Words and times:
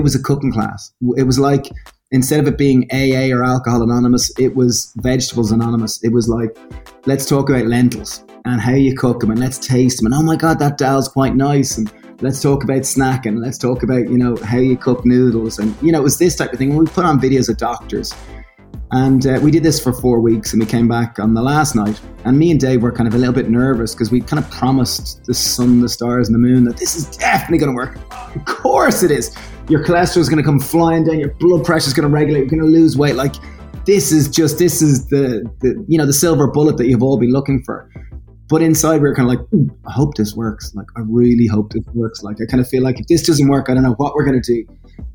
it 0.00 0.02
was 0.02 0.14
a 0.14 0.22
cooking 0.22 0.50
class. 0.50 0.92
It 1.16 1.24
was 1.24 1.38
like 1.38 1.66
instead 2.10 2.40
of 2.40 2.48
it 2.48 2.56
being 2.56 2.88
AA 2.90 3.34
or 3.36 3.44
Alcohol 3.44 3.82
Anonymous, 3.82 4.32
it 4.38 4.56
was 4.56 4.92
Vegetables 4.96 5.52
Anonymous. 5.52 6.02
It 6.02 6.12
was 6.12 6.26
like, 6.26 6.56
let's 7.06 7.26
talk 7.26 7.50
about 7.50 7.66
lentils 7.66 8.24
and 8.46 8.60
how 8.60 8.72
you 8.72 8.96
cook 8.96 9.20
them 9.20 9.30
and 9.30 9.38
let's 9.38 9.58
taste 9.58 9.98
them. 9.98 10.06
And 10.06 10.14
oh 10.14 10.22
my 10.22 10.36
God, 10.36 10.58
that 10.58 10.78
dal's 10.78 11.06
quite 11.06 11.36
nice. 11.36 11.76
And 11.76 11.92
let's 12.22 12.40
talk 12.40 12.64
about 12.64 12.82
snacking. 12.82 13.42
Let's 13.42 13.58
talk 13.58 13.82
about, 13.82 14.08
you 14.08 14.16
know, 14.16 14.36
how 14.36 14.56
you 14.56 14.76
cook 14.76 15.04
noodles. 15.04 15.58
And, 15.58 15.76
you 15.82 15.92
know, 15.92 16.00
it 16.00 16.04
was 16.04 16.18
this 16.18 16.34
type 16.34 16.52
of 16.52 16.58
thing. 16.58 16.74
we 16.74 16.86
put 16.86 17.04
on 17.04 17.20
videos 17.20 17.50
of 17.50 17.58
doctors. 17.58 18.14
And 18.92 19.24
uh, 19.24 19.38
we 19.40 19.52
did 19.52 19.62
this 19.62 19.80
for 19.80 19.92
four 19.92 20.18
weeks 20.18 20.52
and 20.52 20.60
we 20.60 20.66
came 20.66 20.88
back 20.88 21.20
on 21.20 21.34
the 21.34 21.42
last 21.42 21.76
night. 21.76 22.00
And 22.24 22.38
me 22.38 22.50
and 22.50 22.58
Dave 22.58 22.82
were 22.82 22.90
kind 22.90 23.06
of 23.06 23.14
a 23.14 23.18
little 23.18 23.34
bit 23.34 23.48
nervous 23.48 23.94
because 23.94 24.10
we 24.10 24.20
kind 24.20 24.42
of 24.42 24.50
promised 24.50 25.24
the 25.26 25.34
sun, 25.34 25.80
the 25.80 25.88
stars, 25.88 26.26
and 26.28 26.34
the 26.34 26.40
moon 26.40 26.64
that 26.64 26.76
this 26.78 26.96
is 26.96 27.06
definitely 27.16 27.58
going 27.58 27.70
to 27.70 27.76
work. 27.76 27.98
Of 28.34 28.44
course 28.46 29.02
it 29.02 29.10
is 29.10 29.36
your 29.70 29.84
cholesterol 29.84 30.18
is 30.18 30.28
going 30.28 30.42
to 30.42 30.44
come 30.44 30.60
flying 30.60 31.04
down, 31.04 31.18
your 31.18 31.32
blood 31.34 31.64
pressure 31.64 31.86
is 31.86 31.94
going 31.94 32.08
to 32.08 32.12
regulate, 32.12 32.40
you're 32.40 32.48
going 32.48 32.60
to 32.60 32.66
lose 32.66 32.96
weight. 32.96 33.14
Like 33.14 33.34
this 33.86 34.12
is 34.12 34.28
just 34.28 34.58
this 34.58 34.82
is 34.82 35.06
the, 35.08 35.48
the 35.60 35.84
you 35.88 35.96
know 35.96 36.06
the 36.06 36.12
silver 36.12 36.50
bullet 36.50 36.76
that 36.76 36.86
you've 36.88 37.02
all 37.02 37.18
been 37.18 37.32
looking 37.32 37.62
for. 37.64 37.88
But 38.48 38.62
inside, 38.62 39.00
we're 39.00 39.14
kind 39.14 39.30
of 39.30 39.38
like, 39.38 39.70
I 39.86 39.92
hope 39.92 40.16
this 40.16 40.34
works. 40.34 40.74
Like, 40.74 40.88
I 40.96 41.02
really 41.06 41.46
hope 41.46 41.72
this 41.72 41.84
works. 41.94 42.24
Like, 42.24 42.38
I 42.42 42.50
kind 42.50 42.60
of 42.60 42.68
feel 42.68 42.82
like 42.82 42.98
if 42.98 43.06
this 43.06 43.24
doesn't 43.24 43.48
work, 43.48 43.70
I 43.70 43.74
don't 43.74 43.84
know 43.84 43.94
what 43.94 44.14
we're 44.16 44.24
going 44.24 44.42
to 44.42 44.54
do. 44.54 44.66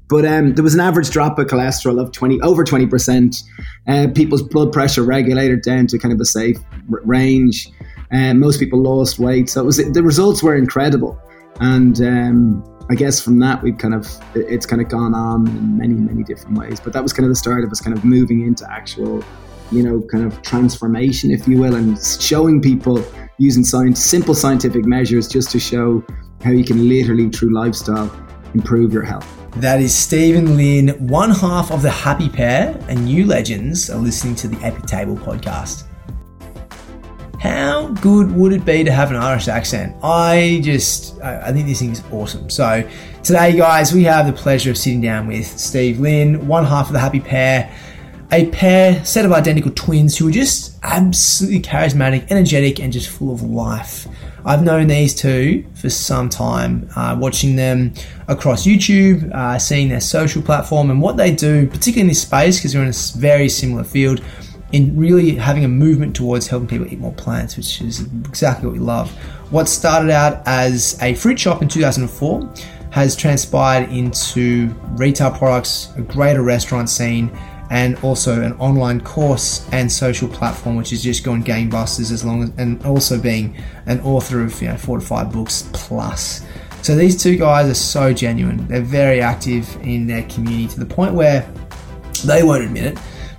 But 0.07 0.25
um, 0.25 0.55
there 0.55 0.63
was 0.63 0.73
an 0.73 0.79
average 0.79 1.09
drop 1.09 1.37
of 1.37 1.47
cholesterol 1.47 2.01
of 2.01 2.13
20, 2.13 2.39
over 2.39 2.63
20%. 2.63 3.43
Uh, 3.89 4.07
people's 4.15 4.41
blood 4.41 4.71
pressure 4.71 5.03
regulated 5.03 5.63
down 5.63 5.87
to 5.87 5.99
kind 5.99 6.13
of 6.13 6.21
a 6.21 6.25
safe 6.25 6.57
r- 6.89 7.01
range. 7.03 7.67
Uh, 8.09 8.33
most 8.33 8.57
people 8.57 8.81
lost 8.81 9.19
weight. 9.19 9.49
So 9.49 9.59
it 9.59 9.65
was 9.65 9.77
the 9.77 10.01
results 10.01 10.41
were 10.41 10.55
incredible. 10.55 11.19
And 11.59 11.99
um, 12.01 12.63
I 12.89 12.95
guess 12.95 13.19
from 13.19 13.39
that 13.39 13.63
we've 13.63 13.77
kind 13.77 13.93
of 13.95 14.07
it's 14.35 14.65
kind 14.65 14.81
of 14.81 14.89
gone 14.89 15.15
on 15.15 15.47
in 15.47 15.77
many 15.77 15.93
many 15.93 16.23
different 16.23 16.57
ways. 16.57 16.79
But 16.79 16.93
that 16.93 17.01
was 17.01 17.13
kind 17.13 17.25
of 17.25 17.31
the 17.31 17.35
start 17.35 17.63
of 17.63 17.71
us 17.71 17.81
kind 17.81 17.97
of 17.97 18.05
moving 18.05 18.41
into 18.41 18.69
actual, 18.71 19.23
you 19.71 19.81
know, 19.81 20.01
kind 20.01 20.23
of 20.23 20.41
transformation, 20.43 21.31
if 21.31 21.47
you 21.47 21.59
will, 21.59 21.75
and 21.75 21.97
showing 21.99 22.61
people 22.61 23.03
using 23.37 23.63
science, 23.63 23.99
simple 23.99 24.35
scientific 24.35 24.85
measures 24.85 25.27
just 25.27 25.49
to 25.51 25.59
show 25.59 26.03
how 26.43 26.51
you 26.51 26.63
can 26.63 26.87
literally 26.87 27.29
through 27.29 27.53
lifestyle 27.53 28.11
improve 28.53 28.93
your 28.93 29.03
health. 29.03 29.27
That 29.57 29.81
is 29.81 29.95
Stephen 29.95 30.47
Flynn, 30.47 30.89
one 31.07 31.31
half 31.31 31.71
of 31.71 31.81
the 31.81 31.89
Happy 31.89 32.29
Pear, 32.29 32.77
and 32.87 33.09
you 33.09 33.25
legends 33.25 33.89
are 33.89 33.97
listening 33.97 34.35
to 34.35 34.47
the 34.47 34.63
Epic 34.63 34.85
Table 34.85 35.15
podcast. 35.15 35.85
How 37.45 37.89
good 38.01 38.31
would 38.31 38.53
it 38.53 38.65
be 38.65 38.83
to 38.83 38.91
have 38.91 39.11
an 39.11 39.17
Irish 39.17 39.47
accent? 39.47 39.95
I 40.01 40.61
just, 40.63 41.21
I 41.21 41.51
think 41.51 41.67
this 41.67 41.79
thing 41.79 41.91
is 41.91 42.01
awesome. 42.11 42.49
So, 42.49 42.83
today, 43.21 43.55
guys, 43.55 43.93
we 43.93 44.01
have 44.05 44.25
the 44.25 44.33
pleasure 44.33 44.71
of 44.71 44.79
sitting 44.79 44.99
down 44.99 45.27
with 45.27 45.45
Steve 45.45 45.97
Flynn, 45.97 46.47
one 46.47 46.65
half 46.65 46.87
of 46.87 46.93
the 46.93 46.99
Happy 46.99 47.19
Pear, 47.19 47.71
a 48.31 48.47
pair, 48.47 49.05
set 49.05 49.25
of 49.25 49.31
identical 49.31 49.69
twins 49.75 50.17
who 50.17 50.27
are 50.27 50.31
just 50.31 50.79
absolutely 50.81 51.61
charismatic, 51.61 52.31
energetic, 52.31 52.79
and 52.79 52.91
just 52.91 53.09
full 53.09 53.31
of 53.31 53.43
life. 53.43 54.07
I've 54.43 54.63
known 54.63 54.87
these 54.87 55.13
two 55.13 55.65
for 55.75 55.91
some 55.91 56.29
time, 56.29 56.89
uh, 56.95 57.15
watching 57.19 57.57
them 57.57 57.93
across 58.27 58.65
YouTube, 58.65 59.31
uh, 59.31 59.59
seeing 59.59 59.89
their 59.89 60.01
social 60.01 60.41
platform 60.41 60.89
and 60.89 60.99
what 60.99 61.15
they 61.15 61.31
do, 61.31 61.67
particularly 61.67 62.01
in 62.01 62.07
this 62.07 62.23
space, 62.23 62.57
because 62.57 62.73
they're 62.73 62.81
in 62.81 62.89
a 62.89 63.19
very 63.19 63.49
similar 63.49 63.83
field 63.83 64.23
in 64.75 64.93
really 64.97 65.35
having 65.35 65.63
a 65.63 65.69
movement 65.69 66.13
towards 66.13 66.47
helping 66.47 66.67
people 66.67 66.85
eat 66.91 66.99
more 66.99 67.13
plants, 67.13 67.55
which 67.55 67.79
is 67.79 68.01
exactly 68.01 68.67
what 68.67 68.73
we 68.73 68.79
love. 68.79 69.09
What 69.49 69.69
started 69.69 70.11
out 70.11 70.43
as 70.45 71.01
a 71.01 71.13
fruit 71.15 71.39
shop 71.39 71.61
in 71.61 71.69
2004 71.69 72.53
has 72.91 73.15
transpired 73.15 73.89
into 73.89 74.67
retail 74.97 75.31
products, 75.31 75.93
a 75.95 76.01
greater 76.01 76.43
restaurant 76.43 76.89
scene, 76.89 77.31
and 77.69 77.95
also 78.03 78.41
an 78.41 78.51
online 78.53 78.99
course 78.99 79.65
and 79.71 79.89
social 79.89 80.27
platform, 80.27 80.75
which 80.75 80.91
is 80.91 81.01
just 81.01 81.23
going 81.23 81.41
gangbusters 81.41 82.11
as 82.11 82.25
long 82.25 82.43
as, 82.43 82.51
and 82.57 82.85
also 82.85 83.17
being 83.17 83.55
an 83.85 84.01
author 84.01 84.41
of 84.41 84.61
you 84.61 84.67
know 84.67 84.75
four 84.75 84.99
to 84.99 85.05
five 85.05 85.31
books 85.31 85.69
plus. 85.71 86.45
So 86.81 86.97
these 86.97 87.21
two 87.21 87.37
guys 87.37 87.69
are 87.69 87.75
so 87.75 88.11
genuine. 88.11 88.67
They're 88.67 88.81
very 88.81 89.21
active 89.21 89.73
in 89.83 90.05
their 90.05 90.23
community 90.23 90.67
to 90.67 90.79
the 90.81 90.85
point 90.85 91.13
where 91.13 91.49
they 92.25 92.43
won't 92.43 92.65
admit 92.65 92.83
it 92.87 92.97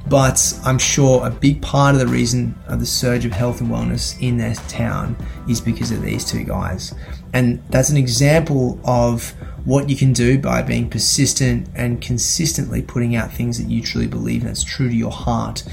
but 0.08 0.58
I'm 0.64 0.78
sure 0.78 1.26
a 1.26 1.30
big 1.30 1.60
part 1.62 1.94
of 1.94 2.00
the 2.00 2.06
reason 2.06 2.54
of 2.68 2.80
the 2.80 2.86
surge 2.86 3.24
of 3.24 3.32
health 3.32 3.60
and 3.60 3.70
wellness 3.70 4.20
in 4.20 4.38
their 4.38 4.54
town 4.54 5.16
is 5.48 5.60
because 5.60 5.90
of 5.90 6.02
these 6.02 6.24
two 6.24 6.44
guys. 6.44 6.94
And 7.32 7.62
that's 7.70 7.90
an 7.90 7.96
example 7.96 8.80
of 8.84 9.30
what 9.64 9.90
you 9.90 9.96
can 9.96 10.12
do 10.12 10.38
by 10.38 10.62
being 10.62 10.88
persistent 10.88 11.68
and 11.74 12.00
consistently 12.00 12.82
putting 12.82 13.16
out 13.16 13.32
things 13.32 13.58
that 13.58 13.68
you 13.68 13.82
truly 13.82 14.06
believe 14.06 14.42
and 14.42 14.50
that's 14.50 14.62
true 14.62 14.88
to 14.88 14.94
your 14.94 15.10
heart. 15.10 15.64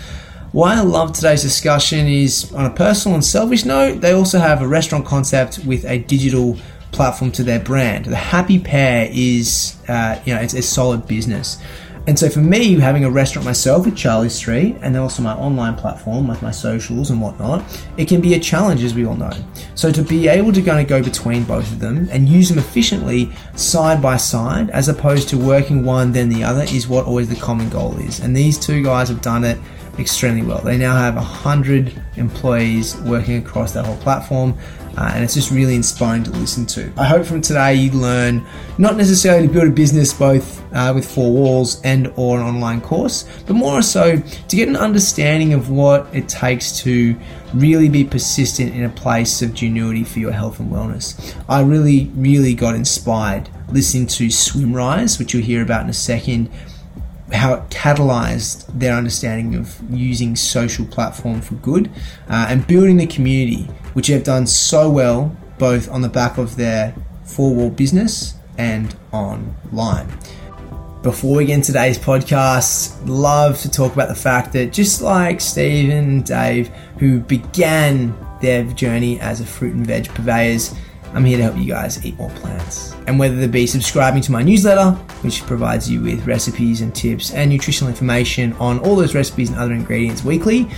Why 0.52 0.76
I 0.76 0.82
love 0.82 1.14
today's 1.14 1.42
discussion 1.42 2.08
is 2.08 2.52
on 2.54 2.66
a 2.66 2.70
personal 2.70 3.16
and 3.16 3.26
selfish 3.26 3.66
note, 3.66 4.02
they 4.02 4.14
also 4.14 4.40
have 4.40 4.62
a 4.62 4.68
restaurant 4.68 5.06
concept 5.06 5.60
with 5.66 5.86
a 5.86 6.00
digital 6.00 6.58
platform 6.92 7.32
to 7.34 7.44
their 7.44 7.60
brand. 7.60 8.06
The 8.06 8.16
Happy 8.16 8.60
Pear 8.60 9.10
is, 9.12 9.78
uh, 9.88 10.22
you 10.26 10.34
know, 10.34 10.42
it's 10.42 10.54
a 10.54 10.62
solid 10.62 11.08
business. 11.08 11.58
And 12.06 12.20
so 12.20 12.30
for 12.30 12.40
me, 12.40 12.74
having 12.76 13.06
a 13.06 13.10
restaurant 13.10 13.46
myself 13.46 13.86
with 13.86 13.96
Charlie 13.96 14.28
Street 14.28 14.76
and 14.82 14.94
then 14.94 15.02
also 15.02 15.24
my 15.24 15.34
online 15.36 15.76
platform 15.76 16.28
with 16.28 16.42
my 16.42 16.52
socials 16.52 17.12
and 17.12 17.22
whatnot, 17.22 17.64
it 17.96 18.10
can 18.10 18.20
be 18.20 18.34
a 18.34 18.40
challenge 18.40 18.84
as 18.84 18.94
we 18.94 19.06
all 19.06 19.16
know. 19.16 19.32
So 19.76 19.90
to 19.92 20.02
be 20.02 20.28
able 20.28 20.52
to 20.52 20.62
kind 20.62 20.82
of 20.82 20.88
go 20.88 21.02
between 21.02 21.46
both 21.46 21.72
of 21.72 21.80
them 21.80 22.10
and 22.12 22.28
use 22.28 22.50
them 22.50 22.58
efficiently 22.58 23.32
side 23.56 24.02
by 24.02 24.18
side 24.18 24.70
as 24.72 24.90
opposed 24.90 25.30
to 25.30 25.38
working 25.38 25.86
one 25.86 26.12
then 26.12 26.28
the 26.28 26.44
other 26.44 26.64
is 26.64 26.88
what 26.88 27.06
always 27.06 27.30
the 27.30 27.38
common 27.38 27.70
goal 27.70 27.98
is. 28.00 28.20
And 28.20 28.36
these 28.36 28.60
two 28.60 28.84
guys 28.84 29.08
have 29.08 29.22
done 29.22 29.46
it 29.46 29.58
extremely 29.98 30.42
well. 30.42 30.60
They 30.60 30.78
now 30.78 30.96
have 30.96 31.16
100 31.16 32.02
employees 32.18 32.98
working 33.02 33.38
across 33.38 33.74
that 33.74 33.86
whole 33.86 33.98
platform 33.98 34.58
uh, 34.98 35.12
and 35.14 35.24
it's 35.24 35.34
just 35.34 35.52
really 35.52 35.76
inspiring 35.76 36.24
to 36.24 36.32
listen 36.32 36.66
to. 36.68 36.92
I 36.98 37.06
hope 37.06 37.26
from 37.26 37.42
today 37.42 37.76
you 37.76 37.92
learn 37.92 38.46
not 38.78 38.98
necessarily 38.98 39.48
to 39.48 39.54
build 39.54 39.68
a 39.68 39.72
business 39.72 40.14
both 40.14 40.62
uh, 40.74 40.92
with 40.94 41.10
four 41.10 41.32
walls 41.32 41.82
and 41.84 42.12
or 42.16 42.40
an 42.40 42.46
online 42.46 42.82
course, 42.82 43.28
but 43.46 43.56
more 43.56 43.82
so 43.82 44.18
to 44.18 44.56
get 44.56 44.68
an 44.68 44.76
understanding 44.76 45.54
of 45.54 45.70
what 45.70 46.08
it 46.14 46.28
takes 46.28 46.80
to 46.82 47.16
really 47.54 47.90
be 47.90 48.04
persistent 48.04 48.74
in 48.74 48.84
a 48.84 48.90
place 48.90 49.42
of 49.42 49.52
genuity 49.52 50.06
for 50.06 50.20
your 50.20 50.32
health 50.32 50.60
and 50.60 50.72
wellness. 50.72 51.36
I 51.48 51.62
really, 51.62 52.12
really 52.16 52.54
got 52.54 52.76
inspired 52.76 53.50
listening 53.70 54.08
to 54.08 54.28
Swimrise, 54.28 55.20
which 55.20 55.34
you'll 55.34 55.44
hear 55.44 55.62
about 55.62 55.84
in 55.84 55.90
a 55.90 55.94
second 55.94 56.50
how 57.32 57.56
it 57.56 57.70
catalyzed 57.70 58.68
their 58.78 58.94
understanding 58.94 59.56
of 59.56 59.80
using 59.90 60.36
social 60.36 60.86
platform 60.86 61.42
for 61.42 61.56
good 61.56 61.90
uh, 62.30 62.48
and 62.50 62.66
building 62.68 62.98
the 62.98 63.08
community, 63.08 63.68
which 63.94 64.08
they've 64.08 64.24
done 64.24 64.46
so 64.46 64.90
well 64.90 65.36
both 65.58 65.90
on 65.90 66.02
the 66.02 66.10
back 66.10 66.38
of 66.38 66.56
their 66.56 66.94
four 67.24 67.54
wall 67.54 67.70
business 67.70 68.36
and 68.58 68.96
online. 69.12 70.08
Before 71.02 71.38
we 71.38 71.46
get 71.46 71.56
into 71.56 71.68
today's 71.68 71.98
podcast, 71.98 72.98
love 73.06 73.60
to 73.62 73.70
talk 73.70 73.94
about 73.94 74.08
the 74.08 74.16
fact 74.16 74.54
that 74.54 74.72
just 74.72 75.02
like 75.02 75.42
Steve 75.42 75.90
and 75.90 76.24
Dave, 76.24 76.70
who 76.98 77.20
began 77.20 78.16
their 78.42 78.64
journey 78.64 79.20
as 79.20 79.42
a 79.42 79.46
fruit 79.46 79.74
and 79.74 79.86
veg 79.86 80.08
purveyors, 80.10 80.74
I'm 81.14 81.26
here 81.26 81.38
to 81.38 81.44
help 81.44 81.58
you 81.58 81.66
guys 81.66 82.04
eat 82.06 82.18
more 82.18 82.30
plants. 82.32 82.96
And 83.06 83.20
whether 83.20 83.36
they 83.36 83.48
be 83.48 83.68
subscribing 83.68 84.22
to 84.24 84.32
my 84.32 84.42
newsletter, 84.42 84.92
which 85.22 85.42
provides 85.44 85.92
you 85.92 86.02
with 86.02 86.26
recipes 86.26 86.82
and 86.82 86.96
tips 86.96 87.32
and 87.34 87.50
nutritional 87.50 87.90
information 87.90 88.54
on 88.54 88.80
all 88.80 88.96
those 88.96 89.14
recipes 89.14 89.50
and 89.50 89.60
other 89.60 89.74
ingredients 89.74 90.24
weekly, 90.24 90.70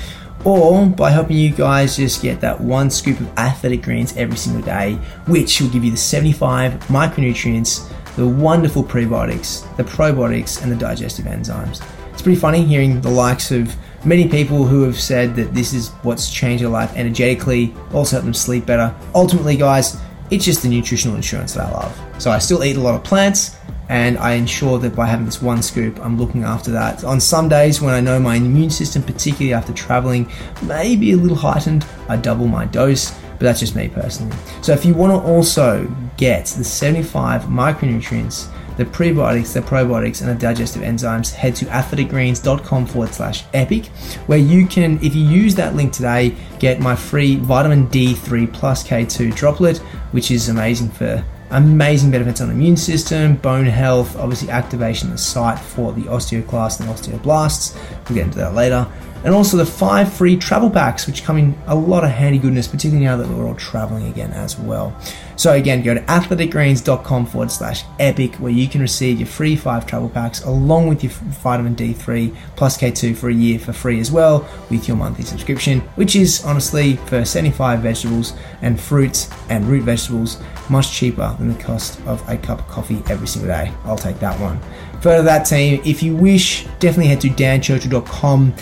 or 0.46 0.86
by 0.86 1.10
helping 1.10 1.38
you 1.38 1.50
guys 1.50 1.98
just 1.98 2.22
get 2.22 2.40
that 2.40 2.62
one 2.62 2.90
scoop 2.90 3.20
of 3.20 3.38
athletic 3.38 3.82
greens 3.82 4.16
every 4.16 4.38
single 4.38 4.62
day, 4.62 4.94
which 5.28 5.60
will 5.60 5.70
give 5.70 5.84
you 5.84 5.92
the 5.92 5.98
75 5.98 6.74
micronutrients, 6.86 7.92
the 8.16 8.26
wonderful 8.26 8.84
prebiotics, 8.84 9.76
the 9.76 9.84
probiotics, 9.84 10.62
and 10.62 10.72
the 10.72 10.76
digestive 10.76 11.26
enzymes. 11.26 11.84
It's 12.14 12.22
pretty 12.22 12.40
funny 12.40 12.64
hearing 12.64 13.02
the 13.02 13.10
likes 13.10 13.52
of 13.52 13.76
many 14.06 14.30
people 14.30 14.66
who 14.66 14.84
have 14.84 15.00
said 15.00 15.36
that 15.36 15.54
this 15.54 15.74
is 15.74 15.90
what's 16.04 16.32
changed 16.32 16.64
their 16.64 16.70
life 16.70 16.96
energetically, 16.96 17.74
also 17.92 18.18
help 18.18 18.26
them 18.26 18.34
sleep 18.34 18.66
better. 18.66 18.96
Ultimately, 19.16 19.58
guys, 19.58 20.00
it's 20.30 20.46
just 20.46 20.62
the 20.62 20.70
nutritional 20.70 21.16
insurance 21.16 21.54
that 21.56 21.68
I 21.68 21.72
love. 21.72 22.02
So 22.20 22.32
I 22.32 22.38
still 22.38 22.64
eat 22.64 22.78
a 22.78 22.80
lot 22.80 22.96
of 22.96 23.04
plants 23.04 23.58
and 23.90 24.18
I 24.18 24.34
ensure 24.34 24.80
that 24.80 24.96
by 24.96 25.06
having 25.06 25.26
this 25.26 25.42
one 25.42 25.62
scoop, 25.62 26.00
I'm 26.00 26.18
looking 26.18 26.44
after 26.44 26.72
that. 26.72 27.04
On 27.04 27.20
some 27.20 27.50
days 27.50 27.82
when 27.82 27.94
I 27.94 28.00
know 28.00 28.20
my 28.20 28.36
immune 28.36 28.70
system, 28.70 29.04
particularly 29.04 29.54
after 29.54 29.74
traveling, 29.74 30.32
may 30.64 30.96
be 30.96 31.12
a 31.12 31.18
little 31.18 31.38
heightened, 31.38 31.86
I 32.10 32.18
double 32.18 32.48
my 32.48 32.66
dose, 32.66 33.12
but 33.12 33.42
that's 33.42 33.60
just 33.60 33.76
me 33.76 33.90
personally. 33.90 34.36
So 34.62 34.72
if 34.74 34.86
you 34.86 34.94
want 34.94 35.12
to 35.12 35.30
also 35.30 35.86
get 36.18 36.46
the 36.48 36.64
75 36.64 37.44
micronutrients 37.44 38.52
the 38.78 38.86
prebiotics, 38.86 39.54
the 39.54 39.62
probiotics, 39.62 40.22
and 40.22 40.30
the 40.30 40.36
digestive 40.36 40.82
enzymes, 40.82 41.34
head 41.34 41.56
to 41.56 41.66
athleticgreens.com 41.66 42.86
forward 42.86 43.14
slash 43.14 43.44
epic, 43.54 43.86
where 44.28 44.38
you 44.38 44.68
can, 44.68 44.98
if 45.04 45.16
you 45.16 45.24
use 45.24 45.56
that 45.56 45.76
link 45.76 45.94
today, 45.94 46.36
get 46.60 46.80
my 46.80 46.96
free 46.96 47.38
vitamin 47.38 47.88
D3 47.88 48.52
plus 48.52 48.86
K2 48.88 49.36
droplet, 49.36 49.78
which 50.12 50.32
is 50.32 50.50
amazing 50.50 50.90
for 50.90 51.24
amazing 51.52 52.12
benefits 52.12 52.42
on 52.42 52.48
the 52.48 52.54
immune 52.54 52.78
system, 52.78 53.36
bone 53.38 53.66
health, 53.66 54.18
obviously 54.18 54.50
activation 54.50 55.10
of 55.10 55.14
the 55.14 55.18
site 55.18 55.60
for 55.60 55.94
the 55.94 56.04
osteoclasts 56.04 56.80
and 56.80 56.90
osteoblasts. 56.90 57.76
We'll 58.08 58.16
get 58.16 58.26
into 58.26 58.40
that 58.40 58.54
later. 58.54 58.88
And 59.26 59.34
also 59.34 59.58
the 59.58 59.66
five 59.66 60.14
free 60.14 60.38
travel 60.38 60.70
packs, 60.70 61.08
which 61.08 61.24
come 61.24 61.38
in 61.40 61.58
a 61.66 61.76
lot 61.76 62.04
of 62.04 62.12
handy 62.12 62.38
goodness, 62.38 62.68
particularly 62.68 63.06
now 63.06 63.18
that 63.18 63.28
we're 63.28 63.48
all 63.48 63.56
traveling 63.56 64.08
again 64.08 64.32
as 64.32 64.58
well. 64.58 64.96
So 65.36 65.54
again, 65.54 65.82
go 65.82 65.96
to 65.96 66.02
athleticgreens.com 66.02 67.26
forward 67.26 67.52
slash 67.52 67.84
epic, 68.00 68.36
where 68.36 68.52
you 68.52 68.68
can 68.68 68.82
receive 68.82 69.20
your 69.20 69.28
free 69.28 69.56
five 69.56 69.88
travel 69.88 70.10
packs 70.10 70.44
along 70.44 70.88
with 70.88 71.04
your 71.04 71.12
vitamin 71.12 71.76
D3 71.76 72.36
plus 72.56 72.78
K2 72.78 73.18
for 73.18 73.30
a 73.30 73.34
year 73.34 73.58
for 73.58 73.74
free 73.74 74.00
as 74.00 74.12
well 74.12 74.48
with 74.70 74.88
your 74.88 74.96
monthly 74.96 75.26
subscription, 75.26 75.80
which 75.96 76.16
is 76.16 76.46
honestly 76.46 76.98
for 77.08 77.26
75 77.26 77.80
vegetables 77.80 78.34
and 78.62 78.80
fruits 78.80 79.28
and 79.50 79.66
root 79.66 79.84
vegetables, 79.84 80.40
much 80.70 80.92
cheaper 80.92 81.36
than 81.40 81.50
the 81.50 81.64
cost 81.64 82.00
of 82.06 82.24
a 82.30 82.38
cup 82.38 82.60
of 82.60 82.68
coffee 82.68 83.02
every 83.10 83.28
single 83.28 83.52
day. 83.52 83.72
I'll 83.86 83.98
take 83.98 84.20
that 84.20 84.40
one. 84.40 84.60
Further 85.02 85.24
that 85.24 85.44
team, 85.46 85.82
if 85.84 86.02
you 86.02 86.16
wish, 86.16 86.66
definitely 86.80 87.08
head 87.08 87.22
to 87.22 87.30
danchurchill.com 87.30 88.54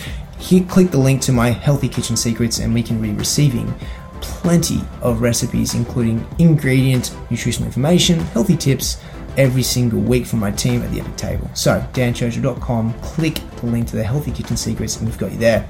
here, 0.43 0.63
click 0.65 0.91
the 0.91 0.97
link 0.97 1.21
to 1.21 1.31
my 1.31 1.51
Healthy 1.51 1.87
Kitchen 1.87 2.17
Secrets, 2.17 2.59
and 2.59 2.73
we 2.73 2.83
can 2.83 3.01
be 3.01 3.11
receiving 3.11 3.73
plenty 4.19 4.81
of 5.01 5.21
recipes, 5.21 5.73
including 5.73 6.25
ingredient, 6.37 7.15
nutritional 7.31 7.67
information, 7.67 8.19
healthy 8.19 8.57
tips 8.57 9.01
every 9.37 9.63
single 9.63 10.01
week 10.01 10.25
from 10.25 10.39
my 10.39 10.51
team 10.51 10.81
at 10.81 10.91
the 10.91 10.99
Epic 10.99 11.15
Table. 11.15 11.49
So, 11.53 11.79
danchurchill.com, 11.93 12.93
click 12.99 13.35
the 13.55 13.67
link 13.67 13.87
to 13.87 13.95
the 13.95 14.03
Healthy 14.03 14.31
Kitchen 14.31 14.57
Secrets, 14.57 14.97
and 14.97 15.07
we've 15.07 15.17
got 15.17 15.31
you 15.31 15.37
there. 15.37 15.65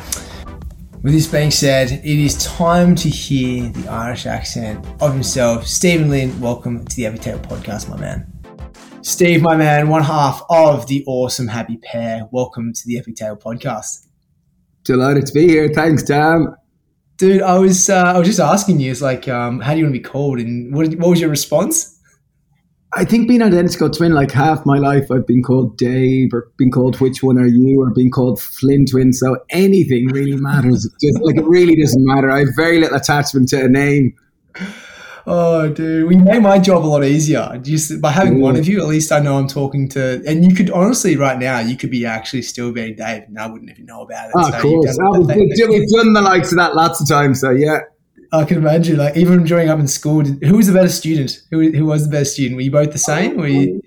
With 1.03 1.13
this 1.13 1.27
being 1.27 1.51
said, 1.51 1.91
it 1.91 2.05
is 2.05 2.43
time 2.43 2.95
to 2.95 3.09
hear 3.09 3.69
the 3.69 3.87
Irish 3.87 4.25
accent 4.25 4.83
of 5.01 5.13
himself. 5.13 5.67
Stephen 5.67 6.07
Flynn, 6.07 6.41
welcome 6.41 6.83
to 6.83 6.95
the 6.95 7.05
Epic 7.05 7.21
Table 7.21 7.41
podcast, 7.41 7.89
my 7.89 7.97
man. 7.97 8.25
Steve, 9.03 9.43
my 9.43 9.55
man, 9.55 9.87
one 9.87 10.01
half 10.01 10.41
of 10.49 10.87
the 10.87 11.03
awesome 11.05 11.47
Happy 11.47 11.77
Pear. 11.77 12.27
Welcome 12.31 12.73
to 12.73 12.87
the 12.87 12.97
Epic 12.97 13.17
Table 13.17 13.35
podcast. 13.35 14.07
Delighted 14.83 15.25
to 15.27 15.33
be 15.33 15.47
here. 15.47 15.69
Thanks, 15.73 16.03
Dan. 16.03 16.47
Dude, 17.17 17.41
I 17.41 17.57
was 17.59 17.89
uh, 17.89 18.13
I 18.15 18.17
was 18.17 18.27
just 18.27 18.39
asking 18.39 18.79
you, 18.79 18.91
it's 18.91 19.01
like, 19.01 19.27
um, 19.27 19.61
how 19.61 19.73
do 19.73 19.79
you 19.79 19.85
want 19.85 19.95
to 19.95 19.99
be 19.99 20.03
called, 20.03 20.39
and 20.39 20.73
what, 20.73 20.87
what 20.95 21.11
was 21.11 21.21
your 21.21 21.29
response? 21.29 21.89
I 22.95 23.05
think 23.05 23.27
being 23.27 23.41
identical 23.41 23.89
twin, 23.89 24.13
like 24.13 24.31
half 24.31 24.65
my 24.65 24.77
life, 24.77 25.09
I've 25.11 25.25
been 25.25 25.41
called 25.41 25.77
Dave, 25.77 26.29
or 26.33 26.51
been 26.57 26.69
called 26.69 26.99
which 26.99 27.23
one 27.23 27.37
are 27.37 27.47
you, 27.47 27.81
or 27.81 27.91
been 27.91 28.11
called 28.11 28.41
Flynn 28.41 28.85
Twin. 28.85 29.13
So 29.13 29.37
anything 29.49 30.07
really 30.07 30.35
matters. 30.35 30.87
Just 31.01 31.21
like 31.21 31.37
it 31.37 31.45
really 31.45 31.75
doesn't 31.75 32.05
matter. 32.05 32.29
I 32.29 32.39
have 32.39 32.49
very 32.55 32.79
little 32.79 32.97
attachment 32.97 33.49
to 33.49 33.65
a 33.65 33.69
name. 33.69 34.13
Oh, 35.25 35.69
dude, 35.69 36.07
we 36.07 36.17
made 36.17 36.41
my 36.41 36.59
job 36.59 36.83
a 36.83 36.87
lot 36.87 37.03
easier. 37.03 37.57
Just 37.63 38.01
by 38.01 38.11
having 38.11 38.41
one 38.41 38.57
of 38.57 38.67
you, 38.67 38.81
at 38.81 38.87
least 38.87 39.11
I 39.11 39.19
know 39.19 39.37
I'm 39.37 39.47
talking 39.47 39.87
to. 39.89 40.21
And 40.27 40.43
you 40.43 40.53
could 40.53 40.69
honestly, 40.71 41.15
right 41.15 41.37
now, 41.37 41.59
you 41.59 41.77
could 41.77 41.91
be 41.91 42.05
actually 42.05 42.41
still 42.41 42.71
being 42.73 42.95
Dave, 42.95 43.23
and 43.23 43.39
I 43.39 43.47
wouldn't 43.47 43.71
even 43.71 43.85
know 43.85 44.01
about 44.01 44.27
it. 44.27 44.33
Oh, 44.35 44.49
so 44.49 44.55
of 44.55 44.61
course, 44.61 44.99
oh, 45.01 45.19
we've, 45.21 45.69
we've 45.69 45.89
done 45.89 46.13
the 46.13 46.21
likes 46.21 46.51
of 46.51 46.57
that 46.57 46.75
lots 46.75 46.99
of 46.99 47.07
times. 47.07 47.39
So 47.39 47.51
yeah. 47.51 47.79
I 48.33 48.45
can 48.45 48.57
imagine, 48.57 48.97
like 48.97 49.15
even 49.15 49.45
growing 49.45 49.69
up 49.69 49.79
in 49.79 49.87
school, 49.87 50.23
did, 50.23 50.43
who 50.43 50.57
was 50.57 50.65
the 50.65 50.73
better 50.73 50.89
student? 50.89 51.39
Who, 51.51 51.71
who 51.71 51.85
was 51.85 52.05
the 52.05 52.11
best 52.11 52.33
student? 52.33 52.55
Were 52.55 52.61
you 52.61 52.71
both 52.71 52.89
the 52.89 52.95
uh, 52.95 52.97
same? 52.97 53.37
Were 53.37 53.47
you? 53.47 53.79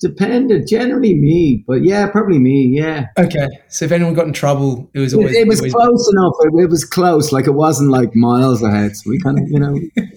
Depended, 0.00 0.66
generally 0.66 1.14
me, 1.14 1.62
but 1.64 1.84
yeah, 1.84 2.08
probably 2.08 2.40
me. 2.40 2.66
Yeah. 2.74 3.06
Okay, 3.16 3.46
so 3.68 3.84
if 3.84 3.92
anyone 3.92 4.14
got 4.14 4.26
in 4.26 4.32
trouble, 4.32 4.90
it 4.94 4.98
was 4.98 5.14
always 5.14 5.36
it, 5.36 5.42
it 5.42 5.46
was 5.46 5.60
always 5.60 5.72
close 5.72 6.12
enough. 6.12 6.34
It, 6.40 6.64
it, 6.64 6.70
was 6.70 6.84
close, 6.84 7.30
like 7.30 7.46
it 7.46 7.52
wasn't 7.52 7.92
like 7.92 8.16
miles 8.16 8.64
ahead. 8.64 8.96
So 8.96 9.08
we 9.08 9.20
kind 9.20 9.38
of, 9.38 9.48
you 9.48 9.60
know. 9.60 9.78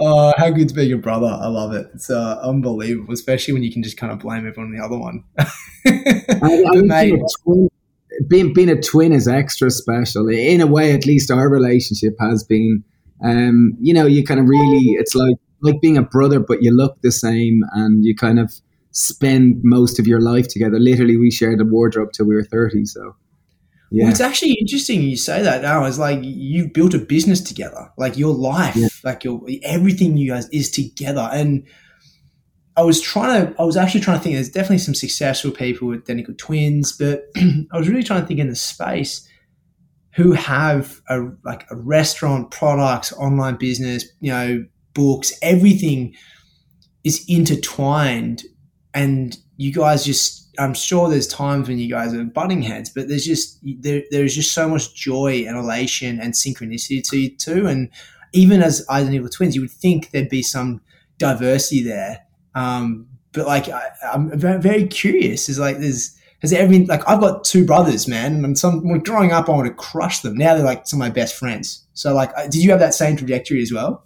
oh, 0.00 0.32
how 0.36 0.50
good's 0.50 0.72
being 0.72 0.92
a 0.92 0.98
brother? 0.98 1.26
I 1.26 1.46
love 1.48 1.72
it. 1.72 1.88
It's 1.94 2.10
uh, 2.10 2.38
unbelievable, 2.42 3.12
especially 3.12 3.54
when 3.54 3.62
you 3.62 3.72
can 3.72 3.82
just 3.82 3.96
kind 3.96 4.12
of 4.12 4.18
blame 4.18 4.46
everyone 4.46 4.72
on 4.72 4.76
the 4.76 4.84
other 4.84 4.98
one. 4.98 5.24
I, 5.38 6.64
I 6.78 6.82
mate, 6.82 7.20
twin, 7.42 7.68
being 8.28 8.52
being 8.52 8.68
a 8.68 8.80
twin 8.80 9.12
is 9.12 9.28
extra 9.28 9.70
special. 9.70 10.28
In 10.28 10.60
a 10.60 10.66
way, 10.66 10.92
at 10.92 11.06
least 11.06 11.30
our 11.30 11.48
relationship 11.48 12.14
has 12.20 12.44
been. 12.44 12.84
Um, 13.24 13.76
you 13.80 13.94
know, 13.94 14.06
you 14.06 14.24
kind 14.24 14.40
of 14.40 14.46
really, 14.46 14.96
it's 14.98 15.14
like 15.14 15.36
like 15.60 15.80
being 15.80 15.96
a 15.96 16.02
brother, 16.02 16.40
but 16.40 16.62
you 16.62 16.72
look 16.72 17.00
the 17.02 17.12
same, 17.12 17.62
and 17.72 18.04
you 18.04 18.14
kind 18.14 18.38
of 18.38 18.52
spend 18.90 19.60
most 19.62 19.98
of 19.98 20.06
your 20.06 20.20
life 20.20 20.48
together. 20.48 20.78
Literally, 20.78 21.16
we 21.16 21.30
shared 21.30 21.60
a 21.60 21.64
wardrobe 21.64 22.12
till 22.12 22.26
we 22.26 22.34
were 22.34 22.44
thirty. 22.44 22.84
So 22.84 23.16
yeah. 23.94 24.04
Well, 24.04 24.10
it's 24.10 24.20
actually 24.20 24.54
interesting 24.54 25.02
you 25.02 25.16
say 25.16 25.40
that 25.42 25.62
now. 25.62 25.84
It's 25.84 25.98
like 25.98 26.18
you've 26.22 26.72
built 26.72 26.94
a 26.94 26.98
business 26.98 27.40
together. 27.40 27.92
Like 27.96 28.18
your 28.18 28.34
life, 28.34 28.74
yeah. 28.74 28.88
like 29.04 29.22
your 29.22 29.40
everything 29.62 30.16
you 30.16 30.32
guys 30.32 30.48
is 30.48 30.68
together. 30.68 31.28
And 31.32 31.64
I 32.76 32.82
was 32.82 33.00
trying 33.00 33.46
to, 33.46 33.60
I 33.60 33.62
was 33.62 33.76
actually 33.76 34.00
trying 34.00 34.18
to 34.18 34.24
think. 34.24 34.34
There's 34.34 34.48
definitely 34.48 34.78
some 34.78 34.96
successful 34.96 35.52
people 35.52 35.86
with 35.86 36.00
identical 36.00 36.34
twins, 36.36 36.90
but 36.90 37.26
I 37.36 37.78
was 37.78 37.88
really 37.88 38.02
trying 38.02 38.22
to 38.22 38.26
think 38.26 38.40
in 38.40 38.48
the 38.48 38.56
space 38.56 39.28
who 40.14 40.32
have 40.32 41.00
a 41.08 41.28
like 41.44 41.64
a 41.70 41.76
restaurant, 41.76 42.50
products, 42.50 43.12
online 43.12 43.54
business, 43.56 44.06
you 44.18 44.32
know, 44.32 44.64
books, 44.92 45.32
everything 45.40 46.16
is 47.04 47.24
intertwined, 47.28 48.42
and 48.92 49.36
you 49.56 49.72
guys 49.72 50.04
just 50.04 50.43
I'm 50.58 50.74
sure 50.74 51.08
there's 51.08 51.26
times 51.26 51.68
when 51.68 51.78
you 51.78 51.88
guys 51.88 52.14
are 52.14 52.24
butting 52.24 52.62
heads, 52.62 52.90
but 52.90 53.08
there's 53.08 53.24
just 53.24 53.58
there, 53.62 54.02
there's 54.10 54.34
just 54.34 54.52
so 54.52 54.68
much 54.68 54.94
joy 54.94 55.44
and 55.46 55.56
elation 55.56 56.20
and 56.20 56.34
synchronicity 56.34 57.08
to 57.10 57.18
you 57.18 57.36
two. 57.36 57.66
And 57.66 57.90
even 58.32 58.62
as 58.62 58.86
identical 58.88 59.28
twins, 59.28 59.54
you 59.54 59.60
would 59.60 59.70
think 59.70 60.10
there'd 60.10 60.28
be 60.28 60.42
some 60.42 60.80
diversity 61.18 61.82
there. 61.82 62.24
Um, 62.54 63.06
but 63.32 63.46
like 63.46 63.68
I, 63.68 63.90
am 64.12 64.30
very, 64.38 64.86
curious. 64.86 65.48
Is 65.48 65.58
like 65.58 65.78
there's 65.78 66.16
has 66.40 66.50
there 66.50 66.62
ever 66.62 66.70
been 66.70 66.86
like 66.86 67.06
I've 67.08 67.20
got 67.20 67.44
two 67.44 67.66
brothers, 67.66 68.06
man, 68.06 68.44
and 68.44 68.58
some 68.58 68.86
when 68.88 69.00
growing 69.00 69.32
up 69.32 69.48
I 69.48 69.52
want 69.52 69.66
to 69.66 69.74
crush 69.74 70.20
them. 70.20 70.36
Now 70.36 70.54
they're 70.54 70.64
like 70.64 70.86
some 70.86 71.00
of 71.00 71.06
my 71.06 71.10
best 71.10 71.34
friends. 71.36 71.84
So 71.94 72.14
like, 72.14 72.34
did 72.50 72.56
you 72.56 72.70
have 72.70 72.80
that 72.80 72.94
same 72.94 73.16
trajectory 73.16 73.62
as 73.62 73.72
well? 73.72 74.04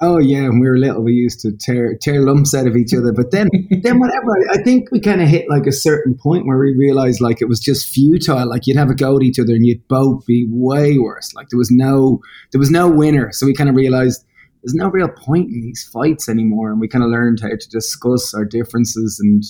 Oh 0.00 0.18
yeah, 0.18 0.42
when 0.42 0.60
we 0.60 0.68
were 0.68 0.78
little, 0.78 1.02
we 1.02 1.12
used 1.12 1.40
to 1.40 1.50
tear 1.50 1.96
tear 1.96 2.22
lumps 2.22 2.54
out 2.54 2.68
of 2.68 2.76
each 2.76 2.94
other. 2.94 3.12
But 3.12 3.32
then, 3.32 3.48
then 3.82 3.98
whatever. 3.98 4.36
I 4.52 4.62
think 4.62 4.92
we 4.92 5.00
kind 5.00 5.20
of 5.20 5.28
hit 5.28 5.46
like 5.50 5.66
a 5.66 5.72
certain 5.72 6.16
point 6.16 6.46
where 6.46 6.58
we 6.58 6.74
realized 6.76 7.20
like 7.20 7.42
it 7.42 7.48
was 7.48 7.58
just 7.58 7.88
futile. 7.88 8.48
Like 8.48 8.66
you'd 8.66 8.76
have 8.76 8.90
a 8.90 8.94
go 8.94 9.16
at 9.16 9.22
each 9.22 9.40
other, 9.40 9.54
and 9.54 9.66
you'd 9.66 9.86
both 9.88 10.24
be 10.24 10.46
way 10.50 10.98
worse. 10.98 11.34
Like 11.34 11.48
there 11.48 11.58
was 11.58 11.70
no 11.72 12.20
there 12.52 12.60
was 12.60 12.70
no 12.70 12.88
winner. 12.88 13.32
So 13.32 13.44
we 13.44 13.54
kind 13.54 13.68
of 13.68 13.74
realized 13.74 14.24
there's 14.62 14.74
no 14.74 14.88
real 14.88 15.08
point 15.08 15.50
in 15.50 15.62
these 15.62 15.88
fights 15.92 16.28
anymore, 16.28 16.70
and 16.70 16.80
we 16.80 16.86
kind 16.86 17.02
of 17.02 17.10
learned 17.10 17.40
how 17.40 17.48
to 17.48 17.68
discuss 17.68 18.34
our 18.34 18.44
differences. 18.44 19.18
And 19.18 19.42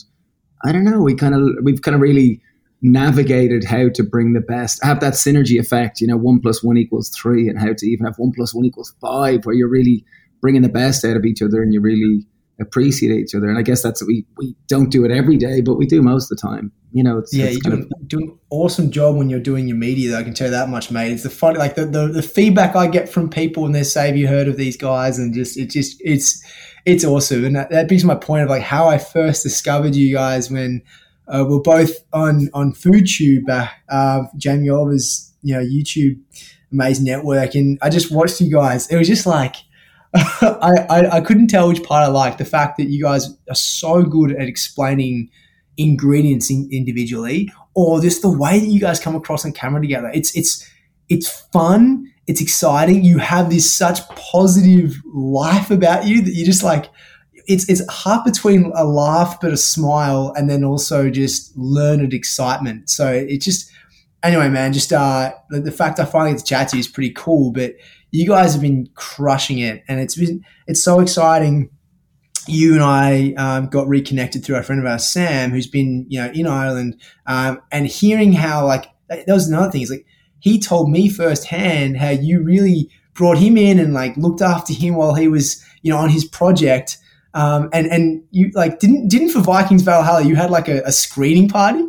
I 0.65 0.73
don't 0.73 0.85
know, 0.85 1.00
we 1.00 1.14
kind 1.14 1.35
of 1.35 1.43
we've 1.62 1.83
kind 1.83 1.95
of 1.95 2.00
really 2.00 2.40
navigated 2.81 3.64
how 3.64 3.88
to 3.88 4.02
bring 4.02 4.33
the 4.33 4.40
best, 4.40 4.83
have 4.83 5.00
that 5.00 5.14
synergy 5.14 5.59
effect. 5.59 6.00
You 6.00 6.07
know, 6.07 6.17
one 6.17 6.40
plus 6.40 6.64
one 6.64 6.78
equals 6.78 7.11
three, 7.11 7.49
and 7.49 7.59
how 7.59 7.75
to 7.76 7.87
even 7.87 8.07
have 8.07 8.17
one 8.17 8.33
plus 8.35 8.55
one 8.55 8.64
equals 8.64 8.95
five, 9.00 9.45
where 9.45 9.55
you're 9.55 9.69
really 9.69 10.07
bringing 10.40 10.62
the 10.62 10.68
best 10.68 11.04
out 11.04 11.16
of 11.16 11.25
each 11.25 11.42
other 11.42 11.62
and 11.62 11.73
you 11.73 11.80
really 11.80 12.26
appreciate 12.61 13.12
each 13.12 13.35
other. 13.35 13.49
And 13.49 13.59
I 13.59 13.62
guess 13.62 13.83
that's 13.83 14.04
we 14.04 14.25
we 14.37 14.54
don't 14.66 14.90
do 14.90 15.04
it 15.04 15.11
every 15.11 15.37
day, 15.37 15.61
but 15.61 15.75
we 15.75 15.87
do 15.87 16.02
most 16.02 16.30
of 16.30 16.37
the 16.37 16.49
time. 16.49 16.73
You 16.92 17.02
know, 17.02 17.18
it's, 17.18 17.35
yeah, 17.35 17.47
it's 17.47 17.59
you're 17.64 17.76
doing, 17.76 17.90
of, 18.00 18.09
doing 18.09 18.38
awesome 18.50 18.90
job 18.90 19.16
when 19.16 19.28
you're 19.28 19.40
doing 19.40 19.68
your 19.68 19.76
media. 19.76 20.11
Though, 20.11 20.18
I 20.18 20.23
can 20.23 20.35
tell 20.35 20.47
you 20.47 20.52
that 20.52 20.68
much, 20.68 20.90
mate. 20.90 21.12
It's 21.12 21.23
the 21.23 21.30
funny, 21.30 21.59
like 21.59 21.75
the, 21.75 21.85
the, 21.85 22.09
the 22.09 22.23
feedback 22.23 22.75
I 22.75 22.87
get 22.87 23.09
from 23.09 23.28
people 23.28 23.62
when 23.62 23.73
they 23.73 23.83
say, 23.83 24.07
"Have 24.07 24.16
you 24.16 24.26
heard 24.26 24.49
of 24.49 24.57
these 24.57 24.76
guys?" 24.76 25.18
And 25.18 25.35
just 25.35 25.59
it 25.59 25.71
just 25.71 26.00
it's 26.00 26.42
it's 26.87 27.04
awesome. 27.04 27.45
And 27.45 27.57
that, 27.57 27.71
that 27.71 27.88
brings 27.88 28.04
my 28.04 28.14
point 28.14 28.42
of 28.42 28.49
like 28.49 28.62
how 28.62 28.88
I 28.88 28.99
first 28.99 29.42
discovered 29.42 29.95
you 29.95 30.14
guys 30.14 30.50
when 30.50 30.83
uh, 31.28 31.45
we're 31.47 31.61
both 31.61 31.92
on 32.12 32.49
on 32.54 32.73
FoodTube, 32.73 33.49
uh, 33.50 33.68
uh, 33.90 34.23
Jamie 34.37 34.71
Oliver's 34.71 35.33
you 35.42 35.54
know 35.54 35.61
YouTube 35.61 36.18
amazing 36.73 37.04
network, 37.04 37.54
and 37.54 37.78
I 37.83 37.90
just 37.90 38.11
watched 38.11 38.40
you 38.40 38.50
guys. 38.50 38.88
It 38.88 38.97
was 38.97 39.09
just 39.09 39.26
like 39.26 39.57
I, 40.15 40.87
I, 40.88 41.17
I 41.17 41.21
couldn't 41.21 41.49
tell 41.49 41.69
which 41.69 41.83
part 41.83 42.03
I 42.03 42.09
liked. 42.09 42.38
The 42.38 42.45
fact 42.45 42.79
that 42.79 42.87
you 42.87 43.03
guys 43.03 43.29
are 43.49 43.55
so 43.55 44.03
good 44.03 44.33
at 44.33 44.49
explaining 44.49 45.31
ingredients 45.77 46.50
in, 46.50 46.69
individually, 46.73 47.53
or 47.75 48.00
just 48.00 48.23
the 48.23 48.31
way 48.31 48.59
that 48.59 48.67
you 48.67 48.81
guys 48.81 49.00
come 49.00 49.15
across 49.15 49.45
on 49.45 49.53
camera 49.53 49.81
together. 49.81 50.11
It's 50.15 50.37
it's 50.37 50.69
it's 51.09 51.29
fun. 51.29 52.12
It's 52.27 52.41
exciting. 52.41 53.05
You 53.05 53.19
have 53.19 53.50
this 53.50 53.71
such 53.71 54.07
positive 54.11 55.00
life 55.07 55.71
about 55.71 56.07
you 56.07 56.23
that 56.23 56.33
you 56.33 56.45
just 56.45 56.62
like. 56.62 56.91
It's 57.47 57.69
it's 57.69 57.83
half 57.91 58.27
between 58.27 58.73
a 58.75 58.85
laugh 58.85 59.41
but 59.41 59.53
a 59.53 59.57
smile, 59.57 60.35
and 60.37 60.50
then 60.50 60.65
also 60.65 61.09
just 61.11 61.57
learned 61.57 62.12
excitement. 62.12 62.91
So 62.91 63.11
it 63.11 63.41
just 63.41 63.71
anyway, 64.23 64.49
man. 64.49 64.73
Just 64.73 64.93
uh, 64.93 65.33
the, 65.49 65.61
the 65.61 65.73
fact 65.73 65.99
I 65.99 66.05
finally 66.05 66.33
get 66.33 66.41
to 66.41 66.45
chat 66.45 66.69
to 66.69 66.77
you 66.77 66.81
is 66.81 66.88
pretty 66.88 67.11
cool, 67.11 67.53
but 67.53 67.75
you 68.11 68.27
guys 68.27 68.53
have 68.53 68.62
been 68.62 68.88
crushing 68.95 69.59
it, 69.59 69.83
and 69.88 70.00
it's 70.00 70.17
been 70.17 70.45
it's 70.67 70.83
so 70.83 71.00
exciting. 71.00 71.71
You 72.47 72.75
and 72.75 72.83
I 72.83 73.35
um, 73.37 73.69
got 73.69 73.88
reconnected 73.88 74.45
through 74.45 74.57
a 74.57 74.62
friend 74.62 74.81
of 74.81 74.87
ours, 74.87 75.07
Sam, 75.07 75.50
who's 75.50 75.67
been 75.67 76.07
you 76.09 76.23
know 76.23 76.31
in 76.33 76.47
Ireland, 76.47 77.00
um, 77.27 77.61
and 77.71 77.87
hearing 77.87 78.33
how 78.33 78.67
like 78.67 78.87
that 79.09 79.27
was 79.29 79.49
another 79.49 79.71
thing. 79.71 79.83
Is 79.83 79.91
like 79.91 80.07
he 80.41 80.59
told 80.59 80.91
me 80.91 81.09
firsthand 81.09 81.99
how 81.99 82.11
you 82.11 82.43
really 82.43 82.91
brought 83.15 83.38
him 83.38 83.57
in 83.57 83.79
and 83.79 83.93
like 83.93 84.17
looked 84.17 84.41
after 84.41 84.73
him 84.73 84.95
while 84.95 85.15
he 85.15 85.29
was 85.29 85.65
you 85.83 85.93
know 85.93 85.99
on 85.99 86.09
his 86.09 86.25
project. 86.25 86.99
Um, 87.35 87.69
and 87.73 87.87
and 87.88 88.25
you 88.31 88.50
like 88.55 88.79
didn't 88.79 89.09
didn't 89.09 89.29
for 89.31 89.41
Vikings 89.41 89.83
Valhalla 89.83 90.25
you 90.25 90.35
had 90.35 90.50
like 90.50 90.69
a, 90.69 90.81
a 90.85 90.93
screening 90.93 91.49
party. 91.49 91.85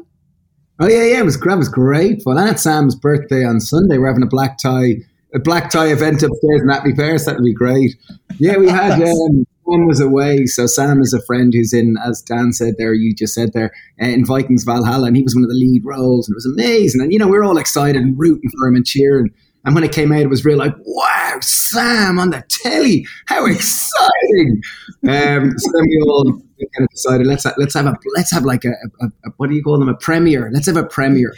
Oh 0.82 0.88
yeah, 0.88 1.04
yeah, 1.04 1.20
it 1.20 1.26
was 1.26 1.36
it 1.36 1.58
was 1.58 1.70
great 1.70 2.22
fun. 2.22 2.38
And 2.38 2.50
it's 2.50 2.64
Sam's 2.64 2.96
birthday 2.96 3.46
on 3.46 3.62
Sunday. 3.62 3.98
We're 3.98 4.08
having 4.08 4.24
a 4.24 4.28
black 4.28 4.58
tie 4.58 4.98
a 5.34 5.40
black 5.40 5.70
tie 5.70 5.88
event 5.88 6.24
upstairs 6.24 6.62
in 6.62 6.70
Happy 6.70 6.94
Pear's. 6.94 7.26
That 7.26 7.36
would 7.36 7.46
be 7.46 7.54
great. 7.54 7.96
Yeah, 8.38 8.58
we 8.58 8.70
had 8.70 8.92
um, 9.02 9.46
Sam 9.70 9.86
was 9.86 10.00
away, 10.00 10.46
so 10.46 10.66
Sam 10.66 11.02
is 11.02 11.14
a 11.14 11.22
friend 11.22 11.54
who's 11.54 11.74
in, 11.74 11.96
as 12.04 12.22
Dan 12.22 12.52
said 12.52 12.76
there, 12.78 12.94
you 12.94 13.14
just 13.14 13.34
said 13.34 13.54
there, 13.54 13.72
uh, 14.02 14.08
in 14.08 14.26
Vikings 14.26 14.64
Valhalla, 14.64 15.08
and 15.08 15.16
he 15.16 15.24
was 15.24 15.36
one 15.36 15.44
of 15.44 15.50
the 15.50 15.56
lead 15.56 15.84
roles, 15.86 16.28
and 16.28 16.34
it 16.34 16.38
was 16.38 16.46
amazing. 16.46 17.02
And 17.02 17.14
you 17.14 17.20
know, 17.20 17.28
we 17.28 17.38
are 17.38 17.44
all 17.44 17.58
excited 17.58 18.02
and 18.02 18.18
rooting 18.18 18.50
for 18.58 18.68
him 18.68 18.76
and 18.76 18.86
cheering. 18.86 19.30
And 19.66 19.76
when 19.76 19.84
it 19.84 19.92
came 19.92 20.12
out, 20.12 20.22
it 20.22 20.30
was 20.30 20.46
real 20.46 20.58
like, 20.58 20.74
wow, 20.86 21.38
Sam 21.42 22.18
on 22.18 22.30
the 22.30 22.44
telly, 22.50 23.06
how 23.28 23.46
exciting! 23.46 24.62
Um, 25.08 25.58
so 25.58 25.72
then 25.74 25.86
we 25.88 26.02
all 26.08 26.26
kind 26.26 26.84
of 26.84 26.90
decided 26.90 27.26
let's 27.26 27.46
let's 27.58 27.74
have 27.74 27.86
a 27.86 27.96
let's 28.18 28.32
have 28.32 28.44
like 28.44 28.66
a, 28.66 28.74
a, 29.00 29.06
a 29.26 29.30
what 29.38 29.50
do 29.50 29.56
you 29.56 29.64
call 29.64 29.80
them 29.80 29.88
a 29.88 29.96
premiere? 29.96 30.50
Let's 30.52 30.68
have 30.68 30.76
a 30.76 30.84
premiere. 30.84 31.34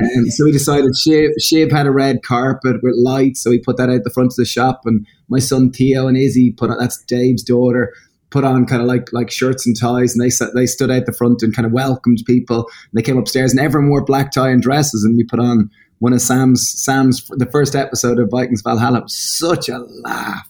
Um, 0.00 0.26
so 0.30 0.44
we 0.44 0.52
decided 0.52 0.96
Shiv 0.96 1.72
had 1.72 1.86
a 1.86 1.90
red 1.90 2.22
carpet 2.22 2.76
with 2.82 2.94
lights, 2.96 3.42
so 3.42 3.50
we 3.50 3.58
put 3.58 3.76
that 3.78 3.90
out 3.90 4.04
the 4.04 4.10
front 4.10 4.32
of 4.32 4.36
the 4.36 4.44
shop. 4.44 4.82
And 4.84 5.06
my 5.28 5.38
son 5.38 5.72
Theo 5.72 6.06
and 6.06 6.16
Izzy 6.16 6.52
put 6.52 6.70
on 6.70 6.78
that's 6.78 7.02
Dave's 7.02 7.42
daughter 7.42 7.92
put 8.30 8.44
on 8.44 8.66
kind 8.66 8.82
of 8.82 8.88
like 8.88 9.12
like 9.12 9.30
shirts 9.30 9.66
and 9.66 9.78
ties, 9.78 10.14
and 10.14 10.22
they 10.22 10.30
they 10.54 10.66
stood 10.66 10.90
out 10.90 11.06
the 11.06 11.12
front 11.12 11.42
and 11.42 11.54
kind 11.54 11.66
of 11.66 11.72
welcomed 11.72 12.22
people. 12.26 12.58
And 12.58 12.94
they 12.94 13.02
came 13.02 13.18
upstairs, 13.18 13.52
and 13.52 13.60
everyone 13.60 13.90
wore 13.90 14.04
black 14.04 14.32
tie 14.32 14.50
and 14.50 14.62
dresses, 14.62 15.04
and 15.04 15.16
we 15.16 15.24
put 15.24 15.40
on 15.40 15.70
one 15.98 16.12
of 16.12 16.20
Sam's 16.20 16.68
Sam's 16.68 17.26
the 17.28 17.46
first 17.46 17.74
episode 17.74 18.18
of 18.18 18.30
Vikings 18.30 18.62
Valhalla. 18.62 18.98
It 18.98 19.04
was 19.04 19.16
such 19.16 19.68
a 19.68 19.78
laugh. 19.78 20.48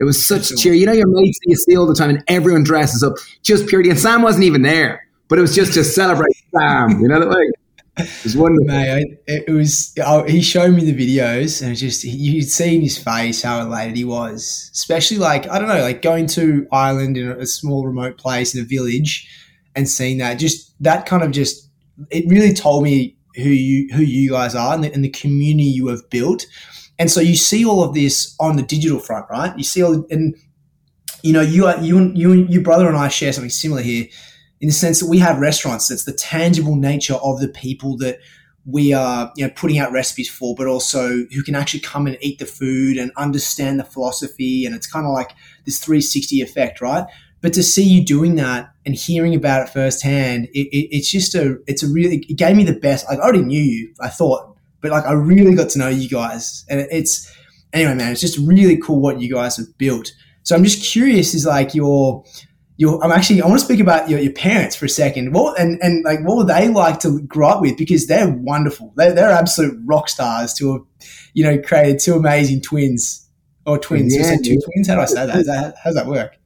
It 0.00 0.04
was 0.04 0.26
such 0.26 0.56
cheer. 0.56 0.74
You 0.74 0.86
know 0.86 0.92
your 0.92 1.08
mates 1.08 1.38
that 1.40 1.50
you 1.50 1.56
see 1.56 1.76
all 1.76 1.86
the 1.86 1.94
time, 1.94 2.10
and 2.10 2.22
everyone 2.28 2.64
dresses 2.64 3.02
up 3.02 3.14
just 3.42 3.66
purely. 3.66 3.90
And 3.90 3.98
Sam 3.98 4.22
wasn't 4.22 4.44
even 4.44 4.62
there, 4.62 5.06
but 5.28 5.38
it 5.38 5.42
was 5.42 5.54
just 5.54 5.74
to 5.74 5.84
celebrate 5.84 6.36
Sam. 6.56 7.00
You 7.00 7.08
know 7.08 7.20
the 7.20 7.28
way. 7.28 7.50
It 7.98 8.24
was 8.24 8.36
wonderful. 8.36 8.66
Mate, 8.66 9.18
it 9.26 9.50
was. 9.50 9.94
He 10.28 10.40
showed 10.40 10.74
me 10.74 10.90
the 10.90 10.94
videos, 10.94 11.62
and 11.62 11.76
just 11.76 12.04
you'd 12.04 12.48
see 12.48 12.76
in 12.76 12.82
his 12.82 12.96
face 12.96 13.42
how 13.42 13.60
elated 13.60 13.96
he 13.96 14.04
was. 14.04 14.70
Especially 14.72 15.18
like 15.18 15.48
I 15.48 15.58
don't 15.58 15.68
know, 15.68 15.80
like 15.80 16.02
going 16.02 16.26
to 16.28 16.66
Ireland 16.70 17.16
in 17.16 17.28
a 17.28 17.46
small 17.46 17.86
remote 17.86 18.16
place 18.16 18.54
in 18.54 18.62
a 18.62 18.64
village, 18.64 19.28
and 19.74 19.88
seeing 19.88 20.18
that. 20.18 20.34
Just 20.34 20.74
that 20.82 21.06
kind 21.06 21.22
of 21.22 21.32
just 21.32 21.68
it 22.10 22.24
really 22.28 22.54
told 22.54 22.84
me 22.84 23.16
who 23.34 23.50
you 23.50 23.92
who 23.94 24.02
you 24.02 24.30
guys 24.30 24.54
are 24.54 24.74
and 24.74 24.84
the, 24.84 24.92
and 24.92 25.04
the 25.04 25.10
community 25.10 25.68
you 25.68 25.88
have 25.88 26.08
built. 26.10 26.46
And 27.00 27.10
so 27.10 27.20
you 27.20 27.36
see 27.36 27.64
all 27.64 27.82
of 27.82 27.94
this 27.94 28.34
on 28.40 28.56
the 28.56 28.62
digital 28.62 28.98
front, 28.98 29.26
right? 29.30 29.56
You 29.56 29.64
see 29.64 29.82
all 29.82 30.06
and 30.10 30.36
you 31.22 31.32
know 31.32 31.40
you 31.40 31.66
are 31.66 31.78
you 31.80 32.12
you 32.14 32.32
and 32.32 32.50
your 32.50 32.62
brother 32.62 32.86
and 32.86 32.96
I 32.96 33.08
share 33.08 33.32
something 33.32 33.50
similar 33.50 33.82
here 33.82 34.06
in 34.60 34.68
the 34.68 34.74
sense 34.74 35.00
that 35.00 35.08
we 35.08 35.18
have 35.18 35.38
restaurants. 35.38 35.90
It's 35.90 36.04
the 36.04 36.12
tangible 36.12 36.76
nature 36.76 37.14
of 37.14 37.40
the 37.40 37.48
people 37.48 37.96
that 37.98 38.18
we 38.64 38.92
are 38.92 39.32
you 39.36 39.46
know 39.46 39.52
putting 39.54 39.78
out 39.78 39.92
recipes 39.92 40.28
for, 40.28 40.54
but 40.54 40.66
also 40.66 41.08
who 41.32 41.42
can 41.42 41.54
actually 41.54 41.80
come 41.80 42.06
and 42.06 42.18
eat 42.20 42.38
the 42.38 42.46
food 42.46 42.96
and 42.96 43.12
understand 43.16 43.80
the 43.80 43.84
philosophy. 43.84 44.66
And 44.66 44.74
it's 44.74 44.86
kind 44.86 45.06
of 45.06 45.12
like 45.12 45.32
this 45.64 45.78
360 45.78 46.40
effect, 46.40 46.80
right? 46.80 47.06
But 47.40 47.52
to 47.54 47.62
see 47.62 47.84
you 47.84 48.04
doing 48.04 48.34
that 48.36 48.72
and 48.84 48.94
hearing 48.94 49.34
about 49.34 49.62
it 49.62 49.72
firsthand, 49.72 50.46
it, 50.52 50.68
it, 50.76 50.96
it's 50.96 51.10
just 51.10 51.34
a 51.34 51.58
it's 51.66 51.82
a 51.82 51.88
really 51.88 52.24
it 52.28 52.36
gave 52.36 52.56
me 52.56 52.64
the 52.64 52.78
best. 52.78 53.06
Like 53.08 53.20
I 53.20 53.22
already 53.22 53.42
knew 53.42 53.62
you, 53.62 53.94
I 54.00 54.08
thought, 54.08 54.56
but 54.80 54.90
like 54.90 55.04
I 55.04 55.12
really 55.12 55.54
got 55.54 55.70
to 55.70 55.78
know 55.78 55.88
you 55.88 56.08
guys, 56.08 56.64
and 56.68 56.80
it's 56.90 57.32
anyway, 57.72 57.94
man. 57.94 58.12
It's 58.12 58.20
just 58.20 58.38
really 58.38 58.76
cool 58.76 59.00
what 59.00 59.20
you 59.20 59.32
guys 59.32 59.56
have 59.56 59.78
built. 59.78 60.12
So 60.42 60.56
I'm 60.56 60.64
just 60.64 60.82
curious, 60.82 61.34
is 61.34 61.46
like 61.46 61.74
your 61.74 62.24
your, 62.78 63.04
I'm 63.04 63.12
actually, 63.12 63.42
I 63.42 63.46
want 63.46 63.58
to 63.58 63.64
speak 63.64 63.80
about 63.80 64.08
your, 64.08 64.20
your 64.20 64.32
parents 64.32 64.74
for 64.76 64.86
a 64.86 64.88
second. 64.88 65.34
What, 65.34 65.60
and, 65.60 65.78
and 65.82 66.04
like, 66.04 66.20
what 66.20 66.38
were 66.38 66.46
they 66.46 66.68
like 66.68 67.00
to 67.00 67.20
grow 67.22 67.48
up 67.48 67.60
with? 67.60 67.76
Because 67.76 68.06
they're 68.06 68.30
wonderful. 68.30 68.94
They're, 68.96 69.12
they're 69.12 69.28
absolute 69.30 69.78
rock 69.84 70.08
stars 70.08 70.54
to 70.54 70.72
have, 70.72 70.82
you 71.34 71.44
know, 71.44 71.60
created 71.60 71.98
two 71.98 72.14
amazing 72.14 72.62
twins 72.62 73.28
or 73.66 73.78
twins. 73.78 74.16
Yeah, 74.16 74.36
two 74.36 74.52
yeah. 74.52 74.58
twins. 74.64 74.88
How 74.88 74.94
do 74.94 75.00
I 75.02 75.04
say 75.04 75.26
that? 75.26 75.44
that? 75.44 75.74
How 75.82 75.90
does 75.90 75.96
that 75.96 76.06
work? 76.06 76.36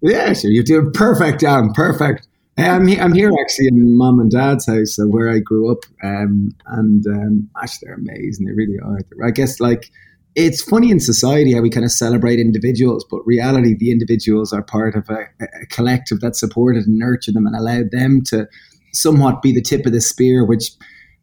Yeah, 0.00 0.32
sure. 0.32 0.50
You're 0.50 0.64
doing 0.64 0.90
perfect, 0.92 1.40
Dan. 1.40 1.72
Perfect. 1.72 2.26
I'm, 2.56 2.88
I'm 2.88 3.12
here 3.12 3.30
actually 3.40 3.68
in 3.68 3.96
mom 3.96 4.18
and 4.18 4.32
dad's 4.32 4.66
house, 4.66 4.96
so 4.96 5.06
where 5.06 5.30
I 5.30 5.38
grew 5.38 5.70
up. 5.70 5.84
Um, 6.02 6.50
and 6.66 7.06
um, 7.06 7.50
actually, 7.62 7.86
they're 7.86 7.94
amazing. 7.94 8.46
They 8.46 8.52
really 8.52 8.78
are. 8.82 8.98
I 9.24 9.30
guess 9.30 9.60
like 9.60 9.92
it's 10.38 10.62
funny 10.62 10.92
in 10.92 11.00
society 11.00 11.52
how 11.52 11.60
we 11.60 11.68
kind 11.68 11.84
of 11.84 11.90
celebrate 11.90 12.38
individuals, 12.38 13.04
but 13.10 13.26
reality, 13.26 13.74
the 13.74 13.90
individuals 13.90 14.52
are 14.52 14.62
part 14.62 14.94
of 14.94 15.10
a, 15.10 15.26
a, 15.40 15.66
collective 15.66 16.20
that 16.20 16.36
supported 16.36 16.86
and 16.86 16.96
nurtured 16.96 17.34
them 17.34 17.44
and 17.44 17.56
allowed 17.56 17.90
them 17.90 18.22
to 18.26 18.48
somewhat 18.92 19.42
be 19.42 19.52
the 19.52 19.60
tip 19.60 19.84
of 19.84 19.90
the 19.90 20.00
spear, 20.00 20.44
which 20.44 20.70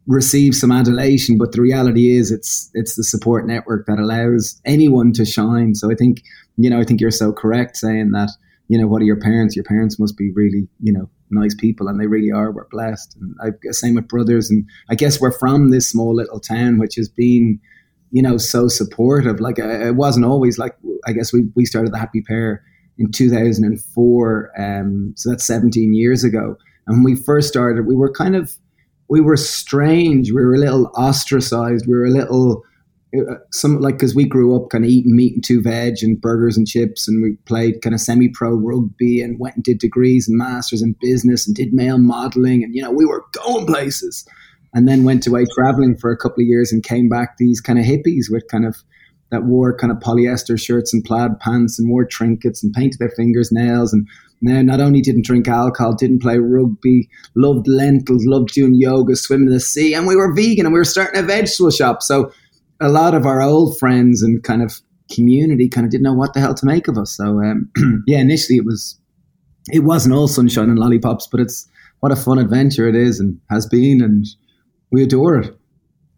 receives 0.06 0.60
some 0.60 0.70
adulation. 0.70 1.38
But 1.38 1.54
the 1.54 1.62
reality 1.62 2.18
is, 2.18 2.30
it's 2.30 2.70
it's 2.74 2.96
the 2.96 3.06
support 3.06 3.48
network 3.48 3.86
that 3.86 4.00
allows 4.00 4.60
anyone 4.66 5.14
to 5.14 5.24
shine. 5.24 5.76
So 5.76 5.90
I 5.90 5.96
think 5.96 6.22
you 6.58 6.70
know, 6.70 6.80
I 6.80 6.84
think 6.84 7.00
you're 7.00 7.10
so 7.10 7.32
correct 7.32 7.78
saying 7.78 8.12
that. 8.12 8.32
You 8.68 8.80
know, 8.80 8.88
what 8.88 9.02
are 9.04 9.06
your 9.06 9.20
parents? 9.20 9.56
Your 9.56 9.64
parents 9.64 10.00
must 10.00 10.18
be 10.18 10.32
really, 10.32 10.68
you 10.82 10.92
know, 10.92 11.08
nice 11.30 11.54
people, 11.54 11.88
and 11.88 12.02
they 12.02 12.08
really 12.08 12.32
are. 12.32 12.52
We're 12.52 12.68
blessed, 12.68 13.16
and 13.22 13.36
I 13.40 13.72
same 13.72 13.96
with 13.96 14.08
brothers, 14.08 14.50
and 14.50 14.66
I 14.90 14.96
guess 14.96 15.22
we're 15.22 15.38
from 15.38 15.70
this 15.70 15.88
small 15.88 16.16
little 16.16 16.40
town, 16.40 16.80
which 16.80 16.96
has 16.96 17.08
been 17.08 17.62
you 18.16 18.22
know, 18.22 18.38
so 18.38 18.70
supportive. 18.70 19.42
Like 19.42 19.60
uh, 19.60 19.68
it 19.68 19.96
wasn't 19.98 20.26
always 20.26 20.58
like 20.58 20.74
I 21.06 21.12
guess 21.12 21.34
we 21.34 21.50
we 21.54 21.66
started 21.66 21.92
the 21.92 21.98
Happy 21.98 22.22
pear 22.22 22.64
in 22.98 23.12
2004, 23.12 24.52
um, 24.58 25.14
so 25.18 25.30
that's 25.30 25.44
17 25.44 25.94
years 25.94 26.24
ago. 26.24 26.56
And 26.88 27.04
when 27.04 27.04
we 27.04 27.22
first 27.22 27.50
started, 27.50 27.86
we 27.86 27.94
were 27.94 28.10
kind 28.10 28.38
of 28.38 28.56
we 29.10 29.20
were 29.20 29.36
strange. 29.36 30.32
We 30.32 30.46
were 30.46 30.56
a 30.56 30.60
little 30.60 30.90
ostracized. 30.96 31.88
We 31.88 31.98
were 31.98 32.06
a 32.06 32.10
little 32.10 32.64
uh, 33.14 33.36
some 33.52 33.82
like 33.82 33.96
because 33.96 34.16
we 34.16 34.24
grew 34.24 34.56
up 34.56 34.70
kind 34.70 34.86
of 34.86 34.90
eating 34.90 35.14
meat 35.14 35.34
and 35.34 35.44
two 35.44 35.62
veg 35.62 35.96
and 36.02 36.20
burgers 36.22 36.56
and 36.56 36.66
chips, 36.66 37.10
and 37.10 37.22
we 37.22 37.36
played 37.46 37.82
kind 37.82 37.94
of 37.94 38.00
semi-pro 38.00 38.52
rugby 38.56 39.20
and 39.20 39.42
went 39.42 39.56
and 39.56 39.66
did 39.66 39.80
degrees 39.80 40.26
and 40.30 40.38
masters 40.38 40.82
in 40.82 40.96
business 41.02 41.46
and 41.46 41.54
did 41.54 41.74
male 41.74 41.98
modeling, 41.98 42.64
and 42.64 42.74
you 42.74 42.82
know 42.82 42.92
we 42.92 43.06
were 43.06 43.26
going 43.34 43.66
places 43.66 44.26
and 44.76 44.88
then 44.88 45.04
went 45.04 45.26
away 45.26 45.46
traveling 45.56 45.98
for 45.98 46.12
a 46.12 46.18
couple 46.18 46.44
of 46.44 46.48
years 46.48 46.72
and 46.72 46.84
came 46.84 47.10
back 47.10 47.38
these 47.38 47.60
kind 47.60 47.80
of 47.80 47.86
hippies 47.86 48.26
with 48.30 48.48
kind 48.50 48.66
of 48.66 48.76
that 49.32 49.46
wore 49.46 49.76
kind 49.76 49.92
of 49.92 49.98
polyester 49.98 50.60
shirts 50.60 50.94
and 50.94 51.04
plaid 51.04 51.40
pants 51.40 51.80
and 51.80 51.90
wore 51.90 52.06
trinkets 52.06 52.64
and 52.64 52.74
painted 52.74 53.00
their 53.00 53.10
fingers 53.10 53.52
nails 53.52 53.92
and 53.92 54.08
now 54.42 54.62
not 54.62 54.80
only 54.80 55.02
didn't 55.02 55.26
drink 55.26 55.48
alcohol 55.48 55.96
didn't 55.96 56.22
play 56.22 56.38
rugby 56.38 57.10
loved 57.36 57.68
lentils 57.68 58.26
loved 58.26 58.50
doing 58.50 58.76
yoga 58.76 59.16
swimming 59.16 59.48
in 59.48 59.54
the 59.54 59.60
sea 59.60 59.94
and 59.94 60.06
we 60.06 60.16
were 60.16 60.34
vegan 60.34 60.66
and 60.66 60.74
we 60.74 60.80
were 60.80 60.86
starting 60.86 61.20
a 61.20 61.26
vegetable 61.26 61.72
shop. 61.72 62.04
So 62.04 62.32
a 62.82 62.90
lot 62.90 63.16
of 63.16 63.26
our 63.26 63.42
old 63.42 63.80
friends 63.80 64.22
and 64.22 64.44
kind 64.44 64.62
of 64.62 64.82
community 65.12 65.70
kind 65.70 65.86
of 65.86 65.92
didn't 65.92 66.04
know 66.04 66.14
what 66.14 66.34
the 66.34 66.40
hell 66.40 66.54
to 66.54 66.66
make 66.66 66.88
of 66.88 66.98
us. 66.98 67.16
So 67.16 67.42
um, 67.42 67.72
yeah 68.08 68.20
initially 68.20 68.58
it 68.58 68.66
was 68.66 69.00
it 69.72 69.80
wasn't 69.80 70.14
all 70.14 70.28
sunshine 70.28 70.70
and 70.70 70.78
lollipops 70.78 71.28
but 71.28 71.40
it's 71.40 71.68
what 72.02 72.12
a 72.12 72.16
fun 72.16 72.38
adventure 72.38 72.88
it 72.88 72.96
is 72.96 73.20
and 73.20 73.40
has 73.50 73.66
been 73.66 74.02
and 74.02 74.26
we 74.96 75.04
adore 75.04 75.38
it. 75.40 75.58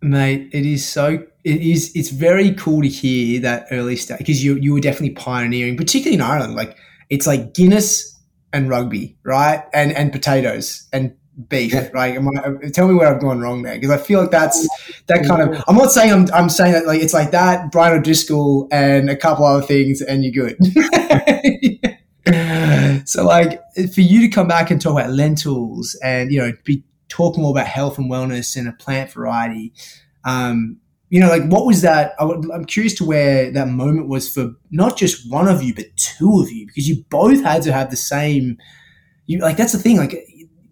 Mate, 0.02 0.50
it 0.54 0.66
is 0.66 0.88
so 0.88 1.26
it 1.44 1.62
is 1.62 1.92
it's 1.96 2.10
very 2.10 2.54
cool 2.54 2.84
to 2.84 2.88
hear 2.88 3.42
that 3.42 3.66
early 3.72 3.96
stage 3.96 4.20
because 4.20 4.44
you 4.44 4.56
you 4.56 4.74
were 4.74 4.80
definitely 4.80 5.16
pioneering, 5.16 5.76
particularly 5.76 6.16
in 6.16 6.22
Ireland. 6.22 6.56
Like 6.56 6.78
it's 7.10 7.26
like 7.26 7.56
Guinness 7.56 8.16
and 8.54 8.70
rugby, 8.70 9.18
right? 9.24 9.64
And 9.74 9.92
and 9.94 10.12
potatoes 10.12 10.88
and 10.94 11.16
beef, 11.50 11.74
yeah. 11.74 11.90
right? 11.94 12.16
I, 12.16 12.40
uh, 12.40 12.54
tell 12.72 12.88
me 12.88 12.94
where 12.94 13.14
I've 13.14 13.20
gone 13.20 13.40
wrong 13.40 13.64
there 13.64 13.74
because 13.76 13.90
I 13.90 13.98
feel 13.98 14.22
like 14.22 14.30
that's 14.30 14.68
that 15.08 15.26
kind 15.26 15.42
of. 15.42 15.64
I'm 15.68 15.76
not 15.76 15.92
saying 15.92 16.14
I'm 16.14 16.28
I'm 16.32 16.50
saying 16.50 16.74
that 16.74 16.86
like 16.86 17.02
it's 17.02 17.16
like 17.16 17.32
that 17.32 17.72
Brian 17.72 17.98
O'Driscoll 17.98 18.68
and 18.72 19.10
a 19.10 19.16
couple 19.16 19.46
other 19.46 19.66
things 19.66 20.02
and 20.02 20.24
you're 20.24 20.50
good. 20.50 20.58
so 23.06 23.24
like 23.24 23.62
for 23.94 24.02
you 24.02 24.22
to 24.22 24.28
come 24.28 24.48
back 24.48 24.70
and 24.70 24.80
talk 24.80 24.92
about 24.92 25.10
lentils 25.12 25.96
and 26.04 26.32
you 26.32 26.40
know 26.40 26.52
be 26.64 26.84
talk 27.10 27.38
more 27.38 27.52
about 27.52 27.68
health 27.68 27.98
and 27.98 28.12
wellness 28.12 28.56
and 28.56 28.68
a 28.68 28.74
plant 28.74 29.12
variety. 29.12 29.74
Um, 30.26 30.78
you 31.10 31.20
know, 31.20 31.30
like 31.30 31.46
what 31.46 31.66
was 31.66 31.82
that? 31.82 32.14
I 32.20 32.24
am 32.26 32.66
curious 32.66 32.94
to 32.96 33.06
where 33.06 33.50
that 33.52 33.70
moment 33.70 34.10
was 34.10 34.30
for 34.30 34.52
not 34.72 34.98
just 34.98 35.32
one 35.32 35.48
of 35.48 35.64
you, 35.64 35.74
but 35.74 35.86
two 35.96 36.42
of 36.42 36.52
you, 36.52 36.68
because 36.68 36.88
you 36.88 37.06
both 37.10 37.42
had 37.42 37.64
to 37.64 37.72
have 37.72 37.92
the 37.92 37.98
same. 37.98 38.58
You 39.26 39.40
like 39.40 39.58
that's 39.58 39.72
the 39.72 39.80
thing. 39.80 39.98
Like 39.98 40.28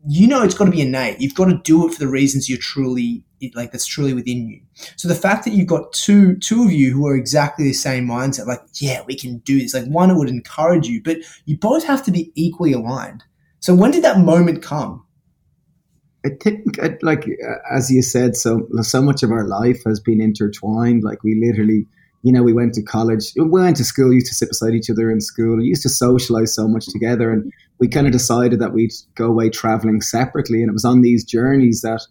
you 0.07 0.27
know, 0.27 0.43
it's 0.43 0.55
got 0.55 0.65
to 0.65 0.71
be 0.71 0.81
innate. 0.81 1.19
You've 1.19 1.35
got 1.35 1.45
to 1.45 1.57
do 1.63 1.87
it 1.87 1.93
for 1.93 1.99
the 1.99 2.07
reasons 2.07 2.49
you're 2.49 2.59
truly 2.59 3.23
like 3.53 3.71
that's 3.71 3.85
truly 3.85 4.13
within 4.13 4.49
you. 4.49 4.61
So 4.95 5.07
the 5.07 5.15
fact 5.15 5.45
that 5.45 5.53
you've 5.53 5.67
got 5.67 5.93
two 5.93 6.35
two 6.37 6.63
of 6.63 6.71
you 6.71 6.91
who 6.91 7.07
are 7.07 7.15
exactly 7.15 7.65
the 7.65 7.73
same 7.73 8.07
mindset, 8.07 8.47
like 8.47 8.61
yeah, 8.75 9.03
we 9.07 9.15
can 9.15 9.37
do 9.39 9.59
this. 9.59 9.73
Like 9.73 9.85
one 9.85 10.15
would 10.17 10.29
encourage 10.29 10.87
you, 10.87 11.01
but 11.01 11.17
you 11.45 11.57
both 11.57 11.85
have 11.85 12.03
to 12.05 12.11
be 12.11 12.31
equally 12.35 12.73
aligned. 12.73 13.23
So 13.59 13.73
when 13.73 13.91
did 13.91 14.03
that 14.03 14.19
moment 14.19 14.61
come? 14.61 15.04
I 16.25 16.29
think, 16.41 16.77
like 17.03 17.25
uh, 17.25 17.55
as 17.71 17.91
you 17.91 18.01
said, 18.01 18.35
so 18.35 18.67
so 18.81 19.01
much 19.01 19.21
of 19.21 19.31
our 19.31 19.47
life 19.47 19.83
has 19.85 19.99
been 19.99 20.19
intertwined. 20.19 21.03
Like 21.03 21.23
we 21.23 21.39
literally, 21.39 21.85
you 22.23 22.31
know, 22.31 22.41
we 22.41 22.53
went 22.53 22.73
to 22.73 22.81
college, 22.81 23.31
we 23.35 23.47
went 23.47 23.77
to 23.77 23.83
school, 23.83 24.11
used 24.11 24.27
to 24.27 24.33
sit 24.33 24.49
beside 24.49 24.73
each 24.73 24.89
other 24.89 25.11
in 25.11 25.21
school, 25.21 25.63
used 25.63 25.83
to 25.83 25.89
socialize 25.89 26.55
so 26.55 26.67
much 26.67 26.87
together. 26.87 27.31
And 27.31 27.53
we 27.79 27.87
kind 27.87 28.07
of 28.07 28.13
decided 28.13 28.59
that 28.59 28.73
we'd 28.73 28.93
go 29.13 29.27
away 29.27 29.49
traveling 29.49 30.01
separately. 30.01 30.61
And 30.61 30.69
it 30.69 30.73
was 30.73 30.85
on 30.85 31.01
these 31.01 31.23
journeys 31.23 31.81
that 31.81 32.01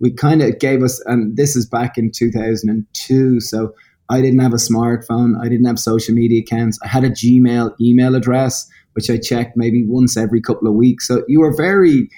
we 0.00 0.12
kind 0.12 0.42
of 0.42 0.58
gave 0.58 0.82
us, 0.82 1.00
and 1.06 1.36
this 1.36 1.56
is 1.56 1.64
back 1.64 1.96
in 1.96 2.10
2002. 2.10 3.40
So 3.40 3.74
I 4.10 4.20
didn't 4.20 4.40
have 4.40 4.52
a 4.52 4.56
smartphone, 4.56 5.40
I 5.40 5.48
didn't 5.48 5.66
have 5.66 5.78
social 5.78 6.14
media 6.14 6.42
accounts. 6.42 6.78
I 6.82 6.88
had 6.88 7.04
a 7.04 7.10
Gmail 7.10 7.74
email 7.80 8.14
address, 8.14 8.68
which 8.92 9.08
I 9.08 9.16
checked 9.16 9.56
maybe 9.56 9.84
once 9.86 10.16
every 10.16 10.42
couple 10.42 10.68
of 10.68 10.74
weeks. 10.74 11.08
So 11.08 11.24
you 11.26 11.40
were 11.40 11.56
very, 11.56 12.10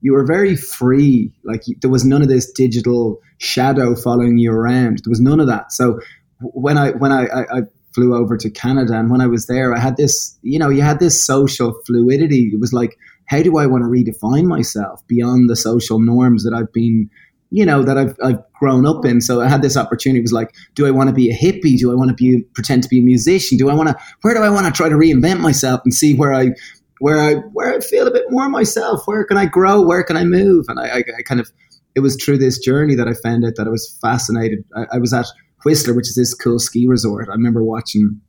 you 0.00 0.12
were 0.12 0.24
very 0.24 0.56
free. 0.56 1.32
Like 1.44 1.62
there 1.80 1.90
was 1.90 2.04
none 2.04 2.22
of 2.22 2.28
this 2.28 2.50
digital 2.50 3.20
shadow 3.38 3.94
following 3.94 4.38
you 4.38 4.52
around. 4.52 5.00
There 5.04 5.10
was 5.10 5.20
none 5.20 5.40
of 5.40 5.46
that. 5.46 5.72
So 5.72 6.00
when 6.40 6.78
I 6.78 6.90
when 6.92 7.12
I, 7.12 7.26
I, 7.26 7.40
I 7.58 7.60
flew 7.94 8.14
over 8.14 8.36
to 8.36 8.50
Canada 8.50 8.94
and 8.98 9.10
when 9.10 9.20
I 9.20 9.26
was 9.26 9.46
there, 9.46 9.74
I 9.74 9.80
had 9.80 9.96
this, 9.96 10.38
you 10.42 10.58
know, 10.58 10.68
you 10.68 10.82
had 10.82 11.00
this 11.00 11.22
social 11.22 11.74
fluidity. 11.86 12.50
It 12.52 12.60
was 12.60 12.72
like, 12.72 12.96
how 13.26 13.42
do 13.42 13.58
I 13.58 13.66
want 13.66 13.82
to 13.82 13.88
redefine 13.88 14.44
myself 14.44 15.06
beyond 15.06 15.50
the 15.50 15.56
social 15.56 16.00
norms 16.00 16.44
that 16.44 16.54
I've 16.54 16.72
been, 16.72 17.10
you 17.50 17.66
know, 17.66 17.82
that 17.82 17.98
I've, 17.98 18.16
I've 18.22 18.52
grown 18.52 18.86
up 18.86 19.04
in? 19.04 19.20
So 19.20 19.40
I 19.40 19.48
had 19.48 19.62
this 19.62 19.76
opportunity. 19.76 20.20
It 20.20 20.22
was 20.22 20.32
like, 20.32 20.54
do 20.74 20.86
I 20.86 20.90
want 20.90 21.08
to 21.08 21.14
be 21.14 21.30
a 21.30 21.36
hippie? 21.36 21.78
Do 21.78 21.90
I 21.90 21.94
want 21.94 22.08
to 22.10 22.14
be 22.14 22.42
pretend 22.54 22.82
to 22.84 22.88
be 22.88 23.00
a 23.00 23.02
musician? 23.02 23.58
Do 23.58 23.68
I 23.68 23.74
want 23.74 23.88
to? 23.88 23.96
Where 24.22 24.34
do 24.34 24.40
I 24.40 24.50
want 24.50 24.66
to 24.66 24.72
try 24.72 24.88
to 24.88 24.94
reinvent 24.94 25.40
myself 25.40 25.80
and 25.84 25.92
see 25.92 26.14
where 26.14 26.32
I 26.32 26.50
where 27.00 27.18
I 27.18 27.34
where 27.52 27.74
I 27.74 27.80
feel 27.80 28.06
a 28.06 28.12
bit 28.12 28.26
more 28.30 28.48
myself? 28.48 29.02
Where 29.06 29.24
can 29.24 29.36
I 29.36 29.46
grow? 29.46 29.82
Where 29.82 30.04
can 30.04 30.16
I 30.16 30.24
move? 30.24 30.66
And 30.68 30.78
I, 30.78 30.98
I, 30.98 31.04
I 31.18 31.22
kind 31.24 31.40
of 31.40 31.50
it 31.96 32.00
was 32.00 32.16
through 32.22 32.38
this 32.38 32.58
journey 32.58 32.94
that 32.94 33.08
I 33.08 33.14
found 33.22 33.44
out 33.44 33.54
that 33.56 33.66
I 33.66 33.70
was 33.70 33.98
fascinated. 34.00 34.64
I, 34.76 34.84
I 34.92 34.98
was 34.98 35.12
at 35.12 35.26
Whistler, 35.64 35.94
which 35.94 36.08
is 36.08 36.14
this 36.14 36.34
cool 36.34 36.58
ski 36.58 36.86
resort. 36.86 37.28
I 37.28 37.32
remember 37.32 37.64
watching 37.64 38.20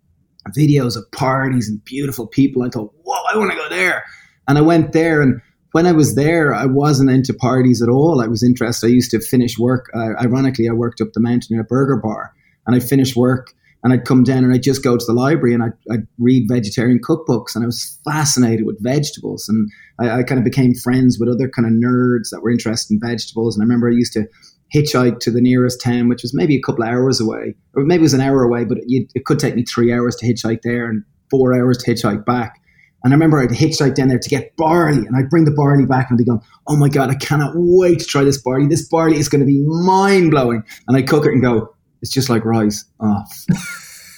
videos 0.58 0.98
of 0.98 1.10
parties 1.12 1.70
and 1.70 1.84
beautiful 1.86 2.26
people. 2.26 2.64
I 2.64 2.70
thought, 2.70 2.94
whoa, 3.04 3.24
I 3.32 3.38
want 3.38 3.52
to 3.52 3.58
go 3.58 3.70
there. 3.70 4.04
And 4.48 4.58
I 4.58 4.62
went 4.62 4.94
there. 4.94 5.22
And 5.22 5.42
when 5.74 5.86
I 5.86 5.92
was 5.92 6.16
there, 6.16 6.54
I 6.54 6.66
wasn't 6.66 7.12
into 7.12 7.34
parties 7.34 7.82
at 7.82 7.90
all. 7.90 8.22
I 8.22 8.28
was 8.28 8.42
interested. 8.42 8.88
I 8.88 8.90
used 8.90 9.12
to 9.12 9.20
finish 9.20 9.60
work. 9.60 9.92
Uh, 9.94 10.16
ironically, 10.20 10.68
I 10.68 10.74
worked 10.74 11.02
up 11.02 11.10
the 11.14 11.20
mountain 11.20 11.56
in 11.56 11.60
a 11.60 11.66
burger 11.66 11.98
bar. 11.98 12.34
And 12.66 12.76
I 12.76 12.80
finished 12.80 13.16
work 13.16 13.54
and 13.84 13.94
I'd 13.94 14.06
come 14.06 14.24
down 14.24 14.44
and 14.44 14.54
I'd 14.54 14.64
just 14.64 14.84
go 14.84 14.96
to 14.96 15.06
the 15.06 15.14
library 15.14 15.54
and 15.54 15.64
I'd, 15.64 15.74
I'd 15.92 16.08
read 16.20 16.48
vegetarian 16.48 17.00
cookbooks. 17.00 17.56
And 17.56 17.64
I 17.64 17.66
was 17.66 17.98
fascinated 18.06 18.66
with 18.66 18.82
vegetables. 18.82 19.50
And 19.50 19.70
I, 20.00 20.20
I 20.20 20.24
kind 20.24 20.38
of 20.38 20.46
became 20.46 20.76
friends 20.76 21.18
with 21.20 21.30
other 21.30 21.50
kind 21.50 21.66
of 21.66 21.74
nerds 21.74 22.30
that 22.32 22.42
were 22.42 22.52
interested 22.52 22.94
in 22.94 23.00
vegetables. 23.00 23.56
And 23.56 23.64
I 23.64 23.66
remember 23.66 23.90
I 23.90 23.94
used 23.94 24.14
to 24.14 24.28
hitchhike 24.74 25.20
to 25.20 25.32
the 25.32 25.42
nearest 25.42 25.82
town, 25.82 26.10
which 26.10 26.22
was 26.22 26.34
maybe 26.34 26.56
a 26.56 26.62
couple 26.62 26.84
of 26.84 26.90
hours 26.90 27.20
away, 27.20 27.56
or 27.74 27.84
maybe 27.84 28.02
it 28.02 28.04
was 28.04 28.14
an 28.14 28.22
hour 28.22 28.44
away, 28.44 28.66
but 28.66 28.78
it, 28.86 29.12
it 29.16 29.26
could 29.26 29.40
take 29.40 29.56
me 29.56 29.64
three 29.64 29.92
hours 29.92 30.16
to 30.18 30.26
hitchhike 30.26 30.62
there 30.62 30.90
and 30.90 31.04
four 31.30 31.54
hours 31.54 31.78
to 31.80 31.92
hitchhike 31.92 32.26
back. 32.26 32.62
And 33.04 33.14
I 33.14 33.16
remember 33.16 33.42
I'd 33.42 33.50
hitchhike 33.50 33.96
down 33.96 34.10
there 34.10 34.20
to 34.20 34.30
get 34.30 34.56
barley, 34.58 35.00
and 35.00 35.16
I'd 35.16 35.30
bring 35.30 35.46
the 35.46 35.52
barley 35.52 35.88
back 35.88 36.10
and 36.10 36.16
I'd 36.16 36.20
be 36.20 36.26
going, 36.26 36.42
"Oh 36.68 36.78
my 36.78 36.88
god, 36.88 37.10
I 37.10 37.16
cannot 37.16 37.54
wait 37.56 38.00
to 38.00 38.06
try 38.06 38.24
this 38.24 38.40
barley. 38.40 38.68
This 38.68 38.88
barley 38.88 39.18
is 39.18 39.28
going 39.28 39.40
to 39.40 39.46
be 39.46 39.60
mind 39.66 40.30
blowing." 40.30 40.64
And 40.88 40.96
I 40.96 41.02
cook 41.02 41.26
it 41.26 41.32
and 41.32 41.42
go, 41.42 41.74
"It's 42.02 42.12
just 42.12 42.30
like 42.30 42.46
rice." 42.46 42.86
Oh, 43.00 43.24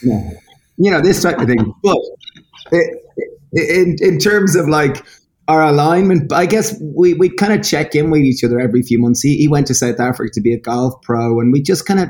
yeah. 0.03 0.31
you 0.77 0.91
know 0.91 1.01
this 1.01 1.21
type 1.21 1.39
of 1.39 1.47
thing. 1.47 1.73
But 1.83 1.97
it, 2.71 2.99
in 3.53 3.95
in 3.99 4.19
terms 4.19 4.55
of 4.55 4.67
like 4.67 5.03
our 5.47 5.61
alignment. 5.61 6.31
I 6.31 6.45
guess 6.45 6.79
we, 6.81 7.13
we 7.13 7.29
kind 7.29 7.53
of 7.53 7.65
check 7.65 7.95
in 7.95 8.09
with 8.09 8.21
each 8.21 8.43
other 8.43 8.59
every 8.59 8.81
few 8.81 8.99
months. 8.99 9.21
He, 9.21 9.37
he 9.37 9.47
went 9.47 9.67
to 9.67 9.75
South 9.75 9.99
Africa 9.99 10.31
to 10.33 10.41
be 10.41 10.53
a 10.53 10.59
golf 10.59 11.01
pro, 11.01 11.39
and 11.39 11.51
we 11.51 11.61
just 11.61 11.85
kind 11.85 11.99
of 11.99 12.09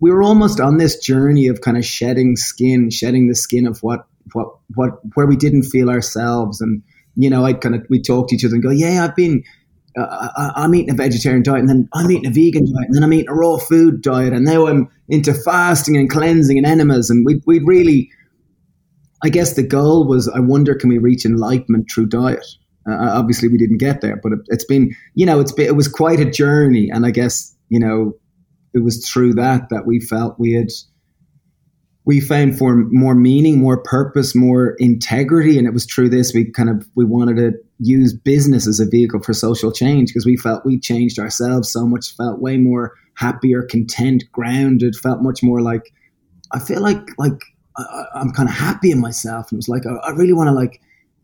we 0.00 0.10
were 0.10 0.22
almost 0.22 0.58
on 0.58 0.78
this 0.78 0.98
journey 0.98 1.46
of 1.46 1.60
kind 1.60 1.76
of 1.76 1.84
shedding 1.84 2.36
skin, 2.36 2.90
shedding 2.90 3.28
the 3.28 3.34
skin 3.34 3.66
of 3.66 3.78
what 3.82 4.06
what 4.32 4.48
what 4.74 5.00
where 5.14 5.26
we 5.26 5.36
didn't 5.36 5.64
feel 5.64 5.90
ourselves. 5.90 6.60
And 6.60 6.82
you 7.14 7.28
know, 7.28 7.44
I 7.44 7.52
kind 7.52 7.74
of 7.74 7.86
we 7.90 8.00
talk 8.00 8.28
to 8.28 8.34
each 8.34 8.44
other 8.44 8.54
and 8.54 8.62
go, 8.62 8.70
yeah, 8.70 9.04
I've 9.04 9.16
been. 9.16 9.44
Uh, 9.96 10.52
I'm 10.56 10.74
eating 10.74 10.90
a 10.90 10.96
vegetarian 10.96 11.42
diet, 11.42 11.60
and 11.60 11.68
then 11.68 11.88
I'm 11.92 12.10
eating 12.10 12.26
a 12.26 12.30
vegan 12.30 12.64
diet, 12.64 12.86
and 12.86 12.94
then 12.94 13.04
I'm 13.04 13.12
eating 13.12 13.28
a 13.28 13.34
raw 13.34 13.58
food 13.58 14.02
diet, 14.02 14.32
and 14.32 14.44
now 14.44 14.66
I'm 14.66 14.88
into 15.08 15.34
fasting 15.34 15.96
and 15.96 16.08
cleansing 16.08 16.56
and 16.56 16.66
enemas. 16.66 17.10
And 17.10 17.26
we 17.26 17.42
we 17.46 17.60
really, 17.60 18.10
I 19.22 19.28
guess, 19.28 19.54
the 19.54 19.62
goal 19.62 20.06
was, 20.06 20.28
I 20.28 20.40
wonder, 20.40 20.74
can 20.74 20.88
we 20.88 20.98
reach 20.98 21.24
enlightenment 21.24 21.90
through 21.90 22.06
diet? 22.06 22.46
Uh, 22.88 22.96
obviously, 23.12 23.48
we 23.48 23.58
didn't 23.58 23.78
get 23.78 24.00
there, 24.00 24.16
but 24.16 24.32
it, 24.32 24.38
has 24.50 24.64
been, 24.64 24.96
you 25.14 25.24
know, 25.24 25.38
it's 25.40 25.52
been, 25.52 25.66
it 25.66 25.76
was 25.76 25.88
quite 25.88 26.20
a 26.20 26.30
journey, 26.30 26.90
and 26.90 27.06
I 27.06 27.10
guess 27.10 27.52
you 27.72 27.78
know, 27.78 28.12
it 28.74 28.80
was 28.80 29.08
through 29.08 29.32
that 29.32 29.70
that 29.70 29.86
we 29.86 29.98
felt 29.98 30.38
we 30.38 30.52
had 30.52 30.68
we 32.04 32.20
found 32.20 32.58
for 32.58 32.76
more 32.90 33.14
meaning, 33.14 33.58
more 33.58 33.82
purpose, 33.82 34.34
more 34.34 34.74
integrity, 34.78 35.58
and 35.58 35.66
it 35.66 35.72
was 35.72 35.86
through 35.86 36.08
this 36.08 36.32
we 36.34 36.50
kind 36.50 36.68
of 36.68 36.86
we 36.94 37.04
wanted 37.04 37.36
to 37.36 37.52
use 37.78 38.12
business 38.12 38.66
as 38.66 38.80
a 38.80 38.86
vehicle 38.86 39.20
for 39.22 39.32
social 39.32 39.72
change 39.72 40.10
because 40.10 40.26
we 40.26 40.36
felt 40.36 40.64
we 40.64 40.78
changed 40.78 41.18
ourselves 41.18 41.70
so 41.70 41.86
much, 41.86 42.14
felt 42.16 42.40
way 42.40 42.56
more 42.56 42.94
happier, 43.14 43.62
content, 43.62 44.24
grounded, 44.32 44.96
felt 44.96 45.22
much 45.22 45.42
more 45.42 45.60
like 45.60 45.92
I 46.52 46.58
feel 46.58 46.80
like 46.80 47.00
like 47.18 47.40
I, 47.76 48.04
am 48.16 48.30
kind 48.32 48.48
of 48.48 48.54
happy 48.54 48.90
in 48.90 49.00
myself, 49.00 49.50
and 49.50 49.56
it 49.56 49.58
was 49.58 49.68
like 49.68 49.86
I, 49.86 49.94
I 50.08 50.10
really 50.10 50.32
want 50.32 50.48
to 50.48 50.52
like 50.54 50.80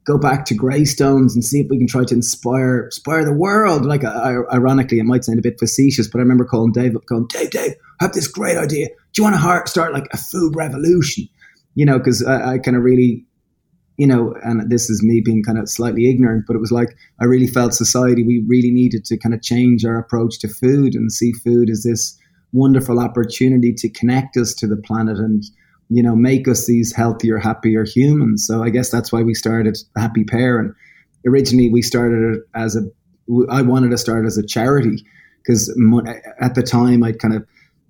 go 0.08 0.16
back 0.16 0.46
to 0.46 0.54
Greystones 0.54 1.34
and 1.34 1.44
see 1.44 1.60
if 1.60 1.68
we 1.68 1.76
can 1.76 1.86
try 1.86 2.02
to 2.02 2.14
inspire 2.14 2.84
inspire 2.84 3.24
the 3.24 3.32
world. 3.32 3.84
Like, 3.84 4.04
ironically, 4.04 4.98
it 4.98 5.04
might 5.04 5.24
sound 5.24 5.38
a 5.38 5.42
bit 5.42 5.58
facetious, 5.58 6.08
but 6.08 6.18
I 6.18 6.22
remember 6.22 6.46
calling 6.46 6.72
Dave 6.72 6.96
up, 6.96 7.04
going, 7.04 7.26
Dave, 7.26 7.50
Dave, 7.50 7.74
I 8.00 8.04
have 8.04 8.12
this 8.12 8.28
great 8.28 8.56
idea. 8.56 8.88
Do 8.88 9.22
you 9.22 9.24
want 9.24 9.36
to 9.36 9.70
start 9.70 9.92
like 9.92 10.06
a 10.12 10.16
food 10.16 10.54
revolution? 10.54 11.28
You 11.74 11.86
know, 11.86 11.98
because 11.98 12.24
I, 12.24 12.54
I 12.54 12.58
kind 12.58 12.76
of 12.76 12.82
really, 12.82 13.24
you 13.96 14.06
know, 14.06 14.34
and 14.42 14.70
this 14.70 14.90
is 14.90 15.02
me 15.02 15.20
being 15.24 15.42
kind 15.42 15.58
of 15.58 15.68
slightly 15.68 16.08
ignorant, 16.10 16.44
but 16.46 16.56
it 16.56 16.60
was 16.60 16.72
like 16.72 16.96
I 17.20 17.24
really 17.24 17.46
felt 17.46 17.74
society, 17.74 18.22
we 18.22 18.44
really 18.46 18.70
needed 18.70 19.04
to 19.06 19.18
kind 19.18 19.34
of 19.34 19.42
change 19.42 19.84
our 19.84 19.98
approach 19.98 20.38
to 20.40 20.48
food 20.48 20.94
and 20.94 21.12
see 21.12 21.32
food 21.32 21.70
as 21.70 21.82
this 21.82 22.18
wonderful 22.52 22.98
opportunity 22.98 23.72
to 23.74 23.88
connect 23.88 24.36
us 24.36 24.54
to 24.54 24.66
the 24.66 24.76
planet 24.76 25.18
and 25.18 25.44
you 25.90 26.02
know, 26.02 26.14
make 26.14 26.46
us 26.48 26.66
these 26.66 26.94
healthier, 26.94 27.38
happier 27.38 27.84
humans. 27.84 28.46
So 28.46 28.62
I 28.62 28.70
guess 28.70 28.90
that's 28.90 29.12
why 29.12 29.22
we 29.22 29.34
started 29.34 29.78
Happy 29.96 30.24
Pear. 30.24 30.58
And 30.58 30.74
originally 31.26 31.70
we 31.70 31.82
started 31.82 32.34
it 32.34 32.42
as 32.54 32.76
a, 32.76 32.82
I 33.50 33.62
wanted 33.62 33.90
to 33.90 33.98
start 33.98 34.26
as 34.26 34.36
a 34.36 34.46
charity 34.46 35.02
because 35.42 35.70
at 36.40 36.54
the 36.54 36.62
time 36.62 37.02
I'd 37.02 37.18
kind 37.18 37.34
of, 37.34 37.46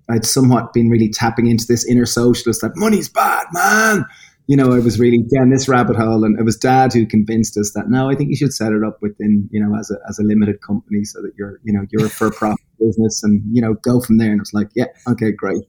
I'd 0.09 0.25
somewhat 0.25 0.73
been 0.73 0.89
really 0.89 1.09
tapping 1.09 1.47
into 1.47 1.65
this 1.67 1.85
inner 1.85 2.05
socialist 2.05 2.61
that 2.61 2.71
money's 2.75 3.09
bad, 3.09 3.45
man. 3.51 4.05
You 4.47 4.57
know, 4.57 4.73
I 4.73 4.79
was 4.79 4.99
really 4.99 5.23
down 5.35 5.51
this 5.51 5.67
rabbit 5.67 5.95
hole, 5.95 6.23
and 6.23 6.39
it 6.39 6.43
was 6.43 6.57
Dad 6.57 6.91
who 6.91 7.05
convinced 7.05 7.55
us 7.55 7.71
that 7.75 7.89
no, 7.89 8.09
I 8.09 8.15
think 8.15 8.31
you 8.31 8.35
should 8.35 8.53
set 8.53 8.73
it 8.73 8.83
up 8.83 8.97
within, 8.99 9.47
you 9.51 9.63
know, 9.63 9.77
as 9.77 9.91
a 9.91 9.95
as 10.09 10.17
a 10.17 10.23
limited 10.23 10.61
company, 10.61 11.03
so 11.03 11.21
that 11.21 11.33
you're, 11.37 11.59
you 11.63 11.71
know, 11.71 11.85
you're 11.91 12.07
a 12.07 12.09
for 12.09 12.31
profit 12.31 12.59
business, 12.79 13.23
and 13.23 13.43
you 13.51 13.61
know, 13.61 13.75
go 13.75 14.01
from 14.01 14.17
there. 14.17 14.31
And 14.31 14.41
it's 14.41 14.53
like, 14.53 14.69
yeah, 14.75 14.87
okay, 15.07 15.31
great 15.31 15.63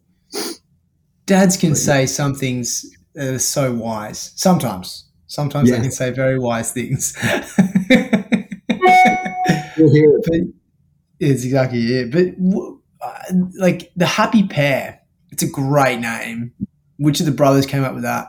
dads 1.30 1.56
can 1.56 1.76
say 1.76 2.06
some 2.06 2.34
things 2.34 2.84
that 3.14 3.34
are 3.34 3.38
so 3.38 3.72
wise. 3.72 4.32
Sometimes, 4.34 5.08
sometimes 5.28 5.70
yeah. 5.70 5.76
they 5.76 5.82
can 5.82 5.92
say 5.92 6.10
very 6.10 6.40
wise 6.40 6.72
things. 6.72 7.16
You'll 9.76 9.92
hear 9.94 10.20
but 10.26 10.40
it's 11.20 11.44
exactly 11.44 11.86
it. 11.94 12.10
But 12.10 12.79
uh, 13.02 13.18
like 13.58 13.92
the 13.96 14.06
happy 14.06 14.46
Pear. 14.46 15.00
it's 15.30 15.42
a 15.42 15.50
great 15.50 16.00
name. 16.00 16.52
Which 16.98 17.20
of 17.20 17.26
the 17.26 17.32
brothers 17.32 17.66
came 17.66 17.82
up 17.82 17.94
with 17.94 18.02
that? 18.02 18.28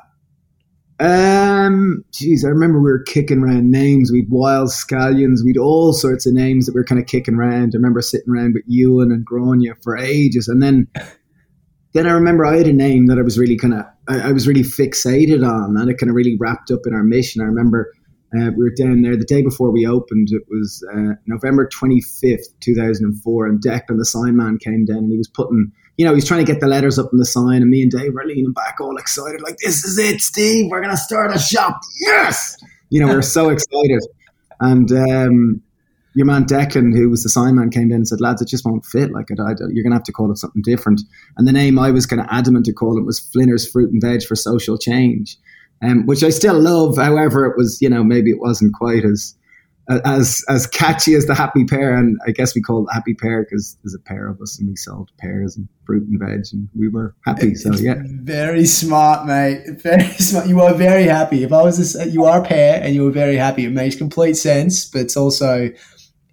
Um, 1.02 2.06
geez, 2.12 2.46
I 2.46 2.50
remember 2.50 2.80
we 2.80 2.92
were 2.92 3.04
kicking 3.04 3.40
around 3.40 3.72
names. 3.72 4.12
We'd 4.12 4.30
wild 4.30 4.70
scallions. 4.70 5.40
We'd 5.44 5.58
all 5.58 5.94
sorts 5.94 6.28
of 6.28 6.34
names 6.34 6.66
that 6.66 6.76
we 6.76 6.80
were 6.80 6.86
kind 6.86 7.02
of 7.02 7.08
kicking 7.08 7.34
around. 7.34 7.72
I 7.74 7.78
remember 7.78 8.02
sitting 8.02 8.32
around 8.32 8.54
with 8.54 8.64
Ewan 8.68 9.12
and 9.12 9.26
Grania 9.26 9.74
for 9.82 9.98
ages, 9.98 10.48
and 10.48 10.62
then 10.62 10.88
then 11.94 12.08
I 12.08 12.12
remember 12.12 12.46
I 12.46 12.58
had 12.58 12.68
a 12.68 12.74
name 12.74 13.08
that 13.08 13.18
I 13.18 13.24
was 13.24 13.40
really 13.40 13.58
kind 13.58 13.74
of 13.74 13.86
I, 14.08 14.30
I, 14.30 14.32
was 14.32 14.48
really 14.48 14.62
fixated 14.62 15.46
on, 15.48 15.76
and 15.76 15.90
it 15.90 15.98
kind 15.98 16.10
of 16.10 16.16
really 16.16 16.38
wrapped 16.40 16.70
up 16.70 16.82
in 16.86 16.94
our 16.94 17.04
mission. 17.04 17.42
I 17.42 17.46
remember 17.46 17.92
uh, 18.36 18.52
we 18.56 18.64
were 18.64 18.74
down 18.78 19.02
there 19.02 19.18
the 19.18 19.26
day 19.26 19.42
before 19.42 19.72
we 19.72 19.86
opened. 19.86 20.30
It 20.32 20.44
was 20.50 20.86
uh, 20.94 21.16
November 21.28 21.68
twenty 21.68 22.02
fifth, 22.02 22.48
two 22.62 22.74
thousand 22.76 23.06
and 23.06 23.22
four, 23.22 23.46
and 23.46 23.62
Declan, 23.62 23.98
the 23.98 24.06
sign 24.06 24.38
man, 24.38 24.58
came 24.58 24.86
down 24.86 25.00
and 25.00 25.12
he 25.12 25.18
was 25.18 25.28
putting. 25.28 25.72
You 25.98 26.06
know, 26.06 26.16
he's 26.16 26.28
trying 26.28 26.44
to 26.44 26.52
get 26.52 26.62
the 26.62 26.68
letters 26.68 26.98
up 26.98 27.10
in 27.12 27.20
the 27.20 27.26
sign, 27.26 27.62
and 27.62 27.70
me 27.70 27.82
and 27.82 27.92
Dave 27.92 28.14
were 28.14 28.26
leaning 28.26 28.54
back, 28.54 28.78
all 28.80 28.98
excited, 28.98 29.42
like, 29.42 29.58
"This 29.58 29.84
is 29.84 29.98
it, 29.98 30.22
Steve! 30.22 30.72
We're 30.72 30.82
gonna 30.82 30.98
start 30.98 31.36
a 31.36 31.40
shop! 31.40 31.80
Yes!" 32.00 32.58
You 32.90 33.02
know, 33.02 33.08
we 33.08 33.14
are 33.14 33.22
so 33.22 33.50
excited, 33.50 34.02
and 34.62 34.92
um, 34.92 35.62
your 36.14 36.26
man 36.26 36.46
Declan, 36.46 36.94
who 36.94 37.10
was 37.10 37.24
the 37.24 37.30
sign 37.30 37.56
man, 37.56 37.70
came 37.70 37.90
in 37.92 37.98
and 37.98 38.08
said, 38.08 38.22
"Lads, 38.22 38.42
it 38.42 38.48
just 38.48 38.66
won't 38.66 38.86
fit. 38.86 39.12
Like, 39.12 39.28
I, 39.32 39.44
I, 39.44 39.56
you're 39.70 39.84
going 39.84 39.92
to 39.92 39.98
have 39.98 40.04
to 40.04 40.12
call 40.12 40.32
it 40.32 40.38
something 40.38 40.62
different." 40.62 41.02
And 41.38 41.48
the 41.48 41.54
name 41.54 41.80
I 41.80 41.92
was 41.92 42.06
kind 42.06 42.22
of 42.22 42.28
adamant 42.30 42.66
to 42.66 42.74
call 42.74 42.98
it 42.98 43.06
was 43.06 43.20
Flinner's 43.20 43.70
Fruit 43.70 43.92
and 43.92 44.02
Veg 44.02 44.24
for 44.24 44.36
Social 44.36 44.78
Change, 44.78 45.38
um, 45.82 46.06
which 46.06 46.24
I 46.24 46.30
still 46.30 46.60
love. 46.60 46.98
However, 46.98 47.46
it 47.46 47.58
was, 47.58 47.82
you 47.82 47.90
know, 47.90 48.04
maybe 48.04 48.32
it 48.32 48.40
wasn't 48.40 48.74
quite 48.74 49.06
as 49.06 49.36
as 50.06 50.46
as 50.48 50.68
catchy 50.68 51.16
as 51.16 51.26
the 51.26 51.36
happy 51.36 51.66
pear, 51.66 51.96
and 51.96 52.18
I 52.26 52.32
guess 52.32 52.56
we 52.56 52.62
called 52.62 52.88
it 52.90 52.94
happy 52.94 53.14
pear 53.14 53.44
because 53.44 53.78
there's 53.84 53.96
a 53.96 54.00
pair 54.00 54.28
of 54.28 54.40
us 54.42 54.60
and 54.60 54.70
we 54.70 54.76
sold 54.76 55.10
pears 55.20 55.58
and 55.58 55.68
fruit 55.86 56.08
and 56.08 56.20
veg, 56.20 56.46
and 56.54 56.70
we 56.78 56.88
were 56.88 57.16
happy. 57.26 57.56
So 57.56 57.74
yeah, 57.74 57.96
very 58.06 58.66
smart, 58.66 59.26
mate. 59.26 59.82
Very 59.82 60.04
smart. 60.04 60.48
You 60.48 60.62
are 60.62 60.74
very 60.74 61.04
happy. 61.04 61.44
If 61.44 61.52
I 61.52 61.64
was, 61.64 61.96
a, 61.96 62.08
you 62.08 62.26
are 62.26 62.42
a 62.42 62.46
pear, 62.46 62.82
and 62.82 62.96
you 62.96 63.04
were 63.04 63.12
very 63.12 63.36
happy. 63.36 63.66
It 63.66 63.72
makes 63.72 63.96
complete 63.96 64.36
sense, 64.36 64.86
but 64.86 65.02
it's 65.02 65.18
also 65.18 65.70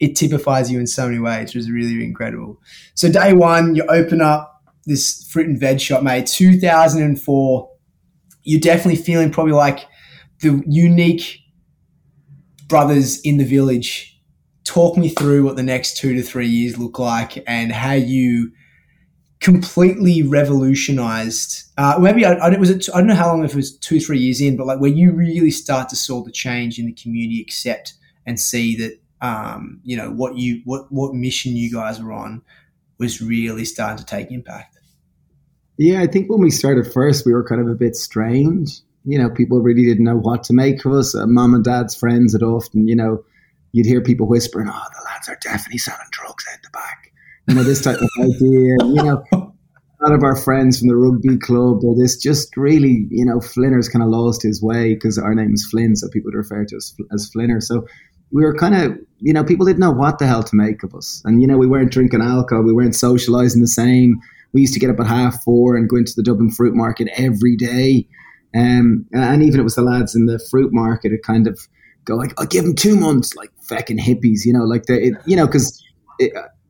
it 0.01 0.15
typifies 0.15 0.71
you 0.71 0.79
in 0.79 0.87
so 0.87 1.07
many 1.07 1.19
ways, 1.19 1.55
which 1.55 1.57
is 1.57 1.71
really 1.71 2.05
incredible. 2.05 2.61
So 2.95 3.11
day 3.11 3.33
one, 3.33 3.75
you 3.75 3.85
open 3.89 4.21
up 4.21 4.63
this 4.87 5.29
fruit 5.31 5.49
and 5.49 5.59
veg 5.59 5.81
shop, 5.81 6.03
mate. 6.03 6.27
2004. 6.27 7.68
You're 8.45 8.61
definitely 8.61 9.01
feeling 9.03 9.31
probably 9.31 9.53
like 9.53 9.87
the 10.41 10.63
unique 10.67 11.41
brothers 12.67 13.21
in 13.23 13.39
the 13.39 13.45
village. 13.45 14.21
Talk 14.65 14.97
me 14.97 15.09
through 15.09 15.45
what 15.45 15.57
the 15.57 15.63
next 15.63 15.97
two 15.97 16.15
to 16.15 16.23
three 16.23 16.47
years 16.47 16.79
look 16.79 16.99
like 16.99 17.43
and 17.47 17.73
how 17.73 17.93
you 17.93 18.53
completely 19.41 20.23
revolutionized. 20.23 21.65
Uh, 21.77 21.99
maybe 22.01 22.25
I, 22.25 22.33
I, 22.35 22.59
was 22.59 22.71
it, 22.71 22.89
I 22.95 22.99
don't 22.99 23.07
know 23.07 23.15
how 23.15 23.29
long 23.29 23.45
if 23.45 23.53
it 23.53 23.57
was 23.57 23.77
two 23.79 24.01
three 24.01 24.19
years 24.19 24.41
in, 24.41 24.57
but 24.57 24.67
like 24.67 24.81
where 24.81 24.91
you 24.91 25.13
really 25.13 25.51
start 25.51 25.89
to 25.91 25.97
saw 25.97 26.23
the 26.23 26.33
change 26.33 26.79
in 26.79 26.87
the 26.87 26.93
community, 26.93 27.41
accept 27.41 27.95
and 28.27 28.39
see 28.39 28.77
that 28.77 29.01
um, 29.21 29.81
you 29.85 29.97
know 29.97 30.11
what 30.11 30.37
you 30.37 30.63
what 30.65 30.91
what 30.93 31.15
mission 31.15 31.57
you 31.57 31.73
guys 31.73 32.01
were 32.01 32.13
on 32.13 32.43
was 32.99 33.23
really 33.23 33.65
starting 33.65 33.99
to 33.99 34.05
take 34.05 34.31
impact. 34.31 34.78
Yeah, 35.79 36.03
I 36.03 36.07
think 36.07 36.29
when 36.29 36.41
we 36.41 36.51
started 36.51 36.93
first, 36.93 37.25
we 37.25 37.33
were 37.33 37.45
kind 37.45 37.61
of 37.61 37.69
a 37.69 37.75
bit 37.75 37.97
strange 37.97 38.83
you 39.09 39.19
know, 39.19 39.31
people 39.31 39.61
really 39.61 39.85
didn't 39.85 40.05
know 40.05 40.19
what 40.19 40.45
to 40.45 40.53
make 40.53 40.85
of 40.85 40.93
us. 40.93 41.15
Uh, 41.15 41.27
Mom 41.27 41.55
and 41.55 41.65
dad's 41.65 41.95
friends 41.95 42.35
had 42.35 42.43
often, 42.43 42.87
you 42.87 42.95
know, 42.95 43.25
you'd 43.73 43.87
hear 43.87 44.03
people 44.03 44.27
whispering, 44.27 44.69
"Oh, 44.69 44.87
the 44.93 45.05
lads 45.05 45.29
are 45.31 45.39
definitely 45.41 45.79
selling 45.79 46.01
drugs 46.11 46.45
out 46.53 46.63
the 46.63 46.69
back," 46.71 47.11
you 47.49 47.55
know, 47.55 47.63
this 47.63 47.81
type 47.81 47.97
of 47.97 48.09
idea. 48.21 48.77
You 48.85 49.03
know, 49.03 49.25
a 49.33 50.03
lot 50.03 50.15
of 50.15 50.23
our 50.23 50.37
friends 50.37 50.79
from 50.79 50.89
the 50.89 50.97
rugby 50.97 51.39
club 51.39 51.83
or 51.85 51.97
this 51.97 52.19
just 52.19 52.55
really, 52.57 53.07
you 53.11 53.25
know, 53.25 53.41
Flinner's 53.41 53.89
kind 53.89 54.03
of 54.03 54.11
lost 54.11 54.43
his 54.43 54.63
way 54.63 54.93
because 54.93 55.17
our 55.17 55.35
name 55.35 55.55
is 55.55 55.67
Flynn, 55.67 55.97
so 55.97 56.09
people 56.09 56.29
would 56.29 56.37
refer 56.37 56.67
to 56.67 56.77
us 56.77 56.95
as 57.11 57.31
Flinner. 57.31 57.63
So 57.63 57.87
we 58.31 58.43
were 58.43 58.55
kind 58.55 58.75
of, 58.75 58.99
you 59.21 59.33
know, 59.33 59.43
people 59.43 59.65
didn't 59.65 59.81
know 59.81 59.91
what 59.91 60.19
the 60.19 60.27
hell 60.27 60.43
to 60.43 60.57
make 60.57 60.83
of 60.83 60.95
us, 60.95 61.23
and 61.25 61.41
you 61.41 61.47
know, 61.47 61.57
we 61.57 61.67
weren't 61.67 61.93
drinking 61.93 62.21
alcohol, 62.21 62.63
we 62.63 62.75
weren't 62.75 62.95
socializing 62.95 63.63
the 63.63 63.69
same. 63.69 64.21
We 64.53 64.63
used 64.63 64.75
to 64.75 64.81
get 64.81 64.91
up 64.91 65.01
at 65.01 65.07
half 65.07 65.43
four 65.43 65.77
and 65.77 65.89
go 65.89 65.97
into 65.97 66.13
the 66.17 66.23
Dublin 66.23 66.51
fruit 66.51 66.75
market 66.75 67.09
every 67.17 67.57
day 67.57 68.07
um, 68.55 69.07
and 69.13 69.43
even 69.43 69.61
it 69.61 69.65
was 69.65 69.75
the 69.75 69.83
lads 69.83 70.15
in 70.15 70.27
the 70.27 70.39
fruit 70.51 70.73
market, 70.73 71.11
who 71.11 71.19
kind 71.19 71.47
of 71.47 71.59
go 72.05 72.17
like, 72.17 72.33
I'll 72.39 72.47
give 72.47 72.65
them 72.65 72.75
two 72.75 72.97
months, 72.97 73.35
like 73.37 73.51
fucking 73.69 73.99
hippies, 73.99 74.45
you 74.45 74.53
know, 74.53 74.65
like 74.65 74.85
the, 74.85 75.09
it, 75.09 75.15
you 75.27 75.37
know, 75.37 75.47
because 75.47 75.83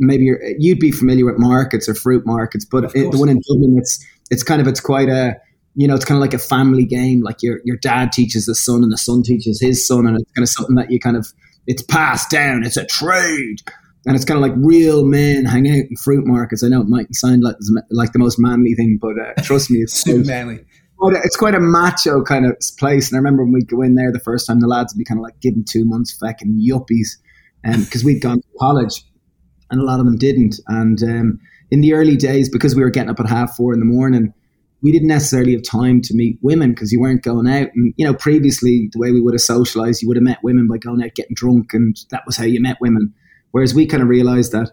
maybe 0.01 0.25
you 0.59 0.73
would 0.73 0.81
be 0.81 0.91
familiar 0.91 1.25
with 1.25 1.39
markets 1.39 1.89
or 1.89 1.95
fruit 1.95 2.27
markets, 2.27 2.65
but 2.65 2.85
it, 2.97 3.13
the 3.13 3.19
one 3.19 3.29
in 3.29 3.41
Dublin, 3.49 3.77
it's 3.79 4.05
it's 4.31 4.43
kind 4.43 4.61
of 4.61 4.67
it's 4.67 4.81
quite 4.81 5.09
a 5.09 5.37
you 5.75 5.87
know 5.87 5.95
it's 5.95 6.05
kind 6.05 6.17
of 6.17 6.21
like 6.21 6.35
a 6.35 6.39
family 6.39 6.85
game. 6.85 7.23
Like 7.23 7.43
your 7.43 7.61
your 7.65 7.77
dad 7.77 8.13
teaches 8.13 8.47
the 8.47 8.55
son, 8.55 8.83
and 8.83 8.93
the 8.93 8.99
son 8.99 9.23
teaches 9.23 9.61
his 9.61 9.87
son, 9.87 10.07
and 10.07 10.21
it's 10.21 10.31
kind 10.33 10.43
of 10.43 10.49
something 10.49 10.75
that 10.75 10.91
you 10.91 10.99
kind 10.99 11.17
of 11.17 11.33
it's 11.67 11.83
passed 11.83 12.31
down. 12.31 12.65
It's 12.65 12.77
a 12.77 12.85
trade. 12.85 13.63
And 14.09 14.17
it's 14.17 14.25
kind 14.25 14.43
of 14.43 14.43
like 14.43 14.57
real 14.57 15.05
men 15.05 15.45
hanging 15.45 15.73
out 15.73 15.87
in 15.89 15.97
fruit 15.97 16.27
markets. 16.27 16.65
I 16.65 16.69
know 16.69 16.81
it 16.81 16.89
might 16.89 17.15
sound 17.15 17.45
like 17.45 17.57
like 17.91 18.13
the 18.13 18.19
most 18.19 18.39
manly 18.39 18.75
thing, 18.75 18.99
but 19.01 19.15
uh, 19.21 19.41
trust 19.43 19.71
me, 19.71 19.79
it's 19.79 20.01
so 20.05 20.17
manly 20.17 20.65
quite 20.99 21.17
a, 21.17 21.21
it's 21.25 21.37
quite 21.37 21.55
a 21.55 21.61
macho 21.61 22.23
kind 22.23 22.45
of 22.45 22.57
place. 22.79 23.11
And 23.11 23.17
I 23.17 23.19
remember 23.19 23.45
when 23.45 23.53
we'd 23.53 23.69
go 23.69 23.83
in 23.83 23.95
there 23.95 24.13
the 24.13 24.21
first 24.21 24.47
time, 24.47 24.61
the 24.61 24.67
lads 24.67 24.93
would 24.93 24.99
be 24.99 25.05
kind 25.05 25.19
of 25.19 25.23
like 25.23 25.41
giving 25.41 25.65
two 25.65 25.85
months 25.85 26.17
fucking 26.19 26.61
yuppies, 26.61 27.09
because 27.63 28.03
um, 28.03 28.07
we'd 28.07 28.21
gone 28.21 28.41
to 28.41 28.49
college, 28.59 29.05
and 29.71 29.81
a 29.81 29.85
lot 29.85 30.01
of 30.01 30.07
them 30.07 30.19
didn't. 30.19 30.57
And 30.67 31.03
um, 31.03 31.41
in 31.71 31.81
the 31.81 31.95
early 31.95 32.17
days, 32.17 32.49
because 32.49 32.75
we 32.75 32.83
were 32.83 32.91
getting 32.91 33.11
up 33.11 33.21
at 33.21 33.27
half 33.27 33.57
four 33.57 33.73
in 33.73 33.81
the 33.81 33.87
morning, 33.87 34.33
we 34.83 34.93
didn't 34.93 35.09
necessarily 35.09 35.53
have 35.53 35.63
time 35.63 36.01
to 36.03 36.15
meet 36.15 36.39
women 36.41 36.71
because 36.71 36.93
you 36.93 37.01
weren't 37.01 37.23
going 37.23 37.49
out. 37.49 37.69
And 37.75 37.95
you 37.97 38.07
know, 38.07 38.15
previously 38.15 38.89
the 38.93 38.99
way 38.99 39.13
we 39.13 39.21
would 39.21 39.35
have 39.35 39.41
socialized, 39.41 40.03
you 40.03 40.09
would 40.09 40.17
have 40.17 40.25
met 40.25 40.43
women 40.43 40.69
by 40.69 40.79
going 40.79 41.03
out 41.03 41.15
getting 41.15 41.35
drunk, 41.35 41.75
and 41.75 41.97
that 42.11 42.23
was 42.27 42.37
how 42.37 42.45
you 42.45 42.61
met 42.61 42.79
women. 42.81 43.15
Whereas 43.53 43.75
we 43.75 43.87
kind 43.87 44.03
of 44.03 44.09
realized 44.09 44.53
that 44.53 44.71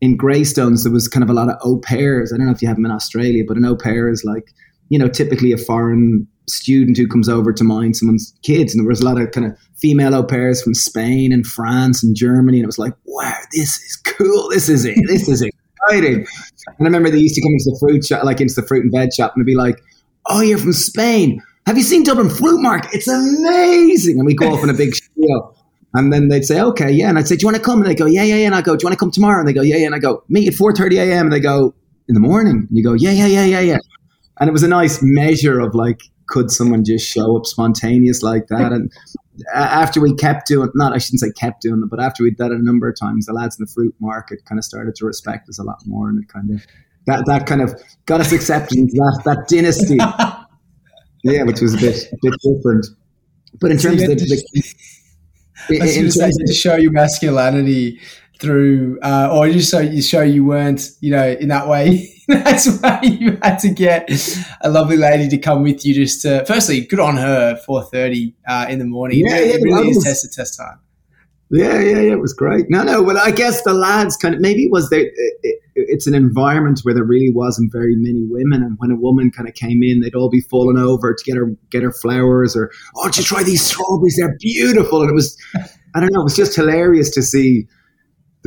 in 0.00 0.16
Greystones 0.16 0.84
there 0.84 0.92
was 0.92 1.08
kind 1.08 1.24
of 1.24 1.30
a 1.30 1.34
lot 1.34 1.48
of 1.48 1.56
au 1.62 1.78
pairs. 1.78 2.32
I 2.32 2.36
don't 2.36 2.46
know 2.46 2.52
if 2.52 2.62
you 2.62 2.68
have 2.68 2.76
them 2.76 2.86
in 2.86 2.92
Australia, 2.92 3.44
but 3.46 3.56
an 3.56 3.64
au 3.64 3.76
pair 3.76 4.08
is 4.08 4.24
like 4.24 4.52
you 4.88 4.98
know, 4.98 5.08
typically 5.08 5.52
a 5.52 5.58
foreign 5.58 6.26
student 6.48 6.96
who 6.96 7.08
comes 7.08 7.28
over 7.28 7.52
to 7.52 7.64
mind 7.64 7.96
someone's 7.96 8.34
kids. 8.42 8.74
And 8.74 8.82
there 8.82 8.88
was 8.88 9.00
a 9.00 9.04
lot 9.04 9.20
of 9.20 9.30
kind 9.32 9.46
of 9.46 9.58
female 9.76 10.14
au 10.14 10.22
pairs 10.22 10.62
from 10.62 10.74
Spain 10.74 11.32
and 11.32 11.46
France 11.46 12.02
and 12.02 12.14
Germany. 12.14 12.58
And 12.58 12.64
it 12.64 12.68
was 12.68 12.78
like, 12.78 12.94
wow, 13.04 13.36
this 13.52 13.76
is 13.78 13.96
cool. 13.96 14.48
This 14.50 14.68
is 14.68 14.84
it. 14.84 14.96
This 15.06 15.28
is 15.28 15.42
exciting. 15.42 16.26
And 16.78 16.80
I 16.80 16.84
remember 16.84 17.10
they 17.10 17.18
used 17.18 17.34
to 17.34 17.42
come 17.42 17.52
into 17.52 17.70
the 17.70 17.78
fruit 17.80 18.04
shop, 18.04 18.24
like 18.24 18.40
into 18.40 18.54
the 18.54 18.66
fruit 18.66 18.84
and 18.84 18.92
veg 18.92 19.12
shop, 19.12 19.32
and 19.36 19.44
be 19.44 19.56
like, 19.56 19.80
oh, 20.26 20.40
you're 20.40 20.58
from 20.58 20.72
Spain. 20.72 21.42
Have 21.66 21.76
you 21.76 21.82
seen 21.82 22.04
Dublin 22.04 22.30
Fruit 22.30 22.60
Market? 22.60 22.90
It's 22.92 23.08
amazing. 23.08 24.18
And 24.18 24.26
we 24.26 24.34
go 24.34 24.52
off 24.52 24.62
on 24.62 24.70
a 24.70 24.74
big 24.74 24.94
spiel. 24.94 25.55
And 25.94 26.12
then 26.12 26.28
they'd 26.28 26.44
say, 26.44 26.60
okay, 26.60 26.90
yeah. 26.90 27.08
And 27.08 27.18
I'd 27.18 27.26
say, 27.26 27.36
do 27.36 27.42
you 27.42 27.46
want 27.46 27.56
to 27.56 27.62
come? 27.62 27.78
And 27.78 27.86
they 27.86 27.94
go, 27.94 28.06
yeah, 28.06 28.22
yeah, 28.22 28.36
yeah. 28.36 28.46
And 28.46 28.54
I 28.54 28.60
go, 28.60 28.76
do 28.76 28.82
you 28.82 28.86
want 28.86 28.92
to 28.92 28.98
come 28.98 29.10
tomorrow? 29.10 29.38
And 29.38 29.48
they 29.48 29.54
go, 29.54 29.62
yeah, 29.62 29.76
yeah. 29.76 29.86
And 29.86 29.94
I 29.94 29.98
go, 29.98 30.24
meet 30.28 30.46
at 30.48 30.54
4.30 30.54 30.98
a.m. 30.98 31.26
And 31.26 31.32
they 31.32 31.40
go, 31.40 31.74
in 32.08 32.14
the 32.14 32.20
morning. 32.20 32.66
And 32.68 32.76
you 32.76 32.84
go, 32.84 32.92
yeah, 32.92 33.12
yeah, 33.12 33.26
yeah, 33.26 33.44
yeah, 33.44 33.60
yeah 33.60 33.78
and 34.38 34.48
it 34.48 34.52
was 34.52 34.62
a 34.62 34.68
nice 34.68 35.00
measure 35.02 35.60
of 35.60 35.74
like 35.74 36.02
could 36.26 36.50
someone 36.50 36.84
just 36.84 37.08
show 37.08 37.36
up 37.36 37.46
spontaneous 37.46 38.22
like 38.22 38.48
that 38.48 38.72
and 38.72 38.92
after 39.54 40.00
we 40.00 40.14
kept 40.14 40.46
doing 40.46 40.70
not 40.74 40.92
i 40.92 40.98
shouldn't 40.98 41.20
say 41.20 41.30
kept 41.32 41.62
doing 41.62 41.82
it 41.82 41.90
but 41.90 42.00
after 42.00 42.22
we'd 42.22 42.36
done 42.36 42.52
it 42.52 42.58
a 42.58 42.64
number 42.64 42.88
of 42.88 42.98
times 42.98 43.26
the 43.26 43.32
lads 43.32 43.58
in 43.58 43.64
the 43.64 43.72
fruit 43.72 43.94
market 44.00 44.44
kind 44.44 44.58
of 44.58 44.64
started 44.64 44.94
to 44.94 45.04
respect 45.04 45.48
us 45.48 45.58
a 45.58 45.62
lot 45.62 45.78
more 45.86 46.08
and 46.08 46.22
it 46.22 46.28
kind 46.28 46.50
of 46.50 46.66
that 47.06 47.24
that 47.26 47.46
kind 47.46 47.60
of 47.60 47.74
got 48.06 48.20
us 48.20 48.32
accepted 48.32 48.78
into 48.78 48.94
that 48.94 49.22
that 49.24 49.48
dynasty 49.48 49.96
yeah 51.24 51.42
which 51.42 51.60
was 51.60 51.74
a 51.74 51.78
bit 51.78 51.96
a 52.12 52.16
bit 52.22 52.34
different 52.42 52.86
but 53.60 53.70
in 53.70 53.78
terms 53.78 54.02
of 54.02 54.08
the, 54.08 54.14
the 54.16 54.74
in, 55.70 55.82
in 55.82 56.10
terms 56.10 56.36
to 56.36 56.54
show 56.54 56.76
your 56.76 56.92
masculinity 56.92 58.00
through 58.38 58.98
uh, 59.02 59.30
or 59.32 59.50
just 59.50 59.70
so 59.70 59.80
you 59.80 60.02
show 60.02 60.22
you 60.22 60.44
weren't 60.44 60.90
you 61.00 61.10
know 61.10 61.28
in 61.28 61.48
that 61.48 61.68
way. 61.68 62.12
That's 62.28 62.80
why 62.80 63.00
you 63.02 63.38
had 63.40 63.58
to 63.60 63.68
get 63.68 64.10
a 64.60 64.68
lovely 64.68 64.96
lady 64.96 65.28
to 65.28 65.38
come 65.38 65.62
with 65.62 65.86
you 65.86 65.94
just 65.94 66.22
to 66.22 66.44
firstly 66.44 66.80
good 66.80 66.98
on 66.98 67.16
her 67.16 67.54
4.30 67.68 68.34
uh, 68.48 68.66
in 68.68 68.80
the 68.80 68.84
morning. 68.84 69.20
Yeah, 69.20 69.36
it, 69.36 69.60
yeah, 69.60 69.64
really 69.64 69.90
is 69.90 70.02
test 70.02 70.22
to 70.22 70.28
test 70.28 70.58
time 70.58 70.80
yeah 71.50 71.78
yeah 71.80 72.00
yeah 72.00 72.12
it 72.12 72.20
was 72.20 72.32
great. 72.32 72.66
No 72.68 72.82
no 72.82 73.04
but 73.04 73.16
i 73.16 73.30
guess 73.30 73.62
the 73.62 73.74
lads 73.74 74.16
kind 74.16 74.34
of 74.34 74.40
maybe 74.40 74.64
it 74.64 74.72
was 74.72 74.90
there 74.90 75.00
it, 75.00 75.12
it, 75.42 75.60
it's 75.74 76.06
an 76.06 76.14
environment 76.14 76.80
where 76.82 76.94
there 76.94 77.04
really 77.04 77.30
wasn't 77.32 77.70
very 77.72 77.94
many 77.96 78.24
women 78.28 78.62
and 78.62 78.76
when 78.78 78.90
a 78.90 78.96
woman 78.96 79.30
kind 79.30 79.48
of 79.48 79.54
came 79.54 79.82
in 79.82 80.00
they'd 80.00 80.14
all 80.14 80.30
be 80.30 80.40
falling 80.40 80.78
over 80.78 81.14
to 81.14 81.24
get 81.24 81.36
her 81.36 81.54
get 81.70 81.82
her 81.82 81.92
flowers 81.92 82.56
or 82.56 82.70
oh 82.96 83.06
did 83.06 83.18
you 83.18 83.24
try 83.24 83.42
these 83.42 83.62
strawberries 83.62 84.16
they're 84.18 84.36
beautiful. 84.40 85.02
And 85.02 85.10
it 85.10 85.14
was 85.14 85.36
i 85.94 86.00
don't 86.00 86.12
know 86.12 86.20
it 86.20 86.24
was 86.24 86.36
just 86.36 86.56
hilarious 86.56 87.10
to 87.10 87.22
see 87.22 87.66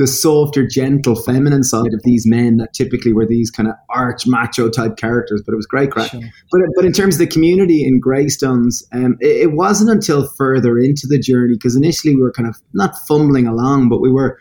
the 0.00 0.06
softer, 0.06 0.66
gentle, 0.66 1.14
feminine 1.14 1.62
side 1.62 1.92
of 1.92 2.02
these 2.04 2.26
men 2.26 2.56
that 2.56 2.72
typically 2.72 3.12
were 3.12 3.26
these 3.26 3.50
kind 3.50 3.68
of 3.68 3.74
arch 3.90 4.26
macho 4.26 4.70
type 4.70 4.96
characters. 4.96 5.42
But 5.44 5.52
it 5.52 5.56
was 5.56 5.66
great 5.66 5.90
crack. 5.90 6.10
Sure. 6.10 6.22
But 6.50 6.62
but 6.74 6.86
in 6.86 6.92
terms 6.92 7.16
of 7.16 7.18
the 7.18 7.26
community 7.26 7.84
in 7.84 8.00
Greystones, 8.00 8.82
um, 8.92 9.18
it, 9.20 9.42
it, 9.42 9.52
wasn't 9.52 9.90
until 9.90 10.26
further 10.38 10.78
into 10.78 11.06
the 11.06 11.18
journey 11.18 11.52
because 11.52 11.76
initially 11.76 12.16
we 12.16 12.22
were 12.22 12.32
kind 12.32 12.48
of 12.48 12.56
not 12.72 12.94
fumbling 13.06 13.46
along, 13.46 13.90
but 13.90 14.00
we 14.00 14.10
were. 14.10 14.38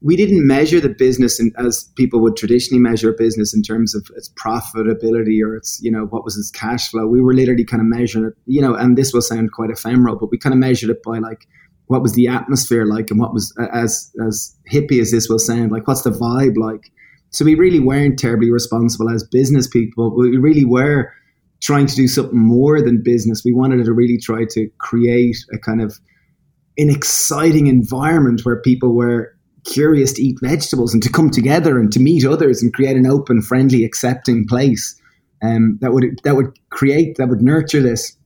We 0.00 0.16
didn't 0.16 0.46
measure 0.46 0.80
the 0.80 0.90
business 0.90 1.40
in, 1.40 1.50
as 1.56 1.90
people 1.96 2.20
would 2.20 2.36
traditionally 2.36 2.78
measure 2.78 3.08
a 3.08 3.14
business 3.14 3.54
in 3.54 3.62
terms 3.62 3.94
of 3.94 4.06
its 4.14 4.28
profitability 4.34 5.42
or 5.42 5.56
its, 5.56 5.80
you 5.82 5.90
know, 5.90 6.04
what 6.10 6.24
was 6.24 6.36
its 6.36 6.50
cash 6.50 6.90
flow. 6.90 7.06
We 7.06 7.22
were 7.22 7.32
literally 7.32 7.64
kind 7.64 7.80
of 7.80 7.86
measuring 7.86 8.26
it, 8.26 8.34
you 8.44 8.60
know, 8.60 8.74
and 8.74 8.98
this 8.98 9.14
will 9.14 9.22
sound 9.22 9.52
quite 9.52 9.70
ephemeral, 9.70 10.16
but 10.16 10.30
we 10.30 10.36
kind 10.36 10.52
of 10.52 10.58
measured 10.58 10.90
it 10.90 11.02
by 11.02 11.20
like 11.20 11.48
what 11.86 12.02
was 12.02 12.14
the 12.14 12.28
atmosphere 12.28 12.86
like 12.86 13.10
and 13.10 13.20
what 13.20 13.34
was 13.34 13.54
as 13.72 14.10
as 14.26 14.56
hippie 14.70 15.00
as 15.00 15.10
this 15.10 15.28
will 15.28 15.38
sound 15.38 15.70
like 15.70 15.86
what's 15.86 16.02
the 16.02 16.10
vibe 16.10 16.56
like? 16.56 16.90
So 17.30 17.44
we 17.44 17.54
really 17.54 17.80
weren't 17.80 18.18
terribly 18.18 18.50
responsible 18.50 19.10
as 19.10 19.24
business 19.24 19.66
people. 19.66 20.14
We 20.16 20.36
really 20.36 20.64
were 20.64 21.12
trying 21.60 21.86
to 21.86 21.96
do 21.96 22.06
something 22.06 22.38
more 22.38 22.80
than 22.80 23.02
business. 23.02 23.42
We 23.44 23.52
wanted 23.52 23.84
to 23.84 23.92
really 23.92 24.18
try 24.18 24.44
to 24.50 24.70
create 24.78 25.36
a 25.52 25.58
kind 25.58 25.80
of 25.80 25.98
an 26.78 26.90
exciting 26.90 27.66
environment 27.66 28.42
where 28.44 28.60
people 28.60 28.94
were 28.94 29.34
curious 29.64 30.12
to 30.12 30.22
eat 30.22 30.38
vegetables 30.42 30.92
and 30.92 31.02
to 31.02 31.10
come 31.10 31.30
together 31.30 31.78
and 31.78 31.90
to 31.92 32.00
meet 32.00 32.24
others 32.24 32.62
and 32.62 32.72
create 32.72 32.96
an 32.96 33.06
open 33.06 33.40
friendly 33.40 33.84
accepting 33.84 34.46
place 34.46 35.00
um, 35.42 35.78
that 35.80 35.92
would 35.92 36.20
that 36.24 36.36
would 36.36 36.58
create 36.70 37.16
that 37.16 37.28
would 37.28 37.42
nurture 37.42 37.82
this. 37.82 38.16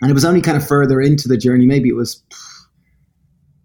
And 0.00 0.10
it 0.10 0.14
was 0.14 0.24
only 0.24 0.40
kind 0.40 0.56
of 0.56 0.66
further 0.66 1.00
into 1.00 1.28
the 1.28 1.36
journey. 1.36 1.66
Maybe 1.66 1.88
it 1.88 1.96
was 1.96 2.22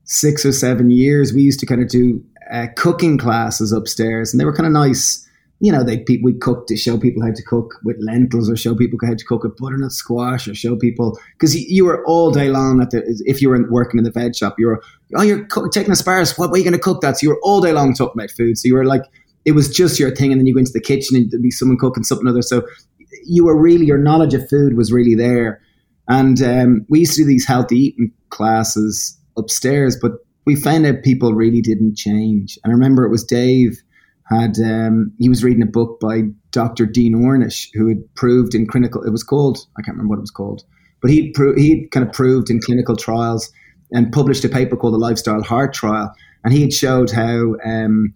six 0.06 0.46
or 0.46 0.52
seven 0.52 0.90
years, 0.92 1.34
we 1.34 1.42
used 1.42 1.60
to 1.60 1.66
kind 1.66 1.82
of 1.82 1.90
do 1.90 2.24
uh, 2.52 2.68
cooking 2.76 3.18
classes 3.18 3.72
upstairs, 3.72 4.34
and 4.34 4.40
they 4.40 4.46
were 4.46 4.56
kind 4.56 4.68
of 4.68 4.74
nice, 4.74 5.28
you 5.60 5.72
know, 5.72 5.84
they 5.84 6.06
we 6.24 6.34
cook 6.34 6.68
to 6.68 6.78
show 6.78 6.98
people 6.98 7.24
how 7.24 7.32
to 7.32 7.44
cook 7.44 7.74
with 7.84 7.98
lentils, 8.00 8.50
or 8.50 8.56
show 8.56 8.76
people 8.76 9.00
how 9.04 9.16
to 9.16 9.26
cook 9.26 9.44
with 9.44 9.58
butternut 9.58 9.92
squash, 9.92 10.48
or 10.48 10.54
show 10.54 10.76
people 10.76 11.20
because 11.34 11.56
you, 11.56 11.66
you, 11.68 11.86
were 11.86 12.06
all 12.06 12.32
day 12.32 12.50
long 12.50 12.82
at 12.82 12.92
the 12.92 13.04
if 13.26 13.42
you 13.42 13.50
were 13.50 13.70
working 13.70 13.98
in 13.98 14.04
the 14.04 14.12
veg 14.12 14.36
shop, 14.36 14.56
you 14.60 14.68
were 14.68 14.82
oh 15.16 15.24
you're 15.24 15.48
taking 15.70 15.92
asparagus. 15.92 16.38
What, 16.38 16.52
what 16.52 16.56
are 16.56 16.60
you 16.60 16.64
going 16.64 16.74
to 16.74 16.80
cook 16.80 17.02
that? 17.02 17.18
So 17.18 17.24
you 17.24 17.30
were 17.30 17.42
all 17.42 17.62
day 17.62 17.74
long 17.74 17.94
talking 17.94 18.20
about 18.22 18.32
food. 18.32 18.58
So 18.58 18.68
you 18.68 18.76
were 18.76 18.86
like 18.86 19.04
it 19.44 19.54
was 19.54 19.70
just 19.70 20.00
your 20.00 20.14
thing, 20.16 20.32
and 20.32 20.40
then 20.40 20.46
you 20.46 20.54
go 20.54 20.60
into 20.60 20.74
the 20.74 20.82
kitchen 20.82 21.18
and 21.18 21.32
there'd 21.32 21.42
be 21.42 21.52
someone 21.52 21.78
cooking 21.78 22.04
something 22.04 22.28
other. 22.28 22.44
So 22.44 22.64
you 23.26 23.46
were 23.46 23.60
really 23.60 23.86
your 23.86 23.98
knowledge 23.98 24.36
of 24.36 24.48
food 24.50 24.78
was 24.78 24.92
really 24.92 25.16
there, 25.16 25.62
and 26.08 26.42
um, 26.44 26.86
we 26.90 27.00
used 27.00 27.16
to 27.16 27.24
do 27.24 27.28
these 27.28 27.48
healthy 27.48 27.78
eating 27.78 28.12
classes 28.30 29.18
upstairs, 29.38 29.98
but 30.02 30.14
we 30.46 30.56
found 30.56 30.86
out 30.86 31.04
people 31.04 31.34
really 31.34 31.62
didn't 31.62 31.96
change. 31.96 32.58
And 32.64 32.72
I 32.72 32.74
remember 32.74 33.04
it 33.04 33.12
was 33.12 33.24
Dave 33.24 33.82
had 34.26 34.58
um, 34.60 35.12
he 35.20 35.30
was 35.30 35.44
reading 35.44 35.64
a 35.64 35.68
book 35.68 36.00
by 36.00 36.24
Dr. 36.52 36.86
Dean 36.86 37.14
Ornish 37.16 37.70
who 37.74 37.88
had 37.88 38.16
proved 38.16 38.56
in 38.56 38.68
clinical 38.68 39.04
it 39.04 39.12
was 39.12 39.24
called 39.24 39.60
I 39.78 39.82
can't 39.82 39.96
remember 39.96 40.12
what 40.12 40.20
it 40.20 40.22
was 40.22 40.32
called, 40.32 40.64
but 41.02 41.12
he 41.12 41.32
pro- 41.32 41.56
he 41.56 41.88
kind 41.90 42.06
of 42.06 42.14
proved 42.14 42.50
in 42.50 42.60
clinical 42.60 42.96
trials 42.96 43.52
and 43.92 44.12
published 44.12 44.44
a 44.44 44.50
paper 44.50 44.76
called 44.76 44.94
the 44.94 45.00
Lifestyle 45.00 45.44
Heart 45.44 45.74
Trial, 45.74 46.14
and 46.44 46.54
he 46.54 46.62
had 46.62 46.74
showed 46.74 47.12
how. 47.12 47.56
Um, 47.64 48.14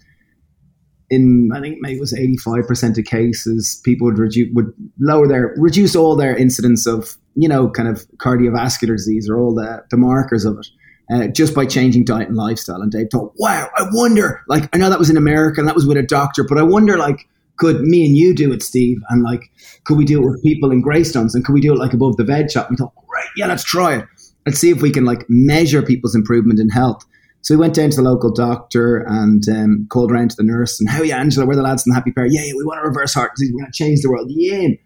in 1.11 1.49
I 1.51 1.59
think 1.59 1.77
maybe 1.79 1.97
it 1.97 2.01
was 2.01 2.13
eighty 2.13 2.37
five 2.37 2.67
percent 2.67 2.99
of 2.99 3.05
cases, 3.05 3.81
people 3.83 4.05
would 4.05 4.19
reduce 4.19 4.49
would 4.53 4.71
lower 4.99 5.27
their 5.27 5.55
reduce 5.57 5.95
all 5.95 6.15
their 6.15 6.37
incidence 6.37 6.85
of 6.85 7.17
you 7.33 7.49
know 7.49 7.67
kind 7.67 7.89
of 7.89 8.05
cardiovascular 8.17 8.95
disease 8.95 9.27
or 9.27 9.39
all 9.39 9.55
the 9.55 9.83
the 9.89 9.97
markers 9.97 10.45
of 10.45 10.59
it 10.59 10.67
uh, 11.11 11.27
just 11.27 11.55
by 11.55 11.65
changing 11.65 12.05
diet 12.05 12.27
and 12.27 12.37
lifestyle. 12.37 12.81
And 12.81 12.91
Dave 12.91 13.07
thought, 13.11 13.33
wow, 13.37 13.69
I 13.77 13.85
wonder, 13.91 14.41
like, 14.47 14.69
I 14.73 14.77
know 14.77 14.89
that 14.89 14.99
was 14.99 15.09
in 15.09 15.17
America 15.17 15.59
and 15.59 15.67
that 15.67 15.75
was 15.75 15.87
with 15.87 15.97
a 15.97 16.03
doctor, 16.03 16.43
but 16.43 16.57
I 16.57 16.63
wonder, 16.63 16.97
like, 16.97 17.27
could 17.59 17.81
me 17.81 18.05
and 18.05 18.15
you 18.15 18.33
do 18.33 18.51
it, 18.51 18.63
Steve? 18.63 18.99
And 19.09 19.21
like, 19.21 19.51
could 19.83 19.97
we 19.97 20.05
do 20.05 20.23
it 20.23 20.25
with 20.25 20.41
people 20.41 20.71
in 20.71 20.81
Greystones? 20.81 21.35
And 21.35 21.45
could 21.45 21.53
we 21.53 21.61
do 21.61 21.73
it 21.73 21.77
like 21.77 21.93
above 21.93 22.15
the 22.15 22.23
veg 22.23 22.49
shop? 22.49 22.69
And 22.69 22.77
we 22.77 22.77
thought, 22.77 22.93
great, 23.07 23.27
yeah, 23.35 23.47
let's 23.47 23.65
try 23.65 23.97
it. 23.97 24.05
Let's 24.45 24.59
see 24.59 24.69
if 24.69 24.81
we 24.81 24.91
can 24.91 25.05
like 25.05 25.25
measure 25.27 25.81
people's 25.81 26.15
improvement 26.15 26.59
in 26.59 26.69
health. 26.69 27.05
So 27.41 27.53
we 27.53 27.59
went 27.59 27.73
down 27.73 27.89
to 27.89 27.97
the 27.97 28.01
local 28.01 28.31
doctor 28.31 29.05
and 29.07 29.47
um, 29.49 29.87
called 29.89 30.11
around 30.11 30.31
to 30.31 30.35
the 30.37 30.43
nurse 30.43 30.79
and, 30.79 30.89
how 30.89 31.03
yeah, 31.03 31.19
Angela, 31.19 31.45
we're 31.45 31.55
the 31.55 31.61
lads 31.61 31.85
in 31.85 31.91
the 31.91 31.95
happy 31.95 32.11
pear. 32.11 32.25
Yeah, 32.25 32.43
yeah 32.43 32.53
we 32.55 32.63
want 32.65 32.81
to 32.81 32.87
reverse 32.87 33.13
heart 33.13 33.31
disease. 33.35 33.51
We're 33.53 33.61
going 33.61 33.71
to 33.71 33.77
change 33.77 34.01
the 34.01 34.09
world. 34.09 34.27
Yeah. 34.29 34.55
And 34.55 34.77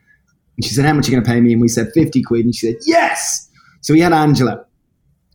she 0.63 0.69
said, 0.69 0.85
how 0.85 0.93
much 0.93 1.07
are 1.07 1.11
you 1.11 1.17
going 1.17 1.23
to 1.23 1.29
pay 1.29 1.41
me? 1.41 1.53
And 1.53 1.61
we 1.61 1.67
said, 1.67 1.91
50 1.93 2.23
quid. 2.23 2.45
And 2.45 2.55
she 2.55 2.67
said, 2.67 2.77
yes. 2.85 3.49
So 3.81 3.93
we 3.93 3.99
had 3.99 4.13
Angela 4.13 4.65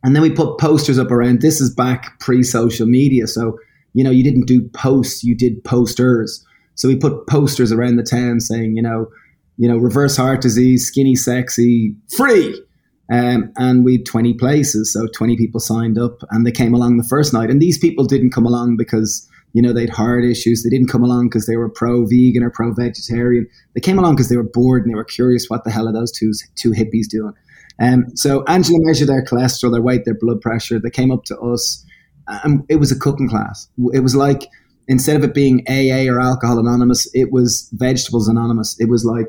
and 0.04 0.14
then 0.14 0.22
we 0.22 0.30
put 0.30 0.58
posters 0.58 0.98
up 0.98 1.10
around. 1.10 1.40
This 1.40 1.60
is 1.60 1.74
back 1.74 2.18
pre 2.20 2.42
social 2.42 2.86
media. 2.86 3.26
So, 3.26 3.58
you 3.94 4.04
know, 4.04 4.10
you 4.10 4.22
didn't 4.22 4.46
do 4.46 4.68
posts, 4.70 5.24
you 5.24 5.34
did 5.34 5.62
posters. 5.64 6.44
So 6.74 6.86
we 6.86 6.96
put 6.96 7.26
posters 7.26 7.72
around 7.72 7.96
the 7.96 8.04
town 8.04 8.40
saying, 8.40 8.76
you 8.76 8.82
know, 8.82 9.08
you 9.56 9.68
know, 9.68 9.76
reverse 9.76 10.16
heart 10.16 10.40
disease, 10.40 10.86
skinny, 10.86 11.16
sexy, 11.16 11.94
free. 12.16 12.62
Um, 13.10 13.52
and 13.56 13.84
we 13.84 13.96
had 13.96 14.06
20 14.06 14.34
places. 14.34 14.92
So 14.92 15.08
20 15.08 15.36
people 15.36 15.60
signed 15.60 15.98
up 15.98 16.22
and 16.30 16.46
they 16.46 16.52
came 16.52 16.74
along 16.74 16.96
the 16.98 17.08
first 17.08 17.32
night. 17.32 17.50
And 17.50 17.60
these 17.60 17.78
people 17.78 18.04
didn't 18.04 18.30
come 18.30 18.46
along 18.46 18.76
because, 18.76 19.28
you 19.54 19.62
know, 19.62 19.72
they 19.72 19.82
had 19.82 19.90
heart 19.90 20.24
issues. 20.24 20.62
They 20.62 20.70
didn't 20.70 20.88
come 20.88 21.02
along 21.02 21.30
because 21.30 21.46
they 21.46 21.56
were 21.56 21.68
pro 21.68 22.04
vegan 22.04 22.44
or 22.44 22.50
pro 22.50 22.72
vegetarian. 22.72 23.48
They 23.74 23.80
came 23.80 23.98
along 23.98 24.14
because 24.14 24.28
they 24.28 24.36
were 24.36 24.44
bored 24.44 24.82
and 24.82 24.92
they 24.92 24.96
were 24.96 25.04
curious 25.04 25.46
what 25.48 25.64
the 25.64 25.70
hell 25.70 25.88
are 25.88 25.92
those 25.92 26.12
two, 26.12 26.32
two 26.54 26.70
hippies 26.70 27.08
doing. 27.08 27.32
Um, 27.80 28.16
so 28.16 28.44
Angela 28.44 28.78
measured 28.80 29.08
their 29.08 29.24
cholesterol, 29.24 29.72
their 29.72 29.82
weight, 29.82 30.04
their 30.04 30.18
blood 30.18 30.40
pressure. 30.40 30.78
They 30.78 30.90
came 30.90 31.10
up 31.10 31.24
to 31.24 31.38
us, 31.38 31.84
and 32.26 32.64
it 32.68 32.76
was 32.76 32.90
a 32.90 32.98
cooking 32.98 33.28
class. 33.28 33.68
It 33.92 34.00
was 34.00 34.16
like 34.16 34.48
instead 34.88 35.16
of 35.16 35.24
it 35.24 35.34
being 35.34 35.64
AA 35.68 36.10
or 36.10 36.20
Alcohol 36.20 36.58
Anonymous, 36.58 37.08
it 37.14 37.30
was 37.30 37.68
Vegetables 37.74 38.28
Anonymous. 38.28 38.78
It 38.80 38.88
was 38.88 39.04
like 39.04 39.26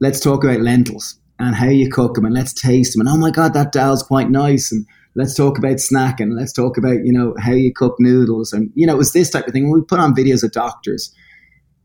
let's 0.00 0.20
talk 0.20 0.44
about 0.44 0.60
lentils 0.60 1.18
and 1.38 1.54
how 1.54 1.68
you 1.68 1.90
cook 1.90 2.14
them, 2.14 2.24
and 2.24 2.34
let's 2.34 2.52
taste 2.52 2.92
them. 2.92 3.06
And 3.06 3.08
oh 3.08 3.18
my 3.18 3.30
god, 3.30 3.54
that 3.54 3.72
dal's 3.72 4.02
quite 4.02 4.30
nice. 4.30 4.72
And 4.72 4.86
let's 5.14 5.34
talk 5.34 5.58
about 5.58 5.76
snacking. 5.76 6.36
Let's 6.36 6.52
talk 6.52 6.76
about 6.76 7.04
you 7.04 7.12
know 7.12 7.34
how 7.40 7.52
you 7.52 7.72
cook 7.72 7.96
noodles, 7.98 8.52
and 8.52 8.70
you 8.74 8.86
know 8.86 8.94
it 8.94 8.98
was 8.98 9.12
this 9.12 9.30
type 9.30 9.46
of 9.46 9.52
thing. 9.52 9.70
we 9.70 9.80
put 9.82 10.00
on 10.00 10.14
videos 10.14 10.44
of 10.44 10.52
doctors, 10.52 11.14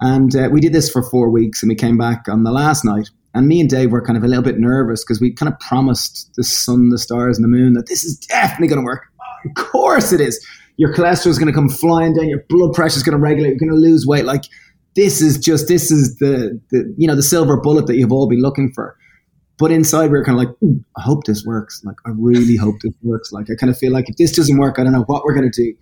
and 0.01 0.35
uh, 0.35 0.49
we 0.51 0.59
did 0.59 0.73
this 0.73 0.89
for 0.89 1.03
four 1.03 1.29
weeks, 1.29 1.63
and 1.63 1.69
we 1.69 1.75
came 1.75 1.97
back 1.97 2.27
on 2.27 2.43
the 2.43 2.51
last 2.51 2.83
night 2.83 3.09
and 3.33 3.47
me 3.47 3.61
and 3.61 3.69
Dave 3.69 3.91
were 3.91 4.05
kind 4.05 4.17
of 4.17 4.23
a 4.23 4.27
little 4.27 4.43
bit 4.43 4.59
nervous 4.59 5.03
because 5.03 5.21
we 5.21 5.33
kind 5.33 5.51
of 5.51 5.59
promised 5.59 6.31
the 6.35 6.43
sun, 6.43 6.89
the 6.89 6.97
stars, 6.97 7.37
and 7.37 7.43
the 7.43 7.47
moon 7.47 7.73
that 7.73 7.87
this 7.87 8.03
is 8.03 8.17
definitely 8.17 8.67
going 8.67 8.81
to 8.81 8.85
work. 8.85 9.05
Of 9.45 9.53
course 9.55 10.11
it 10.11 10.21
is. 10.21 10.45
Your 10.77 10.93
cholesterol 10.93 11.27
is 11.27 11.39
going 11.39 11.47
to 11.47 11.53
come 11.53 11.69
flying 11.69 12.13
down. 12.13 12.27
Your 12.27 12.43
blood 12.49 12.73
pressure 12.73 12.97
is 12.97 13.03
going 13.03 13.17
to 13.17 13.21
regulate. 13.21 13.49
You're 13.49 13.59
going 13.59 13.69
to 13.69 13.75
lose 13.75 14.05
weight. 14.05 14.25
Like 14.25 14.43
this 14.95 15.21
is 15.21 15.37
just 15.37 15.67
this 15.67 15.91
is 15.91 16.17
the 16.17 16.59
the 16.71 16.93
you 16.97 17.07
know 17.07 17.15
the 17.15 17.23
silver 17.23 17.59
bullet 17.59 17.87
that 17.87 17.95
you've 17.95 18.11
all 18.11 18.27
been 18.27 18.41
looking 18.41 18.71
for. 18.73 18.97
But 19.57 19.71
inside 19.71 20.11
we 20.11 20.17
are 20.17 20.25
kind 20.25 20.39
of 20.39 20.47
like, 20.47 20.55
I 20.97 21.01
hope 21.01 21.25
this 21.25 21.45
works. 21.45 21.81
Like 21.83 21.97
I 22.05 22.09
really 22.15 22.55
hope 22.57 22.75
this 22.81 22.95
works. 23.03 23.31
Like 23.31 23.45
I 23.51 23.55
kind 23.55 23.69
of 23.69 23.77
feel 23.77 23.91
like 23.91 24.09
if 24.09 24.17
this 24.17 24.35
doesn't 24.35 24.57
work, 24.57 24.79
I 24.79 24.83
don't 24.83 24.91
know 24.91 25.03
what 25.03 25.23
we're 25.23 25.35
going 25.35 25.51
to 25.51 25.63
do. 25.63 25.75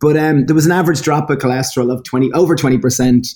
But 0.00 0.16
um, 0.16 0.46
there 0.46 0.54
was 0.54 0.64
an 0.64 0.72
average 0.72 1.02
drop 1.02 1.28
of 1.28 1.38
cholesterol 1.38 1.92
of 1.92 2.02
twenty 2.04 2.32
over 2.32 2.56
twenty 2.56 2.78
percent 2.78 3.28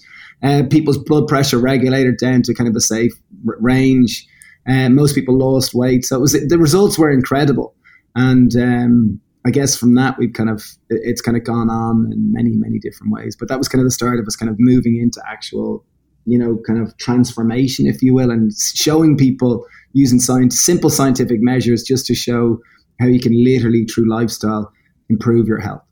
uh, 0.43 0.63
people's 0.71 0.99
blood 0.99 1.29
pressure 1.29 1.59
regulated 1.59 2.17
down 2.19 2.43
to 2.43 2.55
kind 2.55 2.69
of 2.69 2.77
a 2.77 2.81
safe 2.81 3.13
r- 3.47 3.57
range. 3.61 4.27
And 4.65 4.93
uh, 4.93 5.01
most 5.01 5.15
people 5.15 5.37
lost 5.37 5.75
weight, 5.75 6.05
so 6.05 6.17
it 6.17 6.21
was 6.21 6.33
the 6.33 6.59
results 6.59 6.97
were 6.97 7.11
incredible. 7.11 7.75
And 8.15 8.55
um, 8.55 9.21
I 9.45 9.51
guess 9.51 9.77
from 9.77 9.97
that 9.97 10.19
we've 10.19 10.33
kind 10.33 10.49
of 10.49 10.63
it's 10.89 11.21
kind 11.21 11.37
of 11.37 11.43
gone 11.43 11.69
on 11.69 12.11
in 12.13 12.33
many 12.33 12.51
many 12.51 12.79
different 12.79 13.13
ways. 13.13 13.35
But 13.35 13.49
that 13.49 13.59
was 13.59 13.69
kind 13.69 13.81
of 13.81 13.87
the 13.87 13.91
start 13.91 14.21
of 14.21 14.27
us 14.27 14.37
kind 14.37 14.51
of 14.51 14.57
moving 14.61 14.99
into 14.99 15.21
actual, 15.29 15.85
you 16.27 16.39
know, 16.39 16.61
kind 16.65 16.81
of 16.81 16.97
transformation, 16.99 17.87
if 17.87 18.03
you 18.03 18.15
will, 18.15 18.31
and 18.31 18.53
showing 18.57 19.17
people 19.17 19.67
using 19.95 20.21
science, 20.21 20.61
simple 20.61 20.91
scientific 20.91 21.39
measures 21.41 21.83
just 21.83 22.07
to 22.07 22.15
show 22.15 22.61
how 23.01 23.07
you 23.07 23.19
can 23.19 23.33
literally 23.45 23.85
through 23.85 24.09
lifestyle 24.09 24.73
improve 25.09 25.49
your 25.49 25.59
health. 25.59 25.83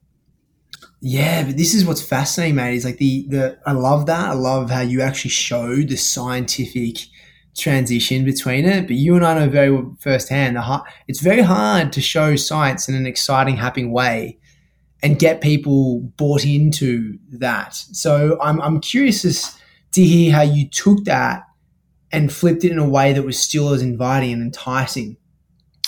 Yeah, 1.01 1.45
but 1.45 1.57
this 1.57 1.73
is 1.75 1.87
what's 1.87 2.03
fascinating, 2.03 2.57
mate. 2.57 2.75
Is 2.75 2.85
like 2.85 2.99
the 2.99 3.27
the 3.29 3.59
I 3.65 3.73
love 3.73 4.07
that. 4.07 4.31
I 4.31 4.33
love 4.35 4.71
how 4.71 4.81
you 4.81 5.01
actually 5.01 5.31
show 5.31 5.77
the 5.77 5.97
scientific 5.97 6.99
transition 7.57 8.25
between 8.25 8.67
it. 8.67 8.87
But 8.87 8.97
you 8.97 9.17
and 9.17 9.25
I 9.25 9.35
know 9.39 9.49
very 9.49 9.71
well 9.71 9.97
firsthand 10.01 10.57
the 10.57 10.61
hard, 10.61 10.83
it's 11.09 11.21
very 11.21 11.41
hard 11.43 11.93
to 11.95 12.01
show 12.03 12.37
science 12.37 12.89
in 12.89 12.95
an 12.95 13.07
exciting, 13.07 13.57
happy 13.57 13.85
way 13.85 14.39
and 15.03 15.19
get 15.19 15.41
people 15.41 16.01
bought 16.19 16.45
into 16.45 17.19
that. 17.33 17.75
So 17.75 18.39
I'm 18.43 18.61
I'm 18.63 18.81
curious 18.81 19.25
as 19.25 19.59
to 19.93 20.05
hear 20.05 20.33
how 20.33 20.43
you 20.43 20.69
took 20.69 21.05
that 21.07 21.45
and 22.13 22.33
flipped 22.33 22.65
it 22.65 22.73
in 22.73 22.79
a 22.79 22.89
way 22.89 23.13
that 23.15 23.25
was 23.25 23.39
still 23.39 23.71
as 23.71 23.83
inviting 23.83 24.33
and 24.35 24.43
enticing 24.43 25.17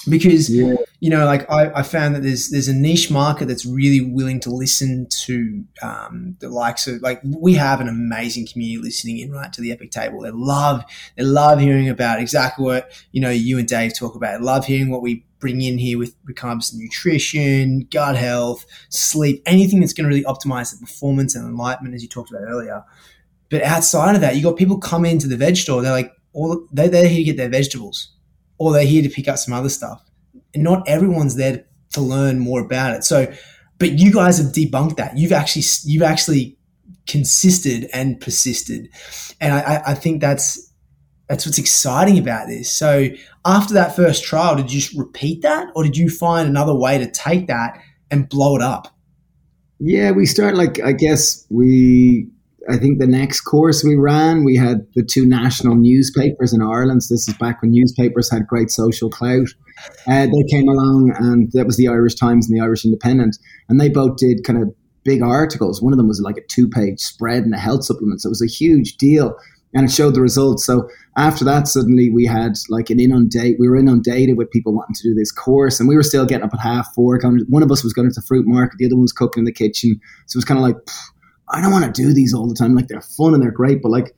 because 0.09 0.51
yeah. 0.51 0.75
You 1.03 1.11
know 1.11 1.27
like 1.27 1.51
I, 1.51 1.81
I, 1.81 1.83
found 1.83 2.15
that 2.15 2.23
there's 2.23 2.51
there's 2.51 2.69
a 2.69 2.73
niche 2.73 3.11
market 3.11 3.49
that's 3.49 3.67
really 3.67 4.01
willing 4.01 4.39
to 4.39 4.51
listen 4.51 5.09
to 5.25 5.65
um, 5.83 6.37
the 6.39 6.49
likes 6.49 6.87
of 6.87 7.03
like 7.03 7.21
we 7.25 7.55
have 7.55 7.81
an 7.81 7.89
amazing 7.89 8.47
community 8.47 8.81
listening 8.81 9.19
in 9.19 9.33
right 9.33 9.53
to 9.53 9.61
the 9.61 9.73
epic 9.73 9.91
table. 9.91 10.21
They 10.21 10.31
love 10.31 10.85
they 11.17 11.25
love 11.25 11.59
hearing 11.59 11.89
about 11.89 12.21
exactly 12.21 12.65
what 12.65 12.93
you 13.11 13.21
know 13.21 13.31
you 13.31 13.59
and 13.59 13.67
dave 13.67 13.99
talk 13.99 14.15
about. 14.15 14.39
They 14.39 14.45
love 14.45 14.65
hearing 14.65 14.91
what 14.91 15.03
we 15.03 15.27
bring 15.41 15.61
in 15.61 15.77
here 15.77 15.99
with 15.99 16.15
regards 16.25 16.71
to 16.71 16.79
nutrition 16.79 17.89
gut 17.91 18.15
health 18.15 18.65
sleep 18.89 19.43
anything 19.45 19.81
that's 19.81 19.93
going 19.93 20.09
to 20.09 20.09
really 20.09 20.25
optimize 20.25 20.73
the 20.73 20.79
performance 20.87 21.35
and 21.35 21.45
enlightenment 21.45 21.97
as 21.97 22.03
you 22.05 22.09
talked 22.09 22.31
about 22.31 22.45
earlier. 22.49 22.85
But 23.51 23.65
outside 23.65 24.15
of 24.15 24.21
that 24.21 24.37
you 24.37 24.43
got 24.45 24.57
people 24.57 24.79
come 24.79 25.05
into 25.05 25.27
the 25.27 25.37
veg 25.37 25.57
store 25.57 25.83
they're 25.83 25.91
like 25.91 26.13
all 26.33 26.65
they, 26.73 26.87
they're 26.87 27.09
here 27.09 27.19
to 27.19 27.25
get 27.25 27.37
their 27.37 27.49
vegetables 27.49 28.13
or 28.59 28.73
they're 28.73 28.87
here 28.87 29.03
to 29.03 29.09
pick 29.09 29.27
up 29.27 29.37
some 29.37 29.53
other 29.53 29.69
stuff. 29.69 30.01
And 30.55 30.63
not 30.63 30.87
everyone's 30.89 31.37
there 31.37 31.65
to 31.93 32.01
learn 32.01 32.39
more 32.39 32.61
about 32.61 32.95
it. 32.95 33.05
So, 33.05 33.33
but 33.79 33.99
you 33.99 34.13
guys 34.13 34.39
have 34.39 34.49
debunked 34.49 34.97
that. 34.97 35.17
You've 35.17 35.33
actually 35.33 35.65
you've 35.85 36.03
actually 36.03 36.59
consisted 37.07 37.89
and 37.93 38.21
persisted, 38.21 38.89
and 39.41 39.55
I, 39.55 39.83
I 39.87 39.95
think 39.95 40.21
that's 40.21 40.73
that's 41.29 41.47
what's 41.47 41.59
exciting 41.59 42.19
about 42.19 42.49
this. 42.49 42.71
So, 42.71 43.09
after 43.45 43.75
that 43.75 43.97
first 43.97 44.25
trial, 44.25 44.57
did 44.57 44.73
you 44.73 44.81
just 44.81 44.97
repeat 44.97 45.43
that, 45.43 45.69
or 45.75 45.83
did 45.83 45.97
you 45.97 46.11
find 46.11 46.49
another 46.49 46.75
way 46.75 46.99
to 46.99 47.11
take 47.11 47.47
that 47.49 47.81
and 48.11 48.29
blow 48.29 48.57
it 48.57 48.63
up? 48.63 48.89
Yeah, 49.81 50.13
we 50.13 50.27
start 50.27 50.55
like 50.55 50.81
I 50.81 50.93
guess 50.93 51.45
we 51.51 52.29
I 52.71 52.77
think 52.77 53.01
the 53.01 53.09
next 53.09 53.41
course 53.41 53.83
we 53.83 53.97
ran, 53.97 54.45
we 54.45 54.57
had 54.57 54.87
the 54.95 55.03
two 55.03 55.27
national 55.27 55.75
newspapers 55.75 56.53
in 56.53 56.63
Ireland. 56.63 57.03
So 57.03 57.15
this 57.15 57.29
is 57.29 57.35
back 57.35 57.61
when 57.61 57.73
newspapers 57.73 58.31
had 58.31 58.47
great 58.47 58.71
social 58.71 59.11
clout. 59.11 59.49
Uh, 60.07 60.27
they 60.27 60.45
came 60.49 60.69
along, 60.69 61.13
and 61.19 61.51
that 61.53 61.67
was 61.67 61.77
the 61.77 61.89
Irish 61.89 62.15
Times 62.15 62.49
and 62.49 62.57
the 62.57 62.63
Irish 62.63 62.85
Independent, 62.85 63.37
and 63.69 63.81
they 63.81 63.89
both 63.89 64.17
did 64.17 64.45
kind 64.45 64.63
of 64.63 64.73
big 65.05 65.23
articles. 65.23 65.83
One 65.83 65.93
of 65.93 65.97
them 65.97 66.07
was 66.07 66.21
like 66.21 66.37
a 66.37 66.47
two-page 66.47 67.01
spread 67.01 67.43
in 67.43 67.53
a 67.53 67.59
health 67.59 67.85
supplement, 67.85 68.21
so 68.21 68.29
it 68.29 68.31
was 68.31 68.43
a 68.43 68.47
huge 68.47 68.97
deal, 68.97 69.35
and 69.75 69.87
it 69.87 69.91
showed 69.91 70.15
the 70.15 70.21
results. 70.21 70.65
So 70.65 70.89
after 71.17 71.45
that, 71.45 71.67
suddenly 71.67 72.11
we 72.11 72.27
had 72.27 72.53
like 72.69 72.91
an 72.91 73.01
inundate. 73.01 73.57
We 73.59 73.69
were 73.69 73.77
inundated 73.77 74.39
with 74.39 74.53
people 74.53 74.73
wanting 74.73 74.95
to 74.95 75.03
do 75.03 75.15
this 75.15 75.33
course, 75.33 75.81
and 75.81 75.89
we 75.89 75.97
were 75.97 76.05
still 76.05 76.27
getting 76.27 76.45
up 76.45 76.55
at 76.55 76.61
half 76.61 76.95
four. 76.95 77.19
One 77.49 77.65
of 77.65 77.73
us 77.73 77.83
was 77.83 77.93
going 77.93 78.09
to 78.09 78.15
the 78.15 78.23
fruit 78.25 78.47
market, 78.47 78.79
the 78.79 78.87
other 78.87 78.95
one 78.95 79.03
was 79.03 79.13
cooking 79.13 79.41
in 79.41 79.47
the 79.47 79.53
kitchen. 79.53 80.01
So 80.27 80.37
it 80.37 80.39
was 80.39 80.45
kind 80.45 80.59
of 80.59 80.63
like. 80.63 80.77
I 81.53 81.61
don't 81.61 81.73
want 81.73 81.85
to 81.85 82.03
do 82.03 82.13
these 82.13 82.35
all 82.35 82.49
the 82.49 82.55
time. 82.55 82.75
Like 82.75 82.89
they're 82.89 83.03
fun 83.03 83.35
and 83.35 83.43
they're 83.43 83.51
great, 83.51 83.83
but 83.83 83.91
like 83.91 84.15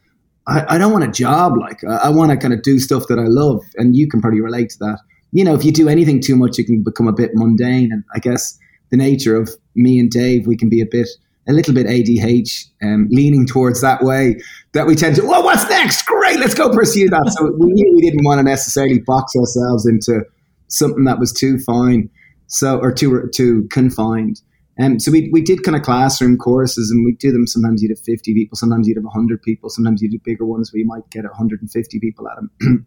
I, 0.47 0.75
I 0.75 0.79
don't 0.79 0.92
want 0.92 1.05
a 1.05 1.11
job. 1.11 1.57
Like 1.59 1.83
I, 1.85 1.97
I 2.05 2.09
want 2.11 2.31
to 2.31 2.37
kind 2.37 2.55
of 2.55 2.62
do 2.62 2.79
stuff 2.79 3.07
that 3.09 3.18
I 3.18 3.27
love, 3.27 3.61
and 3.77 3.97
you 3.97 4.09
can 4.09 4.20
probably 4.20 4.40
relate 4.40 4.70
to 4.70 4.79
that. 4.81 4.99
You 5.33 5.44
know, 5.44 5.55
if 5.55 5.64
you 5.64 5.73
do 5.73 5.88
anything 5.88 6.20
too 6.20 6.37
much, 6.37 6.59
you 6.59 6.64
can 6.64 6.83
become 6.83 7.09
a 7.09 7.12
bit 7.12 7.33
mundane. 7.35 7.90
And 7.92 8.05
I 8.14 8.20
guess 8.20 8.59
the 8.90 8.97
nature 8.97 9.35
of 9.35 9.51
me 9.75 9.99
and 9.99 10.11
Dave, 10.11 10.47
we 10.47 10.57
can 10.57 10.68
be 10.68 10.81
a 10.81 10.87
bit, 10.87 11.09
a 11.49 11.53
little 11.53 11.75
bit 11.75 11.87
ADH, 11.87 12.68
um, 12.83 13.09
leaning 13.11 13.47
towards 13.47 13.81
that 13.81 14.05
way. 14.05 14.40
That 14.75 14.87
we 14.87 14.94
tend 14.94 15.16
to, 15.16 15.27
well, 15.27 15.42
what's 15.42 15.68
next? 15.68 16.03
Great, 16.07 16.38
let's 16.38 16.55
go 16.55 16.70
pursue 16.70 17.09
that. 17.09 17.35
So 17.37 17.51
we 17.59 17.73
knew 17.73 17.92
we 17.97 18.03
didn't 18.03 18.25
want 18.25 18.38
to 18.38 18.44
necessarily 18.44 19.01
box 19.01 19.35
ourselves 19.37 19.87
into 19.87 20.25
something 20.68 21.05
that 21.05 21.18
was 21.18 21.33
too 21.33 21.59
fine, 21.59 22.11
so 22.47 22.79
or 22.79 22.92
too 22.92 23.29
too 23.33 23.66
confined. 23.70 24.40
Um, 24.80 24.98
so 24.98 25.12
we, 25.12 25.30
we 25.32 25.40
did 25.40 25.62
kind 25.62 25.76
of 25.76 25.82
classroom 25.82 26.37
courses 26.37 26.90
and 26.90 27.04
we 27.04 27.12
do 27.12 27.30
them. 27.30 27.46
Sometimes 27.46 27.82
you'd 27.82 27.90
have 27.90 28.00
50 28.00 28.34
people, 28.34 28.56
sometimes 28.56 28.88
you'd 28.88 28.96
have 28.96 29.04
100 29.04 29.42
people, 29.42 29.70
sometimes 29.70 30.02
you'd 30.02 30.10
do 30.10 30.18
bigger 30.24 30.44
ones 30.44 30.72
where 30.72 30.80
you 30.80 30.87
might 30.87 31.08
get 31.10 31.24
150 31.24 32.00
people 32.00 32.28
at 32.28 32.37
them. 32.37 32.50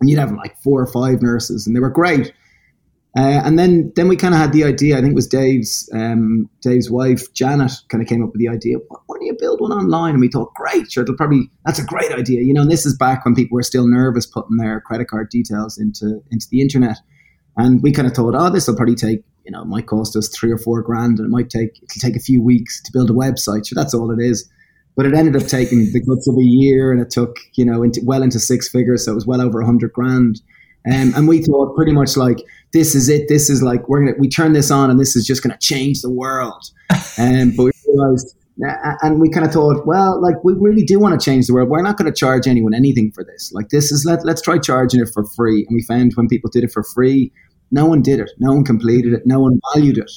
and 0.00 0.10
you'd 0.10 0.18
have 0.18 0.32
like 0.32 0.56
four 0.62 0.80
or 0.80 0.86
five 0.86 1.20
nurses 1.22 1.66
and 1.66 1.76
they 1.76 1.80
were 1.80 1.90
great. 1.90 2.32
Uh, 3.18 3.40
and 3.44 3.58
then 3.58 3.90
then 3.96 4.08
we 4.08 4.16
kind 4.16 4.34
of 4.34 4.40
had 4.40 4.52
the 4.52 4.62
idea, 4.62 4.96
I 4.96 5.00
think 5.00 5.12
it 5.12 5.14
was 5.14 5.26
Dave's, 5.26 5.88
um, 5.94 6.50
Dave's 6.60 6.90
wife, 6.90 7.32
Janet, 7.32 7.72
kind 7.88 8.02
of 8.02 8.08
came 8.08 8.22
up 8.22 8.30
with 8.32 8.40
the 8.40 8.48
idea, 8.48 8.76
why 8.88 9.16
don't 9.16 9.24
you 9.24 9.34
build 9.38 9.62
one 9.62 9.72
online? 9.72 10.12
And 10.12 10.20
we 10.20 10.28
thought, 10.28 10.52
great, 10.52 10.92
sure, 10.92 11.02
it'll 11.02 11.16
probably, 11.16 11.50
that's 11.64 11.78
a 11.78 11.84
great 11.84 12.12
idea. 12.12 12.42
You 12.42 12.52
know, 12.52 12.60
and 12.60 12.70
this 12.70 12.84
is 12.84 12.94
back 12.94 13.24
when 13.24 13.34
people 13.34 13.56
were 13.56 13.62
still 13.62 13.88
nervous 13.88 14.26
putting 14.26 14.58
their 14.58 14.82
credit 14.82 15.08
card 15.08 15.30
details 15.30 15.78
into, 15.78 16.22
into 16.30 16.46
the 16.50 16.60
internet. 16.60 16.98
And 17.56 17.82
we 17.82 17.90
kind 17.90 18.06
of 18.06 18.12
thought, 18.12 18.34
oh, 18.36 18.50
this 18.50 18.68
will 18.68 18.76
probably 18.76 18.96
take 18.96 19.22
you 19.46 19.52
know, 19.52 19.62
it 19.62 19.66
might 19.66 19.86
cost 19.86 20.16
us 20.16 20.28
three 20.28 20.50
or 20.50 20.58
four 20.58 20.82
grand 20.82 21.18
and 21.18 21.26
it 21.26 21.30
might 21.30 21.48
take, 21.48 21.76
it'll 21.82 22.00
take 22.00 22.16
a 22.16 22.20
few 22.20 22.42
weeks 22.42 22.82
to 22.82 22.92
build 22.92 23.08
a 23.08 23.12
website. 23.12 23.64
So 23.64 23.74
that's 23.74 23.94
all 23.94 24.10
it 24.10 24.20
is. 24.20 24.50
But 24.96 25.06
it 25.06 25.14
ended 25.14 25.40
up 25.40 25.48
taking 25.48 25.92
the 25.92 26.00
guts 26.00 26.26
of 26.26 26.36
a 26.36 26.42
year 26.42 26.90
and 26.90 27.00
it 27.00 27.10
took, 27.10 27.36
you 27.54 27.64
know, 27.64 27.82
into, 27.82 28.00
well 28.04 28.22
into 28.22 28.40
six 28.40 28.68
figures. 28.68 29.04
So 29.04 29.12
it 29.12 29.14
was 29.14 29.26
well 29.26 29.40
over 29.40 29.60
a 29.60 29.66
hundred 29.66 29.92
grand. 29.92 30.40
Um, 30.90 31.12
and 31.14 31.28
we 31.28 31.42
thought 31.42 31.76
pretty 31.76 31.92
much 31.92 32.16
like, 32.16 32.38
this 32.72 32.94
is 32.94 33.08
it. 33.08 33.28
This 33.28 33.48
is 33.48 33.62
like, 33.62 33.88
we're 33.88 34.02
going 34.02 34.14
to, 34.14 34.20
we 34.20 34.28
turn 34.28 34.52
this 34.52 34.70
on 34.70 34.90
and 34.90 34.98
this 34.98 35.14
is 35.14 35.24
just 35.24 35.42
going 35.42 35.52
to 35.56 35.58
change 35.58 36.02
the 36.02 36.10
world. 36.10 36.70
Um, 37.18 37.54
but 37.56 37.64
we 37.64 37.70
realized, 37.88 38.36
and 39.02 39.20
we 39.20 39.30
kind 39.30 39.46
of 39.46 39.52
thought, 39.52 39.86
well, 39.86 40.20
like 40.20 40.42
we 40.44 40.54
really 40.54 40.82
do 40.82 40.98
want 40.98 41.18
to 41.18 41.24
change 41.24 41.46
the 41.46 41.54
world. 41.54 41.68
We're 41.68 41.82
not 41.82 41.96
going 41.96 42.10
to 42.10 42.16
charge 42.16 42.46
anyone 42.46 42.74
anything 42.74 43.10
for 43.12 43.24
this. 43.24 43.52
Like 43.52 43.68
this 43.68 43.92
is 43.92 44.04
let 44.04 44.24
let's 44.24 44.40
try 44.40 44.58
charging 44.58 45.00
it 45.00 45.08
for 45.12 45.24
free. 45.24 45.64
And 45.66 45.74
we 45.74 45.82
found 45.82 46.12
when 46.14 46.28
people 46.28 46.50
did 46.50 46.64
it 46.64 46.72
for 46.72 46.82
free, 46.82 47.32
no 47.70 47.86
one 47.86 48.02
did 48.02 48.20
it. 48.20 48.30
No 48.38 48.52
one 48.52 48.64
completed 48.64 49.12
it. 49.12 49.22
No 49.24 49.40
one 49.40 49.60
valued 49.74 49.98
it. 49.98 50.10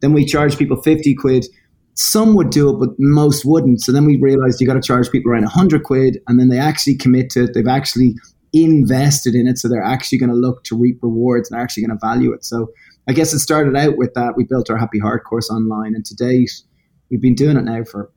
Then 0.00 0.12
we 0.12 0.24
charged 0.24 0.58
people 0.58 0.80
50 0.82 1.14
quid. 1.14 1.46
Some 1.94 2.34
would 2.34 2.50
do 2.50 2.68
it, 2.70 2.78
but 2.78 2.90
most 2.98 3.44
wouldn't. 3.44 3.80
So 3.80 3.92
then 3.92 4.04
we 4.04 4.18
realized 4.20 4.60
you 4.60 4.66
got 4.66 4.74
to 4.74 4.82
charge 4.82 5.10
people 5.10 5.32
around 5.32 5.42
100 5.42 5.82
quid, 5.82 6.18
and 6.26 6.38
then 6.38 6.48
they 6.48 6.58
actually 6.58 6.96
commit 6.96 7.30
to 7.30 7.44
it. 7.44 7.54
They've 7.54 7.66
actually 7.66 8.14
invested 8.52 9.34
in 9.34 9.46
it. 9.46 9.58
So 9.58 9.68
they're 9.68 9.82
actually 9.82 10.18
going 10.18 10.30
to 10.30 10.36
look 10.36 10.64
to 10.64 10.76
reap 10.76 10.98
rewards 11.02 11.50
and 11.50 11.56
they're 11.56 11.64
actually 11.64 11.84
going 11.84 11.98
to 11.98 12.06
value 12.06 12.32
it. 12.32 12.44
So 12.44 12.68
I 13.08 13.12
guess 13.12 13.32
it 13.32 13.40
started 13.40 13.76
out 13.76 13.96
with 13.96 14.14
that. 14.14 14.34
We 14.36 14.44
built 14.44 14.70
our 14.70 14.76
Happy 14.76 14.98
Heart 14.98 15.24
course 15.24 15.50
online, 15.50 15.94
and 15.94 16.04
to 16.04 16.14
date, 16.14 16.50
we've 17.10 17.20
been 17.20 17.34
doing 17.34 17.56
it 17.56 17.64
now 17.64 17.84
for 17.84 18.10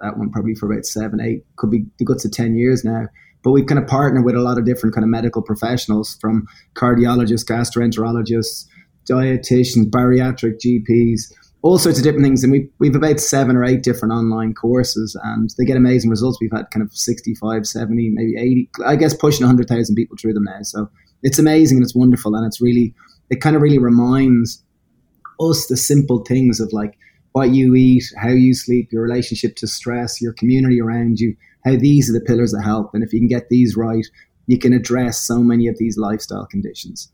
that 0.00 0.18
one 0.18 0.30
probably 0.30 0.54
for 0.54 0.70
about 0.70 0.84
seven, 0.84 1.20
eight, 1.20 1.44
could 1.56 1.70
be 1.70 1.86
the 1.98 2.04
guts 2.04 2.24
of 2.24 2.32
10 2.32 2.56
years 2.56 2.84
now. 2.84 3.06
But 3.42 3.52
we 3.52 3.64
kind 3.64 3.80
of 3.80 3.86
partner 3.86 4.22
with 4.22 4.34
a 4.34 4.40
lot 4.40 4.58
of 4.58 4.64
different 4.64 4.94
kind 4.94 5.04
of 5.04 5.10
medical 5.10 5.42
professionals 5.42 6.16
from 6.20 6.46
cardiologists, 6.74 7.44
gastroenterologists, 7.44 8.66
dietitians, 9.08 9.90
bariatric 9.90 10.58
GPs, 10.64 11.32
all 11.62 11.78
sorts 11.78 11.98
of 11.98 12.04
different 12.04 12.24
things. 12.24 12.42
And 12.42 12.52
we, 12.52 12.68
we've 12.78 12.94
about 12.94 13.20
seven 13.20 13.56
or 13.56 13.64
eight 13.64 13.82
different 13.82 14.12
online 14.12 14.54
courses 14.54 15.18
and 15.24 15.50
they 15.58 15.64
get 15.64 15.76
amazing 15.76 16.10
results. 16.10 16.38
We've 16.40 16.52
had 16.52 16.70
kind 16.70 16.84
of 16.84 16.92
65, 16.92 17.66
70, 17.66 18.10
maybe 18.10 18.34
80, 18.36 18.70
I 18.86 18.96
guess 18.96 19.14
pushing 19.14 19.44
100,000 19.44 19.94
people 19.94 20.16
through 20.20 20.34
them 20.34 20.44
now. 20.44 20.62
So 20.62 20.90
it's 21.22 21.38
amazing 21.38 21.78
and 21.78 21.84
it's 21.84 21.94
wonderful. 21.94 22.34
And 22.34 22.46
it's 22.46 22.60
really, 22.60 22.94
it 23.30 23.40
kind 23.40 23.56
of 23.56 23.62
really 23.62 23.78
reminds 23.78 24.62
us 25.40 25.66
the 25.66 25.76
simple 25.76 26.24
things 26.24 26.60
of 26.60 26.72
like 26.72 26.96
what 27.32 27.50
you 27.50 27.74
eat, 27.74 28.04
how 28.18 28.28
you 28.28 28.54
sleep, 28.54 28.92
your 28.92 29.02
relationship 29.02 29.56
to 29.56 29.66
stress, 29.66 30.20
your 30.20 30.32
community 30.34 30.80
around 30.80 31.18
you 31.18 31.36
how 31.64 31.76
these 31.76 32.10
are 32.10 32.12
the 32.12 32.24
pillars 32.24 32.52
that 32.52 32.62
help. 32.62 32.94
And 32.94 33.02
if 33.02 33.12
you 33.12 33.20
can 33.20 33.28
get 33.28 33.48
these 33.48 33.76
right, 33.76 34.06
you 34.46 34.58
can 34.58 34.72
address 34.72 35.20
so 35.20 35.38
many 35.38 35.68
of 35.68 35.78
these 35.78 35.96
lifestyle 35.96 36.46
conditions. 36.46 37.12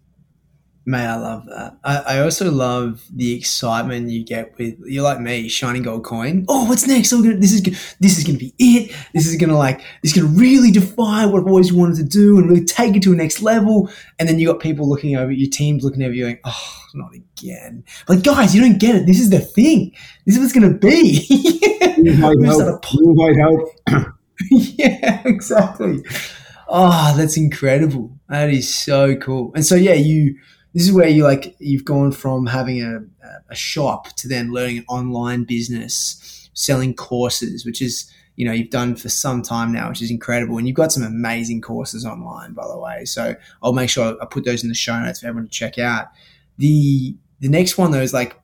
May 0.88 1.04
I 1.04 1.16
love 1.16 1.44
that. 1.44 1.76
I, 1.84 1.96
I, 1.98 2.20
also 2.20 2.50
love 2.50 3.04
the 3.14 3.36
excitement 3.36 4.08
you 4.08 4.24
get 4.24 4.56
with 4.56 4.78
you're 4.86 5.02
like 5.02 5.20
me, 5.20 5.46
shining 5.46 5.82
gold 5.82 6.02
coin. 6.02 6.46
Oh, 6.48 6.66
what's 6.66 6.86
next? 6.86 7.12
Oh, 7.12 7.20
this 7.20 7.52
is 7.52 7.62
this 8.00 8.16
is 8.16 8.24
gonna 8.24 8.38
be 8.38 8.54
it. 8.58 8.96
This 9.12 9.26
is 9.26 9.36
gonna 9.36 9.58
like 9.58 9.80
this 10.02 10.16
is 10.16 10.22
gonna 10.22 10.34
really 10.34 10.70
define 10.70 11.30
what 11.30 11.42
I've 11.42 11.46
always 11.46 11.74
wanted 11.74 11.96
to 11.96 12.04
do 12.04 12.38
and 12.38 12.48
really 12.48 12.64
take 12.64 12.96
it 12.96 13.02
to 13.02 13.12
a 13.12 13.16
next 13.16 13.42
level. 13.42 13.90
And 14.18 14.26
then 14.26 14.38
you 14.38 14.46
got 14.46 14.60
people 14.60 14.88
looking 14.88 15.14
over 15.14 15.30
your 15.30 15.50
teams 15.50 15.84
looking 15.84 16.02
over 16.02 16.14
you 16.14 16.24
going, 16.24 16.38
oh, 16.44 16.78
not 16.94 17.10
again. 17.12 17.84
But 18.06 18.24
guys, 18.24 18.54
you 18.54 18.62
don't 18.62 18.78
get 18.78 18.96
it. 18.96 19.04
This 19.04 19.20
is 19.20 19.28
the 19.28 19.40
thing. 19.40 19.94
This 20.24 20.36
is 20.36 20.40
what's 20.40 20.54
gonna 20.54 20.72
be. 20.72 21.26
you 21.98 22.14
might 22.14 22.40
help. 22.40 22.86
You 22.94 23.14
might 23.14 23.36
help. 23.36 24.14
yeah, 24.50 25.22
exactly. 25.24 26.02
Oh, 26.68 27.14
that's 27.16 27.36
incredible. 27.36 28.16
That 28.28 28.50
is 28.50 28.72
so 28.72 29.16
cool. 29.16 29.52
And 29.54 29.64
so, 29.64 29.74
yeah, 29.74 29.94
you, 29.94 30.36
this 30.74 30.84
is 30.86 30.92
where 30.92 31.08
you 31.08 31.24
like, 31.24 31.56
you've 31.58 31.84
gone 31.84 32.12
from 32.12 32.46
having 32.46 32.82
a, 32.82 33.00
a 33.48 33.54
shop 33.54 34.14
to 34.16 34.28
then 34.28 34.52
learning 34.52 34.78
an 34.78 34.84
online 34.88 35.44
business, 35.44 36.50
selling 36.54 36.94
courses, 36.94 37.64
which 37.64 37.80
is, 37.80 38.12
you 38.36 38.46
know, 38.46 38.52
you've 38.52 38.70
done 38.70 38.94
for 38.94 39.08
some 39.08 39.42
time 39.42 39.72
now, 39.72 39.88
which 39.88 40.02
is 40.02 40.10
incredible. 40.10 40.58
And 40.58 40.68
you've 40.68 40.76
got 40.76 40.92
some 40.92 41.02
amazing 41.02 41.62
courses 41.62 42.04
online, 42.04 42.52
by 42.52 42.66
the 42.68 42.78
way. 42.78 43.04
So 43.06 43.34
I'll 43.62 43.72
make 43.72 43.90
sure 43.90 44.16
I 44.20 44.26
put 44.26 44.44
those 44.44 44.62
in 44.62 44.68
the 44.68 44.74
show 44.74 44.98
notes 45.00 45.20
for 45.20 45.26
everyone 45.26 45.48
to 45.48 45.52
check 45.52 45.78
out. 45.78 46.08
The, 46.58 47.16
the 47.40 47.48
next 47.48 47.78
one 47.78 47.90
though 47.90 48.02
is 48.02 48.12
like 48.12 48.38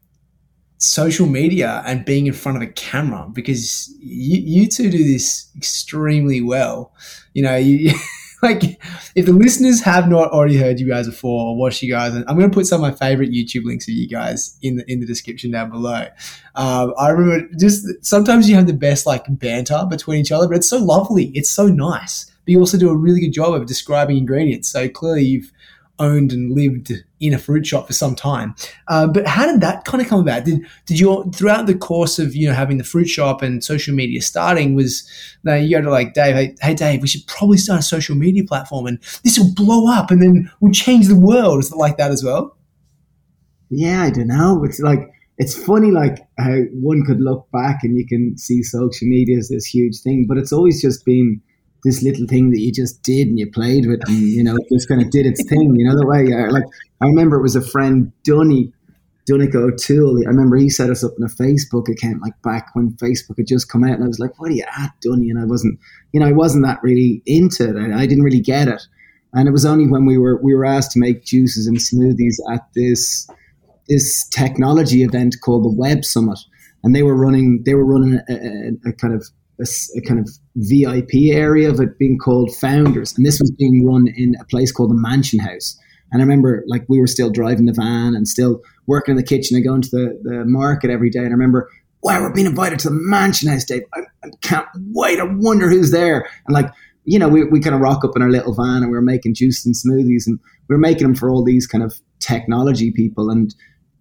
social 0.84 1.26
media 1.26 1.82
and 1.86 2.04
being 2.04 2.26
in 2.26 2.32
front 2.32 2.56
of 2.56 2.62
a 2.62 2.72
camera 2.72 3.26
because 3.32 3.92
you, 3.98 4.40
you 4.40 4.68
two 4.68 4.90
do 4.90 5.02
this 5.02 5.48
extremely 5.56 6.40
well. 6.40 6.92
You 7.32 7.42
know, 7.42 7.56
you, 7.56 7.92
like 8.42 8.80
if 9.14 9.26
the 9.26 9.32
listeners 9.32 9.80
have 9.82 10.08
not 10.08 10.30
already 10.30 10.56
heard 10.56 10.78
you 10.78 10.86
guys 10.86 11.08
before 11.08 11.48
or 11.48 11.56
watched 11.56 11.82
you 11.82 11.90
guys, 11.90 12.14
and 12.14 12.24
I'm 12.28 12.38
going 12.38 12.50
to 12.50 12.54
put 12.54 12.66
some 12.66 12.84
of 12.84 12.90
my 12.90 12.96
favorite 12.96 13.30
YouTube 13.30 13.64
links 13.64 13.88
of 13.88 13.94
you 13.94 14.08
guys 14.08 14.58
in 14.62 14.76
the 14.76 14.90
in 14.90 15.00
the 15.00 15.06
description 15.06 15.50
down 15.50 15.70
below. 15.70 16.06
Um, 16.54 16.94
I 16.98 17.08
remember 17.08 17.48
just 17.58 17.86
sometimes 18.04 18.48
you 18.48 18.54
have 18.56 18.66
the 18.66 18.74
best 18.74 19.06
like 19.06 19.24
banter 19.28 19.84
between 19.88 20.20
each 20.20 20.32
other, 20.32 20.46
but 20.46 20.58
it's 20.58 20.68
so 20.68 20.78
lovely, 20.78 21.32
it's 21.34 21.50
so 21.50 21.66
nice. 21.66 22.30
But 22.44 22.52
you 22.52 22.60
also 22.60 22.76
do 22.76 22.90
a 22.90 22.96
really 22.96 23.20
good 23.20 23.32
job 23.32 23.54
of 23.54 23.66
describing 23.66 24.18
ingredients. 24.18 24.68
So 24.68 24.88
clearly 24.88 25.24
you've 25.24 25.50
owned 25.98 26.32
and 26.32 26.52
lived 26.52 26.92
in 27.20 27.32
a 27.32 27.38
fruit 27.38 27.66
shop 27.66 27.86
for 27.86 27.92
some 27.92 28.14
time. 28.14 28.54
Uh, 28.88 29.06
but 29.06 29.26
how 29.26 29.46
did 29.46 29.60
that 29.60 29.84
kind 29.84 30.02
of 30.02 30.08
come 30.08 30.20
about? 30.20 30.44
Did 30.44 30.66
did 30.86 30.98
you 30.98 31.30
throughout 31.34 31.66
the 31.66 31.74
course 31.74 32.18
of 32.18 32.34
you 32.34 32.48
know 32.48 32.54
having 32.54 32.78
the 32.78 32.84
fruit 32.84 33.08
shop 33.08 33.42
and 33.42 33.62
social 33.62 33.94
media 33.94 34.20
starting 34.20 34.74
was 34.74 35.08
now 35.44 35.54
you 35.54 35.76
go 35.76 35.82
to 35.82 35.90
like 35.90 36.14
Dave, 36.14 36.34
hey, 36.34 36.56
hey 36.60 36.74
Dave, 36.74 37.02
we 37.02 37.08
should 37.08 37.26
probably 37.26 37.58
start 37.58 37.80
a 37.80 37.84
social 37.84 38.16
media 38.16 38.44
platform 38.44 38.86
and 38.86 38.98
this 39.22 39.38
will 39.38 39.52
blow 39.54 39.92
up 39.92 40.10
and 40.10 40.22
then 40.22 40.50
we'll 40.60 40.72
change 40.72 41.06
the 41.06 41.18
world. 41.18 41.60
Is 41.60 41.72
it 41.72 41.76
like 41.76 41.96
that 41.98 42.10
as 42.10 42.24
well? 42.24 42.56
Yeah, 43.70 44.02
I 44.02 44.10
don't 44.10 44.28
know. 44.28 44.64
It's 44.64 44.80
like 44.80 45.10
it's 45.38 45.56
funny 45.56 45.90
like 45.90 46.18
how 46.38 46.60
one 46.72 47.04
could 47.04 47.20
look 47.20 47.48
back 47.52 47.80
and 47.82 47.98
you 47.98 48.06
can 48.06 48.36
see 48.38 48.62
social 48.62 49.08
media 49.08 49.38
as 49.38 49.48
this 49.48 49.66
huge 49.66 50.00
thing, 50.00 50.26
but 50.28 50.38
it's 50.38 50.52
always 50.52 50.80
just 50.80 51.04
been 51.04 51.40
this 51.84 52.02
little 52.02 52.26
thing 52.26 52.50
that 52.50 52.60
you 52.60 52.72
just 52.72 53.02
did 53.02 53.28
and 53.28 53.38
you 53.38 53.50
played 53.50 53.86
with 53.86 54.00
and 54.08 54.18
you 54.18 54.42
know 54.42 54.56
just 54.72 54.88
kind 54.88 55.02
of 55.02 55.10
did 55.10 55.26
its 55.26 55.46
thing 55.48 55.76
you 55.76 55.86
know 55.86 55.96
the 55.96 56.06
way 56.06 56.32
uh, 56.32 56.50
like 56.50 56.64
I 57.00 57.06
remember 57.06 57.36
it 57.36 57.42
was 57.42 57.56
a 57.56 57.62
friend 57.62 58.10
Dunny 58.24 58.72
Dunica 59.26 59.56
O'Toole. 59.56 60.22
I 60.26 60.28
remember 60.28 60.56
he 60.56 60.68
set 60.68 60.90
us 60.90 61.02
up 61.02 61.12
in 61.16 61.24
a 61.24 61.28
Facebook 61.28 61.88
account 61.88 62.20
like 62.20 62.40
back 62.42 62.74
when 62.74 62.90
Facebook 62.92 63.38
had 63.38 63.46
just 63.46 63.70
come 63.70 63.82
out 63.82 63.94
and 63.94 64.04
I 64.04 64.06
was 64.06 64.18
like 64.18 64.38
what 64.38 64.50
are 64.50 64.54
you 64.54 64.64
at 64.76 64.92
Dunny? 65.00 65.30
And 65.30 65.38
I 65.38 65.44
wasn't 65.44 65.78
you 66.12 66.20
know 66.20 66.26
I 66.26 66.32
wasn't 66.32 66.64
that 66.64 66.82
really 66.82 67.22
into 67.26 67.68
it. 67.68 67.76
I, 67.76 68.00
I 68.00 68.06
didn't 68.06 68.24
really 68.24 68.40
get 68.40 68.68
it. 68.68 68.82
And 69.32 69.48
it 69.48 69.52
was 69.52 69.64
only 69.64 69.86
when 69.86 70.06
we 70.06 70.16
were 70.16 70.40
we 70.42 70.54
were 70.54 70.64
asked 70.64 70.92
to 70.92 70.98
make 70.98 71.24
juices 71.24 71.66
and 71.66 71.76
smoothies 71.78 72.36
at 72.52 72.66
this 72.74 73.28
this 73.88 74.26
technology 74.28 75.02
event 75.02 75.36
called 75.42 75.64
the 75.64 75.76
Web 75.76 76.04
Summit. 76.04 76.38
And 76.82 76.94
they 76.94 77.02
were 77.02 77.16
running 77.16 77.62
they 77.64 77.74
were 77.74 77.84
running 77.84 78.20
a, 78.28 78.32
a, 78.32 78.90
a 78.90 78.92
kind 78.92 79.14
of 79.14 79.26
a, 79.60 79.66
a, 79.96 80.00
kind 80.02 80.20
of 80.20 80.28
VIP 80.56 81.32
area 81.32 81.68
of 81.68 81.80
it 81.80 81.98
being 81.98 82.18
called 82.18 82.54
Founders, 82.56 83.16
and 83.16 83.26
this 83.26 83.40
was 83.40 83.50
being 83.50 83.84
run 83.84 84.06
in 84.16 84.34
a 84.40 84.44
place 84.44 84.70
called 84.70 84.90
the 84.90 84.94
Mansion 84.94 85.40
House. 85.40 85.78
And 86.12 86.22
I 86.22 86.24
remember, 86.24 86.62
like, 86.68 86.84
we 86.88 87.00
were 87.00 87.08
still 87.08 87.30
driving 87.30 87.66
the 87.66 87.72
van 87.72 88.14
and 88.14 88.28
still 88.28 88.60
working 88.86 89.12
in 89.12 89.16
the 89.16 89.22
kitchen 89.24 89.56
and 89.56 89.64
going 89.64 89.82
to 89.82 89.90
the, 89.90 90.20
the 90.22 90.44
market 90.44 90.90
every 90.90 91.10
day. 91.10 91.20
And 91.20 91.28
I 91.28 91.32
remember, 91.32 91.68
wow, 92.02 92.20
we're 92.20 92.32
being 92.32 92.46
invited 92.46 92.78
to 92.80 92.90
the 92.90 92.94
Mansion 92.94 93.50
House, 93.50 93.64
Dave. 93.64 93.82
I, 93.94 94.00
I 94.22 94.28
can't 94.42 94.68
wait. 94.92 95.18
I 95.18 95.24
wonder 95.24 95.68
who's 95.68 95.90
there. 95.90 96.28
And 96.46 96.54
like, 96.54 96.70
you 97.04 97.18
know, 97.18 97.28
we, 97.28 97.44
we 97.44 97.58
kind 97.58 97.74
of 97.74 97.80
rock 97.80 98.04
up 98.04 98.12
in 98.14 98.22
our 98.22 98.30
little 98.30 98.54
van 98.54 98.82
and 98.82 98.90
we 98.90 98.96
were 98.96 99.02
making 99.02 99.34
juice 99.34 99.66
and 99.66 99.74
smoothies 99.74 100.26
and 100.26 100.38
we 100.68 100.74
were 100.74 100.80
making 100.80 101.02
them 101.06 101.16
for 101.16 101.28
all 101.28 101.42
these 101.42 101.66
kind 101.66 101.82
of 101.82 101.94
technology 102.20 102.92
people. 102.92 103.28
And, 103.28 103.52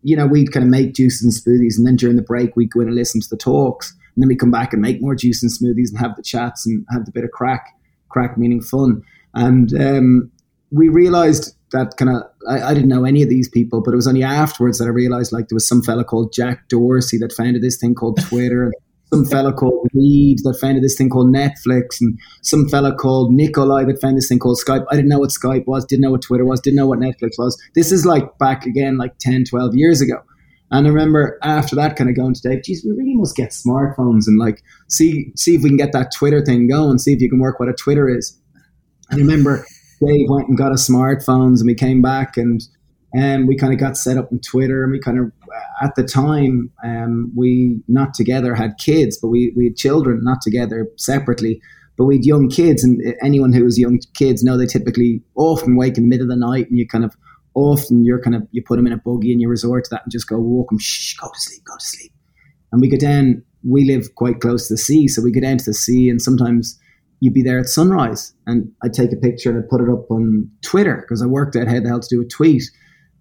you 0.04 0.16
know, 0.16 0.28
we'd 0.28 0.52
kind 0.52 0.64
of 0.64 0.70
make 0.70 0.94
juices 0.94 1.24
and 1.24 1.34
smoothies. 1.34 1.78
And 1.78 1.88
then 1.88 1.96
during 1.96 2.16
the 2.16 2.22
break, 2.22 2.56
we'd 2.56 2.72
go 2.72 2.82
in 2.82 2.88
and 2.88 2.96
listen 2.96 3.22
to 3.22 3.30
the 3.30 3.38
talks 3.38 3.96
And 4.16 4.24
then 4.24 4.28
we 4.28 4.36
come 4.36 4.52
back 4.52 4.74
and 4.74 4.82
make 4.82 5.02
more 5.02 5.16
juice 5.16 5.42
and 5.42 5.52
smoothies 5.52 5.90
and 5.90 6.00
have 6.00 6.16
the 6.16 6.24
chats 6.24 6.66
and 6.66 6.86
have 6.92 7.06
the 7.06 7.12
bit 7.12 7.24
of 7.24 7.32
crack, 7.32 7.68
crack 8.10 8.38
meaning 8.38 8.62
fun. 8.62 9.02
And 9.34 9.74
um, 9.80 10.32
we 10.72 10.90
realized 10.90 11.56
that 11.72 11.96
kind 11.98 12.12
of, 12.12 12.24
I, 12.48 12.70
I, 12.70 12.74
didn't 12.74 12.90
know 12.90 13.04
any 13.04 13.24
of 13.24 13.30
these 13.30 13.50
people, 13.50 13.82
but 13.82 13.94
it 13.94 13.96
was 13.96 14.08
only 14.08 14.24
afterwards 14.24 14.78
that 14.78 14.86
I 14.86 14.90
realized 14.90 15.32
like 15.32 15.48
there 15.48 15.56
was 15.56 15.68
some 15.68 15.82
fella 15.82 16.04
called 16.04 16.32
Jack 16.32 16.68
Dorsey 16.70 17.18
that 17.18 17.34
founded 17.34 17.64
this 17.64 17.78
thing 17.78 17.96
called 17.96 18.22
Twitter. 18.22 18.72
some 19.14 19.26
fella 19.26 19.54
called 19.54 19.88
Reed 19.94 20.40
that 20.44 20.60
founded 20.60 20.84
this 20.84 20.96
thing 20.96 21.10
called 21.10 21.34
Netflix, 21.34 22.02
and 22.02 22.18
some 22.42 22.68
fella 22.70 22.96
called 22.96 23.32
Nikolai 23.34 23.86
that 23.86 24.02
found 24.02 24.18
this 24.18 24.28
thing 24.28 24.40
called 24.40 24.60
Skype. 24.64 24.86
I 24.90 24.96
didn't 24.96 25.10
know 25.10 25.20
what 25.20 25.30
Skype 25.30 25.66
was, 25.66 25.86
didn't 25.86 26.02
know 26.02 26.12
what 26.12 26.22
Twitter 26.22 26.46
was, 26.46 26.60
didn't 26.60 26.78
know 26.78 26.88
what 26.88 27.00
Netflix 27.00 27.32
was. 27.38 27.60
This 27.76 27.92
is 27.92 28.06
like 28.06 28.38
back 28.38 28.66
again, 28.66 28.98
like 28.98 29.18
10, 29.20 29.46
12 29.46 29.76
years 29.76 30.02
ago. 30.02 30.22
And 30.74 30.88
I 30.88 30.90
remember 30.90 31.38
after 31.44 31.76
that 31.76 31.96
kind 31.96 32.10
of 32.10 32.16
going 32.16 32.34
to 32.34 32.42
Dave, 32.42 32.64
geez, 32.64 32.84
we 32.84 32.92
really 32.94 33.14
must 33.14 33.36
get 33.36 33.52
smartphones 33.52 34.24
and 34.26 34.40
like 34.40 34.64
see 34.90 35.32
see 35.36 35.54
if 35.54 35.62
we 35.62 35.70
can 35.70 35.78
get 35.78 35.92
that 35.92 36.12
Twitter 36.12 36.44
thing 36.44 36.68
going, 36.68 36.98
see 36.98 37.14
if 37.14 37.22
you 37.22 37.30
can 37.30 37.40
work 37.40 37.60
what 37.60 37.70
a 37.70 37.74
Twitter 37.74 38.10
is. 38.10 38.36
And 39.12 39.20
I 39.20 39.22
remember 39.22 39.64
Dave 40.04 40.26
went 40.28 40.48
and 40.48 40.58
got 40.58 40.72
us 40.72 40.90
smartphones 40.90 41.60
and 41.60 41.68
we 41.68 41.76
came 41.76 42.02
back 42.02 42.38
and 42.38 42.64
and 43.14 43.48
we 43.48 43.56
kind 43.56 43.72
of 43.72 43.80
got 43.80 43.98
set 43.98 44.18
up 44.18 44.32
on 44.32 44.40
Twitter 44.40 44.84
and 44.84 44.92
we 44.92 45.00
kind 45.00 45.20
of 45.20 45.32
at 45.80 45.94
the 45.94 46.04
time 46.04 46.72
um, 46.84 47.32
we 47.36 47.80
not 47.88 48.16
together 48.16 48.56
had 48.56 48.80
kids, 48.80 49.20
but 49.22 49.28
we 49.28 49.54
we 49.56 49.66
had 49.66 49.76
children 49.76 50.22
not 50.24 50.42
together 50.42 50.88
separately. 50.98 51.62
But 51.96 52.06
we 52.06 52.16
had 52.16 52.26
young 52.26 52.50
kids, 52.50 52.84
and 52.84 53.00
anyone 53.22 53.54
who 53.54 53.64
has 53.66 53.78
young 53.78 54.00
kids 54.16 54.44
know 54.44 54.58
they 54.58 54.66
typically 54.66 55.22
often 55.36 55.76
wake 55.76 55.96
in 55.96 56.06
the 56.06 56.10
middle 56.10 56.24
of 56.24 56.30
the 56.30 56.36
night, 56.36 56.68
and 56.68 56.80
you 56.80 56.88
kind 56.88 57.06
of 57.06 57.16
often 57.56 58.04
you're 58.04 58.22
kind 58.22 58.36
of 58.36 58.48
you 58.52 58.64
put 58.66 58.78
them 58.78 58.88
in 58.88 58.94
a 58.94 58.98
buggy 58.98 59.32
and 59.32 59.42
you 59.42 59.50
resort 59.50 59.84
to 59.86 59.90
that 59.92 60.04
and 60.04 60.12
just 60.12 60.28
go 60.28 60.38
walk 60.38 60.70
them, 60.70 60.80
shh, 60.80 61.16
go 61.18 61.28
to 61.28 61.40
sleep, 61.40 61.64
go 61.66 61.76
to 61.78 61.86
sleep. 61.86 62.12
And 62.72 62.82
we 62.82 62.90
go 62.90 62.98
down. 62.98 63.44
We 63.66 63.86
live 63.86 64.16
quite 64.16 64.42
close 64.42 64.68
to 64.68 64.74
the 64.74 64.78
sea, 64.78 65.08
so 65.08 65.22
we 65.22 65.32
go 65.32 65.40
down 65.40 65.58
to 65.58 65.66
the 65.66 65.74
sea, 65.74 66.10
and 66.10 66.22
sometimes 66.22 66.78
you'd 67.22 67.34
be 67.34 67.42
there 67.42 67.60
at 67.60 67.70
sunrise, 67.70 68.34
and 68.46 68.70
I'd 68.84 68.94
take 68.94 69.14
a 69.14 69.16
picture 69.16 69.50
and 69.50 69.60
I'd 69.60 69.70
put 69.70 69.80
it 69.80 69.90
up 69.90 70.12
on 70.12 70.52
Twitter 70.62 70.98
because 70.98 71.22
I 71.22 71.28
worked 71.28 71.56
out 71.56 71.70
how 71.70 71.80
the 71.80 71.88
hell 71.88 72.02
to 72.02 72.08
do 72.10 72.22
a 72.22 72.28
tweet, 72.28 72.64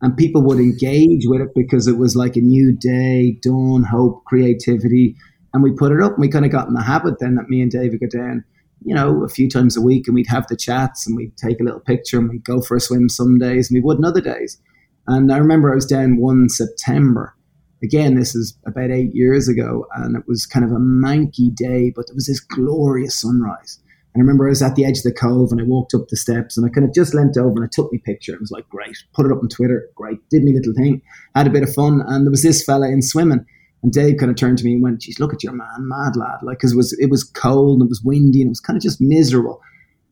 and 0.00 0.16
people 0.16 0.42
would 0.42 0.58
engage 0.58 1.22
with 1.26 1.42
it 1.42 1.50
because 1.54 1.86
it 1.86 1.96
was 1.96 2.16
like 2.16 2.34
a 2.34 2.40
new 2.40 2.72
day, 2.72 3.38
dawn, 3.40 3.84
hope, 3.84 4.24
creativity, 4.24 5.14
and 5.54 5.62
we 5.62 5.70
put 5.70 5.92
it 5.92 6.02
up, 6.02 6.14
and 6.14 6.20
we 6.20 6.28
kind 6.28 6.44
of 6.44 6.50
got 6.50 6.66
in 6.66 6.74
the 6.74 6.82
habit 6.82 7.20
then 7.20 7.36
that 7.36 7.48
me 7.48 7.60
and 7.60 7.70
David 7.70 8.00
go 8.00 8.08
down 8.08 8.44
you 8.84 8.94
know, 8.94 9.24
a 9.24 9.28
few 9.28 9.48
times 9.48 9.76
a 9.76 9.80
week 9.80 10.06
and 10.06 10.14
we'd 10.14 10.26
have 10.26 10.46
the 10.48 10.56
chats 10.56 11.06
and 11.06 11.16
we'd 11.16 11.36
take 11.36 11.60
a 11.60 11.64
little 11.64 11.80
picture 11.80 12.18
and 12.18 12.28
we'd 12.28 12.44
go 12.44 12.60
for 12.60 12.76
a 12.76 12.80
swim 12.80 13.08
some 13.08 13.38
days 13.38 13.70
and 13.70 13.76
we 13.76 13.84
wouldn't 13.84 14.06
other 14.06 14.20
days. 14.20 14.60
And 15.06 15.32
I 15.32 15.38
remember 15.38 15.70
I 15.70 15.74
was 15.74 15.86
down 15.86 16.18
one 16.18 16.48
September. 16.48 17.34
Again, 17.82 18.14
this 18.14 18.34
is 18.34 18.56
about 18.64 18.92
eight 18.92 19.12
years 19.12 19.48
ago, 19.48 19.86
and 19.96 20.16
it 20.16 20.22
was 20.28 20.46
kind 20.46 20.64
of 20.64 20.70
a 20.70 20.78
manky 20.78 21.52
day, 21.52 21.92
but 21.94 22.06
there 22.06 22.14
was 22.14 22.28
this 22.28 22.38
glorious 22.38 23.20
sunrise. 23.20 23.80
And 24.14 24.20
I 24.20 24.22
remember 24.22 24.46
I 24.46 24.50
was 24.50 24.62
at 24.62 24.76
the 24.76 24.84
edge 24.84 24.98
of 24.98 25.04
the 25.04 25.12
cove 25.12 25.50
and 25.50 25.60
I 25.60 25.64
walked 25.64 25.94
up 25.94 26.06
the 26.08 26.16
steps 26.16 26.56
and 26.56 26.66
I 26.66 26.68
kind 26.68 26.86
of 26.86 26.94
just 26.94 27.14
leant 27.14 27.38
over 27.38 27.56
and 27.56 27.64
I 27.64 27.68
took 27.72 27.90
my 27.90 27.98
picture. 28.04 28.34
It 28.34 28.40
was 28.40 28.50
like, 28.50 28.68
great. 28.68 28.96
Put 29.14 29.24
it 29.24 29.32
up 29.32 29.42
on 29.42 29.48
Twitter. 29.48 29.88
Great. 29.94 30.18
Did 30.28 30.44
me 30.44 30.52
little 30.52 30.74
thing. 30.74 31.00
Had 31.34 31.46
a 31.46 31.50
bit 31.50 31.62
of 31.62 31.72
fun. 31.72 32.02
And 32.06 32.26
there 32.26 32.30
was 32.30 32.42
this 32.42 32.62
fella 32.62 32.88
in 32.88 33.00
swimming 33.00 33.46
and 33.82 33.92
Dave 33.92 34.16
kind 34.18 34.30
of 34.30 34.36
turned 34.36 34.58
to 34.58 34.64
me 34.64 34.74
and 34.74 34.82
went, 34.82 35.00
"Geez, 35.00 35.18
look 35.18 35.34
at 35.34 35.42
your 35.42 35.52
man, 35.52 35.88
mad 35.88 36.16
lad!" 36.16 36.42
Like, 36.42 36.58
because 36.58 36.72
it 36.72 36.76
was 36.76 36.92
it 37.00 37.10
was 37.10 37.24
cold 37.24 37.80
and 37.80 37.88
it 37.88 37.90
was 37.90 38.02
windy 38.02 38.40
and 38.40 38.48
it 38.48 38.50
was 38.50 38.60
kind 38.60 38.76
of 38.76 38.82
just 38.82 39.00
miserable. 39.00 39.60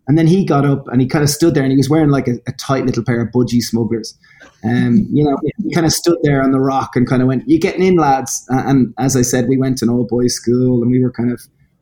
And 0.08 0.18
then 0.18 0.26
he 0.26 0.44
got 0.44 0.64
up 0.64 0.88
and 0.88 1.00
he 1.00 1.06
kind 1.06 1.22
of 1.22 1.30
stood 1.30 1.54
there 1.54 1.62
and 1.62 1.70
he 1.70 1.76
was 1.76 1.88
wearing 1.88 2.10
like 2.10 2.26
a, 2.26 2.34
a 2.48 2.52
tight 2.52 2.84
little 2.84 3.04
pair 3.04 3.20
of 3.20 3.28
budgie 3.28 3.62
smugglers. 3.62 4.18
Um, 4.64 5.06
you 5.12 5.22
know, 5.22 5.36
he 5.62 5.72
kind 5.72 5.86
of 5.86 5.92
stood 5.92 6.18
there 6.22 6.42
on 6.42 6.50
the 6.50 6.58
rock 6.58 6.96
and 6.96 7.06
kind 7.06 7.22
of 7.22 7.28
went, 7.28 7.48
"You 7.48 7.60
getting 7.60 7.82
in, 7.82 7.96
lads?" 7.96 8.44
And 8.48 8.92
as 8.98 9.16
I 9.16 9.22
said, 9.22 9.46
we 9.48 9.56
went 9.56 9.78
to 9.78 9.84
an 9.84 9.90
all 9.90 10.04
boys 10.04 10.34
school 10.34 10.82
and 10.82 10.90
we 10.90 11.02
were 11.02 11.12
kind 11.12 11.30
of, 11.30 11.40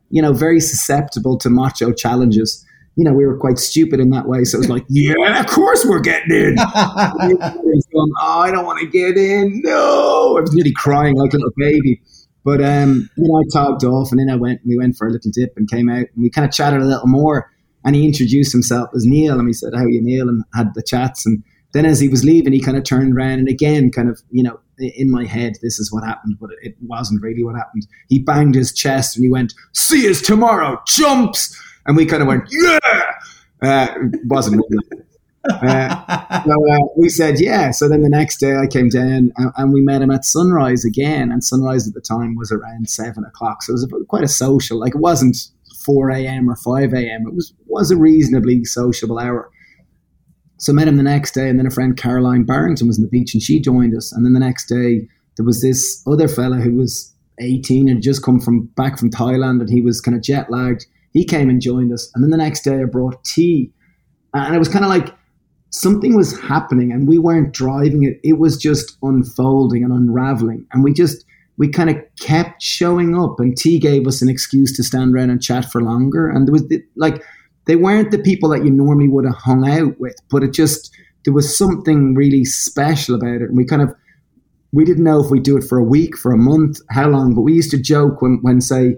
you 0.09 0.21
know, 0.21 0.33
very 0.33 0.59
susceptible 0.59 1.37
to 1.39 1.49
macho 1.49 1.91
challenges 1.91 2.65
you 2.99 3.05
know, 3.05 3.13
we 3.13 3.25
were 3.25 3.37
quite 3.37 3.57
stupid 3.57 4.01
in 4.01 4.09
that 4.09 4.27
way. 4.27 4.43
So 4.43 4.57
it 4.57 4.59
was 4.59 4.69
like, 4.69 4.83
yeah, 4.89 5.39
of 5.39 5.47
course 5.47 5.85
we're 5.85 6.01
getting 6.01 6.35
in. 6.35 6.55
going, 6.55 8.11
oh, 8.21 8.39
I 8.41 8.51
don't 8.51 8.65
want 8.65 8.81
to 8.81 8.87
get 8.87 9.17
in. 9.17 9.61
No. 9.63 10.35
I 10.37 10.41
was 10.41 10.53
nearly 10.53 10.73
crying 10.73 11.15
like 11.15 11.33
a 11.33 11.37
little 11.37 11.53
baby. 11.55 12.01
But, 12.43 12.61
um, 12.61 13.09
you 13.15 13.23
know, 13.25 13.39
I 13.39 13.43
talked 13.53 13.85
off 13.85 14.11
and 14.11 14.19
then 14.19 14.29
I 14.29 14.35
went, 14.35 14.59
we 14.65 14.77
went 14.77 14.97
for 14.97 15.07
a 15.07 15.11
little 15.11 15.31
dip 15.33 15.53
and 15.55 15.69
came 15.69 15.87
out 15.87 16.07
and 16.13 16.23
we 16.23 16.29
kind 16.29 16.45
of 16.45 16.53
chatted 16.53 16.81
a 16.81 16.85
little 16.85 17.07
more. 17.07 17.49
And 17.85 17.95
he 17.95 18.05
introduced 18.05 18.51
himself 18.51 18.89
as 18.93 19.05
Neil 19.05 19.39
and 19.39 19.47
he 19.47 19.53
said, 19.53 19.73
how 19.73 19.83
are 19.83 19.89
you, 19.89 20.01
Neil? 20.01 20.27
And 20.27 20.43
had 20.53 20.73
the 20.73 20.83
chats. 20.83 21.25
And 21.25 21.41
then 21.71 21.85
as 21.85 22.01
he 22.01 22.09
was 22.09 22.25
leaving, 22.25 22.51
he 22.51 22.59
kind 22.59 22.75
of 22.75 22.83
turned 22.83 23.15
around 23.15 23.39
and 23.39 23.47
again, 23.47 23.91
kind 23.91 24.09
of, 24.09 24.21
you 24.29 24.43
know, 24.43 24.59
in 24.77 25.09
my 25.09 25.23
head, 25.23 25.53
this 25.61 25.79
is 25.79 25.89
what 25.89 26.03
happened, 26.03 26.35
but 26.37 26.49
it 26.61 26.75
wasn't 26.81 27.21
really 27.21 27.45
what 27.45 27.55
happened. 27.55 27.87
He 28.09 28.19
banged 28.19 28.55
his 28.55 28.73
chest 28.73 29.15
and 29.15 29.23
he 29.23 29.29
went, 29.29 29.53
see 29.73 30.09
us 30.09 30.21
tomorrow, 30.21 30.81
chumps 30.85 31.55
and 31.89 31.97
we 31.97 32.05
kind 32.05 32.21
of 32.21 32.27
went, 32.27 32.43
yeah. 32.51 33.13
Uh, 33.61 33.87
wasn't. 34.25 34.63
Uh, 35.43 36.43
so 36.43 36.51
uh, 36.51 36.77
we 36.95 37.09
said 37.09 37.39
yeah. 37.39 37.71
So 37.71 37.89
then 37.89 38.03
the 38.03 38.09
next 38.09 38.37
day 38.37 38.55
I 38.57 38.67
came 38.67 38.89
down 38.89 39.31
and, 39.37 39.51
and, 39.57 39.73
we 39.73 39.81
met 39.81 40.01
him 40.01 40.11
at 40.11 40.23
sunrise 40.23 40.85
again. 40.85 41.31
And 41.31 41.43
sunrise 41.43 41.87
at 41.87 41.93
the 41.93 42.01
time 42.01 42.35
was 42.35 42.51
around 42.51 42.89
seven 42.89 43.23
o'clock, 43.25 43.63
so 43.63 43.71
it 43.71 43.73
was 43.73 43.83
a, 43.83 44.05
quite 44.05 44.23
a 44.23 44.27
social. 44.27 44.79
Like 44.79 44.95
it 44.95 45.01
wasn't 45.01 45.37
four 45.83 46.11
a.m. 46.11 46.49
or 46.49 46.55
five 46.57 46.93
a.m. 46.93 47.25
It 47.25 47.33
was 47.33 47.53
was 47.65 47.89
a 47.89 47.97
reasonably 47.97 48.63
sociable 48.65 49.17
hour. 49.17 49.49
So 50.57 50.71
I 50.71 50.75
met 50.75 50.87
him 50.87 50.97
the 50.97 51.03
next 51.03 51.31
day, 51.31 51.49
and 51.49 51.57
then 51.57 51.65
a 51.65 51.71
friend 51.71 51.97
Caroline 51.97 52.43
Barrington 52.43 52.87
was 52.87 52.99
on 52.99 53.03
the 53.03 53.09
beach, 53.09 53.33
and 53.33 53.41
she 53.41 53.59
joined 53.59 53.95
us. 53.95 54.11
And 54.11 54.25
then 54.25 54.33
the 54.33 54.39
next 54.39 54.67
day 54.67 55.07
there 55.37 55.45
was 55.45 55.61
this 55.61 56.03
other 56.05 56.27
fella 56.27 56.57
who 56.57 56.75
was 56.75 57.15
eighteen 57.39 57.89
and 57.89 58.03
just 58.03 58.23
come 58.23 58.39
from 58.39 58.65
back 58.75 58.99
from 58.99 59.09
Thailand, 59.09 59.61
and 59.61 59.69
he 59.69 59.81
was 59.81 60.01
kind 60.01 60.15
of 60.15 60.21
jet 60.21 60.51
lagged 60.51 60.85
he 61.13 61.25
came 61.25 61.49
and 61.49 61.61
joined 61.61 61.93
us. 61.93 62.11
And 62.13 62.23
then 62.23 62.31
the 62.31 62.37
next 62.37 62.63
day 62.63 62.81
I 62.81 62.85
brought 62.85 63.23
tea. 63.23 63.71
And 64.33 64.55
it 64.55 64.59
was 64.59 64.69
kind 64.69 64.85
of 64.85 64.89
like 64.89 65.15
something 65.71 66.15
was 66.15 66.39
happening 66.39 66.91
and 66.91 67.07
we 67.07 67.17
weren't 67.17 67.53
driving 67.53 68.03
it. 68.03 68.19
It 68.23 68.39
was 68.39 68.57
just 68.57 68.97
unfolding 69.01 69.83
and 69.83 69.93
unraveling. 69.93 70.65
And 70.71 70.83
we 70.83 70.93
just, 70.93 71.25
we 71.57 71.67
kind 71.67 71.89
of 71.89 71.97
kept 72.19 72.61
showing 72.61 73.17
up 73.17 73.39
and 73.39 73.57
tea 73.57 73.79
gave 73.79 74.07
us 74.07 74.21
an 74.21 74.29
excuse 74.29 74.75
to 74.77 74.83
stand 74.83 75.13
around 75.13 75.29
and 75.29 75.41
chat 75.41 75.65
for 75.65 75.81
longer. 75.81 76.29
And 76.29 76.47
there 76.47 76.53
was 76.53 76.63
like, 76.95 77.23
they 77.65 77.75
weren't 77.75 78.11
the 78.11 78.19
people 78.19 78.49
that 78.49 78.63
you 78.63 78.71
normally 78.71 79.07
would 79.07 79.25
have 79.25 79.35
hung 79.35 79.69
out 79.69 79.99
with, 79.99 80.15
but 80.31 80.43
it 80.43 80.53
just, 80.53 80.91
there 81.25 81.33
was 81.33 81.55
something 81.55 82.15
really 82.15 82.45
special 82.45 83.15
about 83.15 83.41
it. 83.41 83.49
And 83.49 83.57
we 83.57 83.65
kind 83.65 83.81
of, 83.81 83.93
we 84.71 84.85
didn't 84.85 85.03
know 85.03 85.23
if 85.23 85.29
we'd 85.29 85.43
do 85.43 85.57
it 85.57 85.63
for 85.63 85.77
a 85.77 85.83
week, 85.83 86.17
for 86.17 86.31
a 86.31 86.37
month, 86.37 86.79
how 86.89 87.09
long, 87.09 87.35
but 87.35 87.41
we 87.41 87.53
used 87.53 87.71
to 87.71 87.81
joke 87.81 88.21
when, 88.21 88.39
when 88.41 88.61
say, 88.61 88.95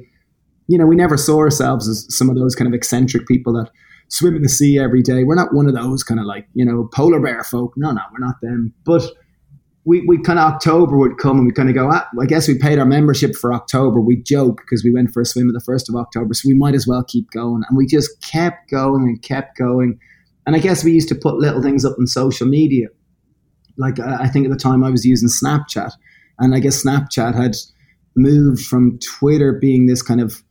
you 0.71 0.77
know, 0.77 0.85
we 0.85 0.95
never 0.95 1.17
saw 1.17 1.37
ourselves 1.37 1.89
as 1.89 2.07
some 2.15 2.29
of 2.29 2.37
those 2.37 2.55
kind 2.55 2.65
of 2.65 2.73
eccentric 2.73 3.27
people 3.27 3.51
that 3.51 3.69
swim 4.07 4.37
in 4.37 4.41
the 4.41 4.47
sea 4.47 4.79
every 4.79 5.01
day. 5.01 5.25
We're 5.25 5.35
not 5.35 5.53
one 5.53 5.67
of 5.67 5.75
those 5.75 6.01
kind 6.01 6.17
of 6.17 6.25
like, 6.25 6.47
you 6.53 6.63
know, 6.63 6.89
polar 6.93 7.19
bear 7.19 7.43
folk. 7.43 7.73
No, 7.75 7.91
no, 7.91 7.99
we're 8.13 8.25
not 8.25 8.35
them. 8.41 8.73
But 8.85 9.03
we, 9.83 10.01
we 10.07 10.21
kind 10.21 10.39
of 10.39 10.49
October 10.49 10.97
would 10.97 11.17
come 11.17 11.39
and 11.39 11.45
we 11.45 11.51
kind 11.51 11.67
of 11.67 11.75
go, 11.75 11.89
ah, 11.91 12.07
I 12.21 12.25
guess 12.25 12.47
we 12.47 12.57
paid 12.57 12.79
our 12.79 12.85
membership 12.85 13.35
for 13.35 13.53
October. 13.53 13.99
We 13.99 14.15
joke 14.15 14.61
because 14.61 14.81
we 14.81 14.93
went 14.93 15.11
for 15.11 15.19
a 15.19 15.25
swim 15.25 15.49
at 15.49 15.53
the 15.53 15.59
first 15.59 15.89
of 15.89 15.95
October. 15.95 16.33
So 16.33 16.47
we 16.47 16.53
might 16.53 16.73
as 16.73 16.87
well 16.87 17.03
keep 17.03 17.29
going. 17.31 17.63
And 17.67 17.77
we 17.77 17.85
just 17.85 18.21
kept 18.21 18.69
going 18.69 19.03
and 19.03 19.21
kept 19.21 19.57
going. 19.57 19.99
And 20.47 20.55
I 20.55 20.59
guess 20.59 20.85
we 20.85 20.93
used 20.93 21.09
to 21.09 21.15
put 21.15 21.35
little 21.35 21.61
things 21.61 21.83
up 21.83 21.97
on 21.99 22.07
social 22.07 22.47
media. 22.47 22.87
Like 23.77 23.99
I 23.99 24.29
think 24.29 24.45
at 24.45 24.51
the 24.51 24.57
time 24.57 24.85
I 24.85 24.89
was 24.89 25.05
using 25.05 25.27
Snapchat. 25.27 25.91
And 26.39 26.55
I 26.55 26.59
guess 26.59 26.81
Snapchat 26.81 27.35
had 27.35 27.57
moved 28.15 28.61
from 28.65 28.99
Twitter 28.99 29.51
being 29.59 29.87
this 29.87 30.01
kind 30.01 30.21
of 30.21 30.41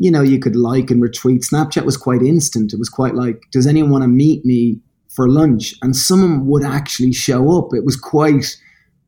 you 0.00 0.10
know, 0.10 0.22
you 0.22 0.38
could 0.38 0.54
like 0.54 0.90
and 0.90 1.02
retweet. 1.02 1.44
Snapchat 1.44 1.84
was 1.84 1.96
quite 1.96 2.22
instant. 2.22 2.72
It 2.72 2.78
was 2.78 2.88
quite 2.88 3.14
like, 3.14 3.42
does 3.50 3.66
anyone 3.66 3.90
want 3.90 4.04
to 4.04 4.08
meet 4.08 4.44
me 4.44 4.80
for 5.08 5.28
lunch? 5.28 5.74
And 5.82 5.96
someone 5.96 6.46
would 6.46 6.62
actually 6.62 7.12
show 7.12 7.58
up. 7.58 7.74
It 7.74 7.84
was 7.84 7.96
quite, 7.96 8.56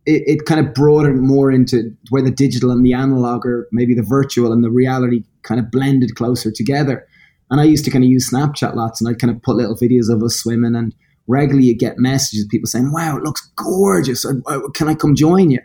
it, 0.05 0.23
it 0.27 0.47
kind 0.47 0.61
of 0.61 0.75
it 0.77 1.15
more 1.15 1.53
into 1.53 1.95
where 2.09 2.23
the 2.23 2.33
digital 2.33 2.73
and 2.73 2.85
the 2.85 2.93
analog 2.93 3.47
or 3.47 3.69
maybe 3.71 3.95
the 3.95 4.03
virtual 4.03 4.53
and 4.53 4.65
the 4.65 4.71
reality 4.71 5.23
kind 5.43 5.61
of 5.61 5.71
blended 5.71 6.17
closer 6.17 6.51
together. 6.51 7.07
And 7.51 7.61
I 7.61 7.65
used 7.65 7.85
to 7.85 7.91
kind 7.91 8.03
of 8.03 8.11
use 8.11 8.31
Snapchat 8.31 8.75
lots 8.75 9.01
and 9.01 9.09
I'd 9.09 9.21
kind 9.21 9.31
of 9.35 9.41
put 9.43 9.57
little 9.57 9.77
videos 9.77 10.13
of 10.13 10.23
us 10.25 10.35
swimming 10.35 10.75
and 10.75 10.93
regularly 11.29 11.69
you 11.69 11.77
get 11.77 11.99
messages, 11.99 12.47
people 12.51 12.67
saying, 12.67 12.93
wow, 12.93 13.17
it 13.17 13.23
looks 13.23 13.49
gorgeous. 13.55 14.27
Oh, 14.27 14.71
can 14.75 14.89
I 14.89 14.95
come 14.95 15.15
join 15.15 15.51
you? 15.51 15.61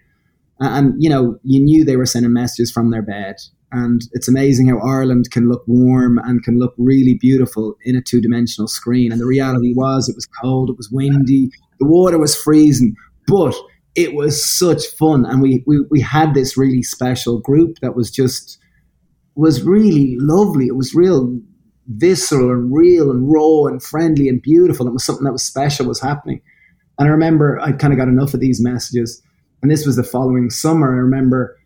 And, 0.60 0.94
you 0.98 1.10
know, 1.10 1.38
you 1.44 1.62
knew 1.62 1.84
they 1.84 1.98
were 1.98 2.06
sending 2.06 2.32
messages 2.32 2.72
from 2.72 2.92
their 2.92 3.02
bed 3.02 3.36
and 3.76 4.04
it's 4.14 4.30
amazing 4.30 4.70
how 4.70 4.80
Ireland 4.80 5.32
can 5.32 5.50
look 5.50 5.64
warm 5.68 6.18
and 6.20 6.42
can 6.42 6.58
look 6.58 6.74
really 6.78 7.16
beautiful 7.16 7.76
in 7.84 7.98
a 7.98 8.02
two 8.02 8.22
dimensional 8.22 8.70
screen. 8.70 9.12
And 9.12 9.20
the 9.20 9.26
reality 9.26 9.74
was, 9.76 10.08
it 10.08 10.16
was 10.16 10.26
cold, 10.42 10.70
it 10.70 10.78
was 10.78 10.90
windy, 10.90 11.50
the 11.80 11.86
water 11.86 12.18
was 12.18 12.36
freezing, 12.36 12.96
but 13.28 13.54
it 13.96 14.16
was 14.16 14.44
such 14.44 14.86
fun. 14.98 15.26
And 15.26 15.42
we, 15.42 15.62
we, 15.68 15.82
we 15.90 16.00
had 16.00 16.34
this 16.34 16.56
really 16.56 16.84
special 16.84 17.40
group 17.42 17.80
that 17.82 17.98
was 17.98 18.10
just, 18.10 18.60
was 19.36 19.62
really 19.62 20.16
lovely. 20.20 20.68
It 20.68 20.78
was 20.78 20.96
real 20.96 21.38
visceral 21.88 22.52
and 22.52 22.74
real 22.74 23.12
and 23.12 23.30
raw 23.30 23.66
and 23.66 23.84
friendly 23.84 24.30
and 24.30 24.42
beautiful. 24.42 24.88
It 24.88 24.94
was 24.94 25.04
something 25.04 25.26
that 25.26 25.34
was 25.34 25.44
special 25.44 25.86
was 25.86 26.00
happening. 26.00 26.42
And 26.98 27.10
I 27.10 27.12
remember 27.12 27.60
I 27.60 27.74
kind 27.74 27.92
of 27.92 28.00
got 28.00 28.08
enough 28.08 28.34
of 28.34 28.40
these 28.40 28.62
messages. 28.62 29.22
And 29.66 29.72
this 29.72 29.84
was 29.84 29.96
the 29.96 30.04
following 30.04 30.52
summer. 30.52 30.94
I 30.94 30.98
remember 30.98 31.58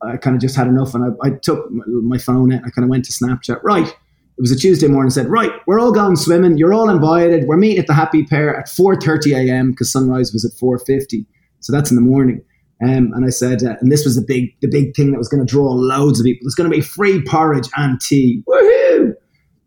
I 0.00 0.16
kind 0.16 0.34
of 0.34 0.40
just 0.40 0.56
had 0.56 0.68
enough, 0.68 0.94
and 0.94 1.04
I, 1.04 1.26
I 1.26 1.30
took 1.32 1.70
my 1.70 2.16
phone 2.16 2.50
out. 2.50 2.62
I 2.64 2.70
kind 2.70 2.82
of 2.82 2.88
went 2.88 3.04
to 3.04 3.12
Snapchat. 3.12 3.62
Right, 3.62 3.88
it 3.88 4.40
was 4.40 4.50
a 4.50 4.56
Tuesday 4.56 4.88
morning. 4.88 5.10
Said, 5.10 5.28
right, 5.28 5.52
we're 5.66 5.78
all 5.78 5.92
going 5.92 6.16
swimming. 6.16 6.56
You're 6.56 6.72
all 6.72 6.88
invited. 6.88 7.46
We're 7.46 7.58
meeting 7.58 7.76
at 7.76 7.88
the 7.88 7.92
Happy 7.92 8.24
Pear 8.24 8.58
at 8.58 8.68
4:30 8.68 9.36
a.m. 9.36 9.72
because 9.72 9.92
sunrise 9.92 10.32
was 10.32 10.46
at 10.46 10.52
4:50. 10.52 11.26
So 11.60 11.74
that's 11.74 11.90
in 11.90 11.96
the 11.96 12.00
morning. 12.00 12.42
Um, 12.82 13.12
and 13.12 13.26
I 13.26 13.28
said, 13.28 13.62
uh, 13.62 13.76
and 13.82 13.92
this 13.92 14.06
was 14.06 14.16
the 14.16 14.24
big, 14.26 14.58
the 14.62 14.68
big 14.68 14.96
thing 14.96 15.10
that 15.10 15.18
was 15.18 15.28
going 15.28 15.46
to 15.46 15.50
draw 15.50 15.72
loads 15.72 16.20
of 16.20 16.24
people. 16.24 16.46
There's 16.46 16.54
going 16.54 16.70
to 16.70 16.74
be 16.74 16.80
free 16.80 17.22
porridge 17.22 17.68
and 17.76 18.00
tea. 18.00 18.42
Woohoo! 18.48 19.12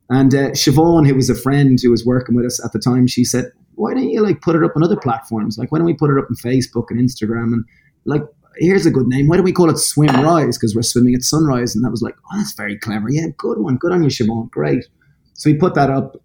And 0.10 0.34
uh, 0.34 0.50
Siobhan, 0.54 1.06
who 1.06 1.14
was 1.14 1.30
a 1.30 1.36
friend 1.36 1.78
who 1.80 1.92
was 1.92 2.04
working 2.04 2.36
with 2.36 2.48
us 2.48 2.66
at 2.66 2.72
the 2.72 2.80
time, 2.80 3.06
she 3.06 3.24
said, 3.24 3.52
"Why 3.76 3.94
don't 3.94 4.10
you 4.10 4.22
like 4.22 4.42
put 4.42 4.56
it 4.56 4.64
up 4.64 4.76
on 4.76 4.84
other 4.84 4.98
platforms? 4.98 5.58
Like, 5.58 5.72
why 5.72 5.78
don't 5.78 5.86
we 5.86 5.94
put 5.94 6.10
it 6.10 6.18
up 6.18 6.28
on 6.30 6.36
Facebook 6.36 6.86
and 6.90 7.00
Instagram? 7.00 7.54
And 7.54 7.66
like, 8.06 8.24
here's 8.58 8.86
a 8.86 8.92
good 8.92 9.08
name. 9.08 9.28
Why 9.28 9.38
don't 9.38 9.46
we 9.46 9.52
call 9.52 9.70
it 9.70 9.78
Swim 9.78 10.16
Rise? 10.16 10.58
Because 10.58 10.76
we're 10.76 10.82
swimming 10.82 11.16
at 11.16 11.24
sunrise." 11.24 11.76
And 11.76 11.84
that 11.84 11.92
was 11.92 12.02
like, 12.02 12.16
"Oh, 12.32 12.38
that's 12.38 12.54
very 12.54 12.78
clever. 12.78 13.10
Yeah, 13.10 13.28
good 13.38 13.60
one. 13.60 13.78
Good 13.78 13.92
on 13.92 14.04
you, 14.04 14.10
Siobhan. 14.10 14.50
Great." 14.52 14.86
So 15.34 15.50
we 15.50 15.58
put 15.58 15.76
that 15.76 15.90
up, 15.90 16.16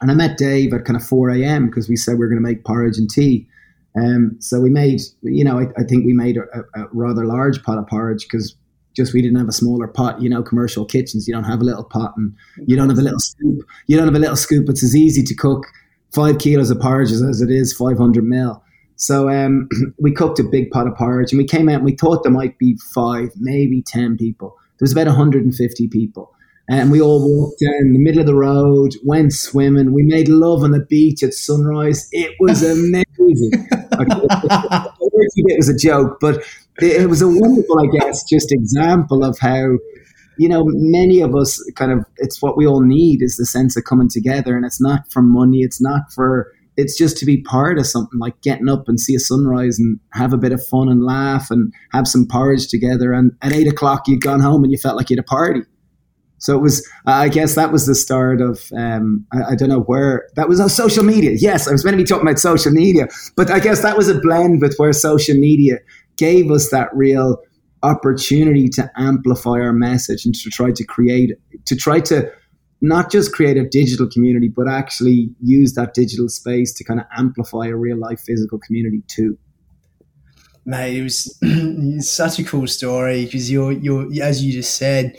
and 0.00 0.10
I 0.10 0.14
met 0.14 0.38
Dave 0.38 0.72
at 0.72 0.84
kind 0.84 0.96
of 0.96 1.04
4 1.04 1.30
a.m. 1.30 1.66
because 1.66 1.88
we 1.88 1.96
said 1.96 2.12
we 2.12 2.20
were 2.20 2.28
going 2.28 2.42
to 2.42 2.48
make 2.48 2.64
porridge 2.64 2.98
and 2.98 3.10
tea. 3.10 3.48
Um, 3.96 4.36
so 4.40 4.60
we 4.60 4.70
made, 4.70 5.00
you 5.22 5.42
know, 5.42 5.58
I, 5.58 5.64
I 5.78 5.84
think 5.84 6.04
we 6.04 6.12
made 6.12 6.36
a, 6.36 6.42
a, 6.78 6.86
rather 6.92 7.24
large 7.24 7.62
pot 7.62 7.78
of 7.78 7.86
porridge 7.86 8.24
because 8.24 8.54
just 8.94 9.14
we 9.14 9.22
didn't 9.22 9.38
have 9.38 9.48
a 9.48 9.52
smaller 9.52 9.88
pot. 9.88 10.20
You 10.20 10.28
know, 10.28 10.42
commercial 10.42 10.84
kitchens, 10.84 11.26
you 11.26 11.32
don't 11.32 11.44
have 11.44 11.60
a 11.60 11.64
little 11.64 11.84
pot 11.84 12.12
and 12.16 12.34
you 12.66 12.76
don't 12.76 12.90
have 12.90 12.98
a 12.98 13.02
little 13.02 13.18
scoop. 13.18 13.66
You 13.86 13.96
don't 13.96 14.06
have 14.06 14.14
a 14.14 14.18
little 14.18 14.36
scoop. 14.36 14.68
It's 14.68 14.84
as 14.84 14.94
easy 14.94 15.22
to 15.22 15.34
cook 15.34 15.66
five 16.16 16.38
kilos 16.38 16.70
of 16.70 16.80
porridge 16.80 17.12
as, 17.12 17.42
it 17.42 17.50
is 17.50 17.74
500 17.74 18.24
mil. 18.24 18.62
So 18.96 19.28
um, 19.28 19.68
we 20.00 20.10
cooked 20.12 20.40
a 20.40 20.44
big 20.44 20.70
pot 20.70 20.86
of 20.86 20.96
porridge 20.96 21.30
and 21.30 21.38
we 21.38 21.46
came 21.46 21.68
out 21.68 21.76
and 21.76 21.84
we 21.84 21.94
thought 21.94 22.22
there 22.22 22.32
might 22.32 22.58
be 22.58 22.76
five, 22.94 23.30
maybe 23.36 23.82
10 23.82 24.16
people. 24.16 24.56
There 24.78 24.84
was 24.84 24.92
about 24.92 25.06
150 25.06 25.88
people. 25.88 26.32
And 26.68 26.90
we 26.90 27.00
all 27.00 27.20
walked 27.20 27.60
down 27.60 27.92
the 27.92 27.98
middle 27.98 28.20
of 28.20 28.26
the 28.26 28.34
road, 28.34 28.94
went 29.04 29.32
swimming. 29.32 29.92
We 29.92 30.02
made 30.02 30.28
love 30.28 30.64
on 30.64 30.72
the 30.72 30.84
beach 30.84 31.22
at 31.22 31.32
sunrise. 31.32 32.08
It 32.10 32.34
was 32.40 32.62
amazing. 32.64 33.06
it 35.36 35.56
was 35.58 35.68
a 35.68 35.76
joke, 35.76 36.18
but 36.20 36.42
it, 36.78 37.08
was 37.08 37.22
a 37.22 37.28
wonderful, 37.28 37.78
I 37.78 37.86
guess, 37.98 38.24
just 38.24 38.50
example 38.50 39.22
of 39.22 39.38
how, 39.38 39.76
you 40.38 40.48
know, 40.48 40.64
many 40.66 41.20
of 41.20 41.34
us 41.34 41.62
kind 41.76 41.92
of, 41.92 42.04
it's 42.18 42.42
what 42.42 42.56
we 42.56 42.66
all 42.66 42.80
need 42.80 43.22
is 43.22 43.36
the 43.36 43.46
sense 43.46 43.76
of 43.76 43.84
coming 43.84 44.08
together. 44.08 44.56
And 44.56 44.64
it's 44.64 44.80
not 44.80 45.10
for 45.10 45.22
money, 45.22 45.60
it's 45.60 45.80
not 45.80 46.02
for, 46.14 46.52
it's 46.76 46.96
just 46.96 47.16
to 47.18 47.26
be 47.26 47.42
part 47.42 47.78
of 47.78 47.86
something 47.86 48.18
like 48.18 48.40
getting 48.42 48.68
up 48.68 48.88
and 48.88 49.00
see 49.00 49.14
a 49.14 49.20
sunrise 49.20 49.78
and 49.78 49.98
have 50.12 50.32
a 50.32 50.38
bit 50.38 50.52
of 50.52 50.64
fun 50.66 50.88
and 50.88 51.02
laugh 51.04 51.50
and 51.50 51.72
have 51.92 52.06
some 52.06 52.26
porridge 52.30 52.68
together. 52.68 53.12
And 53.12 53.32
at 53.42 53.52
eight 53.52 53.66
o'clock, 53.66 54.02
you'd 54.06 54.20
gone 54.22 54.40
home 54.40 54.62
and 54.62 54.72
you 54.72 54.78
felt 54.78 54.96
like 54.96 55.10
you 55.10 55.16
had 55.16 55.24
a 55.24 55.26
party. 55.26 55.62
So 56.38 56.54
it 56.54 56.60
was, 56.60 56.86
I 57.06 57.28
guess 57.28 57.54
that 57.54 57.72
was 57.72 57.86
the 57.86 57.94
start 57.94 58.42
of, 58.42 58.70
um, 58.76 59.26
I, 59.32 59.52
I, 59.52 59.54
don't 59.54 59.70
know 59.70 59.80
where, 59.80 60.28
that 60.36 60.48
was 60.48 60.60
on 60.60 60.68
social 60.68 61.02
media. 61.02 61.30
Yes, 61.32 61.66
I 61.66 61.72
was 61.72 61.82
meant 61.82 61.94
to 61.94 62.02
be 62.02 62.04
talking 62.04 62.26
about 62.28 62.38
social 62.38 62.72
media, 62.72 63.08
but 63.36 63.50
I 63.50 63.58
guess 63.58 63.80
that 63.82 63.96
was 63.96 64.08
a 64.08 64.20
blend 64.20 64.60
with 64.60 64.76
where 64.76 64.92
social 64.92 65.34
media 65.34 65.78
gave 66.18 66.50
us 66.50 66.70
that 66.70 66.94
real 66.94 67.38
opportunity 67.86 68.68
to 68.68 68.90
amplify 68.96 69.52
our 69.52 69.72
message 69.72 70.26
and 70.26 70.34
to 70.34 70.50
try 70.50 70.72
to 70.72 70.84
create, 70.84 71.32
to 71.64 71.76
try 71.76 72.00
to 72.00 72.30
not 72.80 73.10
just 73.10 73.32
create 73.32 73.56
a 73.56 73.66
digital 73.68 74.08
community, 74.08 74.48
but 74.48 74.68
actually 74.68 75.30
use 75.42 75.74
that 75.74 75.94
digital 75.94 76.28
space 76.28 76.72
to 76.74 76.84
kind 76.84 77.00
of 77.00 77.06
amplify 77.16 77.66
a 77.66 77.76
real 77.76 77.98
life 77.98 78.20
physical 78.20 78.58
community 78.58 79.02
too. 79.06 79.38
Mate, 80.64 80.98
it 80.98 81.02
was 81.02 81.38
such 82.00 82.38
a 82.38 82.44
cool 82.44 82.66
story 82.66 83.24
because 83.24 83.50
you're, 83.50 83.72
you're, 83.72 84.08
as 84.22 84.44
you 84.44 84.52
just 84.52 84.76
said, 84.76 85.16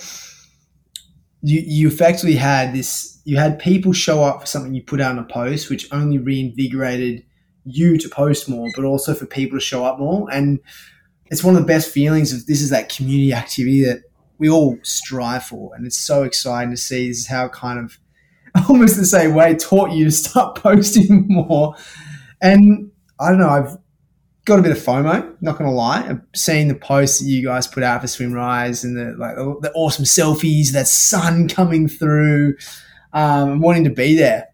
you 1.42 1.64
you 1.66 1.88
effectively 1.88 2.36
had 2.36 2.74
this 2.74 3.22
you 3.24 3.38
had 3.38 3.60
people 3.60 3.94
show 3.94 4.24
up 4.24 4.42
for 4.42 4.48
something 4.48 4.74
you 4.74 4.82
put 4.82 5.00
out 5.00 5.12
on 5.12 5.20
a 5.20 5.28
post 5.28 5.70
which 5.70 5.88
only 5.92 6.18
reinvigorated 6.18 7.24
you 7.64 7.98
to 7.98 8.10
post 8.10 8.50
more 8.50 8.70
but 8.76 8.84
also 8.84 9.14
for 9.14 9.26
people 9.26 9.58
to 9.58 9.64
show 9.64 9.86
up 9.86 10.00
more 10.00 10.28
and 10.32 10.60
it's 11.30 11.44
one 11.44 11.56
of 11.56 11.62
the 11.62 11.68
best 11.68 11.92
feelings 11.92 12.34
of 12.34 12.46
this 12.46 12.62
is 12.62 12.70
that 12.70 12.94
community 12.94 13.34
activity 13.34 13.84
that 13.84 14.04
we 14.38 14.50
all 14.50 14.78
strive 14.84 15.44
for 15.44 15.74
and 15.76 15.86
it's 15.86 15.98
so 15.98 16.24
exciting 16.24 16.72
to 16.72 16.78
see 16.78 17.08
this 17.08 17.20
is 17.20 17.28
how 17.28 17.48
kind 17.50 17.80
of 17.80 17.98
almost 18.70 18.98
the 18.98 19.06
same 19.06 19.34
way 19.34 19.56
taught 19.56 19.92
you 19.92 20.06
to 20.06 20.12
start 20.12 20.56
posting 20.62 21.26
more 21.28 21.76
and 22.42 22.92
i 23.20 23.30
don't 23.30 23.40
know 23.40 23.50
i've 23.50 23.78
got 24.48 24.60
a 24.60 24.62
bit 24.62 24.72
of 24.72 24.78
FOMO, 24.78 25.36
not 25.42 25.58
gonna 25.58 25.74
lie. 25.74 26.08
I've 26.08 26.22
seen 26.34 26.70
the 26.70 26.76
posts 26.76 27.20
that 27.20 27.26
you 27.26 27.44
guys 27.44 27.68
put 27.68 27.84
out 27.84 28.00
for 28.00 28.08
Swim 28.08 28.32
Rise 28.32 28.86
and 28.86 28.96
the 28.96 29.14
like 29.18 29.36
the 29.36 29.72
awesome 29.76 30.06
selfies, 30.06 30.72
that 30.72 30.88
sun 30.88 31.50
coming 31.50 31.90
through, 31.90 32.56
um, 33.12 33.60
wanting 33.60 33.84
to 33.84 33.90
be 33.90 34.16
there. 34.16 34.48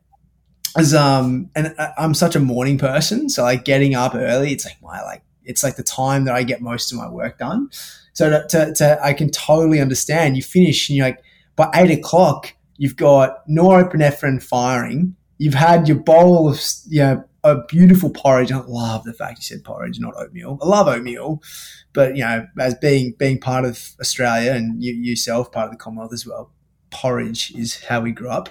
As 0.76 0.96
um, 0.96 1.52
and 1.56 1.76
I'm 1.96 2.16
such 2.16 2.36
a 2.36 2.40
morning 2.40 2.80
person, 2.80 3.30
so 3.30 3.44
like 3.44 3.66
getting 3.66 3.94
up 3.94 4.16
early, 4.16 4.52
it's 4.52 4.66
like 4.66 4.82
my 4.82 5.00
like 5.04 5.22
it's 5.46 5.64
like 5.64 5.76
the 5.76 5.84
time 5.84 6.26
that 6.26 6.36
I 6.36 6.44
get 6.44 6.62
most 6.62 6.92
of 6.92 6.98
my 6.98 7.10
work 7.10 7.38
done. 7.38 7.70
So 8.14 8.30
to, 8.30 8.48
to, 8.50 8.74
to 8.76 9.00
I 9.04 9.14
can 9.14 9.30
totally 9.30 9.80
understand. 9.80 10.36
You 10.36 10.44
finish 10.44 10.90
and 10.90 10.98
you're 10.98 11.08
like 11.08 11.24
by 11.56 11.70
eight 11.76 11.92
o'clock, 11.92 12.54
you've 12.78 12.96
got 12.96 13.48
norepinephrine 13.48 14.42
firing. 14.42 15.16
You've 15.38 15.54
had 15.56 15.88
your 15.88 15.98
bowl 15.98 16.50
of 16.50 16.62
you 16.88 17.02
know 17.02 17.24
a 17.44 17.64
beautiful 17.66 18.10
porridge. 18.10 18.52
I 18.52 18.60
love 18.60 19.04
the 19.04 19.14
fact 19.14 19.40
you 19.40 19.44
said 19.44 19.64
porridge, 19.64 20.00
not 20.00 20.16
oatmeal. 20.16 20.58
I 20.62 20.68
love 20.68 20.88
oatmeal, 20.88 21.42
but 21.92 22.16
you 22.16 22.24
know, 22.24 22.48
as 22.60 22.76
being 22.76 23.16
being 23.18 23.40
part 23.40 23.66
of 23.66 23.96
Australia 24.00 24.54
and 24.54 24.82
you 24.82 24.94
yourself 24.94 25.52
part 25.52 25.66
of 25.66 25.72
the 25.72 25.78
Commonwealth 25.78 26.14
as 26.14 26.26
well, 26.26 26.52
porridge 26.92 27.52
is 27.56 27.84
how 27.84 28.02
we 28.02 28.12
grew 28.12 28.30
up. 28.30 28.50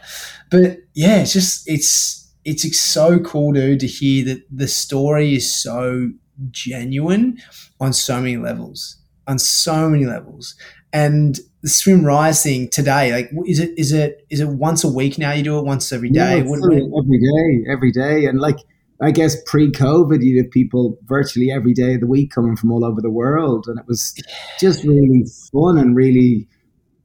But 0.51 0.79
yeah, 0.95 1.21
it's 1.21 1.33
just 1.33 1.69
it's 1.69 2.31
it's 2.45 2.79
so 2.79 3.19
cool, 3.21 3.53
dude, 3.53 3.81
to 3.81 3.87
hear 3.87 4.25
that 4.27 4.45
the 4.51 4.69
story 4.69 5.35
is 5.35 5.53
so 5.55 6.11
genuine 6.51 7.39
on 7.81 7.93
so 7.93 8.21
many 8.21 8.37
levels, 8.37 8.97
on 9.27 9.39
so 9.39 9.89
many 9.89 10.07
levels, 10.07 10.55
and 10.93 11.39
the 11.63 11.69
swim 11.69 12.05
rise 12.05 12.43
thing 12.43 12.69
today 12.69 13.13
like 13.13 13.31
is 13.47 13.61
it 13.61 13.71
is 13.79 13.93
it 13.93 14.27
is 14.31 14.41
it 14.41 14.49
once 14.49 14.83
a 14.83 14.89
week 14.89 15.17
now 15.17 15.31
you 15.31 15.45
do 15.45 15.57
it 15.61 15.65
once 15.65 15.93
every 15.93 16.11
day 16.11 16.39
yeah, 16.39 16.43
every 16.43 17.21
day 17.21 17.71
every 17.71 17.93
day 17.93 18.27
and 18.27 18.41
like 18.41 18.57
I 19.03 19.11
guess 19.11 19.37
pre-COVID, 19.47 20.23
you'd 20.23 20.45
have 20.45 20.53
people 20.53 20.97
virtually 21.07 21.51
every 21.51 21.75
day 21.75 21.95
of 21.95 22.01
the 22.01 22.07
week 22.07 22.31
coming 22.31 22.55
from 22.55 22.71
all 22.71 22.85
over 22.85 23.01
the 23.01 23.11
world, 23.11 23.67
and 23.67 23.77
it 23.79 23.87
was 23.89 24.15
just 24.61 24.85
really 24.85 25.25
fun 25.53 25.77
and 25.77 25.97
really 25.97 26.47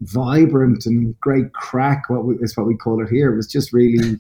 vibrant 0.02 0.86
and 0.86 1.20
great 1.20 1.54
crack. 1.54 2.04
What 2.08 2.26
we, 2.26 2.36
is 2.36 2.56
what 2.56 2.68
we 2.68 2.78
call 2.78 3.02
it 3.02 3.10
here. 3.10 3.34
It 3.34 3.36
was 3.36 3.48
just 3.48 3.74
really 3.74 4.20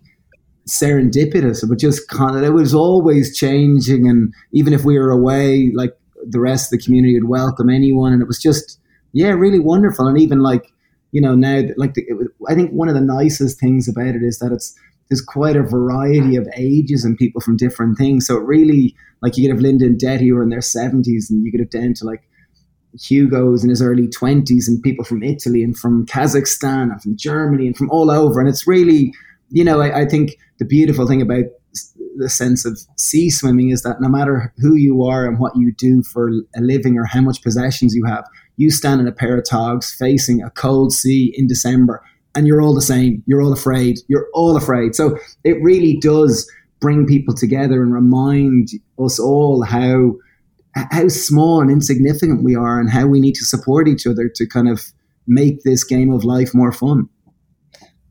serendipitous. 0.67 1.63
It 1.63 1.69
was 1.69 1.81
just 1.81 2.07
kind 2.09 2.35
of, 2.35 2.43
it 2.43 2.53
was 2.53 2.73
always 2.73 3.37
changing, 3.37 4.07
and 4.07 4.33
even 4.51 4.73
if 4.73 4.83
we 4.83 4.97
were 4.97 5.11
away, 5.11 5.71
like 5.75 5.97
the 6.27 6.39
rest 6.39 6.71
of 6.71 6.79
the 6.79 6.83
community 6.83 7.13
would 7.19 7.29
welcome 7.29 7.69
anyone, 7.69 8.13
and 8.13 8.21
it 8.21 8.27
was 8.27 8.41
just 8.41 8.79
yeah, 9.13 9.29
really 9.29 9.59
wonderful. 9.59 10.07
And 10.07 10.19
even 10.19 10.39
like 10.39 10.71
you 11.11 11.21
know 11.21 11.35
now, 11.35 11.63
like 11.77 11.93
the, 11.93 12.05
was, 12.11 12.27
I 12.49 12.55
think 12.55 12.71
one 12.71 12.89
of 12.89 12.95
the 12.95 13.01
nicest 13.01 13.59
things 13.59 13.87
about 13.87 14.15
it 14.15 14.23
is 14.23 14.39
that 14.39 14.51
it's 14.51 14.75
there's 15.09 15.21
quite 15.21 15.55
a 15.55 15.63
variety 15.63 16.35
of 16.35 16.47
ages 16.55 17.05
and 17.05 17.17
people 17.17 17.41
from 17.41 17.57
different 17.57 17.97
things. 17.97 18.27
So 18.27 18.37
it 18.37 18.43
really, 18.43 18.95
like, 19.21 19.37
you 19.37 19.47
could 19.47 19.55
have 19.55 19.61
Linda 19.61 19.85
and 19.85 20.01
who 20.01 20.35
are 20.35 20.43
in 20.43 20.49
their 20.49 20.59
70s, 20.59 21.29
and 21.29 21.45
you 21.45 21.51
could 21.51 21.61
have 21.61 21.69
down 21.69 21.93
to 21.95 22.05
like 22.05 22.23
Hugo's 22.99 23.63
in 23.63 23.69
his 23.69 23.81
early 23.81 24.07
20s, 24.07 24.67
and 24.67 24.81
people 24.83 25.05
from 25.05 25.23
Italy 25.23 25.63
and 25.63 25.77
from 25.77 26.05
Kazakhstan 26.05 26.91
and 26.91 27.01
from 27.01 27.15
Germany 27.15 27.67
and 27.67 27.77
from 27.77 27.89
all 27.89 28.11
over. 28.11 28.39
And 28.39 28.49
it's 28.49 28.67
really, 28.67 29.13
you 29.49 29.63
know, 29.63 29.81
I, 29.81 30.01
I 30.01 30.05
think 30.05 30.37
the 30.59 30.65
beautiful 30.65 31.07
thing 31.07 31.21
about 31.21 31.45
the 32.17 32.29
sense 32.29 32.65
of 32.65 32.79
sea 32.97 33.29
swimming 33.29 33.69
is 33.69 33.83
that 33.83 34.01
no 34.01 34.09
matter 34.09 34.53
who 34.57 34.75
you 34.75 35.03
are 35.03 35.25
and 35.25 35.39
what 35.39 35.55
you 35.55 35.71
do 35.71 36.01
for 36.01 36.29
a 36.55 36.61
living 36.61 36.97
or 36.97 37.05
how 37.05 37.21
much 37.21 37.43
possessions 37.43 37.93
you 37.93 38.05
have, 38.05 38.25
you 38.57 38.71
stand 38.71 38.99
in 38.99 39.07
a 39.07 39.11
pair 39.11 39.37
of 39.37 39.47
togs 39.47 39.93
facing 39.93 40.41
a 40.41 40.49
cold 40.49 40.91
sea 40.91 41.33
in 41.37 41.47
December 41.47 42.03
and 42.37 42.45
you're 42.45 42.61
all 42.61 42.75
the 42.75 42.81
same. 42.81 43.23
You're 43.25 43.41
all 43.41 43.51
afraid. 43.51 43.97
You're 44.07 44.27
all 44.33 44.55
afraid. 44.57 44.95
So 44.95 45.17
it 45.43 45.61
really 45.61 45.97
does 45.97 46.49
bring 46.79 47.07
people 47.07 47.33
together 47.33 47.81
and 47.81 47.91
remind 47.91 48.69
us 48.99 49.19
all 49.19 49.63
how 49.63 50.13
how 50.91 51.07
small 51.07 51.59
and 51.59 51.71
insignificant 51.71 52.43
we 52.43 52.55
are 52.55 52.79
and 52.79 52.91
how 52.91 53.07
we 53.07 53.19
need 53.19 53.33
to 53.33 53.45
support 53.45 53.87
each 53.87 54.05
other 54.05 54.29
to 54.35 54.45
kind 54.45 54.69
of 54.69 54.85
make 55.25 55.63
this 55.63 55.83
game 55.83 56.11
of 56.11 56.23
life 56.23 56.53
more 56.53 56.71
fun. 56.71 57.09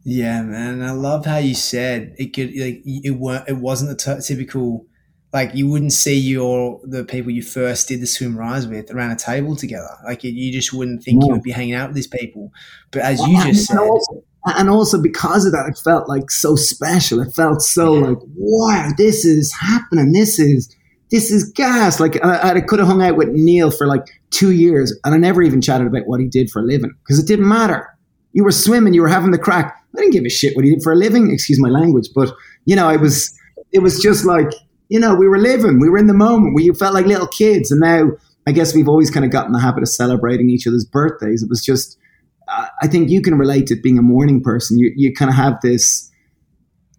Yeah, 0.09 0.41
man. 0.43 0.85
I 0.85 0.93
love 0.93 1.27
how 1.27 1.39
you 1.39 1.57
said 1.57 2.15
it 2.17 2.33
could 2.33 2.57
like 2.57 2.81
it 2.85 3.19
weren't 3.19 3.49
it 3.49 3.57
wasn't 3.57 3.91
the 3.91 3.97
t- 3.97 4.23
typical 4.23 4.87
like 5.33 5.53
you 5.53 5.69
wouldn't 5.69 5.93
see 5.93 6.17
your 6.17 6.81
the 6.85 7.05
people 7.05 7.33
you 7.33 7.43
first 7.43 7.89
did 7.89 8.01
the 8.01 8.07
swim 8.07 8.39
rise 8.39 8.69
with 8.69 8.89
around 8.93 9.11
a 9.11 9.17
table 9.17 9.57
together. 9.57 9.91
Like 10.05 10.23
you 10.23 10.53
just 10.53 10.73
wouldn't 10.73 11.03
think 11.03 11.23
no. 11.23 11.27
you 11.27 11.33
would 11.33 11.43
be 11.43 11.51
hanging 11.51 11.75
out 11.75 11.89
with 11.89 11.97
these 11.97 12.07
people. 12.07 12.53
But 12.93 13.03
as 13.03 13.21
you 13.27 13.43
just 13.43 13.67
said, 13.67 13.79
also, 13.79 14.23
and 14.45 14.71
also 14.71 15.03
because 15.03 15.45
of 15.45 15.51
that, 15.51 15.67
it 15.69 15.77
felt 15.83 16.09
like 16.09 16.31
so 16.31 16.55
special. 16.55 17.21
It 17.21 17.35
felt 17.35 17.61
so 17.61 17.97
yeah. 17.97 18.07
like 18.07 18.19
wow, 18.37 18.91
this 18.97 19.25
is 19.25 19.53
happening. 19.61 20.13
This 20.13 20.39
is 20.39 20.73
this 21.11 21.33
is 21.33 21.51
gas. 21.51 21.99
Like 21.99 22.25
I, 22.25 22.51
I 22.51 22.61
could 22.61 22.79
have 22.79 22.87
hung 22.87 23.03
out 23.03 23.17
with 23.17 23.31
Neil 23.31 23.73
for 23.73 23.89
like 23.89 24.05
two 24.31 24.53
years, 24.53 24.97
and 25.03 25.17
I 25.17 25.19
never 25.19 25.43
even 25.43 25.61
chatted 25.61 25.89
about 25.89 26.07
what 26.07 26.21
he 26.21 26.29
did 26.29 26.49
for 26.49 26.63
a 26.63 26.65
living 26.65 26.95
because 27.03 27.19
it 27.19 27.27
didn't 27.27 27.49
matter. 27.49 27.96
You 28.37 28.45
were 28.45 28.53
swimming, 28.53 28.93
you 28.93 29.01
were 29.01 29.09
having 29.09 29.31
the 29.31 29.39
crack. 29.39 29.83
I 29.95 30.01
didn't 30.01 30.13
give 30.13 30.27
a 30.27 30.29
shit 30.29 30.55
what 30.55 30.67
he 30.67 30.73
did 30.73 30.83
for 30.83 30.93
a 30.93 30.97
living. 30.97 31.31
Excuse 31.33 31.59
my 31.59 31.71
language, 31.71 32.11
but 32.15 32.31
you 32.67 32.77
know, 32.77 32.87
I 32.87 32.97
was. 32.97 33.35
It 33.73 33.79
was 33.81 33.99
just 34.01 34.27
like 34.27 34.53
you 34.89 35.01
know, 35.01 35.15
we 35.15 35.27
were 35.27 35.39
living, 35.39 35.81
we 35.81 35.89
were 35.89 35.99
in 35.99 36.07
the 36.07 36.15
moment. 36.15 36.55
We 36.55 36.71
felt 36.75 36.93
like 36.93 37.07
little 37.07 37.27
kids, 37.27 37.71
and 37.71 37.81
now 37.81 38.11
I 38.47 38.53
guess 38.53 38.75
we've 38.75 38.89
always 38.89 39.11
kind 39.11 39.25
of 39.25 39.31
gotten 39.33 39.53
the 39.53 39.59
habit 39.59 39.83
of 39.83 39.89
celebrating 39.89 40.51
each 40.51 40.67
other's 40.67 40.85
birthdays. 40.85 41.43
It 41.43 41.49
was 41.49 41.65
just. 41.65 41.99
Uh, 42.47 42.67
I 42.81 42.87
think 42.87 43.11
you 43.11 43.23
can 43.23 43.37
relate 43.39 43.67
to 43.69 43.75
being 43.75 43.99
a 43.99 44.03
morning 44.03 44.43
person. 44.43 44.79
You 44.79 44.93
you 44.95 45.15
kind 45.15 45.31
of 45.31 45.35
have 45.35 45.59
this 45.63 46.13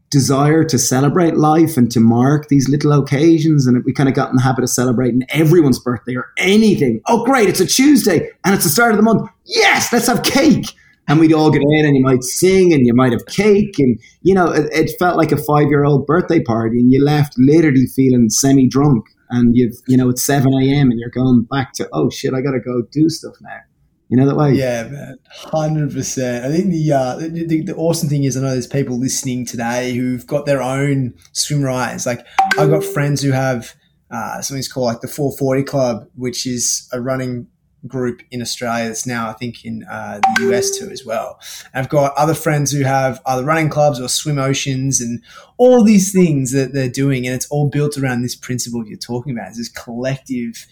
desire 0.10 0.64
to 0.64 0.80
celebrate 0.80 1.38
life 1.38 1.78
and 1.78 1.92
to 1.92 2.00
mark 2.00 2.48
these 2.48 2.68
little 2.68 2.94
occasions. 2.94 3.68
And 3.68 3.84
we 3.84 3.94
kind 3.94 4.10
of 4.10 4.16
got 4.16 4.30
in 4.30 4.38
the 4.38 4.42
habit 4.42 4.64
of 4.64 4.70
celebrating 4.70 5.22
everyone's 5.30 5.80
birthday 5.80 6.16
or 6.16 6.32
anything. 6.38 7.02
Oh, 7.08 7.24
great, 7.26 7.50
it's 7.50 7.60
a 7.60 7.66
Tuesday 7.66 8.32
and 8.44 8.56
it's 8.56 8.64
the 8.64 8.70
start 8.70 8.92
of 8.92 8.98
the 8.98 9.04
month. 9.04 9.30
Yes, 9.46 9.92
let's 9.94 10.08
have 10.08 10.24
cake. 10.24 10.74
And 11.08 11.20
we'd 11.20 11.34
all 11.34 11.51
get 11.51 11.62
in 11.62 11.86
and 11.86 11.95
you 11.95 12.03
might 12.03 12.24
sing 12.24 12.74
and 12.74 12.86
you 12.86 12.93
might 12.93 13.14
have 13.14 13.26
cake. 13.28 13.80
And, 13.80 13.99
you 14.22 14.34
know, 14.34 14.51
it, 14.51 14.70
it 14.74 14.91
felt 14.99 15.18
like 15.18 15.32
a 15.32 15.38
five 15.38 15.68
year 15.70 15.86
old 15.86 16.05
birthday 16.05 16.41
party 16.41 16.80
and 16.80 16.91
you 16.91 17.03
left 17.03 17.34
literally 17.38 17.86
feeling 17.95 18.30
semi 18.30 18.68
drunk. 18.68 19.05
And 19.30 19.55
you've, 19.55 19.76
you 19.88 19.97
know, 19.97 20.10
it's 20.10 20.26
7 20.26 20.53
a.m. 20.53 20.89
and 20.89 20.99
you're 20.99 21.10
going 21.10 21.43
back 21.43 21.74
to, 21.74 21.89
oh 21.91 22.10
shit, 22.10 22.34
I 22.34 22.41
got 22.41 22.51
to 22.51 22.60
go 22.60 22.82
do 22.91 23.10
stuff 23.10 23.36
now. 23.41 23.60
You 24.10 24.16
know 24.16 24.26
that 24.26 24.38
way? 24.38 24.53
Yeah, 24.53 24.88
man, 24.88 25.18
hundred 25.30 25.91
percent. 25.91 26.45
I 26.45 26.55
think 26.55 26.72
the, 26.72 26.93
uh, 26.93 27.16
the, 27.18 27.45
the 27.45 27.62
the 27.64 27.76
awesome 27.76 28.08
thing 28.08 28.24
is 28.24 28.38
I 28.38 28.41
know 28.41 28.51
there's 28.51 28.66
people 28.66 28.97
listening 28.97 29.45
today 29.45 29.93
who've 29.93 30.26
got 30.26 30.45
their 30.45 30.62
own 30.62 31.14
swim 31.34 31.62
rises 31.62 32.05
Like 32.05 32.26
I've 32.58 32.70
got 32.70 32.86
friends 32.86 33.22
who 33.22 33.32
have 33.32 33.76
uh, 34.10 34.41
something's 34.41 34.72
called 34.72 34.86
like 34.86 35.01
the 35.01 35.10
440 35.10 35.64
Club, 35.64 36.08
which 36.16 36.47
is 36.47 36.88
a 36.93 37.01
running 37.01 37.47
group 37.88 38.22
in 38.32 38.42
Australia. 38.42 38.88
That's 38.88 39.08
now 39.08 39.30
I 39.30 39.34
think 39.34 39.66
in 39.66 39.84
uh, 39.90 40.20
the 40.36 40.50
US 40.52 40.78
too 40.78 40.90
as 40.90 41.06
well. 41.06 41.40
And 41.74 41.84
I've 41.84 41.90
got 41.90 42.14
other 42.16 42.34
friends 42.36 42.72
who 42.72 42.84
have 42.84 43.22
other 43.26 43.44
running 43.44 43.70
clubs 43.70 44.00
or 44.00 44.08
swim 44.08 44.38
oceans 44.38 45.02
and 45.02 45.22
all 45.58 45.84
these 45.84 46.12
things 46.12 46.52
that 46.52 46.74
they're 46.74 46.90
doing, 46.90 47.26
and 47.26 47.36
it's 47.36 47.48
all 47.50 47.70
built 47.70 47.98
around 47.98 48.22
this 48.22 48.36
principle 48.36 48.86
you're 48.88 48.98
talking 48.98 49.32
about. 49.32 49.50
It's 49.50 49.58
this 49.58 49.70
collective 49.70 50.68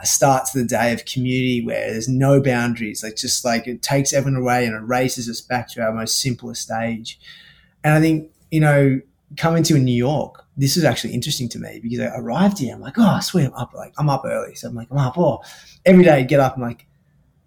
a 0.00 0.06
start 0.06 0.46
to 0.46 0.58
the 0.58 0.64
day 0.64 0.92
of 0.92 1.04
community 1.04 1.62
where 1.64 1.92
there's 1.92 2.08
no 2.08 2.40
boundaries. 2.40 3.02
Like 3.02 3.16
just 3.16 3.44
like 3.44 3.66
it 3.66 3.82
takes 3.82 4.12
everyone 4.12 4.40
away 4.40 4.64
and 4.64 4.74
erases 4.74 5.28
us 5.28 5.40
back 5.40 5.68
to 5.70 5.82
our 5.82 5.92
most 5.92 6.18
simplest 6.18 6.62
stage. 6.62 7.20
And 7.84 7.94
I 7.94 8.00
think, 8.00 8.30
you 8.50 8.60
know, 8.60 9.00
coming 9.36 9.62
to 9.64 9.78
New 9.78 9.94
York, 9.94 10.44
this 10.60 10.76
is 10.76 10.84
actually 10.84 11.14
interesting 11.14 11.48
to 11.48 11.58
me 11.58 11.80
because 11.82 12.00
I 12.00 12.16
arrived 12.16 12.58
here. 12.58 12.74
I'm 12.74 12.80
like, 12.80 12.98
oh, 12.98 13.18
sweet, 13.20 13.46
I'm 13.46 13.54
up. 13.54 13.72
Like 13.74 13.94
I'm 13.98 14.10
up 14.10 14.22
early, 14.24 14.54
so 14.54 14.68
I'm 14.68 14.74
like, 14.74 14.88
I'm 14.90 14.98
up. 14.98 15.16
Oh, 15.16 15.40
every 15.86 16.04
day 16.04 16.10
I 16.10 16.22
get 16.22 16.38
up. 16.38 16.56
I'm 16.56 16.62
like, 16.62 16.86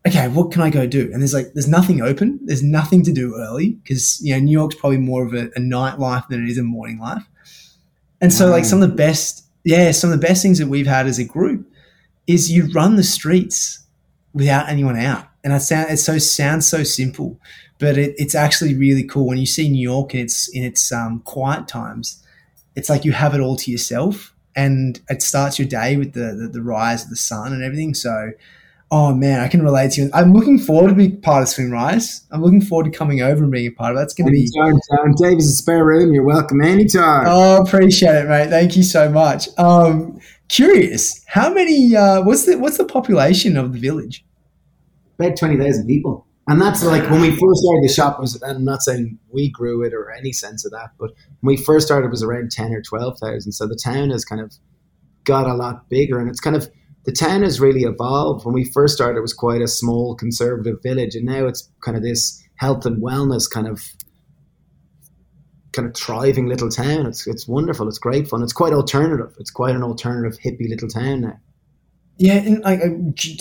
okay, 0.07 0.27
what 0.27 0.51
can 0.51 0.61
I 0.61 0.69
go 0.69 0.87
do? 0.87 1.09
And 1.13 1.21
there's 1.21 1.33
like, 1.33 1.53
there's 1.53 1.67
nothing 1.67 2.01
open. 2.01 2.39
There's 2.43 2.63
nothing 2.63 3.03
to 3.03 3.13
do 3.13 3.35
early 3.35 3.71
because 3.83 4.19
you 4.21 4.33
know 4.33 4.39
New 4.39 4.51
York's 4.51 4.75
probably 4.75 4.97
more 4.97 5.25
of 5.25 5.33
a, 5.33 5.51
a 5.55 5.59
than 6.29 6.43
it 6.43 6.49
is 6.49 6.57
a 6.57 6.63
morning 6.63 6.99
life. 6.99 7.23
And 8.19 8.33
so, 8.33 8.49
like 8.49 8.65
some 8.65 8.81
of 8.81 8.89
the 8.89 8.95
best, 8.95 9.45
yeah, 9.63 9.91
some 9.91 10.11
of 10.11 10.19
the 10.19 10.25
best 10.25 10.41
things 10.41 10.57
that 10.57 10.67
we've 10.67 10.87
had 10.87 11.07
as 11.07 11.19
a 11.19 11.25
group 11.25 11.69
is 12.25 12.51
you 12.51 12.71
run 12.71 12.95
the 12.95 13.03
streets 13.03 13.85
without 14.33 14.69
anyone 14.69 14.97
out. 14.97 15.27
And 15.43 15.53
it 15.53 15.59
sound 15.59 15.91
it 15.91 15.97
so 15.97 16.17
sounds 16.17 16.65
so 16.65 16.83
simple, 16.83 17.37
but 17.79 17.97
it, 17.97 18.15
it's 18.17 18.33
actually 18.33 18.75
really 18.75 19.03
cool 19.03 19.27
when 19.27 19.37
you 19.37 19.45
see 19.45 19.67
New 19.69 19.81
York 19.81 20.15
in 20.15 20.21
its 20.21 20.47
in 20.47 20.63
its 20.63 20.91
um, 20.91 21.19
quiet 21.25 21.67
times. 21.67 22.22
It's 22.75 22.89
like 22.89 23.05
you 23.05 23.11
have 23.11 23.33
it 23.35 23.41
all 23.41 23.55
to 23.57 23.71
yourself, 23.71 24.33
and 24.55 24.99
it 25.09 25.21
starts 25.21 25.59
your 25.59 25.67
day 25.67 25.97
with 25.97 26.13
the, 26.13 26.33
the, 26.33 26.47
the 26.47 26.61
rise 26.61 27.03
of 27.03 27.09
the 27.09 27.15
sun 27.15 27.53
and 27.53 27.63
everything. 27.63 27.93
So, 27.93 28.31
oh 28.91 29.13
man, 29.13 29.39
I 29.39 29.47
can 29.47 29.61
relate 29.61 29.91
to 29.91 30.03
you. 30.03 30.09
I'm 30.13 30.33
looking 30.33 30.59
forward 30.59 30.89
to 30.89 30.95
being 30.95 31.21
part 31.21 31.43
of 31.43 31.49
Swim 31.49 31.71
Rise. 31.71 32.25
I'm 32.31 32.41
looking 32.41 32.61
forward 32.61 32.91
to 32.91 32.97
coming 32.97 33.21
over 33.21 33.43
and 33.43 33.51
being 33.51 33.67
a 33.67 33.71
part 33.71 33.91
of 33.91 33.97
that. 33.97 34.03
It's 34.03 34.13
going 34.13 34.27
to 34.27 34.31
be. 34.31 34.49
Anytime, 34.59 35.15
Dave's 35.15 35.47
a 35.47 35.55
spare 35.55 35.85
room. 35.85 36.13
You're 36.13 36.23
welcome 36.23 36.61
anytime. 36.61 37.25
Oh, 37.27 37.61
appreciate 37.61 38.15
it, 38.15 38.27
mate. 38.27 38.49
Thank 38.49 38.75
you 38.75 38.83
so 38.83 39.09
much. 39.09 39.47
Um, 39.57 40.19
Curious, 40.49 41.23
how 41.25 41.51
many? 41.51 41.95
Uh, 41.95 42.21
what's 42.21 42.45
the 42.45 42.59
what's 42.59 42.77
the 42.77 42.85
population 42.85 43.57
of 43.57 43.73
the 43.73 43.79
village? 43.79 44.23
About 45.17 45.35
twenty 45.35 45.57
thousand 45.57 45.87
people, 45.87 46.27
and 46.47 46.61
that's 46.61 46.83
like 46.83 47.09
when 47.09 47.21
we 47.21 47.29
first 47.29 47.61
started 47.61 47.83
the 47.83 47.93
shop. 47.93 48.19
Was 48.19 48.41
and 48.41 48.57
I'm 48.57 48.65
not 48.65 48.81
saying 48.81 49.17
we 49.29 49.49
grew 49.49 49.83
it 49.83 49.93
or 49.93 50.11
any 50.11 50.33
sense 50.33 50.65
of 50.65 50.71
that, 50.71 50.91
but 50.99 51.11
when 51.41 51.55
we 51.55 51.57
first 51.57 51.85
started, 51.85 52.07
it 52.07 52.11
was 52.11 52.23
around 52.23 52.51
ten 52.51 52.73
or 52.73 52.81
twelve 52.81 53.17
thousand. 53.19 53.53
So 53.53 53.67
the 53.67 53.79
town 53.81 54.09
has 54.09 54.25
kind 54.25 54.41
of 54.41 54.53
got 55.23 55.47
a 55.47 55.53
lot 55.53 55.89
bigger, 55.89 56.19
and 56.19 56.29
it's 56.29 56.41
kind 56.41 56.55
of 56.55 56.69
the 57.05 57.13
town 57.13 57.43
has 57.43 57.59
really 57.59 57.83
evolved. 57.83 58.45
When 58.45 58.53
we 58.53 58.65
first 58.65 58.95
started, 58.95 59.17
it 59.17 59.21
was 59.21 59.33
quite 59.33 59.61
a 59.61 59.67
small 59.67 60.15
conservative 60.15 60.81
village, 60.83 61.15
and 61.15 61.25
now 61.25 61.47
it's 61.47 61.69
kind 61.81 61.95
of 61.95 62.03
this 62.03 62.43
health 62.55 62.85
and 62.85 63.01
wellness 63.01 63.49
kind 63.49 63.67
of 63.67 63.81
kind 65.71 65.87
of 65.87 65.95
thriving 65.95 66.47
little 66.47 66.69
town. 66.69 67.05
It's 67.05 67.25
it's 67.25 67.47
wonderful. 67.47 67.87
It's 67.87 67.97
great 67.97 68.27
fun. 68.27 68.43
It's 68.43 68.53
quite 68.53 68.73
alternative. 68.73 69.33
It's 69.39 69.51
quite 69.51 69.75
an 69.75 69.83
alternative 69.83 70.39
hippie 70.39 70.69
little 70.69 70.87
town 70.87 71.21
now. 71.21 71.39
Yeah, 72.17 72.35
and 72.35 72.61
like 72.61 72.81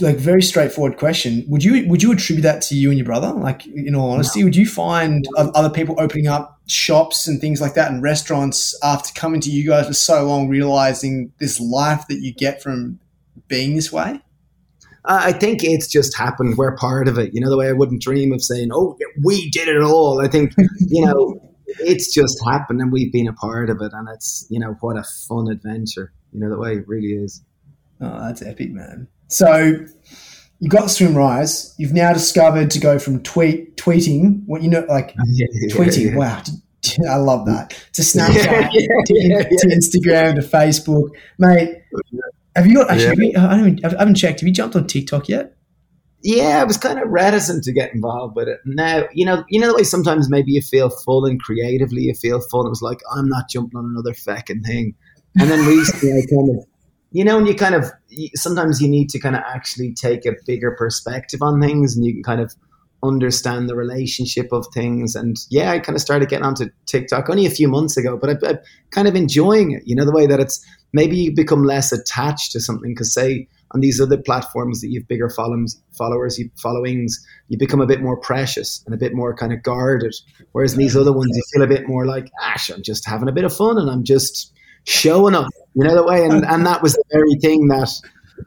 like 0.01 0.17
very 0.17 0.43
straightforward 0.43 0.97
question. 0.97 1.45
Would 1.49 1.63
you 1.63 1.87
would 1.89 2.03
you 2.03 2.11
attribute 2.13 2.43
that 2.45 2.63
to 2.63 2.75
you 2.75 2.89
and 2.89 2.99
your 2.99 3.05
brother? 3.05 3.33
Like 3.33 3.67
in 3.67 3.95
all 3.95 4.11
honesty, 4.11 4.41
no. 4.41 4.47
would 4.47 4.57
you 4.57 4.67
find 4.67 5.27
other 5.37 5.69
people 5.69 5.95
opening 5.99 6.27
up 6.27 6.59
shops 6.67 7.29
and 7.29 7.41
things 7.41 7.61
like 7.61 7.75
that 7.75 7.91
and 7.91 8.03
restaurants 8.03 8.75
after 8.83 9.13
coming 9.13 9.43
to 9.43 9.51
you 9.51 9.69
guys 9.69 9.87
for 9.87 9.93
so 9.93 10.27
long, 10.27 10.49
realizing 10.49 11.33
this 11.39 11.61
life 11.61 12.07
that 12.09 12.21
you 12.23 12.33
get 12.33 12.63
from 12.63 12.99
being 13.47 13.77
this 13.77 13.93
way? 13.93 14.21
I 15.05 15.33
think 15.33 15.65
it's 15.65 15.89
just 15.89 16.17
happened. 16.17 16.57
We're 16.57 16.77
part 16.77 17.09
of 17.09 17.19
it. 17.19 17.35
You 17.35 17.41
know, 17.41 17.51
the 17.51 17.59
way 17.59 17.69
I 17.69 17.73
wouldn't 17.73 18.01
dream 18.01 18.33
of 18.33 18.43
saying, 18.43 18.71
"Oh, 18.73 18.97
we 19.23 19.51
did 19.51 19.69
it 19.69 19.83
all." 19.83 20.21
I 20.21 20.29
think 20.29 20.55
you 20.79 21.05
know 21.05 21.53
it's 21.79 22.13
just 22.13 22.43
happened 22.45 22.81
and 22.81 22.93
we've 22.93 23.13
been 23.13 23.29
a 23.29 23.33
part 23.33 23.71
of 23.71 23.81
it 23.81 23.93
and 23.93 24.09
it's 24.15 24.47
you 24.51 24.59
know 24.59 24.77
what 24.81 24.97
a 24.97 25.05
fun 25.29 25.51
adventure 25.51 26.13
you 26.33 26.41
know 26.41 26.51
the 26.51 26.59
way 26.59 26.75
it 26.75 26.89
really 26.89 27.13
is 27.13 27.43
oh 28.03 28.21
that's 28.21 28.43
epic 28.43 28.71
man 28.71 29.09
so 29.29 29.77
you 30.59 30.69
got 30.69 30.85
Swimrise 30.85 31.75
you've 31.79 31.93
now 31.93 32.13
discovered 32.13 32.71
to 32.73 32.79
go 32.79 32.99
from 32.99 33.23
tweet 33.23 33.77
tweeting 33.77 34.43
what 34.47 34.63
you 34.63 34.69
know 34.69 34.85
like 34.89 35.15
yeah, 35.29 35.47
tweeting 35.71 36.13
yeah. 36.13 36.17
wow 36.17 36.43
I 37.09 37.17
love 37.17 37.47
that 37.47 37.71
to 37.93 38.03
Snapchat 38.03 38.71
to, 39.07 39.57
to, 39.59 39.67
Instagram 39.69 40.35
to 40.35 40.47
Facebook 40.47 41.11
mate 41.39 41.83
have 42.57 42.67
you 42.67 42.75
got 42.75 42.91
actually 42.91 43.35
I, 43.37 43.57
haven't, 43.57 43.85
I 43.85 43.91
haven't 43.91 44.17
checked 44.17 44.41
have 44.41 44.47
you 44.47 44.53
jumped 44.53 44.77
on 44.77 44.87
TikTok 44.87 45.29
yet 45.29 45.57
yeah, 46.25 46.61
I 46.61 46.65
was 46.65 46.77
kind 46.77 47.01
of 47.01 47.09
reticent 47.09 47.65
to 47.65 47.73
get 47.73 47.93
involved 47.95 48.37
with 48.37 48.49
uh, 48.49 48.53
it. 48.53 48.61
Now, 48.65 49.05
you 49.13 49.27
know, 49.27 49.45
you 49.49 49.61
know 49.61 49.69
the 49.69 49.75
way 49.75 49.83
sometimes 49.83 50.31
maybe 50.31 50.53
you 50.53 50.63
feel 50.63 50.89
full 50.89 51.25
and 51.25 51.43
creatively 51.43 52.03
you 52.03 52.15
feel 52.15 52.41
full. 52.41 52.65
It 52.65 52.71
was 52.71 52.83
like 52.83 53.01
I'm 53.13 53.29
not 53.29 53.49
jumping 53.51 53.77
on 53.77 53.87
another 53.87 54.15
fucking 54.15 54.63
thing. 54.63 54.95
And 55.41 55.51
then 55.51 55.67
recently, 55.67 56.11
I 56.11 56.23
kind 56.33 56.51
of, 56.51 56.67
you 57.13 57.25
know, 57.25 57.39
and 57.39 57.47
you 57.47 57.55
kind 57.55 57.75
of 57.75 57.91
sometimes 58.35 58.81
you 58.81 58.89
need 58.89 59.09
to 59.11 59.19
kind 59.19 59.37
of 59.37 59.43
actually 59.47 59.95
take 59.95 60.27
a 60.27 60.33
bigger 60.47 60.73
perspective 60.73 61.41
on 61.43 61.61
things, 61.61 61.97
and 61.97 62.05
you 62.05 62.15
can 62.15 62.23
kind 62.23 62.41
of 62.41 62.55
understand 63.05 63.69
the 63.69 63.75
relationship 63.75 64.53
of 64.53 64.67
things. 64.73 65.15
And 65.15 65.37
yeah, 65.51 65.73
I 65.73 65.81
kind 65.81 65.97
of 65.97 66.03
started 66.03 66.29
getting 66.29 66.45
onto 66.45 66.71
TikTok 66.87 67.29
only 67.29 67.47
a 67.47 67.51
few 67.51 67.69
months 67.69 67.97
ago, 67.97 68.17
but 68.17 68.31
I, 68.31 68.49
I'm 68.49 68.59
kind 68.91 69.09
of 69.09 69.17
enjoying 69.17 69.73
it. 69.73 69.83
You 69.85 69.97
know, 69.97 70.05
the 70.05 70.13
way 70.13 70.27
that 70.27 70.41
it's 70.41 70.65
maybe 70.93 71.17
you 71.17 71.35
become 71.35 71.65
less 71.65 71.93
attached 71.93 72.53
to 72.53 72.61
something 72.61 72.93
because 72.93 73.13
say 73.13 73.49
on 73.73 73.81
these 73.81 74.01
other 74.01 74.19
platforms 74.19 74.81
that 74.81 74.89
you've 74.89 75.09
bigger 75.09 75.31
followings, 75.31 75.81
followers, 75.97 76.39
you 76.39 76.51
followings, 76.57 77.19
you 77.49 77.59
become 77.59 77.81
a 77.81 77.87
bit 77.87 78.03
more 78.03 78.19
precious 78.19 78.83
and 78.87 78.95
a 78.95 78.99
bit 78.99 79.15
more 79.15 79.35
kind 79.35 79.53
of 79.53 79.63
guarded. 79.63 80.15
Whereas 80.53 80.75
in 80.75 80.79
these 80.79 80.97
other 80.97 81.13
ones, 81.13 81.31
you 81.35 81.43
feel 81.53 81.63
a 81.63 81.67
bit 81.67 81.89
more 81.89 82.07
like, 82.07 82.31
Ash, 82.41 82.71
I'm 82.71 82.83
just 82.83 83.07
having 83.07 83.29
a 83.29 83.33
bit 83.33 83.45
of 83.45 83.57
fun 83.57 83.79
and 83.79 83.91
I'm 83.91 84.05
just 84.05 84.53
showing 84.85 85.35
up, 85.35 85.49
you 85.75 85.85
know, 85.85 85.95
the 85.95 86.05
way. 86.05 86.25
And, 86.25 86.45
and 86.45 86.67
that 86.67 86.83
was 86.83 86.95
the 86.95 87.05
very 87.13 87.35
thing 87.41 87.69
that 87.69 87.91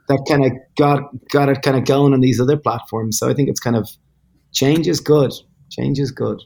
that 0.08 0.24
kind 0.28 0.44
of 0.44 0.52
got 0.76 1.02
got 1.30 1.48
it 1.48 1.62
kind 1.62 1.76
of 1.76 1.84
going 1.84 2.12
on 2.12 2.20
these 2.20 2.40
other 2.40 2.56
platforms. 2.56 3.18
So 3.18 3.28
I 3.28 3.34
think 3.34 3.48
it's 3.48 3.60
kind 3.60 3.76
of 3.76 3.88
change 4.52 4.86
is 4.88 5.00
good. 5.00 5.32
Change 5.70 5.98
is 5.98 6.10
good. 6.10 6.40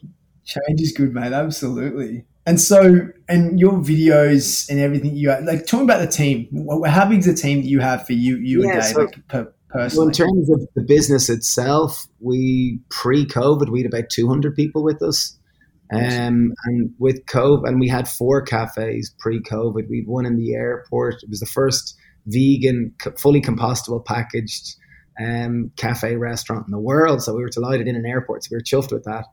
Change 0.45 0.81
is 0.81 0.91
good, 0.91 1.13
mate. 1.13 1.33
Absolutely. 1.33 2.25
And 2.47 2.59
so, 2.59 3.07
and 3.29 3.59
your 3.59 3.73
videos 3.73 4.67
and 4.67 4.79
everything 4.79 5.15
you 5.15 5.29
have, 5.29 5.43
like 5.43 5.67
talking 5.67 5.83
about 5.83 5.99
the 5.99 6.07
team. 6.07 6.47
How 6.87 7.07
big 7.07 7.19
is 7.19 7.25
the 7.27 7.35
team 7.35 7.61
that 7.61 7.67
you 7.67 7.79
have 7.79 8.07
for 8.07 8.13
you, 8.13 8.37
you 8.37 8.63
yeah, 8.63 8.71
and 8.71 8.81
Dave, 8.81 8.91
so, 8.91 9.01
like, 9.01 9.27
per, 9.27 9.53
personally? 9.69 9.99
Well, 9.99 10.07
in 10.07 10.13
terms 10.13 10.49
of 10.49 10.67
the 10.73 10.81
business 10.81 11.29
itself, 11.29 12.07
we 12.19 12.79
pre-COVID 12.89 13.69
we 13.69 13.83
had 13.83 13.93
about 13.93 14.09
two 14.09 14.27
hundred 14.27 14.55
people 14.55 14.83
with 14.83 15.03
us, 15.03 15.37
um, 15.93 16.53
and 16.65 16.93
with 16.99 17.25
COVID, 17.25 17.67
and 17.67 17.79
we 17.79 17.87
had 17.87 18.07
four 18.07 18.41
cafes 18.41 19.13
pre-COVID. 19.19 19.89
We 19.89 19.99
had 19.99 20.07
one 20.07 20.25
in 20.25 20.37
the 20.37 20.53
airport. 20.53 21.15
It 21.23 21.29
was 21.29 21.39
the 21.39 21.45
first 21.45 21.95
vegan, 22.25 22.93
fully 23.17 23.41
compostable 23.41 24.05
packaged 24.05 24.75
um, 25.19 25.71
cafe 25.75 26.15
restaurant 26.15 26.65
in 26.67 26.71
the 26.71 26.79
world. 26.79 27.21
So 27.21 27.35
we 27.35 27.41
were 27.41 27.49
delighted 27.49 27.87
in 27.87 27.95
an 27.95 28.05
airport. 28.05 28.43
So 28.43 28.49
we 28.51 28.57
were 28.57 28.61
chuffed 28.61 28.91
with 28.91 29.03
that. 29.03 29.25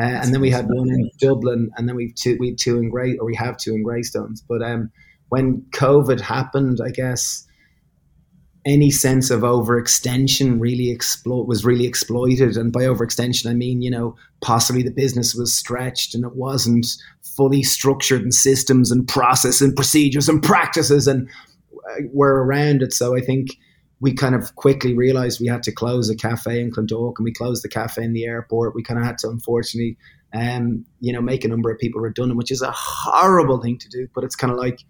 Uh, 0.00 0.04
and 0.04 0.32
then 0.32 0.40
we 0.40 0.50
had 0.50 0.66
one 0.68 0.88
in 0.88 1.10
Dublin, 1.20 1.70
and 1.76 1.88
then 1.88 1.96
we've 1.96 2.14
two, 2.14 2.36
we 2.40 2.54
two 2.54 2.78
in 2.78 2.88
Grey, 2.88 3.16
or 3.18 3.26
we 3.26 3.34
have 3.36 3.58
two 3.58 3.74
in 3.74 3.82
Greystones. 3.82 4.42
But 4.48 4.62
um, 4.62 4.90
when 5.28 5.66
COVID 5.72 6.20
happened, 6.20 6.78
I 6.84 6.90
guess 6.90 7.46
any 8.64 8.90
sense 8.90 9.30
of 9.30 9.40
overextension 9.40 10.60
really 10.60 10.94
explo- 10.94 11.46
was 11.46 11.64
really 11.64 11.86
exploited. 11.86 12.56
And 12.56 12.72
by 12.72 12.82
overextension, 12.82 13.50
I 13.50 13.54
mean, 13.54 13.82
you 13.82 13.90
know, 13.90 14.16
possibly 14.40 14.82
the 14.82 14.90
business 14.90 15.34
was 15.34 15.52
stretched 15.52 16.14
and 16.14 16.24
it 16.24 16.36
wasn't 16.36 16.86
fully 17.22 17.62
structured 17.62 18.22
in 18.22 18.30
systems 18.30 18.90
and 18.90 19.08
process 19.08 19.60
and 19.60 19.74
procedures 19.74 20.28
and 20.28 20.42
practices 20.42 21.08
and 21.08 21.28
uh, 21.90 22.02
were 22.12 22.44
around 22.44 22.82
it. 22.82 22.92
So 22.92 23.16
I 23.16 23.20
think 23.20 23.48
we 24.00 24.12
kind 24.12 24.34
of 24.34 24.54
quickly 24.56 24.94
realized 24.94 25.40
we 25.40 25.46
had 25.48 25.62
to 25.64 25.72
close 25.72 26.08
a 26.08 26.16
cafe 26.16 26.60
in 26.60 26.70
Clondalkin 26.70 27.18
and 27.18 27.24
we 27.24 27.32
closed 27.32 27.64
the 27.64 27.68
cafe 27.68 28.04
in 28.04 28.12
the 28.12 28.24
airport. 28.24 28.74
We 28.74 28.82
kind 28.82 28.98
of 28.98 29.06
had 29.06 29.18
to, 29.18 29.28
unfortunately, 29.28 29.96
um, 30.34 30.84
you 31.00 31.12
know, 31.12 31.20
make 31.20 31.44
a 31.44 31.48
number 31.48 31.70
of 31.70 31.78
people 31.78 32.00
redundant, 32.00 32.38
which 32.38 32.50
is 32.50 32.62
a 32.62 32.72
horrible 32.72 33.60
thing 33.60 33.78
to 33.78 33.88
do. 33.88 34.08
But 34.14 34.24
it's 34.24 34.36
kind 34.36 34.52
of 34.52 34.58
like, 34.58 34.80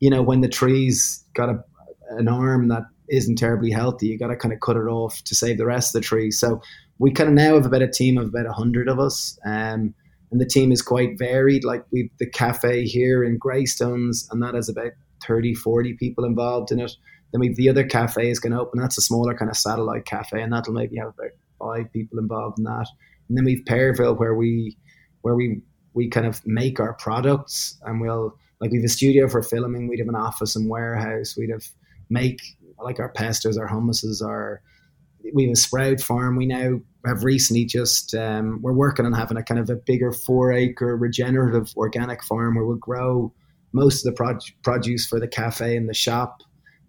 you 0.00 0.10
know, 0.10 0.22
when 0.22 0.40
the 0.40 0.48
tree's 0.48 1.24
got 1.34 1.48
a, 1.48 1.64
an 2.10 2.28
arm 2.28 2.68
that 2.68 2.84
isn't 3.08 3.36
terribly 3.36 3.70
healthy. 3.70 4.08
You 4.08 4.18
got 4.18 4.28
to 4.28 4.36
kind 4.36 4.52
of 4.52 4.60
cut 4.60 4.76
it 4.76 4.86
off 4.86 5.22
to 5.24 5.34
save 5.34 5.58
the 5.58 5.66
rest 5.66 5.94
of 5.94 6.00
the 6.00 6.06
tree. 6.06 6.30
So 6.30 6.60
we 6.98 7.12
kind 7.12 7.28
of 7.28 7.34
now 7.34 7.54
have 7.54 7.66
about 7.66 7.82
a 7.82 7.88
team 7.88 8.18
of 8.18 8.28
about 8.28 8.46
hundred 8.46 8.88
of 8.88 8.98
us, 8.98 9.38
um, 9.44 9.94
and 10.30 10.40
the 10.40 10.46
team 10.46 10.72
is 10.72 10.82
quite 10.82 11.18
varied. 11.18 11.64
Like 11.64 11.84
we've 11.90 12.10
the 12.18 12.28
cafe 12.28 12.84
here 12.84 13.22
in 13.24 13.38
Greystones, 13.38 14.28
and 14.30 14.42
that 14.42 14.54
has 14.54 14.68
about 14.68 14.92
30, 15.26 15.54
40 15.54 15.94
people 15.94 16.24
involved 16.24 16.70
in 16.70 16.80
it. 16.80 16.92
Then 17.32 17.40
we've 17.40 17.56
the 17.56 17.68
other 17.68 17.84
cafe 17.84 18.30
is 18.30 18.38
going 18.38 18.52
to 18.52 18.60
open. 18.60 18.80
That's 18.80 18.98
a 18.98 19.02
smaller 19.02 19.34
kind 19.34 19.50
of 19.50 19.56
satellite 19.56 20.04
cafe, 20.04 20.42
and 20.42 20.52
that'll 20.52 20.72
maybe 20.72 20.96
have 20.96 21.08
about 21.08 21.30
five 21.58 21.92
people 21.92 22.18
involved 22.18 22.58
in 22.58 22.64
that. 22.64 22.86
And 23.28 23.36
then 23.36 23.44
we've 23.44 23.64
Pearville, 23.64 24.18
where 24.18 24.34
we 24.34 24.76
where 25.22 25.34
we 25.34 25.62
we 25.94 26.08
kind 26.08 26.26
of 26.26 26.40
make 26.46 26.80
our 26.80 26.94
products, 26.94 27.78
and 27.82 28.00
we'll 28.00 28.36
like 28.60 28.70
we've 28.70 28.84
a 28.84 28.88
studio 28.88 29.28
for 29.28 29.42
filming. 29.42 29.88
We'd 29.88 30.00
have 30.00 30.08
an 30.08 30.14
office 30.14 30.56
and 30.56 30.68
warehouse. 30.68 31.36
We'd 31.36 31.50
have 31.50 31.64
make 32.10 32.40
like 32.82 33.00
our 33.00 33.12
pestos, 33.12 33.58
our 33.58 33.68
hummuses, 33.68 34.24
our 34.24 34.62
we 35.34 35.44
have 35.44 35.52
a 35.52 35.56
sprout 35.56 36.00
farm. 36.00 36.36
We 36.36 36.46
now 36.46 36.80
have 37.06 37.24
recently 37.24 37.64
just 37.64 38.14
um, 38.14 38.60
we're 38.62 38.72
working 38.72 39.06
on 39.06 39.12
having 39.12 39.36
a 39.36 39.42
kind 39.42 39.60
of 39.60 39.70
a 39.70 39.76
bigger 39.76 40.12
four 40.12 40.52
acre 40.52 40.96
regenerative 40.96 41.72
organic 41.76 42.22
farm 42.24 42.54
where 42.54 42.64
we'll 42.64 42.76
grow 42.76 43.32
most 43.72 44.06
of 44.06 44.14
the 44.14 44.40
produce 44.62 45.06
for 45.06 45.20
the 45.20 45.28
cafe 45.28 45.76
and 45.76 45.88
the 45.88 45.94
shop. 45.94 46.42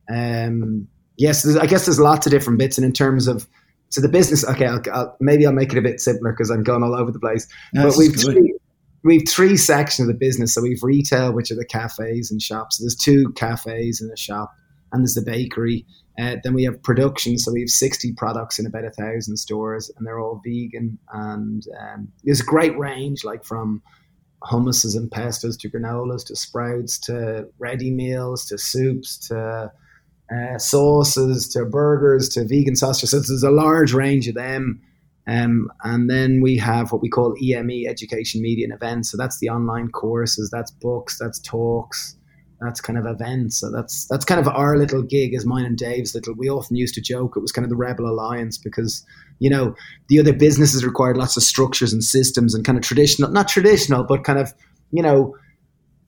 Um, 0.09 0.87
yes, 1.17 1.45
I 1.57 1.65
guess 1.65 1.85
there's 1.85 1.99
lots 1.99 2.25
of 2.25 2.31
different 2.31 2.59
bits, 2.59 2.77
and 2.77 2.85
in 2.85 2.93
terms 2.93 3.27
of 3.27 3.47
so 3.89 4.01
the 4.01 4.09
business, 4.09 4.47
okay, 4.47 4.67
I'll, 4.67 4.81
I'll, 4.93 5.17
maybe 5.19 5.45
I'll 5.45 5.53
make 5.53 5.71
it 5.71 5.77
a 5.77 5.81
bit 5.81 5.99
simpler 5.99 6.31
because 6.31 6.51
I'm 6.51 6.63
going 6.63 6.83
all 6.83 6.95
over 6.95 7.11
the 7.11 7.19
place. 7.19 7.47
No, 7.73 7.87
but 7.87 7.97
we've 7.97 8.15
three, 8.15 8.53
we've 9.03 9.27
three 9.27 9.57
sections 9.57 10.07
of 10.07 10.13
the 10.13 10.17
business. 10.17 10.53
So 10.53 10.61
we've 10.61 10.83
retail, 10.83 11.33
which 11.33 11.51
are 11.51 11.55
the 11.55 11.65
cafes 11.65 12.29
and 12.29 12.41
shops. 12.41 12.77
So 12.77 12.83
there's 12.83 12.95
two 12.95 13.31
cafes 13.33 13.99
and 13.99 14.11
a 14.11 14.17
shop 14.17 14.53
and 14.91 15.01
there's 15.01 15.15
the 15.15 15.21
bakery. 15.21 15.85
Uh, 16.19 16.35
then 16.43 16.53
we 16.53 16.63
have 16.63 16.81
production, 16.83 17.37
so 17.37 17.51
we 17.51 17.61
have 17.61 17.69
60 17.69 18.13
products 18.13 18.59
in 18.59 18.65
about 18.65 18.83
a 18.83 18.91
thousand 18.91 19.37
stores, 19.37 19.89
and 19.95 20.05
they're 20.05 20.19
all 20.19 20.41
vegan. 20.45 20.97
And 21.13 21.65
um, 21.79 22.09
there's 22.23 22.41
a 22.41 22.45
great 22.45 22.77
range, 22.77 23.23
like 23.23 23.45
from 23.45 23.81
hummuses 24.43 24.95
and 24.95 25.09
pestos 25.11 25.57
to 25.59 25.69
granolas 25.69 26.25
to 26.25 26.35
sprouts 26.35 26.97
to 26.97 27.47
ready 27.57 27.91
meals 27.91 28.45
to 28.45 28.57
soups 28.57 29.17
to 29.27 29.71
uh, 30.33 30.57
sauces 30.57 31.47
to 31.49 31.65
burgers 31.65 32.29
to 32.29 32.45
vegan 32.45 32.75
sausages. 32.75 33.11
So 33.11 33.17
there's 33.17 33.43
a 33.43 33.51
large 33.51 33.93
range 33.93 34.27
of 34.27 34.35
them. 34.35 34.81
Um, 35.27 35.71
and 35.83 36.09
then 36.09 36.41
we 36.41 36.57
have 36.57 36.91
what 36.91 37.01
we 37.01 37.09
call 37.09 37.35
EME, 37.41 37.85
Education, 37.87 38.41
Media 38.41 38.65
and 38.65 38.73
Events. 38.73 39.11
So 39.11 39.17
that's 39.17 39.39
the 39.39 39.49
online 39.49 39.89
courses, 39.89 40.49
that's 40.49 40.71
books, 40.71 41.19
that's 41.19 41.39
talks, 41.39 42.15
that's 42.61 42.81
kind 42.81 42.99
of 42.99 43.05
events. 43.05 43.57
So 43.57 43.71
that's 43.71 44.05
that's 44.07 44.25
kind 44.25 44.39
of 44.39 44.47
our 44.47 44.77
little 44.77 45.01
gig 45.01 45.33
is 45.33 45.45
mine 45.45 45.65
and 45.65 45.77
Dave's 45.77 46.13
little. 46.13 46.33
We 46.35 46.49
often 46.49 46.75
used 46.75 46.93
to 46.95 47.01
joke 47.01 47.35
it 47.35 47.39
was 47.39 47.51
kind 47.51 47.63
of 47.63 47.69
the 47.69 47.75
Rebel 47.75 48.07
Alliance 48.07 48.57
because 48.57 49.05
you 49.39 49.49
know 49.49 49.75
the 50.09 50.19
other 50.19 50.33
businesses 50.33 50.85
required 50.85 51.17
lots 51.17 51.37
of 51.37 51.43
structures 51.43 51.93
and 51.93 52.03
systems 52.03 52.53
and 52.53 52.65
kind 52.65 52.77
of 52.77 52.83
traditional, 52.83 53.31
not 53.31 53.47
traditional, 53.47 54.03
but 54.03 54.23
kind 54.23 54.39
of 54.39 54.53
you 54.91 55.01
know 55.01 55.35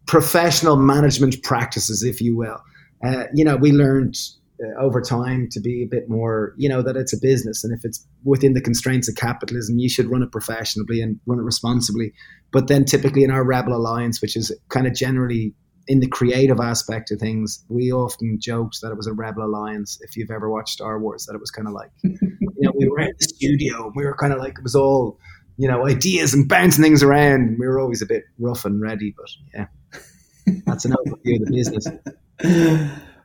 professional 0.08 0.76
management 0.76 1.42
practices, 1.44 2.04
if 2.04 2.22
you 2.22 2.36
will. 2.36 2.62
Uh, 3.04 3.24
you 3.34 3.46
know, 3.46 3.56
we 3.56 3.72
learned 3.72 4.18
uh, 4.62 4.80
over 4.80 5.02
time 5.02 5.48
to 5.50 5.60
be 5.60 5.84
a 5.84 5.88
bit 5.88 6.10
more, 6.10 6.54
you 6.58 6.68
know, 6.68 6.82
that 6.82 6.98
it's 6.98 7.14
a 7.14 7.18
business, 7.20 7.64
and 7.64 7.74
if 7.74 7.86
it's 7.86 8.06
within 8.26 8.54
the 8.54 8.62
constraints 8.62 9.08
of 9.08 9.16
capitalism, 9.16 9.80
you 9.80 9.90
should 9.90 10.12
run 10.12 10.22
it 10.22 10.32
professionally 10.32 11.02
and 11.02 11.20
run 11.26 11.40
it 11.40 11.44
responsibly. 11.44 12.12
But 12.52 12.68
then, 12.68 12.84
typically 12.84 13.24
in 13.24 13.32
our 13.32 13.46
Rebel 13.46 13.74
Alliance, 13.74 14.22
which 14.22 14.36
is 14.36 14.52
kind 14.68 14.86
of 14.86 14.94
generally 14.94 15.54
in 15.92 16.00
the 16.00 16.08
creative 16.08 16.62
aspect 16.62 17.12
of 17.12 17.20
things, 17.20 17.66
we 17.68 17.92
often 17.92 18.40
joked 18.40 18.80
that 18.82 18.92
it 18.92 18.96
was 18.96 19.08
a 19.08 19.14
rebel 19.14 19.44
alliance. 19.44 20.00
If 20.00 20.16
you've 20.16 20.32
ever 20.32 20.50
watched 20.50 20.70
Star 20.70 20.98
Wars, 20.98 21.26
that 21.26 21.36
it 21.36 21.42
was 21.42 21.52
kind 21.52 21.68
of 21.68 21.74
like, 21.74 21.92
you 22.02 22.18
know, 22.60 22.72
we 22.80 22.88
were 22.88 23.02
in 23.02 23.12
the 23.20 23.26
studio, 23.26 23.92
we 23.94 24.06
were 24.06 24.16
kind 24.16 24.32
of 24.32 24.40
like 24.40 24.54
it 24.58 24.64
was 24.64 24.74
all, 24.74 25.20
you 25.58 25.68
know, 25.68 25.86
ideas 25.86 26.34
and 26.34 26.48
bouncing 26.48 26.82
things 26.82 27.04
around. 27.04 27.58
We 27.60 27.68
were 27.68 27.78
always 27.78 28.02
a 28.02 28.06
bit 28.06 28.24
rough 28.40 28.64
and 28.64 28.82
ready, 28.82 29.14
but 29.18 29.30
yeah, 29.54 30.62
that's 30.66 30.86
an 30.86 30.94
overview 30.94 31.42
of 31.42 31.48
the 31.48 31.52
business. 31.52 31.88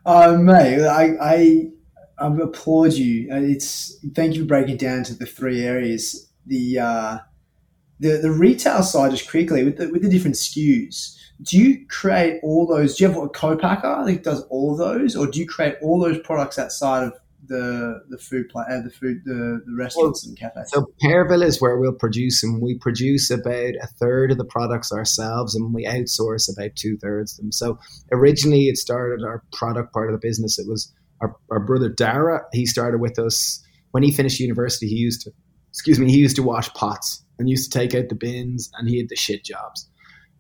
Oh, 0.05 0.37
mate, 0.43 0.85
I, 0.85 1.17
I, 1.21 1.71
I 2.19 2.27
applaud 2.27 2.95
you. 2.95 3.29
It's 3.31 3.97
thank 4.17 4.35
you 4.35 4.41
for 4.41 4.49
breaking 4.49 4.79
down 4.79 5.05
to 5.05 5.15
the 5.15 5.27
three 5.27 5.63
areas. 5.63 6.33
The 6.47 6.81
uh, 6.81 7.19
the 8.01 8.17
the 8.17 8.33
retail 8.33 8.83
side 8.83 9.13
just 9.13 9.31
quickly 9.31 9.63
with 9.63 9.77
the 9.77 9.89
with 9.89 10.03
the 10.03 10.09
different 10.09 10.35
SKUs 10.35 11.17
do 11.43 11.59
you 11.59 11.87
create 11.89 12.41
all 12.43 12.67
those? 12.67 12.97
Do 12.97 13.05
you 13.05 13.11
have 13.11 13.23
a 13.23 13.29
co-packer 13.29 14.05
that 14.07 14.25
does 14.25 14.43
all 14.45 14.73
of 14.73 14.79
those, 14.79 15.17
or 15.17 15.27
do 15.27 15.39
you 15.39 15.47
create 15.47 15.77
all 15.83 16.01
those 16.01 16.19
products 16.21 16.59
outside 16.59 17.05
of 17.05 17.13
the 17.47 18.03
the 18.09 18.19
food 18.19 18.49
plant, 18.49 18.71
uh, 18.71 18.81
the 18.83 18.91
food, 18.91 19.23
the, 19.25 19.63
the 19.67 19.77
restaurants 19.77 20.25
well, 20.25 20.31
and 20.31 20.39
cafes? 20.39 20.71
So 20.71 20.87
Pearville 21.03 21.45
is 21.45 21.61
where 21.61 21.77
we'll 21.77 21.93
produce 21.93 22.43
and 22.43 22.63
We 22.63 22.79
produce 22.79 23.31
about 23.31 23.75
a 23.83 23.87
third 23.99 24.33
of 24.33 24.39
the 24.39 24.45
products 24.45 24.93
ourselves, 24.93 25.55
and 25.55 25.75
we 25.75 25.85
outsource 25.85 26.51
about 26.53 26.75
two 26.75 26.97
thirds 26.97 27.33
of 27.33 27.45
them. 27.45 27.53
So 27.53 27.79
originally, 28.13 28.69
it 28.69 28.79
started 28.79 29.25
our 29.25 29.43
product 29.53 29.93
part 29.93 30.09
of 30.09 30.19
the 30.19 30.27
business. 30.27 30.59
It 30.59 30.67
was 30.67 30.93
our, 31.21 31.37
our 31.51 31.61
brother 31.61 31.89
Dara. 31.89 32.43
He 32.53 32.67
started 32.67 33.01
with 33.01 33.19
us 33.19 33.63
when 33.91 34.03
he 34.03 34.13
finished 34.13 34.41
university. 34.41 34.89
He 34.89 34.97
used 34.97 35.23
to, 35.23 35.33
excuse 35.71 35.99
me, 35.99 36.11
he 36.11 36.19
used 36.19 36.37
to 36.37 36.43
wash 36.43 36.73
pots 36.75 37.23
and 37.39 37.49
used 37.49 37.71
to 37.71 37.79
take 37.79 37.95
out 37.95 38.09
the 38.09 38.15
bins, 38.15 38.71
and 38.79 38.89
he 38.89 38.99
had 38.99 39.11
the 39.11 39.17
shit 39.17 39.45
jobs. 39.45 39.89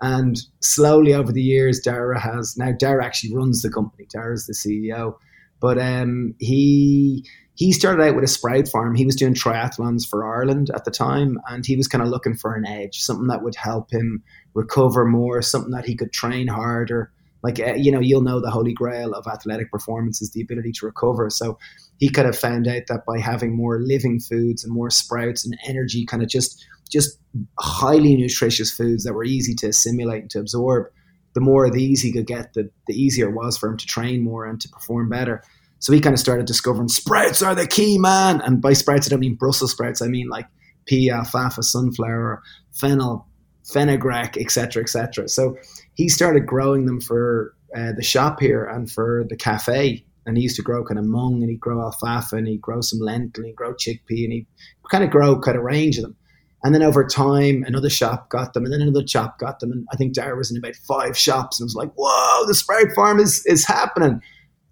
And 0.01 0.37
slowly 0.61 1.15
over 1.15 1.33
the 1.33 1.43
years, 1.43 1.81
Dara 1.81 2.21
has 2.21 2.57
now 2.57 2.73
Dara 2.73 3.05
actually 3.05 3.35
runs 3.35 3.63
the 3.63 3.71
company. 3.71 4.07
Dara's 4.11 4.47
the 4.47 4.53
CEO, 4.53 5.17
but 5.61 5.79
um, 5.79 6.35
he 6.39 7.25
he 7.55 7.73
started 7.73 8.03
out 8.03 8.15
with 8.15 8.25
a 8.25 8.29
sprout 8.29 8.69
farm. 8.69 8.95
He 8.95 9.07
was 9.07 9.17
doing 9.17 9.33
triathlons 9.33 10.07
for 10.07 10.27
Ireland 10.27 10.71
at 10.75 10.85
the 10.85 10.91
time, 10.91 11.39
and 11.49 11.65
he 11.65 11.77
was 11.77 11.89
kind 11.89 12.03
of 12.03 12.09
looking 12.09 12.37
for 12.37 12.55
an 12.55 12.67
edge, 12.67 13.01
something 13.01 13.29
that 13.29 13.43
would 13.43 13.57
help 13.57 13.91
him 13.91 14.23
recover 14.53 15.07
more, 15.07 15.41
something 15.41 15.73
that 15.73 15.87
he 15.87 15.97
could 15.97 16.13
train 16.13 16.49
harder. 16.49 17.11
Like 17.43 17.59
uh, 17.59 17.75
you 17.75 17.91
know, 17.91 18.01
you'll 18.01 18.21
know 18.21 18.41
the 18.41 18.51
holy 18.51 18.75
grail 18.75 19.15
of 19.15 19.27
athletic 19.27 19.71
performance 19.71 20.21
is 20.21 20.33
the 20.33 20.43
ability 20.43 20.73
to 20.73 20.87
recover. 20.87 21.31
So 21.31 21.59
he 21.99 22.09
kind 22.09 22.29
of 22.29 22.39
found 22.39 22.69
out 22.69 22.83
that 22.89 23.07
by 23.07 23.19
having 23.19 23.57
more 23.57 23.81
living 23.81 24.21
foods 24.21 24.65
and 24.65 24.73
more 24.73 24.91
sprouts 24.91 25.45
and 25.45 25.59
energy, 25.67 26.05
kind 26.05 26.23
of 26.23 26.29
just 26.29 26.65
just 26.91 27.19
highly 27.59 28.15
nutritious 28.15 28.71
foods 28.71 29.05
that 29.05 29.13
were 29.13 29.25
easy 29.25 29.55
to 29.57 29.69
assimilate 29.69 30.23
and 30.23 30.31
to 30.31 30.39
absorb, 30.39 30.87
the 31.35 31.41
more 31.41 31.67
of 31.67 31.73
these 31.73 32.01
he 32.01 32.13
could 32.13 32.27
get, 32.27 32.55
the, 32.55 32.71
the 32.87 32.95
easier 32.95 33.29
it 33.29 33.35
was 33.35 33.59
for 33.59 33.69
him 33.69 33.77
to 33.77 33.87
train 33.87 34.23
more 34.23 34.47
and 34.47 34.61
to 34.61 34.69
perform 34.69 35.09
better. 35.09 35.43
So 35.81 35.93
he 35.93 36.01
kind 36.01 36.15
of 36.15 36.21
started 36.21 36.47
discovering 36.47 36.89
sprouts 36.89 37.43
are 37.43 37.55
the 37.55 37.67
key, 37.67 37.99
man. 37.99 38.41
And 38.41 38.63
by 38.63 38.73
sprouts, 38.73 39.07
I 39.07 39.11
don't 39.11 39.21
mean 39.21 39.35
Brussels 39.35 39.73
sprouts. 39.73 40.01
I 40.01 40.07
mean 40.07 40.29
like 40.29 40.47
pea, 40.87 41.11
alfalfa, 41.11 41.63
sunflower, 41.63 42.43
fennel, 42.73 43.27
fenugreek, 43.65 44.37
etc., 44.37 44.83
etc. 44.83 45.29
So 45.29 45.57
he 45.95 46.09
started 46.09 46.47
growing 46.47 46.87
them 46.87 47.01
for 47.01 47.55
uh, 47.77 47.93
the 47.93 48.03
shop 48.03 48.41
here 48.41 48.65
and 48.65 48.91
for 48.91 49.27
the 49.29 49.37
cafe. 49.37 50.05
And 50.27 50.37
he 50.37 50.43
used 50.43 50.57
to 50.57 50.62
grow 50.62 50.85
kind 50.85 50.99
of 50.99 51.07
mung 51.07 51.41
and 51.41 51.49
he'd 51.49 51.61
grow 51.61 51.81
alfalfa 51.81 52.37
and 52.37 52.49
he'd 52.49 52.61
grow 52.61 52.81
some 52.81 52.99
lentil 52.99 53.43
and 53.43 53.47
he'd 53.47 53.57
grow 53.57 53.72
chickpea 53.72 54.24
and 54.24 54.33
he'd 54.33 54.47
kind 54.91 55.05
of 55.05 55.11
grow 55.11 55.39
kind 55.39 55.57
of 55.57 55.62
range 55.62 55.97
of 55.97 56.03
them. 56.03 56.16
And 56.64 56.74
then 56.74 56.83
over 56.83 57.07
time, 57.07 57.62
another 57.64 57.91
shop 57.91 58.29
got 58.29 58.53
them, 58.53 58.64
and 58.64 58.72
then 58.72 58.81
another 58.81 59.07
shop 59.07 59.39
got 59.39 59.61
them. 59.61 59.70
And 59.70 59.87
I 59.93 59.97
think 59.97 60.14
Dara 60.14 60.37
was 60.37 60.51
in 60.51 60.57
about 60.57 60.74
five 60.74 61.16
shops, 61.16 61.61
and 61.61 61.66
was 61.66 61.77
like, 61.77 61.93
"Whoa, 61.95 62.45
the 62.47 62.55
sprout 62.55 62.93
farm 62.93 63.20
is 63.20 63.45
is 63.47 63.64
happening." 63.64 64.20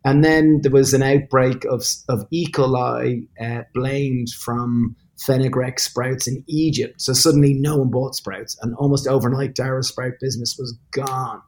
And 0.05 0.25
then 0.25 0.61
there 0.63 0.73
was 0.73 0.93
an 0.93 1.03
outbreak 1.03 1.65
of 1.67 1.87
of 2.09 2.27
E. 2.33 2.49
coli 2.51 3.29
uh, 3.41 3.63
blamed 3.75 4.31
from 4.31 4.97
fenugreek 5.19 5.79
sprouts 5.79 6.27
in 6.27 6.43
Egypt. 6.49 7.01
So 7.01 7.13
suddenly, 7.13 7.55
no 7.55 7.77
one 7.77 7.91
bought 7.91 8.17
sprouts, 8.17 8.57
and 8.61 8.75
almost 8.75 9.07
overnight, 9.07 9.55
Dara's 9.55 9.89
sprout 9.89 10.15
business 10.21 10.57
was 10.59 10.77
gone. 10.91 11.43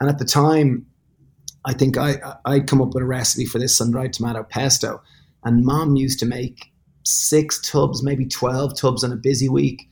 And 0.00 0.08
at 0.08 0.18
the 0.18 0.24
time, 0.24 0.86
I 1.64 1.74
think 1.74 1.96
I 1.96 2.36
I'd 2.44 2.66
come 2.66 2.80
up 2.80 2.94
with 2.94 3.02
a 3.02 3.06
recipe 3.06 3.44
for 3.44 3.58
this 3.58 3.76
sun-dried 3.76 4.12
tomato 4.12 4.42
pesto, 4.42 5.02
and 5.44 5.64
Mom 5.64 5.96
used 5.96 6.18
to 6.20 6.26
make 6.26 6.72
six 7.04 7.60
tubs, 7.60 8.02
maybe 8.02 8.26
twelve 8.26 8.76
tubs 8.76 9.04
on 9.04 9.12
a 9.12 9.16
busy 9.16 9.48
week 9.48 9.88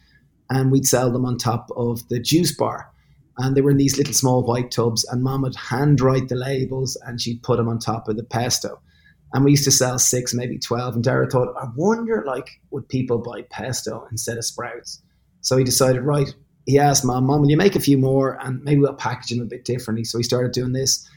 and 0.50 0.72
we'd 0.72 0.86
sell 0.86 1.12
them 1.12 1.26
on 1.26 1.36
top 1.36 1.68
of 1.76 2.08
the 2.08 2.18
juice 2.18 2.56
bar. 2.56 2.90
and 3.38 3.56
they 3.56 3.60
were 3.60 3.70
in 3.70 3.76
these 3.76 3.96
little 3.96 4.14
small 4.14 4.42
white 4.42 4.70
tubs. 4.70 5.04
And 5.04 5.22
mom 5.22 5.42
would 5.42 5.54
handwrite 5.54 6.28
the 6.28 6.34
labels, 6.34 6.96
and 7.06 7.20
she'd 7.20 7.42
put 7.42 7.56
them 7.56 7.68
on 7.68 7.78
top 7.78 8.08
of 8.08 8.16
the 8.16 8.24
pesto. 8.24 8.80
And 9.32 9.44
we 9.44 9.52
used 9.52 9.64
to 9.64 9.70
sell 9.70 9.98
six, 9.98 10.34
maybe 10.34 10.58
twelve. 10.58 10.94
And 10.94 11.04
Dara 11.04 11.30
thought, 11.30 11.54
I 11.56 11.68
wonder, 11.76 12.24
like, 12.26 12.48
would 12.70 12.88
people 12.88 13.18
buy 13.18 13.42
pesto 13.42 14.06
instead 14.10 14.38
of 14.38 14.44
sprouts? 14.44 15.02
So 15.40 15.56
he 15.56 15.64
decided, 15.64 16.02
right. 16.02 16.34
He 16.66 16.78
asked 16.78 17.04
mom, 17.04 17.26
"Mom, 17.26 17.40
will 17.40 17.50
you 17.50 17.56
make 17.56 17.76
a 17.76 17.80
few 17.80 17.96
more, 17.96 18.38
and 18.44 18.62
maybe 18.62 18.80
we'll 18.80 18.92
package 18.94 19.30
them 19.30 19.40
a 19.40 19.46
bit 19.48 19.64
differently?" 19.64 20.04
So 20.04 20.18
he 20.18 20.24
started 20.24 20.52
doing 20.52 20.72
this 20.72 21.08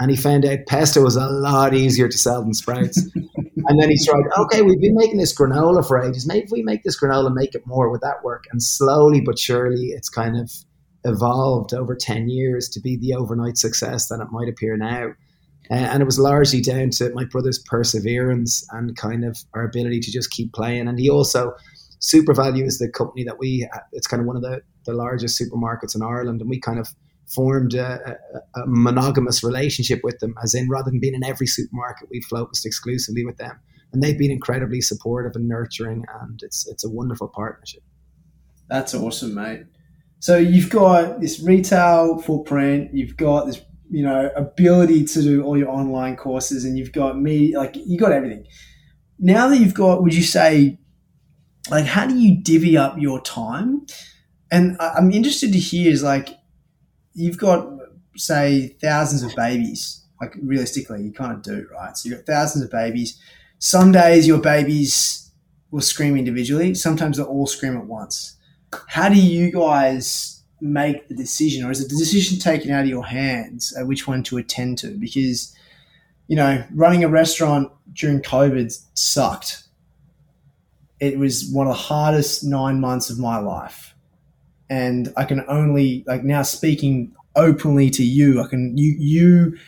and 0.00 0.10
he 0.10 0.16
found 0.16 0.44
out 0.44 0.66
pesto 0.66 1.02
was 1.02 1.16
a 1.16 1.26
lot 1.26 1.74
easier 1.74 2.08
to 2.08 2.18
sell 2.18 2.42
than 2.42 2.52
sprouts. 2.52 2.98
and 3.14 3.80
then 3.80 3.90
he 3.90 4.04
tried, 4.04 4.24
okay, 4.38 4.62
we've 4.62 4.80
been 4.80 4.96
making 4.96 5.18
this 5.18 5.36
granola 5.36 5.86
for 5.86 6.02
ages. 6.02 6.26
Maybe 6.26 6.44
if 6.44 6.50
we 6.50 6.62
make 6.62 6.82
this 6.82 7.00
granola, 7.00 7.32
make 7.32 7.54
it 7.54 7.66
more, 7.66 7.90
would 7.90 8.00
that 8.00 8.24
work? 8.24 8.44
And 8.50 8.62
slowly 8.62 9.20
but 9.20 9.38
surely, 9.38 9.88
it's 9.88 10.08
kind 10.08 10.36
of 10.36 10.50
evolved 11.04 11.74
over 11.74 11.94
10 11.94 12.28
years 12.28 12.68
to 12.70 12.80
be 12.80 12.96
the 12.96 13.14
overnight 13.14 13.56
success 13.56 14.08
that 14.08 14.20
it 14.20 14.32
might 14.32 14.48
appear 14.48 14.76
now. 14.76 15.12
Uh, 15.70 15.74
and 15.74 16.02
it 16.02 16.06
was 16.06 16.18
largely 16.18 16.60
down 16.60 16.90
to 16.90 17.10
my 17.14 17.24
brother's 17.24 17.58
perseverance 17.58 18.66
and 18.72 18.96
kind 18.96 19.24
of 19.24 19.38
our 19.54 19.64
ability 19.64 20.00
to 20.00 20.10
just 20.10 20.30
keep 20.30 20.52
playing. 20.52 20.88
And 20.88 20.98
he 20.98 21.08
also, 21.08 21.54
SuperValu 22.00 22.66
is 22.66 22.78
the 22.78 22.90
company 22.90 23.24
that 23.24 23.38
we, 23.38 23.66
it's 23.92 24.06
kind 24.06 24.20
of 24.20 24.26
one 24.26 24.36
of 24.36 24.42
the, 24.42 24.60
the 24.84 24.92
largest 24.92 25.40
supermarkets 25.40 25.94
in 25.94 26.02
Ireland. 26.02 26.40
And 26.40 26.50
we 26.50 26.58
kind 26.58 26.78
of 26.78 26.88
formed 27.26 27.74
a, 27.74 28.18
a, 28.34 28.60
a, 28.60 28.66
monogamous 28.66 29.42
relationship 29.42 30.00
with 30.02 30.18
them, 30.18 30.34
as 30.42 30.54
in 30.54 30.68
rather 30.68 30.90
than 30.90 31.00
being 31.00 31.14
in 31.14 31.24
every 31.24 31.46
supermarket, 31.46 32.08
we 32.10 32.20
focused 32.22 32.66
exclusively 32.66 33.24
with 33.24 33.38
them, 33.38 33.58
and 33.92 34.02
they've 34.02 34.18
been 34.18 34.30
incredibly 34.30 34.80
supportive 34.80 35.32
and 35.34 35.48
nurturing, 35.48 36.04
and 36.20 36.40
it's 36.42 36.66
it's 36.68 36.84
a 36.84 36.90
wonderful 36.90 37.28
partnership. 37.28 37.82
That's 38.68 38.94
awesome, 38.94 39.34
mate. 39.34 39.64
So 40.20 40.36
you've 40.38 40.70
got 40.70 41.20
this 41.20 41.40
retail 41.40 42.18
footprint, 42.18 42.90
you've 42.94 43.16
got 43.16 43.46
this 43.46 43.60
you 43.90 44.02
know 44.02 44.30
ability 44.36 45.04
to 45.04 45.22
do 45.22 45.42
all 45.42 45.56
your 45.56 45.68
online 45.68 46.16
courses, 46.16 46.64
and 46.64 46.78
you've 46.78 46.92
got 46.92 47.18
me 47.18 47.56
like 47.56 47.76
you 47.76 47.98
got 47.98 48.12
everything. 48.12 48.46
Now 49.18 49.48
that 49.48 49.58
you've 49.58 49.74
got, 49.74 50.02
would 50.02 50.14
you 50.14 50.22
say, 50.22 50.78
like, 51.70 51.84
how 51.84 52.06
do 52.06 52.18
you 52.18 52.42
divvy 52.42 52.76
up 52.76 52.96
your 52.98 53.20
time? 53.20 53.86
And 54.50 54.76
I'm 54.80 55.12
interested 55.12 55.52
to 55.52 55.58
hear 55.58 55.90
is 55.90 56.02
like 56.02 56.30
you've 57.14 57.38
got 57.38 57.68
say 58.16 58.76
thousands 58.80 59.22
of 59.22 59.34
babies. 59.34 60.02
Like 60.20 60.36
realistically, 60.42 61.02
you 61.02 61.12
kind 61.12 61.32
of 61.32 61.42
do, 61.42 61.66
right? 61.72 61.96
So 61.96 62.08
you've 62.08 62.18
got 62.18 62.26
thousands 62.26 62.64
of 62.64 62.70
babies. 62.70 63.20
Some 63.58 63.92
days 63.92 64.26
your 64.26 64.38
babies 64.38 65.30
will 65.70 65.80
scream 65.80 66.16
individually. 66.16 66.74
Sometimes 66.74 67.16
they'll 67.16 67.26
all 67.26 67.46
scream 67.46 67.76
at 67.76 67.86
once. 67.86 68.36
How 68.88 69.08
do 69.08 69.16
you 69.16 69.50
guys 69.50 70.42
make 70.60 71.08
the 71.08 71.14
decision, 71.14 71.64
or 71.64 71.70
is 71.70 71.82
the 71.82 71.88
decision 71.88 72.38
taken 72.38 72.70
out 72.70 72.84
of 72.84 72.88
your 72.88 73.06
hands 73.06 73.74
at 73.76 73.86
which 73.86 74.06
one 74.06 74.22
to 74.24 74.38
attend 74.38 74.78
to? 74.78 74.88
Because 74.96 75.54
you 76.26 76.36
know, 76.36 76.64
running 76.72 77.04
a 77.04 77.08
restaurant 77.08 77.70
during 77.92 78.22
COVID 78.22 78.76
sucked. 78.94 79.64
It 81.00 81.18
was 81.18 81.50
one 81.52 81.66
of 81.66 81.72
the 81.72 81.78
hardest 81.78 82.44
nine 82.44 82.80
months 82.80 83.10
of 83.10 83.18
my 83.18 83.38
life 83.38 83.93
and 84.70 85.12
I 85.16 85.24
can 85.24 85.44
only 85.48 86.04
like 86.06 86.24
now 86.24 86.42
speaking 86.42 87.14
openly 87.36 87.90
to 87.90 88.04
you. 88.04 88.42
I 88.42 88.46
can 88.46 88.76
you 88.76 88.94
you 88.98 89.58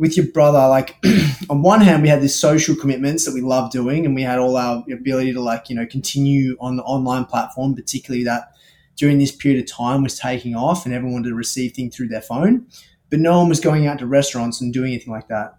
with 0.00 0.16
your 0.16 0.26
brother. 0.26 0.66
Like 0.66 0.96
on 1.50 1.62
one 1.62 1.80
hand, 1.80 2.02
we 2.02 2.08
had 2.08 2.22
these 2.22 2.34
social 2.34 2.74
commitments 2.74 3.24
that 3.26 3.34
we 3.34 3.42
love 3.42 3.70
doing, 3.70 4.04
and 4.04 4.14
we 4.14 4.22
had 4.22 4.38
all 4.38 4.56
our 4.56 4.82
ability 4.92 5.32
to 5.34 5.40
like 5.40 5.70
you 5.70 5.76
know 5.76 5.86
continue 5.86 6.56
on 6.58 6.76
the 6.76 6.82
online 6.82 7.26
platform, 7.26 7.74
particularly 7.74 8.24
that 8.24 8.54
during 8.96 9.18
this 9.18 9.34
period 9.34 9.62
of 9.62 9.70
time 9.70 10.02
was 10.02 10.18
taking 10.18 10.56
off, 10.56 10.84
and 10.84 10.94
everyone 10.94 11.22
to 11.22 11.34
receive 11.34 11.72
things 11.72 11.94
through 11.94 12.08
their 12.08 12.22
phone, 12.22 12.66
but 13.10 13.20
no 13.20 13.38
one 13.38 13.48
was 13.48 13.60
going 13.60 13.86
out 13.86 13.98
to 14.00 14.06
restaurants 14.06 14.60
and 14.60 14.72
doing 14.72 14.92
anything 14.92 15.12
like 15.12 15.28
that. 15.28 15.56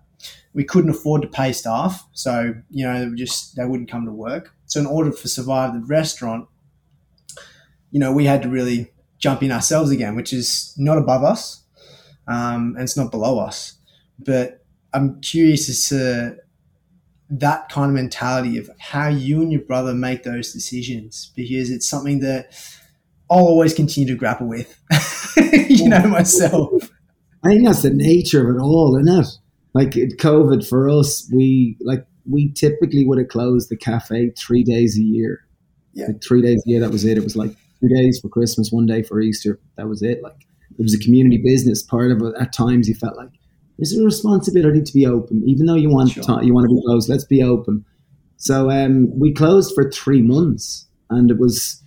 We 0.54 0.66
couldn't 0.66 0.90
afford 0.90 1.22
to 1.22 1.28
pay 1.30 1.54
staff, 1.54 2.06
so 2.12 2.54
you 2.70 2.86
know 2.86 3.10
they 3.10 3.16
just 3.16 3.56
they 3.56 3.66
wouldn't 3.66 3.92
come 3.92 4.06
to 4.06 4.12
work. 4.12 4.54
So 4.66 4.80
in 4.80 4.86
order 4.86 5.12
to 5.12 5.28
survive 5.28 5.74
the 5.74 5.82
restaurant, 5.82 6.48
you 7.92 8.00
know, 8.00 8.12
we 8.12 8.26
had 8.26 8.42
to 8.42 8.50
really 8.50 8.92
jump 9.20 9.44
in 9.44 9.52
ourselves 9.52 9.92
again, 9.92 10.16
which 10.16 10.34
is 10.34 10.74
not 10.78 10.98
above 10.98 11.24
us 11.24 11.62
um, 12.28 12.76
and 12.76 12.84
it's 12.84 12.98
not 12.98 13.12
below 13.12 13.40
us. 13.40 13.76
But 14.20 14.64
I'm 14.94 15.20
curious 15.22 15.70
as 15.70 15.90
to 15.90 16.38
that 17.30 17.70
kind 17.70 17.90
of 17.90 17.96
mentality 17.96 18.58
of 18.58 18.70
how 18.80 19.08
you 19.08 19.42
and 19.42 19.52
your 19.52 19.62
brother 19.62 19.94
make 19.94 20.24
those 20.24 20.52
decisions 20.52 21.32
because 21.36 21.72
it's 21.72 21.88
something 21.88 22.20
that 22.20 22.54
I'll 23.30 23.40
always 23.40 23.74
continue 23.74 24.14
to 24.14 24.20
grapple 24.20 24.48
with, 24.48 24.78
you 25.70 25.88
know, 25.88 26.06
myself. 26.08 26.92
I 27.44 27.50
think 27.50 27.66
that's 27.66 27.82
the 27.82 27.90
nature 27.90 28.50
of 28.50 28.56
it 28.56 28.60
all, 28.60 28.98
isn't 28.98 29.20
it? 29.20 29.28
Like 29.74 29.92
COVID 29.92 30.68
for 30.68 30.90
us, 30.90 31.30
we 31.34 31.78
like 31.80 32.06
we 32.30 32.52
typically 32.52 33.06
would 33.06 33.18
have 33.18 33.30
closed 33.30 33.70
the 33.70 33.78
cafe 33.78 34.32
three 34.38 34.64
days 34.64 34.98
a 34.98 35.02
year. 35.02 35.46
Yeah. 35.94 36.08
Like 36.08 36.22
three 36.22 36.42
days 36.42 36.62
a 36.66 36.70
year, 36.70 36.82
that 36.82 36.92
was 36.92 37.06
it. 37.06 37.18
It 37.18 37.24
was 37.24 37.38
like 37.38 37.56
two 37.82 37.90
days 37.90 38.20
for 38.20 38.30
Christmas, 38.30 38.72
one 38.72 38.86
day 38.86 39.04
for 39.04 39.20
Easter. 39.20 39.60
That 39.78 39.88
was 39.88 40.02
it. 40.02 40.22
Like 40.24 40.46
it 40.78 40.82
was 40.82 40.94
a 40.94 41.00
community 41.00 41.42
business. 41.44 41.82
Part 41.82 42.12
of 42.12 42.22
it. 42.22 42.34
At 42.40 42.54
times, 42.54 42.88
you 42.88 42.96
felt 42.96 43.18
like 43.18 43.32
there's 43.78 43.98
a 43.98 44.04
responsibility 44.04 44.82
to 44.82 44.94
be 44.94 45.06
open, 45.06 45.44
even 45.46 45.66
though 45.66 45.76
you 45.76 45.90
want 45.90 46.12
sure. 46.12 46.24
to, 46.24 46.46
you 46.46 46.54
want 46.54 46.70
to 46.70 46.76
be 46.76 46.82
closed. 46.86 47.10
Let's 47.10 47.26
be 47.26 47.44
open. 47.44 47.84
So 48.38 48.70
um, 48.70 49.20
we 49.20 49.34
closed 49.34 49.76
for 49.76 49.92
three 49.92 50.22
months, 50.22 50.88
and 51.10 51.30
it 51.30 51.40
was 51.40 51.82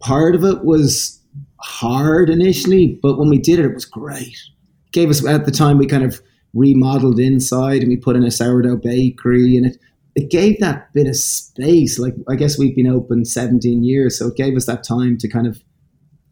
part 0.00 0.34
of 0.34 0.44
it 0.44 0.64
was 0.64 1.20
hard 1.60 2.28
initially, 2.28 2.98
but 3.02 3.18
when 3.18 3.30
we 3.30 3.38
did 3.38 3.58
it, 3.58 3.64
it 3.64 3.74
was 3.74 3.84
great. 3.84 4.26
It 4.26 4.92
gave 4.92 5.10
us 5.10 5.24
at 5.26 5.46
the 5.46 5.52
time 5.52 5.78
we 5.78 5.86
kind 5.86 6.04
of 6.04 6.20
remodeled 6.54 7.18
inside 7.18 7.80
and 7.80 7.88
we 7.88 7.96
put 7.96 8.16
in 8.16 8.24
a 8.24 8.30
sourdough 8.30 8.76
bakery 8.76 9.56
and 9.56 9.66
it 9.66 9.78
it 10.14 10.30
gave 10.30 10.60
that 10.60 10.92
bit 10.92 11.06
of 11.06 11.16
space. 11.16 11.98
Like 11.98 12.14
I 12.28 12.34
guess 12.34 12.58
we've 12.58 12.76
been 12.76 12.86
open 12.86 13.24
17 13.24 13.82
years, 13.82 14.18
so 14.18 14.28
it 14.28 14.36
gave 14.36 14.56
us 14.56 14.66
that 14.66 14.84
time 14.84 15.18
to 15.18 15.28
kind 15.28 15.46
of 15.46 15.62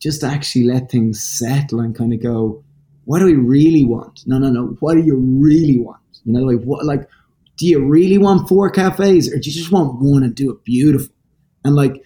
just 0.01 0.25
actually 0.25 0.65
let 0.65 0.91
things 0.91 1.23
settle 1.23 1.81
and 1.81 1.95
kind 1.95 2.13
of 2.13 2.23
go, 2.23 2.65
what 3.05 3.19
do 3.19 3.27
we 3.27 3.35
really 3.35 3.85
want? 3.85 4.21
No, 4.27 4.39
no, 4.39 4.51
no. 4.51 4.77
What 4.81 4.95
do 4.95 5.03
you 5.03 5.17
really 5.17 5.79
want? 5.79 6.01
You 6.25 6.33
know, 6.33 6.41
like 6.41 6.63
what, 6.65 6.85
like, 6.85 7.09
do 7.59 7.67
you 7.67 7.85
really 7.85 8.19
want 8.19 8.49
four 8.49 8.71
cafes 8.71 9.29
or 9.29 9.39
do 9.39 9.51
you 9.51 9.55
just 9.55 9.73
want 9.73 10.01
one 10.01 10.23
and 10.23 10.35
do 10.35 10.51
it 10.51 10.65
beautiful? 10.65 11.13
And 11.65 11.75
like, 11.75 12.03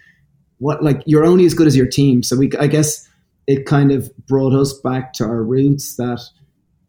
what, 0.59 0.83
like, 0.83 1.03
you're 1.07 1.25
only 1.25 1.47
as 1.47 1.55
good 1.55 1.67
as 1.67 1.77
your 1.77 1.87
team. 1.87 2.23
So 2.23 2.37
we, 2.37 2.51
I 2.59 2.67
guess, 2.67 3.09
it 3.47 3.67
kind 3.67 3.93
of 3.93 4.11
brought 4.27 4.55
us 4.55 4.73
back 4.73 5.13
to 5.15 5.25
our 5.25 5.43
roots 5.43 5.97
that 5.97 6.21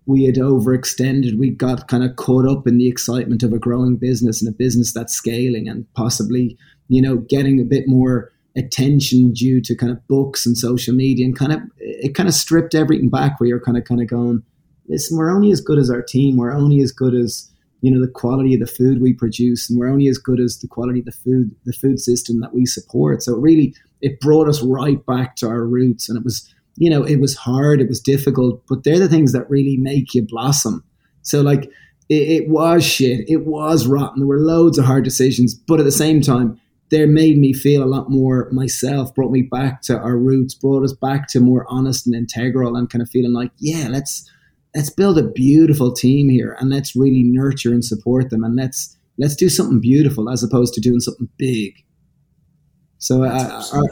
we 0.06 0.24
had 0.26 0.36
overextended. 0.36 1.38
We 1.38 1.50
got 1.50 1.88
kind 1.88 2.04
of 2.04 2.16
caught 2.16 2.48
up 2.48 2.68
in 2.68 2.78
the 2.78 2.88
excitement 2.88 3.44
of 3.44 3.54
a 3.54 3.60
growing 3.60 3.96
business 3.96 4.42
and 4.42 4.54
a 4.54 4.56
business 4.56 4.94
that's 4.94 5.14
scaling 5.14 5.68
and 5.68 5.92
possibly, 5.94 6.58
you 6.90 7.02
know, 7.02 7.18
getting 7.18 7.60
a 7.60 7.64
bit 7.66 7.88
more 7.88 8.32
attention 8.56 9.34
due 9.34 9.62
to 9.62 9.76
kind 9.76 9.92
of 9.92 10.08
books 10.08 10.46
and 10.46 10.58
social 10.58 10.94
media 10.94 11.26
and 11.26 11.38
kind 11.38 11.52
of 11.52 11.60
it 11.78 12.16
kind 12.16 12.30
of 12.30 12.36
stripped 12.36 12.74
everything 12.74 13.10
back 13.10 13.40
where 13.40 13.50
you're 13.50 13.60
kind 13.60 13.78
of 13.78 13.84
kind 13.84 14.02
of 14.02 14.08
going, 14.08 14.42
listen, 14.88 15.18
we're 15.18 15.34
only 15.34 15.52
as 15.52 15.60
good 15.60 15.80
as 15.80 15.90
our 15.90 16.02
team. 16.02 16.38
We're 16.38 16.54
only 16.54 16.82
as 16.82 16.92
good 16.92 17.14
as 17.14 17.50
you 17.82 17.92
know 17.92 18.02
the 18.02 18.12
quality 18.12 18.54
of 18.54 18.60
the 18.60 18.68
food 18.68 19.02
we 19.02 19.14
produce, 19.14 19.70
and 19.70 19.78
we're 19.78 19.90
only 19.90 20.08
as 20.08 20.18
good 20.18 20.40
as 20.40 20.60
the 20.60 20.68
quality 20.68 21.00
of 21.00 21.06
the 21.06 21.12
food, 21.12 21.56
the 21.66 21.74
food 21.74 22.00
system 22.00 22.40
that 22.42 22.54
we 22.54 22.66
support. 22.66 23.24
So 23.24 23.36
it 23.36 23.42
really 23.42 23.76
it 24.02 24.20
brought 24.20 24.48
us 24.48 24.62
right 24.62 25.04
back 25.06 25.36
to 25.38 25.48
our 25.48 25.66
roots, 25.66 26.10
and 26.10 26.18
it 26.18 26.24
was 26.24 26.54
you 26.78 26.90
know, 26.90 27.04
it 27.04 27.20
was 27.20 27.36
hard, 27.36 27.82
it 27.82 27.88
was 27.88 28.02
difficult, 28.02 28.62
but 28.68 28.84
they're 28.84 29.00
the 29.00 29.10
things 29.10 29.32
that 29.32 29.50
really 29.50 29.78
make 29.78 30.14
you 30.14 30.22
blossom. 30.22 30.84
So, 31.22 31.42
like, 31.42 31.66
it, 32.10 32.44
it, 32.44 32.50
was 32.50 32.86
shit, 32.86 33.28
it 33.30 33.46
was 33.46 33.88
rotten. 33.88 34.20
There 34.20 34.28
were 34.28 34.40
loads 34.40 34.78
of 34.78 34.86
hard 34.86 35.04
decisions, 35.04 35.56
but 35.56 35.80
at 35.80 35.86
the 35.86 35.92
same 35.92 36.22
time, 36.22 36.60
they 36.92 37.06
made 37.06 37.38
me 37.38 37.52
feel 37.52 37.84
a 37.84 37.86
lot 37.86 38.12
more 38.12 38.50
myself, 38.52 39.14
brought 39.16 39.32
me 39.32 39.42
back 39.42 39.82
to 39.84 39.98
our 39.98 40.18
roots, 40.18 40.54
brought 40.54 40.84
us 40.84 40.94
back 40.94 41.28
to 41.30 41.40
more 41.40 41.66
honest 41.68 42.06
and 42.06 42.16
integral, 42.16 42.76
and 42.76 42.90
kind 42.90 43.02
of 43.02 43.10
feeling 43.10 43.34
like, 43.34 43.52
yeah, 43.58 43.88
let's 43.90 44.30
let's 44.76 44.90
build 44.90 45.18
a 45.18 45.24
beautiful 45.24 45.94
team 45.94 46.30
here, 46.30 46.56
and 46.60 46.70
let's 46.70 46.96
really 46.96 47.24
nurture 47.24 47.72
and 47.72 47.84
support 47.84 48.30
them, 48.30 48.44
and 48.44 48.56
let's 48.56 48.96
let's 49.18 49.36
do 49.36 49.50
something 49.50 49.80
beautiful 49.80 50.30
as 50.30 50.44
opposed 50.44 50.74
to 50.76 50.82
doing 50.82 51.00
something 51.00 51.30
big. 51.38 51.74
So, 53.00 53.24
uh, 53.24 53.64
our, 53.74 53.84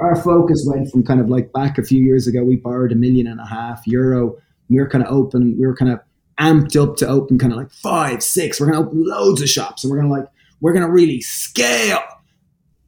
our 0.00 0.16
focus 0.16 0.66
went 0.68 0.90
from 0.90 1.04
kind 1.04 1.20
of 1.20 1.28
like 1.28 1.52
back 1.52 1.78
a 1.78 1.82
few 1.82 2.02
years 2.02 2.26
ago, 2.26 2.42
we 2.44 2.56
borrowed 2.56 2.92
a 2.92 2.96
million 2.96 3.26
and 3.26 3.40
a 3.40 3.46
half 3.46 3.86
euro. 3.86 4.36
We 4.68 4.78
were 4.78 4.88
kind 4.88 5.04
of 5.04 5.12
open, 5.12 5.56
we 5.58 5.66
were 5.66 5.76
kind 5.76 5.92
of 5.92 6.00
amped 6.38 6.80
up 6.80 6.96
to 6.96 7.08
open 7.08 7.38
kind 7.38 7.52
of 7.52 7.58
like 7.58 7.70
five, 7.70 8.22
six. 8.22 8.60
We're 8.60 8.66
going 8.66 8.82
to 8.82 8.86
open 8.88 9.04
loads 9.06 9.42
of 9.42 9.48
shops 9.48 9.84
and 9.84 9.90
we're 9.90 10.00
going 10.00 10.08
to 10.08 10.20
like, 10.20 10.28
we're 10.60 10.72
going 10.72 10.84
to 10.84 10.90
really 10.90 11.20
scale. 11.20 12.02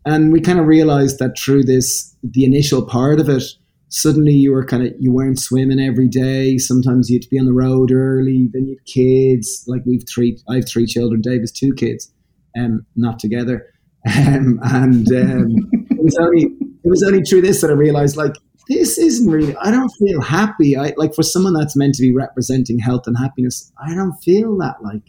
And 0.04 0.32
we 0.32 0.40
kind 0.40 0.59
of 0.59 0.66
realized 0.66 1.18
that 1.18 1.38
through 1.38 1.64
this, 1.64 2.16
the 2.22 2.44
initial 2.44 2.84
part 2.84 3.20
of 3.20 3.28
it, 3.28 3.42
suddenly 3.88 4.32
you 4.32 4.52
were 4.52 4.64
kind 4.64 4.86
of, 4.86 4.94
you 4.98 5.12
weren't 5.12 5.38
swimming 5.38 5.80
every 5.80 6.09
day. 6.09 6.59
Sometimes 6.59 7.11
you 7.11 7.16
had 7.16 7.22
to 7.22 7.28
be 7.28 7.38
on 7.38 7.46
the 7.46 7.52
road 7.52 7.92
early. 7.92 8.48
Then 8.52 8.66
you 8.66 8.76
had 8.76 8.86
kids. 8.86 9.64
Like 9.66 9.82
we've 9.84 10.04
three, 10.09 10.38
I 10.48 10.56
have 10.56 10.68
three 10.68 10.86
children. 10.86 11.20
Dave 11.20 11.40
has 11.40 11.52
two 11.52 11.74
kids, 11.74 12.12
um, 12.59 12.86
not 12.96 13.18
together. 13.18 13.66
Um, 14.06 14.61
and 14.62 15.06
um, 15.09 15.56
it 15.90 16.02
was 16.02 16.16
only 16.18 16.46
it 16.85 16.89
was 16.89 17.03
only 17.03 17.22
through 17.22 17.43
this 17.43 17.61
that 17.61 17.70
I 17.70 17.74
realized 17.74 18.16
like 18.16 18.35
this 18.68 18.99
isn't 18.99 19.31
really. 19.31 19.57
I 19.57 19.70
don't 19.70 19.91
feel 19.99 20.20
happy. 20.20 20.76
I 20.76 20.93
like 20.97 21.14
for 21.14 21.22
someone 21.22 21.55
that's 21.55 21.76
meant 21.76 21.95
to 21.95 22.03
be 22.03 22.12
representing 22.12 22.79
health 22.79 23.07
and 23.07 23.16
happiness. 23.16 23.72
I 23.83 23.95
don't 23.95 24.14
feel 24.22 24.57
that 24.59 24.83
like 24.83 25.09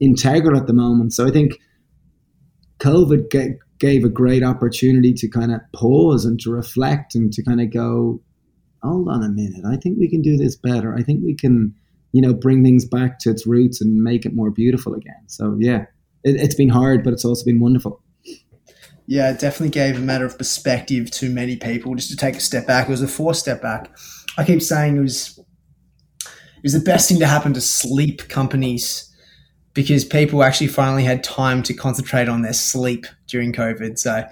integral 0.00 0.56
at 0.56 0.66
the 0.66 0.72
moment. 0.72 1.12
So 1.12 1.26
I 1.26 1.30
think 1.30 1.58
COVID 2.78 3.28
gave 3.78 4.04
a 4.04 4.08
great 4.08 4.44
opportunity 4.44 5.12
to 5.14 5.28
kind 5.28 5.52
of 5.52 5.60
pause 5.74 6.24
and 6.24 6.38
to 6.40 6.50
reflect 6.50 7.14
and 7.14 7.32
to 7.32 7.42
kind 7.42 7.60
of 7.60 7.72
go, 7.72 8.20
hold 8.82 9.08
on 9.08 9.22
a 9.22 9.28
minute. 9.28 9.64
I 9.66 9.76
think 9.76 9.98
we 9.98 10.08
can 10.08 10.22
do 10.22 10.36
this 10.36 10.56
better. 10.56 10.94
I 10.94 11.02
think 11.02 11.22
we 11.24 11.34
can, 11.34 11.74
you 12.12 12.20
know, 12.20 12.34
bring 12.34 12.62
things 12.62 12.84
back 12.84 13.18
to 13.20 13.30
its 13.30 13.46
roots 13.46 13.80
and 13.80 14.02
make 14.02 14.24
it 14.26 14.34
more 14.34 14.50
beautiful 14.50 14.94
again. 14.94 15.22
So 15.28 15.56
yeah, 15.58 15.86
it, 16.24 16.36
it's 16.36 16.54
been 16.54 16.68
hard, 16.68 17.04
but 17.04 17.12
it's 17.12 17.24
also 17.24 17.44
been 17.44 17.60
wonderful. 17.60 18.01
Yeah, 19.06 19.30
it 19.30 19.40
definitely 19.40 19.70
gave 19.70 19.96
a 19.96 20.00
matter 20.00 20.24
of 20.24 20.38
perspective 20.38 21.10
to 21.12 21.30
many 21.30 21.56
people 21.56 21.94
just 21.94 22.10
to 22.10 22.16
take 22.16 22.36
a 22.36 22.40
step 22.40 22.66
back. 22.66 22.88
It 22.88 22.90
was 22.90 23.02
a 23.02 23.08
four 23.08 23.34
step 23.34 23.60
back. 23.60 23.94
I 24.38 24.44
keep 24.44 24.62
saying 24.62 24.96
it 24.96 25.00
was 25.00 25.38
it 26.26 26.62
was 26.62 26.72
the 26.72 26.80
best 26.80 27.08
thing 27.08 27.18
to 27.18 27.26
happen 27.26 27.52
to 27.54 27.60
sleep 27.60 28.28
companies 28.28 29.12
because 29.74 30.04
people 30.04 30.42
actually 30.42 30.68
finally 30.68 31.02
had 31.02 31.24
time 31.24 31.62
to 31.64 31.74
concentrate 31.74 32.28
on 32.28 32.42
their 32.42 32.52
sleep 32.52 33.06
during 33.26 33.52
COVID. 33.52 33.98
So, 33.98 34.24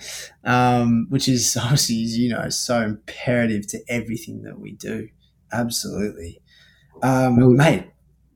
um, 0.45 1.07
which 1.09 1.29
is 1.29 1.57
obviously, 1.61 1.97
you 1.97 2.31
know, 2.31 2.49
so 2.51 2.81
imperative 2.83 3.67
to 3.69 3.81
everything 3.89 4.43
that 4.43 4.61
we 4.61 4.73
do. 4.73 5.09
Absolutely, 5.53 6.41
um, 7.03 7.57
mate. 7.57 7.87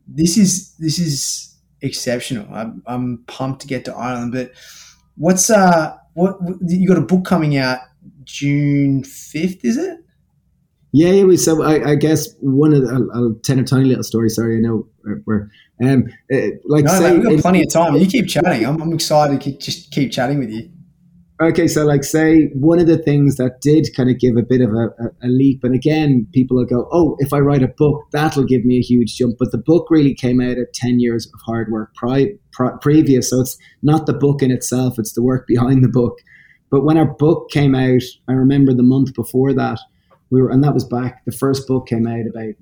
This 0.07 0.37
is 0.37 0.75
this 0.77 0.99
is 0.99 1.57
exceptional. 1.81 2.47
I'm, 2.53 2.83
I'm 2.87 3.25
pumped 3.27 3.63
to 3.63 3.67
get 3.67 3.85
to 3.85 3.95
Ireland. 3.95 4.33
But 4.33 4.53
what's 5.17 5.49
uh 5.49 5.97
what 6.15 6.39
you 6.67 6.89
got 6.89 6.99
a 6.99 7.03
book 7.03 7.25
coming 7.25 7.57
out 7.57 7.79
June 8.25 9.05
fifth? 9.05 9.65
Is 9.65 9.77
it? 9.77 9.99
Yeah, 10.93 11.11
yeah. 11.11 11.25
We, 11.25 11.37
so 11.37 11.63
I, 11.63 11.91
I 11.91 11.95
guess 11.97 12.35
one 12.41 12.73
of 12.73 12.83
the, 12.83 12.89
I'll, 12.89 13.11
I'll 13.13 13.35
tell 13.43 13.59
a 13.59 13.65
tiny 13.65 13.87
little 13.87 14.05
story. 14.05 14.31
Sorry, 14.31 14.57
I 14.57 14.61
know 14.61 14.87
we're, 15.27 15.51
um, 15.83 16.05
uh, 16.33 16.37
like 16.67 16.85
no, 16.85 16.93
say, 16.93 17.11
mate, 17.11 17.27
we've 17.27 17.37
got 17.37 17.43
plenty 17.43 17.63
of 17.63 17.73
time. 17.73 17.97
You 17.97 18.07
keep 18.07 18.29
chatting. 18.29 18.65
I'm, 18.65 18.81
I'm 18.81 18.93
excited 18.93 19.41
to 19.41 19.45
keep, 19.45 19.61
just 19.61 19.91
keep 19.91 20.13
chatting 20.13 20.39
with 20.39 20.51
you. 20.51 20.71
Okay, 21.43 21.67
so 21.67 21.85
like 21.85 22.05
say 22.05 22.51
one 22.55 22.79
of 22.79 22.87
the 22.87 22.97
things 22.97 23.37
that 23.39 23.61
did 23.61 23.89
kind 23.97 24.09
of 24.09 24.21
give 24.21 24.37
a 24.37 24.43
bit 24.43 24.61
of 24.61 24.71
a, 24.71 24.87
a, 25.03 25.11
a, 25.25 25.29
leap, 25.29 25.65
and 25.65 25.75
again, 25.75 26.29
people 26.33 26.57
will 26.57 26.65
go, 26.65 26.89
"Oh, 26.93 27.17
if 27.19 27.33
I 27.33 27.41
write 27.41 27.63
a 27.65 27.69
book, 27.77 28.05
that'll 28.13 28.45
give 28.45 28.65
me 28.65 28.79
a 28.79 28.83
huge 28.83 29.17
jump." 29.17 29.35
But 29.41 29.51
the 29.51 29.59
book 29.59 29.89
really 29.91 30.15
came 30.15 30.41
out 30.41 30.59
of 30.59 30.71
ten 30.73 31.01
years 31.01 31.27
of 31.27 31.41
hard 31.45 31.73
work 31.73 31.93
pri- 31.97 32.35
pri- 32.53 32.77
previous, 32.81 33.31
so 33.31 33.41
it's 33.41 33.59
not 33.83 34.07
the 34.07 34.13
book 34.13 34.43
in 34.43 34.53
itself; 34.53 34.97
it's 34.97 35.15
the 35.15 35.25
work 35.25 35.49
behind 35.49 35.83
the 35.83 35.89
book. 35.89 36.19
But 36.71 36.85
when 36.85 36.97
our 36.97 37.13
book 37.13 37.51
came 37.51 37.75
out, 37.75 38.03
I 38.29 38.33
remember 38.33 38.73
the 38.73 38.85
month 38.85 39.13
before 39.15 39.53
that 39.55 39.81
we 40.31 40.41
were, 40.41 40.51
and 40.51 40.63
that 40.63 40.73
was 40.73 40.85
back. 40.85 41.25
The 41.25 41.33
first 41.33 41.67
book 41.67 41.89
came 41.89 42.07
out 42.07 42.27
about 42.29 42.55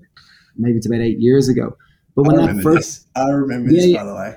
maybe 0.56 0.78
it's 0.78 0.86
about 0.86 1.02
eight 1.02 1.18
years 1.18 1.46
ago. 1.46 1.76
But 2.16 2.26
when 2.26 2.36
that 2.36 2.62
first, 2.62 2.76
this. 2.76 3.06
I 3.16 3.28
remember 3.30 3.70
yeah, 3.70 3.82
this 3.82 3.96
by 3.96 4.04
the 4.04 4.14
way. 4.14 4.36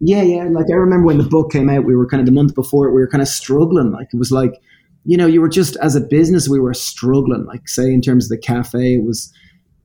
Yeah, 0.00 0.22
yeah. 0.22 0.44
Like 0.44 0.66
I 0.70 0.74
remember 0.74 1.06
when 1.06 1.18
the 1.18 1.24
book 1.24 1.52
came 1.52 1.70
out, 1.70 1.84
we 1.84 1.96
were 1.96 2.06
kind 2.06 2.20
of 2.20 2.26
the 2.26 2.32
month 2.32 2.54
before 2.54 2.90
we 2.90 3.00
were 3.00 3.08
kind 3.08 3.22
of 3.22 3.28
struggling. 3.28 3.92
Like 3.92 4.08
it 4.12 4.18
was 4.18 4.30
like, 4.30 4.60
you 5.04 5.16
know, 5.16 5.26
you 5.26 5.40
were 5.40 5.48
just 5.48 5.76
as 5.76 5.96
a 5.96 6.00
business, 6.00 6.48
we 6.48 6.60
were 6.60 6.74
struggling. 6.74 7.44
Like 7.46 7.68
say 7.68 7.92
in 7.92 8.02
terms 8.02 8.26
of 8.26 8.30
the 8.30 8.38
cafe, 8.38 8.94
it 8.94 9.04
was 9.04 9.32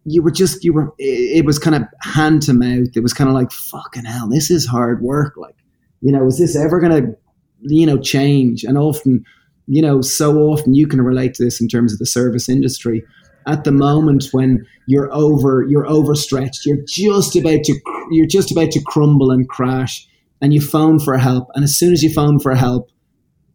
you 0.04 0.22
were 0.22 0.32
just 0.32 0.64
you 0.64 0.74
were 0.74 0.94
it, 0.98 1.46
was 1.46 1.60
kind 1.60 1.76
of 1.76 1.84
hand 2.02 2.42
to 2.44 2.54
mouth. 2.54 2.90
It 2.96 3.04
was 3.04 3.14
kind 3.14 3.30
of 3.30 3.36
like 3.36 3.52
fucking 3.52 4.06
hell, 4.06 4.28
this 4.30 4.52
is 4.52 4.66
hard 4.66 5.02
work. 5.02 5.36
Like, 5.38 5.56
you 6.02 6.12
know, 6.12 6.26
is 6.28 6.38
this 6.40 6.58
ever 6.58 6.80
gonna, 6.80 7.14
you 7.62 7.86
know, 7.86 7.98
change? 7.98 8.64
And 8.64 8.78
often, 8.78 9.24
you 9.68 9.82
know, 9.82 10.02
so 10.02 10.40
often 10.40 10.74
you 10.74 10.88
can 10.88 11.02
relate 11.02 11.36
to 11.36 11.44
this 11.46 11.62
in 11.62 11.68
terms 11.68 11.94
of 11.94 12.00
the 12.00 12.06
service 12.06 12.50
industry 12.50 13.04
at 13.48 13.64
the 13.64 13.72
moment 13.72 14.28
when 14.32 14.66
you're 14.88 15.12
over 15.14 15.66
you're 15.68 15.88
overstretched 15.88 16.66
you're 16.66 16.84
just 16.88 17.36
about 17.36 17.64
to 17.64 17.80
you're 18.12 18.28
just 18.28 18.52
about 18.52 18.72
to 18.72 18.82
crumble 18.82 19.32
and 19.32 19.48
crash 19.50 20.08
and 20.42 20.54
you 20.54 20.62
phone 20.62 21.00
for 21.00 21.18
help 21.18 21.50
and 21.56 21.64
as 21.64 21.76
soon 21.76 21.94
as 21.94 22.04
you 22.04 22.12
phone 22.12 22.40
for 22.40 22.56
help 22.56 22.90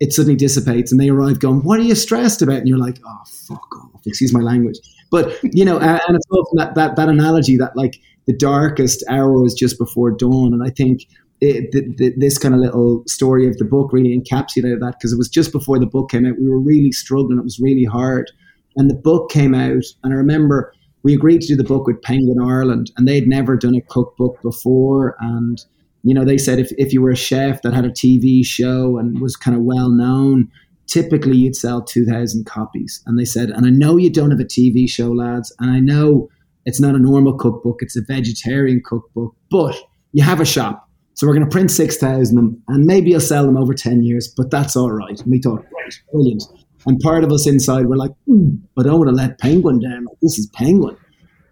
it 0.00 0.12
suddenly 0.12 0.36
dissipates 0.36 0.92
and 0.92 1.00
they 1.00 1.08
arrive 1.08 1.40
going 1.40 1.62
what 1.64 1.80
are 1.80 1.84
you 1.84 1.94
stressed 1.94 2.42
about? 2.42 2.58
And 2.58 2.68
you're 2.68 2.78
like 2.78 2.98
oh 3.04 3.22
fuck 3.48 3.76
off 3.94 4.06
excuse 4.06 4.32
my 4.32 4.40
language. 4.40 4.78
But 5.10 5.38
you 5.42 5.64
know 5.64 5.78
and 5.78 6.16
it's 6.16 6.26
often 6.30 6.56
that, 6.58 6.74
that 6.74 6.96
that 6.96 7.08
analogy 7.08 7.56
that 7.56 7.76
like 7.76 7.98
the 8.26 8.36
darkest 8.36 9.04
hour 9.08 9.46
is 9.46 9.54
just 9.54 9.78
before 9.78 10.10
dawn 10.10 10.52
and 10.52 10.62
i 10.64 10.70
think 10.70 11.06
it, 11.40 11.70
the, 11.72 11.94
the, 11.98 12.14
this 12.16 12.38
kind 12.38 12.54
of 12.54 12.60
little 12.60 13.02
story 13.06 13.46
of 13.46 13.58
the 13.58 13.64
book 13.64 13.92
really 13.92 14.18
encapsulated 14.18 14.80
that 14.80 14.94
because 14.98 15.12
it 15.12 15.18
was 15.18 15.28
just 15.28 15.52
before 15.52 15.78
the 15.78 15.86
book 15.86 16.10
came 16.10 16.24
out 16.24 16.38
we 16.38 16.48
were 16.48 16.58
really 16.58 16.92
struggling 16.92 17.38
it 17.38 17.44
was 17.44 17.60
really 17.60 17.84
hard 17.84 18.30
and 18.76 18.90
the 18.90 18.94
book 18.94 19.30
came 19.30 19.54
out, 19.54 19.84
and 20.02 20.12
I 20.12 20.16
remember 20.16 20.72
we 21.02 21.14
agreed 21.14 21.40
to 21.42 21.46
do 21.46 21.56
the 21.56 21.64
book 21.64 21.86
with 21.86 22.02
Penguin 22.02 22.40
Ireland, 22.40 22.90
and 22.96 23.06
they'd 23.06 23.28
never 23.28 23.56
done 23.56 23.74
a 23.74 23.80
cookbook 23.80 24.40
before. 24.42 25.16
And 25.20 25.58
you 26.02 26.14
know, 26.14 26.24
they 26.24 26.38
said 26.38 26.58
if 26.58 26.72
if 26.78 26.92
you 26.92 27.00
were 27.00 27.10
a 27.10 27.16
chef 27.16 27.62
that 27.62 27.74
had 27.74 27.84
a 27.84 27.90
TV 27.90 28.44
show 28.44 28.98
and 28.98 29.20
was 29.20 29.36
kind 29.36 29.56
of 29.56 29.62
well 29.62 29.90
known, 29.90 30.50
typically 30.86 31.36
you'd 31.36 31.56
sell 31.56 31.82
two 31.82 32.04
thousand 32.04 32.46
copies. 32.46 33.02
And 33.06 33.18
they 33.18 33.24
said, 33.24 33.50
and 33.50 33.66
I 33.66 33.70
know 33.70 33.96
you 33.96 34.10
don't 34.10 34.30
have 34.30 34.40
a 34.40 34.44
TV 34.44 34.88
show, 34.88 35.10
lads, 35.12 35.54
and 35.60 35.70
I 35.70 35.80
know 35.80 36.28
it's 36.64 36.80
not 36.80 36.94
a 36.94 36.98
normal 36.98 37.36
cookbook; 37.36 37.82
it's 37.82 37.96
a 37.96 38.02
vegetarian 38.02 38.82
cookbook, 38.84 39.34
but 39.50 39.76
you 40.12 40.22
have 40.22 40.40
a 40.40 40.44
shop. 40.44 40.86
So 41.14 41.26
we're 41.26 41.32
going 41.32 41.46
to 41.46 41.50
print 41.50 41.70
6,000 41.70 42.36
of 42.36 42.44
them 42.44 42.62
and 42.68 42.84
maybe 42.84 43.10
you'll 43.10 43.20
sell 43.20 43.46
them 43.46 43.56
over 43.56 43.72
10 43.72 44.02
years, 44.02 44.28
but 44.28 44.50
that's 44.50 44.76
all 44.76 44.92
right. 44.92 45.18
And 45.18 45.30
we 45.30 45.40
thought, 45.40 45.64
great, 45.70 46.02
brilliant. 46.12 46.42
And 46.86 47.00
part 47.00 47.24
of 47.24 47.32
us 47.32 47.46
inside 47.48 47.86
were 47.86 47.96
like, 47.96 48.12
mm, 48.28 48.58
I 48.78 48.82
don't 48.84 48.98
want 48.98 49.10
to 49.10 49.14
let 49.14 49.38
Penguin 49.38 49.80
down. 49.80 50.06
This 50.22 50.38
is 50.38 50.48
Penguin. 50.54 50.96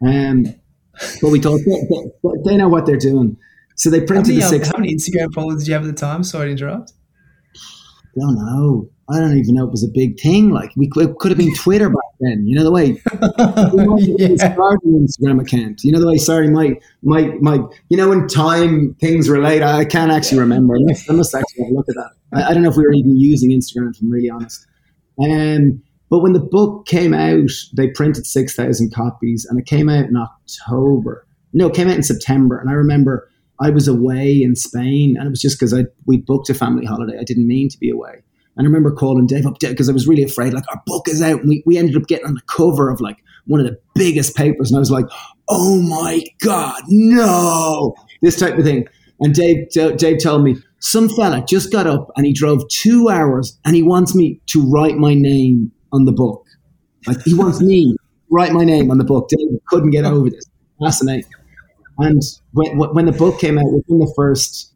Um, 0.07 0.45
but 1.21 1.31
we 1.31 1.41
thought 1.41 1.61
they, 1.67 2.31
they, 2.45 2.57
know 2.57 2.69
what 2.69 2.87
they're 2.87 2.97
doing. 2.97 3.37
So 3.75 3.91
they 3.91 4.01
printed 4.01 4.29
many, 4.29 4.41
the 4.41 4.49
six. 4.49 4.69
How 4.69 4.79
many 4.79 4.95
Instagram 4.95 5.35
followers 5.35 5.59
did 5.59 5.69
you 5.69 5.75
have 5.75 5.83
at 5.83 5.89
the 5.89 5.93
time? 5.93 6.23
Sorry 6.23 6.47
to 6.47 6.53
interrupt. 6.53 6.93
I 8.17 8.21
don't 8.21 8.37
know. 8.37 8.89
I 9.11 9.19
don't 9.19 9.37
even 9.37 9.55
know 9.55 9.65
it 9.65 9.71
was 9.71 9.85
a 9.85 9.93
big 9.93 10.19
thing. 10.21 10.51
Like 10.51 10.71
we 10.77 10.89
could, 10.89 11.17
could 11.19 11.31
have 11.31 11.39
been 11.39 11.55
Twitter 11.57 11.89
back 11.89 11.99
then. 12.21 12.47
You 12.47 12.57
know 12.57 12.65
the 12.65 12.71
way 12.73 12.87
yeah. 14.19 14.53
started 14.53 14.85
an 14.85 15.07
Instagram 15.07 15.43
account. 15.43 15.83
You 15.83 15.93
know 15.93 16.01
the 16.01 16.07
way. 16.07 16.17
Sorry, 16.17 16.49
my 16.49 16.79
my 17.03 17.33
my. 17.41 17.59
You 17.89 17.97
know 17.97 18.09
when 18.09 18.29
time 18.29 18.95
things 19.01 19.29
relate. 19.29 19.63
I 19.63 19.85
can't 19.85 20.13
actually 20.13 20.39
remember. 20.39 20.77
I 20.77 20.79
must, 20.83 21.11
I 21.11 21.15
must 21.15 21.35
actually 21.35 21.73
look 21.73 21.89
at 21.89 21.97
that. 21.97 22.11
I, 22.33 22.51
I, 22.51 22.55
don't 22.55 22.63
know 22.63 22.71
if 22.71 22.77
we 22.77 22.85
were 22.85 22.93
even 22.93 23.17
using 23.17 23.51
Instagram. 23.51 23.91
If 23.91 24.01
I'm 24.01 24.11
really 24.11 24.31
honest. 24.31 24.67
Um, 25.23 25.83
but 26.11 26.21
when 26.21 26.33
the 26.33 26.41
book 26.41 26.87
came 26.87 27.15
out, 27.15 27.51
they 27.77 27.89
printed 27.89 28.27
6,000 28.27 28.95
copies 28.95 29.45
and 29.45 29.59
it 29.59 29.67
came 29.67 29.89
out 29.89 30.05
in 30.07 30.17
October. 30.17 31.27
No, 31.53 31.69
it 31.69 31.75
came 31.75 31.89
out 31.89 31.97
in 31.97 32.03
September. 32.03 32.59
And 32.59 32.71
I 32.71 32.75
remember 32.75 33.29
I 33.61 33.71
was 33.71 33.89
away 33.89 34.43
in 34.43 34.57
Spain 34.57 35.17
and 35.17 35.27
it 35.27 35.31
was 35.31 35.41
just 35.41 35.59
because 35.59 35.75
we 36.07 36.19
booked 36.19 36.51
a 36.51 36.55
family 36.55 36.85
holiday. 36.85 37.19
I 37.19 37.25
didn't 37.25 37.47
mean 37.47 37.69
to 37.69 37.79
be 37.79 37.91
away. 37.91 38.23
And 38.57 38.65
I 38.65 38.69
remember 38.69 38.93
calling 38.93 39.27
Dave 39.27 39.47
up 39.47 39.59
because 39.59 39.89
I 39.89 39.93
was 39.93 40.07
really 40.07 40.23
afraid, 40.23 40.55
like, 40.55 40.65
our 40.71 40.81
book 40.87 41.09
is 41.09 41.21
out. 41.21 41.41
And 41.41 41.49
we, 41.49 41.63
we 41.67 41.77
ended 41.77 41.97
up 41.97 42.07
getting 42.07 42.27
on 42.27 42.35
the 42.35 42.43
cover 42.43 42.91
of 42.91 43.01
like 43.01 43.19
one 43.47 43.61
of 43.61 43.67
the 43.67 43.79
biggest 43.95 44.37
papers. 44.37 44.71
And 44.71 44.77
I 44.77 44.81
was 44.81 44.91
like, 44.91 45.07
oh 45.49 45.81
my 45.83 46.23
God, 46.41 46.81
no, 46.89 47.95
this 48.23 48.39
type 48.39 48.57
of 48.57 48.65
thing. 48.65 48.87
And 49.21 49.35
Dave, 49.35 49.71
Dave 49.71 50.23
told 50.23 50.45
me, 50.45 50.57
some 50.85 51.09
fella 51.09 51.43
just 51.49 51.73
got 51.73 51.87
up 51.87 52.11
and 52.15 52.27
he 52.27 52.33
drove 52.35 52.69
two 52.69 53.09
hours 53.09 53.59
and 53.65 53.75
he 53.75 53.83
wants 53.83 54.15
me 54.15 54.39
to 54.45 54.63
write 54.71 54.99
my 54.99 55.15
name 55.15 55.73
on 55.93 56.05
the 56.05 56.13
book. 56.13 56.45
Like 57.07 57.23
he 57.23 57.33
wants 57.33 57.63
me 57.63 57.93
to 57.93 57.99
write 58.31 58.53
my 58.53 58.65
name 58.65 58.91
on 58.91 58.99
the 58.99 59.05
book. 59.05 59.31
David 59.31 59.61
couldn't 59.69 59.91
get 59.91 60.05
over 60.05 60.29
this. 60.29 60.45
Fascinating. 60.79 61.31
And 61.99 62.23
when, 62.53 62.77
when 62.77 63.07
the 63.07 63.13
book 63.13 63.41
came 63.41 63.57
out, 63.59 63.73
within 63.73 63.99
the 63.99 64.13
first 64.15 64.75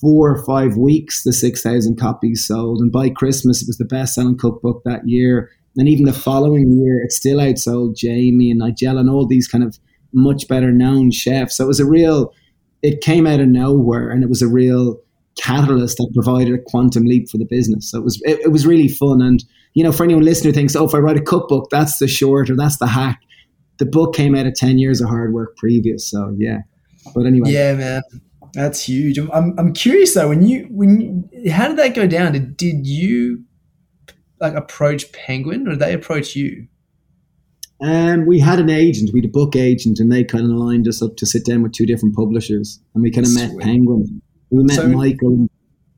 four 0.00 0.32
or 0.32 0.44
five 0.44 0.76
weeks, 0.76 1.22
the 1.22 1.32
6,000 1.32 2.00
copies 2.00 2.44
sold. 2.44 2.80
And 2.80 2.90
by 2.90 3.10
Christmas, 3.10 3.62
it 3.62 3.68
was 3.68 3.78
the 3.78 3.84
best 3.84 4.16
selling 4.16 4.36
cookbook 4.36 4.82
that 4.84 5.08
year. 5.08 5.52
And 5.76 5.88
even 5.88 6.04
the 6.04 6.12
following 6.12 6.72
year, 6.82 7.00
it 7.00 7.12
still 7.12 7.38
outsold 7.38 7.96
Jamie 7.96 8.50
and 8.50 8.60
Nigella 8.60 9.00
and 9.00 9.10
all 9.10 9.24
these 9.24 9.46
kind 9.46 9.62
of 9.62 9.78
much 10.12 10.48
better 10.48 10.72
known 10.72 11.12
chefs. 11.12 11.58
So 11.58 11.64
it 11.64 11.68
was 11.68 11.80
a 11.80 11.86
real, 11.86 12.32
it 12.82 13.02
came 13.02 13.24
out 13.24 13.38
of 13.38 13.46
nowhere 13.46 14.10
and 14.10 14.24
it 14.24 14.28
was 14.28 14.42
a 14.42 14.48
real 14.48 15.00
catalyst 15.36 15.96
that 15.98 16.10
provided 16.14 16.54
a 16.54 16.62
quantum 16.66 17.04
leap 17.04 17.28
for 17.28 17.38
the 17.38 17.44
business. 17.44 17.90
So 17.90 17.98
it 17.98 18.04
was 18.04 18.22
it, 18.24 18.40
it, 18.40 18.52
was 18.52 18.66
really 18.66 18.88
fun. 18.88 19.20
And 19.20 19.44
you 19.74 19.82
know, 19.82 19.92
for 19.92 20.04
anyone 20.04 20.24
listening 20.24 20.52
who 20.52 20.58
thinks, 20.58 20.76
oh, 20.76 20.84
if 20.84 20.94
I 20.94 20.98
write 20.98 21.16
a 21.16 21.22
cookbook, 21.22 21.70
that's 21.70 21.98
the 21.98 22.08
short 22.08 22.50
or 22.50 22.56
that's 22.56 22.78
the 22.78 22.86
hack. 22.86 23.20
The 23.78 23.86
book 23.86 24.14
came 24.14 24.34
out 24.34 24.46
of 24.46 24.54
ten 24.54 24.78
years 24.78 25.00
of 25.00 25.08
hard 25.08 25.32
work 25.32 25.56
previous. 25.56 26.08
So 26.08 26.34
yeah. 26.38 26.58
But 27.14 27.26
anyway. 27.26 27.50
Yeah, 27.50 27.74
man. 27.74 28.02
That's 28.54 28.86
huge. 28.86 29.18
I'm, 29.18 29.54
I'm 29.58 29.72
curious 29.72 30.14
though. 30.14 30.28
When 30.28 30.46
you 30.46 30.68
when 30.70 31.00
you, 31.32 31.50
how 31.50 31.68
did 31.68 31.76
that 31.78 31.94
go 31.94 32.06
down? 32.06 32.32
Did, 32.32 32.56
did 32.56 32.86
you 32.86 33.44
like 34.40 34.54
approach 34.54 35.10
Penguin 35.12 35.66
or 35.66 35.70
did 35.72 35.80
they 35.80 35.92
approach 35.92 36.36
you? 36.36 36.68
Um, 37.80 38.24
we 38.24 38.38
had 38.38 38.60
an 38.60 38.70
agent, 38.70 39.10
we 39.12 39.20
had 39.20 39.28
a 39.28 39.32
book 39.32 39.56
agent, 39.56 39.98
and 39.98 40.10
they 40.10 40.22
kind 40.22 40.44
of 40.44 40.52
lined 40.52 40.86
us 40.86 41.02
up 41.02 41.16
to 41.16 41.26
sit 41.26 41.44
down 41.44 41.62
with 41.62 41.72
two 41.72 41.84
different 41.84 42.14
publishers, 42.14 42.80
and 42.94 43.02
we 43.02 43.10
kind 43.10 43.26
of 43.26 43.34
met 43.34 43.50
Penguin 43.58 44.22
we 44.54 44.64
met 44.64 44.76
so, 44.76 44.88
Michael 44.88 45.28
and 45.28 45.50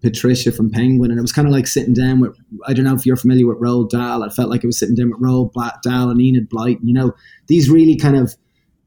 Patricia 0.03 0.53
from 0.53 0.71
Penguin, 0.71 1.11
and 1.11 1.19
it 1.19 1.23
was 1.23 1.33
kind 1.33 1.49
of 1.49 1.53
like 1.53 1.67
sitting 1.67 1.95
down 1.95 2.21
with. 2.21 2.37
I 2.67 2.73
don't 2.73 2.85
know 2.85 2.95
if 2.95 3.07
you're 3.07 3.17
familiar 3.17 3.47
with 3.47 3.59
Roald 3.59 3.91
Dahl. 3.91 4.23
I 4.23 4.29
felt 4.29 4.51
like 4.51 4.63
it 4.63 4.67
was 4.67 4.79
sitting 4.79 4.95
down 4.95 5.11
with 5.11 5.21
Roald 5.21 5.53
Dahl 5.83 6.11
and 6.11 6.21
Enid 6.21 6.49
Blyton. 6.49 6.81
You 6.83 6.95
know, 6.95 7.13
these 7.49 7.71
really 7.71 7.97
kind 7.97 8.17
of, 8.17 8.35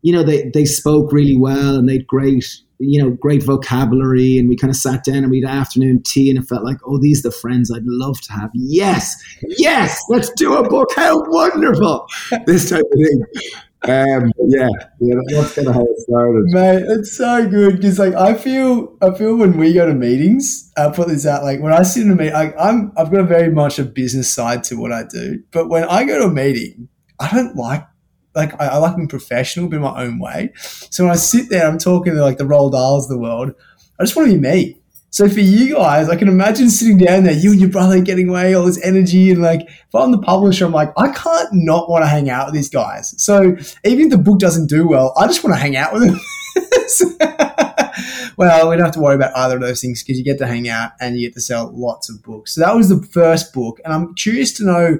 you 0.01 0.13
know, 0.13 0.23
they 0.23 0.49
they 0.53 0.65
spoke 0.65 1.11
really 1.11 1.37
well 1.37 1.75
and 1.75 1.89
they'd 1.89 2.07
great, 2.07 2.45
you 2.77 3.01
know, 3.01 3.09
great 3.09 3.43
vocabulary, 3.43 4.37
and 4.37 4.47
we 4.47 4.55
kind 4.55 4.71
of 4.71 4.77
sat 4.77 5.03
down 5.03 5.17
and 5.17 5.31
we 5.31 5.41
had 5.41 5.49
afternoon 5.49 6.03
tea, 6.03 6.29
and 6.29 6.39
it 6.39 6.47
felt 6.47 6.63
like, 6.63 6.77
oh, 6.85 6.99
these 6.99 7.25
are 7.25 7.29
the 7.29 7.35
friends 7.35 7.71
I'd 7.71 7.83
love 7.85 8.21
to 8.21 8.33
have. 8.33 8.51
Yes, 8.53 9.15
yes, 9.57 10.01
let's 10.09 10.29
do 10.31 10.55
a 10.55 10.67
book. 10.67 10.89
How 10.95 11.21
wonderful! 11.27 12.07
This 12.45 12.69
type 12.69 12.83
of 12.83 12.99
thing. 12.99 13.23
Um, 13.87 14.31
yeah, 14.47 14.67
yeah, 14.99 15.15
that's 15.29 15.55
kind 15.55 15.69
of 15.69 15.73
how 15.73 15.83
it 15.85 15.97
started, 15.99 16.43
mate. 16.47 16.83
It's 16.85 17.15
so 17.15 17.47
good 17.47 17.77
because, 17.77 17.97
like, 17.97 18.13
I 18.13 18.33
feel, 18.33 18.97
I 19.01 19.13
feel 19.13 19.37
when 19.37 19.57
we 19.57 19.73
go 19.73 19.85
to 19.85 19.93
meetings, 19.93 20.69
I'll 20.75 20.91
put 20.91 21.07
this 21.07 21.25
out. 21.25 21.43
Like, 21.43 21.61
when 21.61 21.71
I 21.71 21.83
sit 21.83 22.03
in 22.03 22.11
a 22.11 22.15
meeting, 22.15 22.53
I'm, 22.59 22.91
I've 22.97 23.09
got 23.09 23.21
a 23.21 23.23
very 23.23 23.49
much 23.49 23.79
a 23.79 23.83
business 23.85 24.29
side 24.29 24.65
to 24.65 24.75
what 24.75 24.91
I 24.91 25.03
do. 25.03 25.41
But 25.51 25.69
when 25.69 25.85
I 25.85 26.03
go 26.03 26.19
to 26.19 26.25
a 26.25 26.31
meeting, 26.31 26.89
I 27.21 27.33
don't 27.33 27.55
like, 27.55 27.87
like, 28.35 28.59
I, 28.61 28.67
I 28.67 28.77
like 28.77 28.97
being 28.97 29.07
professional, 29.07 29.69
but 29.69 29.77
in 29.77 29.81
my 29.81 30.03
own 30.03 30.19
way. 30.19 30.51
So 30.55 31.05
when 31.05 31.13
I 31.13 31.17
sit 31.17 31.49
there, 31.49 31.65
I'm 31.65 31.77
talking 31.77 32.13
to 32.15 32.21
like 32.21 32.37
the 32.37 32.43
Roald 32.43 32.73
Dahls 32.73 33.03
of 33.03 33.09
the 33.09 33.17
world. 33.17 33.53
I 33.97 34.03
just 34.03 34.15
want 34.15 34.29
to 34.29 34.35
be 34.35 34.41
me. 34.41 34.78
So 35.11 35.27
for 35.27 35.39
you 35.39 35.75
guys, 35.75 36.07
I 36.07 36.15
can 36.15 36.27
imagine 36.27 36.69
sitting 36.69 36.97
down 36.97 37.23
there, 37.23 37.33
you 37.33 37.51
and 37.51 37.59
your 37.59 37.69
brother 37.69 37.99
getting 38.01 38.29
away 38.29 38.53
all 38.53 38.65
this 38.65 38.83
energy, 38.83 39.31
and 39.31 39.41
like 39.41 39.61
if 39.61 39.95
I'm 39.95 40.11
the 40.11 40.19
publisher, 40.19 40.65
I'm 40.65 40.71
like, 40.71 40.91
I 40.97 41.11
can't 41.11 41.49
not 41.51 41.89
want 41.89 42.03
to 42.03 42.07
hang 42.07 42.29
out 42.29 42.47
with 42.47 42.55
these 42.55 42.69
guys. 42.69 43.15
So 43.21 43.57
even 43.83 44.05
if 44.05 44.09
the 44.11 44.17
book 44.17 44.39
doesn't 44.39 44.67
do 44.67 44.87
well, 44.87 45.13
I 45.17 45.25
just 45.25 45.43
want 45.43 45.55
to 45.55 45.59
hang 45.59 45.75
out 45.75 45.93
with 45.93 46.03
them. 46.03 46.19
well, 48.37 48.69
we 48.69 48.75
don't 48.75 48.85
have 48.85 48.93
to 48.93 48.99
worry 48.99 49.15
about 49.15 49.35
either 49.35 49.55
of 49.55 49.61
those 49.61 49.81
things 49.81 50.03
because 50.03 50.17
you 50.17 50.23
get 50.23 50.37
to 50.39 50.47
hang 50.47 50.69
out 50.69 50.91
and 51.01 51.17
you 51.17 51.27
get 51.27 51.33
to 51.33 51.41
sell 51.41 51.71
lots 51.73 52.09
of 52.09 52.21
books. 52.21 52.53
So 52.53 52.61
that 52.61 52.75
was 52.75 52.89
the 52.89 53.01
first 53.01 53.51
book, 53.51 53.79
and 53.83 53.93
I'm 53.93 54.13
curious 54.13 54.53
to 54.53 54.65
know 54.65 54.99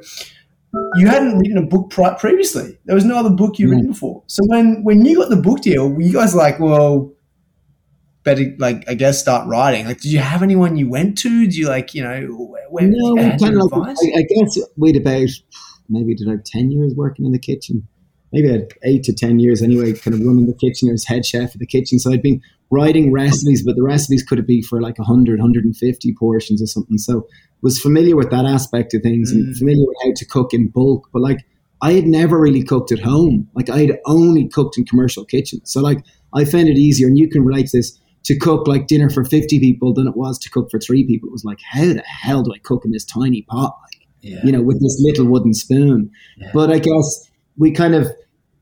you 0.95 1.07
hadn't 1.07 1.37
written 1.37 1.57
a 1.57 1.65
book 1.65 1.89
previously. 1.89 2.77
There 2.85 2.95
was 2.95 3.05
no 3.05 3.17
other 3.17 3.29
book 3.29 3.57
you'd 3.59 3.69
written 3.69 3.85
mm. 3.85 3.93
before. 3.93 4.23
So 4.27 4.43
when 4.47 4.83
when 4.83 5.05
you 5.05 5.17
got 5.17 5.29
the 5.29 5.35
book 5.35 5.61
deal, 5.61 5.89
were 5.89 6.01
you 6.01 6.13
guys 6.13 6.33
like, 6.33 6.59
well? 6.59 7.11
Better 8.29 8.55
like 8.59 8.87
I 8.87 8.93
guess 8.93 9.19
start 9.19 9.47
writing? 9.47 9.87
Like, 9.87 10.01
did 10.01 10.11
you 10.11 10.19
have 10.19 10.43
anyone 10.43 10.77
you 10.77 10.89
went 10.89 11.17
to? 11.19 11.47
Do 11.47 11.57
you 11.57 11.67
like 11.67 11.93
you 11.93 12.03
know? 12.03 12.55
When, 12.69 12.91
no, 12.91 13.13
we 13.13 13.37
kind 13.37 13.59
of 13.59 13.73
I, 13.73 14.19
I, 14.19 14.23
guess 14.23 14.59
we'd 14.77 14.95
about 14.95 15.29
maybe 15.89 16.15
did 16.15 16.27
I 16.27 16.31
have 16.31 16.43
ten 16.43 16.71
years 16.71 16.93
working 16.95 17.25
in 17.25 17.31
the 17.31 17.39
kitchen. 17.39 17.87
Maybe 18.31 18.49
I 18.49 18.51
had 18.53 18.67
eight 18.83 19.03
to 19.05 19.13
ten 19.13 19.39
years 19.39 19.61
anyway, 19.61 19.93
kind 19.93 20.13
of 20.13 20.21
running 20.21 20.45
the 20.45 20.53
kitchen 20.53 20.89
as 20.89 21.05
head 21.05 21.25
chef 21.25 21.55
of 21.55 21.59
the 21.59 21.65
kitchen. 21.65 21.97
So 21.99 22.11
I'd 22.11 22.21
been 22.21 22.41
writing 22.69 23.11
recipes, 23.11 23.63
but 23.65 23.75
the 23.75 23.83
recipes 23.83 24.23
could 24.23 24.37
have 24.37 24.45
been 24.45 24.61
for 24.61 24.79
like 24.79 24.99
100, 24.99 25.39
150 25.39 26.15
portions 26.19 26.61
or 26.61 26.67
something. 26.67 26.99
So 26.99 27.27
was 27.63 27.79
familiar 27.79 28.15
with 28.15 28.29
that 28.29 28.45
aspect 28.45 28.93
of 28.93 29.01
things 29.01 29.33
mm. 29.33 29.37
and 29.37 29.57
familiar 29.57 29.85
with 29.87 29.97
how 30.03 30.11
to 30.15 30.25
cook 30.25 30.53
in 30.53 30.69
bulk. 30.69 31.09
But 31.11 31.23
like 31.23 31.39
I 31.81 31.93
had 31.93 32.05
never 32.05 32.39
really 32.39 32.63
cooked 32.63 32.91
at 32.91 32.99
home. 32.99 33.49
Like 33.55 33.69
I 33.69 33.79
had 33.79 33.99
only 34.05 34.47
cooked 34.47 34.77
in 34.77 34.85
commercial 34.85 35.25
kitchens. 35.25 35.71
So 35.71 35.81
like 35.81 36.03
I 36.33 36.45
found 36.45 36.67
it 36.67 36.77
easier, 36.77 37.07
and 37.07 37.17
you 37.17 37.29
can 37.29 37.43
relate 37.43 37.67
to 37.67 37.77
this 37.77 37.99
to 38.23 38.37
cook 38.37 38.67
like 38.67 38.87
dinner 38.87 39.09
for 39.09 39.23
50 39.23 39.59
people 39.59 39.93
than 39.93 40.07
it 40.07 40.15
was 40.15 40.37
to 40.39 40.49
cook 40.49 40.69
for 40.69 40.79
three 40.79 41.05
people. 41.05 41.29
It 41.29 41.31
was 41.31 41.45
like, 41.45 41.59
how 41.71 41.85
the 41.85 42.03
hell 42.05 42.43
do 42.43 42.53
I 42.53 42.57
cook 42.59 42.85
in 42.85 42.91
this 42.91 43.05
tiny 43.05 43.43
pot? 43.43 43.77
Like, 43.83 44.07
yeah. 44.21 44.39
you 44.43 44.51
know, 44.51 44.61
with 44.61 44.81
this 44.81 44.99
little 45.03 45.25
wooden 45.25 45.53
spoon. 45.53 46.11
Yeah. 46.37 46.51
But 46.53 46.71
I 46.71 46.79
guess 46.79 47.29
we 47.57 47.71
kind 47.71 47.95
of, 47.95 48.07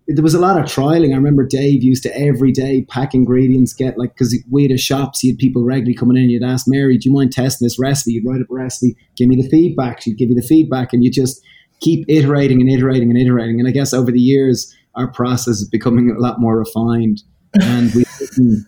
there 0.08 0.24
was 0.24 0.36
a 0.36 0.40
lot 0.40 0.58
of 0.58 0.66
trialing. 0.68 1.12
I 1.12 1.18
remember 1.18 1.46
Dave 1.46 1.84
used 1.84 2.04
to 2.04 2.18
every 2.18 2.52
day 2.52 2.86
pack 2.88 3.14
ingredients, 3.14 3.74
get 3.74 3.98
like, 3.98 4.14
because 4.14 4.38
we 4.50 4.64
had 4.64 4.72
a 4.72 4.78
shop, 4.78 5.16
so 5.16 5.28
you 5.28 5.34
had 5.34 5.40
people 5.40 5.66
regularly 5.66 5.96
coming 5.96 6.16
in. 6.16 6.30
You'd 6.30 6.44
ask 6.44 6.66
Mary, 6.68 6.98
do 6.98 7.10
you 7.10 7.16
mind 7.16 7.34
testing 7.34 7.66
this 7.66 7.78
recipe? 7.78 8.14
You'd 8.14 8.26
write 8.26 8.42
up 8.42 8.50
a 8.50 8.54
recipe, 8.54 8.96
give 9.18 9.28
me 9.28 9.36
the 9.36 9.50
feedback. 9.50 10.02
She'd 10.02 10.18
give 10.18 10.30
you 10.30 10.36
the 10.36 10.48
feedback, 10.48 10.94
and 10.94 11.04
you 11.04 11.12
just 11.12 11.44
keep 11.82 12.06
iterating 12.08 12.62
and 12.62 12.70
iterating 12.70 13.10
and 13.10 13.20
iterating. 13.20 13.60
And 13.60 13.68
I 13.68 13.72
guess 13.72 13.94
over 13.94 14.12
the 14.12 14.20
years, 14.20 14.74
our 14.96 15.12
process 15.12 15.58
is 15.58 15.70
becoming 15.70 16.10
a 16.10 16.20
lot 16.20 16.40
more 16.40 16.58
refined. 16.58 17.24
And 17.62 17.94
we've 17.94 18.66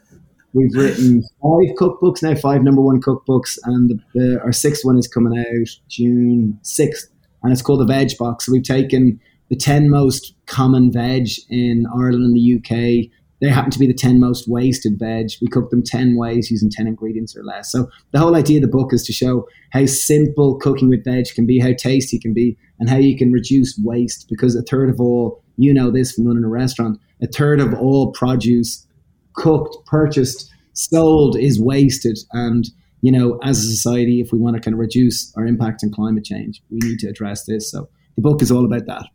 We've 0.53 0.73
written 0.73 1.21
five 1.41 1.75
cookbooks 1.77 2.23
now, 2.23 2.33
five 2.35 2.63
number 2.63 2.81
one 2.81 3.01
cookbooks, 3.01 3.57
and 3.65 3.89
the, 3.89 3.99
the, 4.15 4.41
our 4.41 4.51
sixth 4.51 4.83
one 4.83 4.97
is 4.97 5.07
coming 5.07 5.37
out 5.37 5.69
June 5.87 6.59
6th, 6.63 7.07
and 7.43 7.51
it's 7.51 7.61
called 7.61 7.81
the 7.81 7.85
Veg 7.85 8.17
Box. 8.17 8.45
So 8.45 8.51
we've 8.51 8.63
taken 8.63 9.19
the 9.49 9.55
10 9.55 9.89
most 9.89 10.33
common 10.47 10.91
veg 10.91 11.29
in 11.49 11.85
Ireland 11.93 12.23
and 12.23 12.35
the 12.35 12.55
UK. 12.55 13.11
They 13.41 13.49
happen 13.49 13.71
to 13.71 13.79
be 13.79 13.87
the 13.87 13.93
10 13.93 14.19
most 14.19 14.49
wasted 14.49 14.97
veg. 14.99 15.31
We 15.41 15.47
cook 15.47 15.69
them 15.69 15.83
10 15.83 16.17
ways 16.17 16.51
using 16.51 16.69
10 16.69 16.87
ingredients 16.87 17.37
or 17.37 17.43
less. 17.43 17.71
So 17.71 17.89
the 18.11 18.19
whole 18.19 18.35
idea 18.35 18.57
of 18.57 18.63
the 18.63 18.67
book 18.67 18.91
is 18.91 19.03
to 19.05 19.13
show 19.13 19.47
how 19.71 19.85
simple 19.85 20.57
cooking 20.57 20.89
with 20.89 21.05
veg 21.05 21.27
can 21.35 21.45
be, 21.45 21.59
how 21.59 21.73
tasty 21.73 22.17
it 22.17 22.23
can 22.23 22.33
be, 22.33 22.57
and 22.79 22.89
how 22.89 22.97
you 22.97 23.17
can 23.17 23.31
reduce 23.31 23.79
waste 23.83 24.27
because 24.29 24.55
a 24.55 24.63
third 24.63 24.89
of 24.89 24.99
all, 24.99 25.41
you 25.57 25.73
know 25.73 25.91
this 25.91 26.13
from 26.13 26.25
running 26.25 26.43
a 26.43 26.49
restaurant, 26.49 26.99
a 27.21 27.27
third 27.27 27.59
of 27.59 27.73
all 27.73 28.11
produce 28.11 28.85
cooked, 29.35 29.85
purchased, 29.85 30.51
sold 30.73 31.37
is 31.37 31.59
wasted. 31.59 32.19
And, 32.31 32.67
you 33.01 33.11
know, 33.11 33.39
as 33.43 33.59
a 33.59 33.69
society, 33.69 34.21
if 34.21 34.31
we 34.31 34.39
want 34.39 34.55
to 34.55 34.61
kind 34.61 34.73
of 34.73 34.79
reduce 34.79 35.35
our 35.35 35.45
impact 35.45 35.83
on 35.83 35.91
climate 35.91 36.25
change, 36.25 36.61
we 36.69 36.79
need 36.79 36.99
to 36.99 37.07
address 37.07 37.45
this. 37.45 37.71
So 37.71 37.89
the 38.15 38.21
book 38.21 38.41
is 38.41 38.51
all 38.51 38.65
about 38.65 38.85
that. 38.87 39.05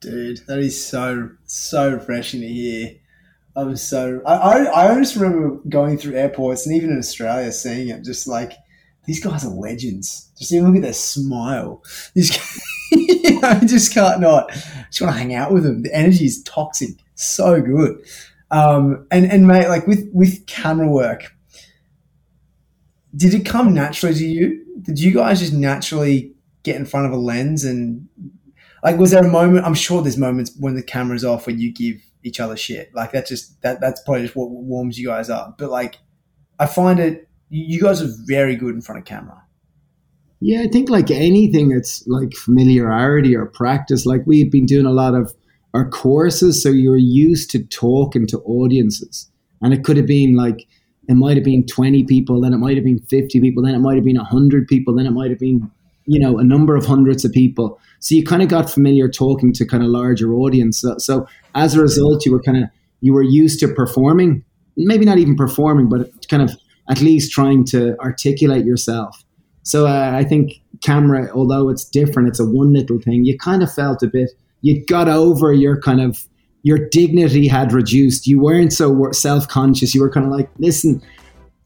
Dude, 0.00 0.40
that 0.46 0.58
is 0.58 0.86
so, 0.86 1.30
so 1.44 1.92
refreshing 1.92 2.40
to 2.40 2.48
hear. 2.48 2.96
I 3.56 3.64
was 3.64 3.82
so, 3.82 4.22
I, 4.24 4.34
I, 4.34 4.94
I 4.94 4.94
just 4.98 5.16
remember 5.16 5.60
going 5.68 5.98
through 5.98 6.14
airports 6.14 6.66
and 6.66 6.74
even 6.74 6.90
in 6.90 6.98
Australia 6.98 7.50
seeing 7.52 7.88
it, 7.88 8.04
just 8.04 8.26
like, 8.26 8.52
these 9.06 9.22
guys 9.22 9.44
are 9.44 9.48
legends. 9.48 10.30
Just 10.38 10.52
even 10.52 10.68
look 10.68 10.76
at 10.76 10.82
their 10.82 10.92
smile. 10.92 11.82
These 12.14 12.30
guys, 12.30 12.60
you 12.92 13.40
know, 13.40 13.60
just 13.66 13.92
can't 13.92 14.20
not. 14.20 14.50
Just 14.50 15.00
want 15.00 15.12
to 15.14 15.18
hang 15.18 15.34
out 15.34 15.52
with 15.52 15.64
them. 15.64 15.82
The 15.82 15.94
energy 15.94 16.26
is 16.26 16.42
toxic. 16.44 16.90
So 17.14 17.60
good. 17.60 18.04
Um, 18.50 19.06
and 19.10 19.30
and 19.30 19.46
mate, 19.46 19.68
like 19.68 19.86
with 19.86 20.08
with 20.12 20.46
camera 20.46 20.88
work, 20.88 21.32
did 23.14 23.34
it 23.34 23.46
come 23.46 23.74
naturally 23.74 24.14
to 24.14 24.26
you? 24.26 24.66
Did 24.82 24.98
you 24.98 25.12
guys 25.14 25.40
just 25.40 25.52
naturally 25.52 26.32
get 26.62 26.76
in 26.76 26.84
front 26.84 27.06
of 27.06 27.12
a 27.12 27.16
lens 27.16 27.64
and 27.64 28.08
like 28.82 28.98
was 28.98 29.12
there 29.12 29.24
a 29.24 29.28
moment? 29.28 29.66
I'm 29.66 29.74
sure 29.74 30.02
there's 30.02 30.18
moments 30.18 30.52
when 30.58 30.74
the 30.74 30.82
camera's 30.82 31.24
off 31.24 31.46
when 31.46 31.58
you 31.58 31.72
give 31.72 31.96
each 32.22 32.40
other 32.40 32.56
shit. 32.56 32.94
Like 32.94 33.12
that's 33.12 33.28
just 33.28 33.60
that 33.62 33.80
that's 33.80 34.00
probably 34.02 34.22
just 34.22 34.36
what 34.36 34.50
warms 34.50 34.98
you 34.98 35.08
guys 35.08 35.30
up. 35.30 35.56
But 35.58 35.70
like, 35.70 35.98
I 36.58 36.66
find 36.66 36.98
it 36.98 37.28
you 37.50 37.80
guys 37.80 38.00
are 38.00 38.08
very 38.26 38.56
good 38.56 38.74
in 38.74 38.80
front 38.80 39.00
of 39.00 39.04
camera. 39.04 39.42
Yeah, 40.40 40.62
I 40.62 40.68
think 40.68 40.88
like 40.88 41.10
anything, 41.10 41.72
it's 41.72 42.06
like 42.06 42.32
familiarity 42.32 43.36
or 43.36 43.46
practice. 43.46 44.06
Like 44.06 44.22
we've 44.24 44.50
been 44.50 44.66
doing 44.66 44.86
a 44.86 44.92
lot 44.92 45.14
of 45.14 45.34
are 45.74 45.88
courses, 45.88 46.62
so 46.62 46.68
you're 46.68 46.96
used 46.96 47.50
to 47.50 47.64
talking 47.64 48.26
to 48.28 48.38
audiences. 48.40 49.30
And 49.62 49.72
it 49.72 49.84
could 49.84 49.96
have 49.96 50.06
been 50.06 50.34
like, 50.34 50.66
it 51.08 51.14
might 51.14 51.36
have 51.36 51.44
been 51.44 51.66
20 51.66 52.04
people, 52.04 52.40
then 52.40 52.52
it 52.52 52.58
might 52.58 52.76
have 52.76 52.84
been 52.84 53.00
50 53.00 53.40
people, 53.40 53.62
then 53.62 53.74
it 53.74 53.78
might 53.78 53.96
have 53.96 54.04
been 54.04 54.16
100 54.16 54.66
people, 54.68 54.94
then 54.94 55.06
it 55.06 55.10
might 55.10 55.30
have 55.30 55.38
been, 55.38 55.70
you 56.06 56.18
know, 56.18 56.38
a 56.38 56.44
number 56.44 56.76
of 56.76 56.86
hundreds 56.86 57.24
of 57.24 57.32
people. 57.32 57.78
So 58.00 58.14
you 58.14 58.24
kind 58.24 58.42
of 58.42 58.48
got 58.48 58.70
familiar 58.70 59.08
talking 59.08 59.52
to 59.54 59.66
kind 59.66 59.82
of 59.82 59.90
larger 59.90 60.32
audience. 60.34 60.80
So, 60.80 60.96
so 60.98 61.26
as 61.54 61.74
a 61.74 61.82
result, 61.82 62.24
you 62.24 62.32
were 62.32 62.42
kind 62.42 62.64
of, 62.64 62.70
you 63.00 63.12
were 63.12 63.22
used 63.22 63.60
to 63.60 63.68
performing, 63.68 64.44
maybe 64.76 65.04
not 65.04 65.18
even 65.18 65.36
performing, 65.36 65.88
but 65.88 66.28
kind 66.28 66.42
of 66.42 66.50
at 66.88 67.00
least 67.00 67.32
trying 67.32 67.64
to 67.66 67.98
articulate 68.00 68.64
yourself. 68.64 69.24
So 69.62 69.86
uh, 69.86 70.12
I 70.14 70.24
think 70.24 70.60
camera, 70.82 71.30
although 71.34 71.68
it's 71.68 71.84
different, 71.84 72.28
it's 72.28 72.40
a 72.40 72.46
one 72.46 72.72
little 72.72 72.98
thing. 72.98 73.24
You 73.24 73.38
kind 73.38 73.62
of 73.62 73.72
felt 73.72 74.02
a 74.02 74.06
bit 74.06 74.30
you 74.62 74.84
got 74.86 75.08
over 75.08 75.52
your 75.52 75.80
kind 75.80 76.00
of 76.00 76.24
your 76.62 76.88
dignity 76.90 77.48
had 77.48 77.72
reduced. 77.72 78.26
You 78.26 78.40
weren't 78.40 78.72
so 78.72 79.10
self 79.12 79.48
conscious. 79.48 79.94
You 79.94 80.02
were 80.02 80.10
kind 80.10 80.26
of 80.26 80.32
like, 80.32 80.50
listen, 80.58 81.02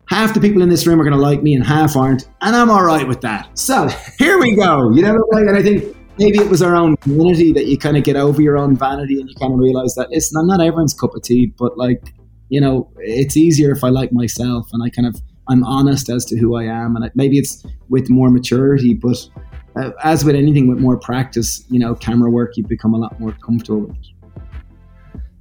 half 0.09 0.35
the 0.35 0.41
people 0.41 0.63
in 0.63 0.69
this 0.69 0.87
room 0.87 1.01
are 1.01 1.05
going 1.05 1.17
to 1.17 1.23
like 1.23 1.43
me 1.43 1.55
and 1.55 1.65
half 1.65 1.97
aren't, 1.97 2.29
and 2.41 2.55
I'm 2.55 2.71
all 2.71 2.85
right 2.85 3.07
with 3.07 3.21
that. 3.23 3.59
So 3.59 3.89
here 4.19 4.39
we 4.39 4.55
go. 4.55 4.91
You 4.91 5.03
know, 5.03 5.19
and 5.33 5.57
I 5.57 5.63
think 5.63 5.97
maybe 6.19 6.39
it 6.39 6.49
was 6.49 6.63
our 6.63 6.77
own 6.77 6.97
vanity 7.05 7.53
that 7.53 7.67
you 7.67 7.77
kind 7.77 7.97
of 7.97 8.05
get 8.05 8.17
over 8.17 8.41
your 8.41 8.57
own 8.57 8.77
vanity 8.77 9.21
and 9.21 9.29
you 9.29 9.35
kind 9.37 9.53
of 9.53 9.59
realize 9.59 9.95
that 9.97 10.11
listen, 10.11 10.39
I'm 10.41 10.47
not 10.47 10.61
everyone's 10.61 10.95
cup 10.95 11.15
of 11.15 11.23
tea, 11.23 11.47
but 11.59 11.77
like 11.77 12.15
you 12.51 12.61
know, 12.61 12.91
it's 12.99 13.37
easier 13.37 13.73
if 13.73 13.83
I 13.83 13.89
like 13.89 14.13
myself 14.13 14.69
and 14.73 14.83
I 14.83 14.91
kind 14.91 15.09
of 15.09 15.21
I'm 15.49 15.65
honest 15.65 16.09
as 16.09 16.25
to 16.27 16.39
who 16.39 16.57
I 16.57 16.65
am, 16.65 16.97
and 16.97 17.11
maybe 17.15 17.39
it's 17.39 17.65
with 17.89 18.09
more 18.09 18.31
maturity, 18.31 18.95
but 18.95 19.29
uh, 19.77 19.91
as 20.03 20.25
with 20.25 20.35
anything 20.37 20.69
with 20.69 20.79
more 20.79 20.97
practice, 20.97 21.65
you 21.69 21.79
know, 21.79 21.95
camera 21.95 22.31
work, 22.31 22.57
you 22.57 22.65
become 22.67 22.95
a 22.95 22.99
lot 22.99 23.19
more 23.19 23.33
comfortable 23.45 23.81
with 23.81 23.97
it. 23.97 24.07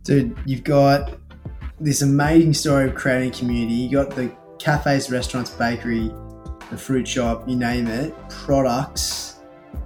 Dude, 0.04 0.38
you've 0.46 0.64
got 0.64 1.18
this 1.80 2.02
amazing 2.02 2.54
story 2.54 2.90
of 2.90 2.96
creating 2.96 3.30
a 3.30 3.34
community. 3.34 3.74
You 3.74 3.92
got 3.92 4.16
the 4.16 4.36
cafes, 4.60 5.12
restaurants, 5.12 5.52
bakery, 5.52 6.12
the 6.70 6.78
fruit 6.78 7.08
shop, 7.08 7.48
you 7.48 7.56
name 7.56 7.88
it, 7.88 8.14
products, 8.30 9.40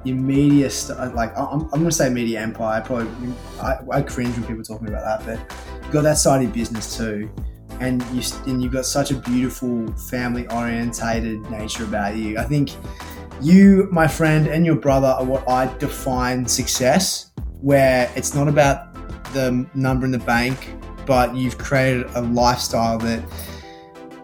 your 0.04 0.16
media, 0.16 0.70
st- 0.70 1.16
like 1.16 1.38
I'm, 1.38 1.62
I'm 1.62 1.70
going 1.70 1.86
to 1.86 1.92
say 1.92 2.10
media 2.10 2.42
empire. 2.42 2.82
I 2.82 2.86
probably, 2.86 3.34
I, 3.60 3.78
I 3.92 4.02
cringe 4.02 4.36
when 4.38 4.46
people 4.48 4.64
talking 4.64 4.88
about 4.88 5.24
that, 5.24 5.48
but 5.48 5.86
you 5.86 5.92
got 5.92 6.04
that 6.04 6.18
side 6.18 6.38
of 6.38 6.44
your 6.44 6.54
business 6.54 6.96
too. 6.98 7.30
and 7.80 8.04
you 8.12 8.22
and 8.46 8.62
you've 8.62 8.74
got 8.74 8.86
such 8.86 9.12
a 9.12 9.16
beautiful 9.16 9.92
family 9.94 10.48
orientated 10.48 11.42
nature 11.52 11.84
about 11.84 12.16
you. 12.16 12.38
I 12.38 12.44
think 12.44 12.72
you, 13.42 13.88
my 13.92 14.08
friend, 14.08 14.48
and 14.48 14.66
your 14.66 14.76
brother 14.76 15.08
are 15.08 15.24
what 15.24 15.48
I 15.50 15.76
define 15.78 16.48
success, 16.48 17.32
where 17.62 18.12
it's 18.16 18.34
not 18.34 18.48
about 18.48 18.94
the 19.34 19.68
number 19.74 20.06
in 20.06 20.12
the 20.12 20.20
bank, 20.20 20.74
but 21.06 21.36
you've 21.36 21.58
created 21.58 22.08
a 22.16 22.22
lifestyle 22.22 22.98
that 23.00 23.24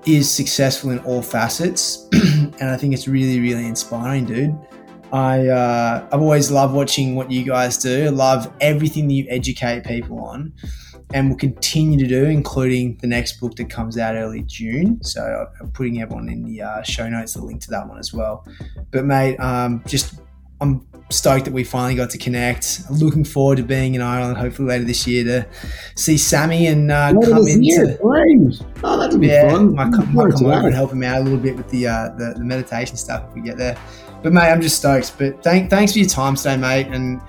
is 0.06 0.30
successful 0.30 0.90
in 0.90 1.00
all 1.00 1.22
facets. 1.22 2.08
and 2.14 2.70
I 2.70 2.78
think 2.78 2.94
it's 2.94 3.08
really, 3.08 3.40
really 3.40 3.66
inspiring, 3.66 4.26
dude. 4.26 4.58
I 5.12 5.48
uh, 5.48 6.08
I've 6.12 6.22
always 6.22 6.50
loved 6.50 6.74
watching 6.74 7.16
what 7.16 7.30
you 7.30 7.44
guys 7.44 7.78
do. 7.78 8.10
Love 8.10 8.52
everything 8.60 9.08
that 9.08 9.14
you 9.14 9.28
educate 9.30 9.86
people 9.86 10.20
on, 10.20 10.54
and 11.14 11.30
will 11.30 11.38
continue 11.38 12.00
to 12.00 12.08
do, 12.08 12.26
including 12.26 12.98
the 13.02 13.08
next 13.08 13.40
book 13.40 13.56
that 13.56 13.70
comes 13.70 13.98
out 13.98 14.16
early 14.16 14.44
June. 14.44 15.04
So 15.04 15.48
I'm 15.60 15.72
putting 15.72 16.02
everyone 16.02 16.30
in 16.30 16.44
the 16.44 16.62
uh, 16.62 16.82
show 16.84 17.08
notes 17.10 17.34
the 17.34 17.44
link 17.44 17.62
to 17.62 17.70
that 17.72 17.88
one 17.88 18.00
as 18.00 18.14
well. 18.14 18.48
But 18.92 19.06
mate, 19.06 19.38
um, 19.38 19.84
just 19.86 20.16
I'm 20.62 20.88
stoked 21.10 21.46
that 21.46 21.54
we 21.54 21.64
finally 21.64 21.96
got 21.96 22.10
to 22.12 22.18
connect. 22.18 22.82
I'm 22.90 22.96
looking 22.96 23.24
forward 23.24 23.58
to 23.58 23.64
being 23.64 23.96
in 23.96 24.02
Ireland, 24.02 24.38
hopefully 24.38 24.70
later 24.70 24.86
this 24.86 25.06
year 25.06 25.24
to 25.26 25.48
see 25.96 26.18
Sammy 26.18 26.68
and 26.68 26.92
uh, 26.92 27.14
come 27.14 27.48
into. 27.48 27.98
Oh, 28.84 28.98
that'd 29.00 29.20
be 29.20 29.28
yeah, 29.28 29.52
fun. 29.52 29.76
Might 29.76 29.94
come, 29.94 30.14
might 30.14 30.32
come 30.32 30.46
over 30.46 30.68
and 30.68 30.74
help 30.74 30.92
him 30.92 31.04
out 31.04 31.22
a 31.22 31.24
little 31.24 31.40
bit 31.40 31.56
with 31.56 31.70
the, 31.70 31.88
uh, 31.88 32.10
the 32.18 32.34
the 32.38 32.44
meditation 32.44 32.96
stuff 32.98 33.26
if 33.30 33.36
we 33.36 33.42
get 33.42 33.58
there. 33.58 33.78
But 34.22 34.32
mate, 34.32 34.50
I'm 34.50 34.62
just 34.62 34.78
stoked. 34.78 35.18
But 35.18 35.44
thank, 35.44 35.70
thanks 35.70 35.92
for 35.92 36.00
your 36.00 36.08
time 36.08 36.36
today, 36.36 36.56
mate. 36.56 36.88
And 36.88 37.22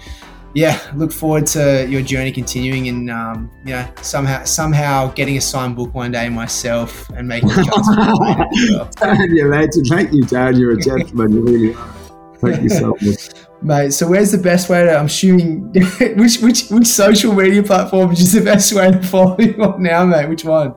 yeah, 0.55 0.81
look 0.95 1.13
forward 1.13 1.47
to 1.49 1.87
your 1.89 2.03
journey 2.03 2.31
continuing 2.31 2.89
and 2.89 3.11
um, 3.11 3.51
you 3.65 3.73
know 3.73 3.89
somehow 4.03 4.45
somehow 4.45 5.09
getting 5.13 5.37
a 5.37 5.41
signed 5.41 5.77
book 5.77 5.93
one 5.93 6.13
day 6.13 6.29
myself 6.29 7.09
and 7.11 7.27
making 7.27 7.51
a 7.51 7.65
well. 7.67 8.89
Dan, 8.97 9.35
you're 9.35 9.51
legend. 9.51 9.87
Thank 9.89 10.13
you, 10.13 10.23
Dan. 10.23 10.57
You're 10.57 10.73
a 10.73 10.81
gentleman. 10.81 11.33
You 11.33 11.45
really 11.45 11.75
are. 11.75 11.95
Thank 12.39 12.63
you 12.63 12.69
so 12.69 12.97
much. 13.01 13.31
Mate, 13.63 13.93
so 13.93 14.09
where's 14.09 14.31
the 14.31 14.39
best 14.39 14.69
way 14.69 14.85
to? 14.85 14.97
I'm 14.97 15.07
assuming 15.07 15.73
which 16.17 16.39
which 16.39 16.69
which 16.69 16.87
social 16.87 17.33
media 17.33 17.63
platform 17.63 18.13
is 18.13 18.33
the 18.33 18.43
best 18.43 18.73
way 18.73 18.91
to 18.91 19.03
follow 19.03 19.39
you 19.39 19.55
on 19.63 19.83
now, 19.83 20.05
mate? 20.05 20.29
Which 20.29 20.45
one? 20.45 20.75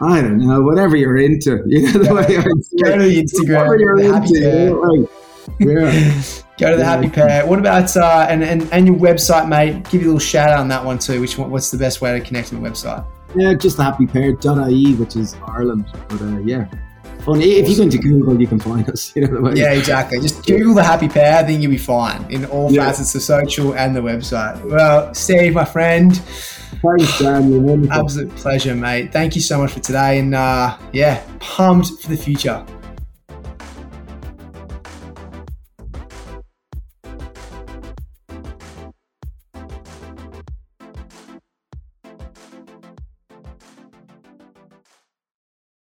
I 0.00 0.20
don't 0.20 0.38
know. 0.38 0.60
Whatever 0.60 0.96
you're 0.96 1.18
into, 1.18 1.62
you 1.66 1.82
know 1.82 1.92
the 1.92 2.04
yeah, 2.04 2.12
way 2.12 2.22
I 2.22 2.42
go 2.42 2.98
to 2.98 3.04
Instagram. 3.04 3.68
Whatever 3.68 3.78
you're 3.78 4.16
into, 4.16 4.34
you 4.34 5.08
yeah. 5.58 6.14
Go 6.58 6.70
to 6.70 6.76
the 6.76 6.84
Happy 6.84 7.08
Pear. 7.08 7.46
What 7.46 7.58
about 7.58 7.96
uh, 7.96 8.26
and, 8.28 8.44
and 8.44 8.70
and 8.72 8.86
your 8.86 8.96
website, 8.96 9.48
mate? 9.48 9.88
Give 9.90 10.02
you 10.02 10.08
a 10.08 10.12
little 10.12 10.18
shout 10.20 10.50
out 10.50 10.60
on 10.60 10.68
that 10.68 10.84
one 10.84 10.98
too. 10.98 11.20
Which 11.20 11.36
one? 11.38 11.50
What's 11.50 11.70
the 11.70 11.78
best 11.78 12.00
way 12.00 12.16
to 12.18 12.24
connect 12.24 12.52
on 12.52 12.62
the 12.62 12.68
website? 12.68 13.04
Yeah, 13.34 13.54
just 13.54 13.78
the 13.78 13.82
happypear.ie, 13.82 14.94
which 14.94 15.16
is 15.16 15.34
Ireland. 15.46 15.86
But 16.08 16.20
uh, 16.20 16.38
yeah, 16.40 16.68
funny. 17.24 17.44
If 17.44 17.68
you 17.68 17.76
go 17.76 17.82
into 17.84 17.98
Google, 17.98 18.40
you 18.40 18.46
can 18.46 18.60
find 18.60 18.88
us. 18.90 19.12
You 19.16 19.26
know 19.26 19.52
yeah, 19.52 19.72
exactly. 19.72 20.20
Just 20.20 20.46
Google 20.46 20.74
the 20.74 20.84
Happy 20.84 21.08
Pear. 21.08 21.38
I 21.38 21.42
think 21.42 21.62
you'll 21.62 21.72
be 21.72 21.78
fine 21.78 22.30
in 22.30 22.44
all 22.46 22.70
yeah. 22.70 22.84
facets 22.86 23.14
of 23.14 23.22
social 23.22 23.74
and 23.74 23.96
the 23.96 24.00
website. 24.00 24.62
Well, 24.64 25.12
Steve, 25.14 25.54
my 25.54 25.64
friend. 25.64 26.16
Thanks, 26.16 27.18
Dan. 27.18 27.50
You're 27.50 27.60
wonderful. 27.60 27.96
Absolute 27.96 28.34
pleasure, 28.36 28.74
mate. 28.74 29.12
Thank 29.12 29.34
you 29.34 29.40
so 29.40 29.58
much 29.58 29.72
for 29.72 29.80
today, 29.80 30.18
and 30.18 30.34
uh, 30.34 30.76
yeah, 30.92 31.24
pumped 31.38 32.02
for 32.02 32.08
the 32.08 32.16
future. 32.16 32.64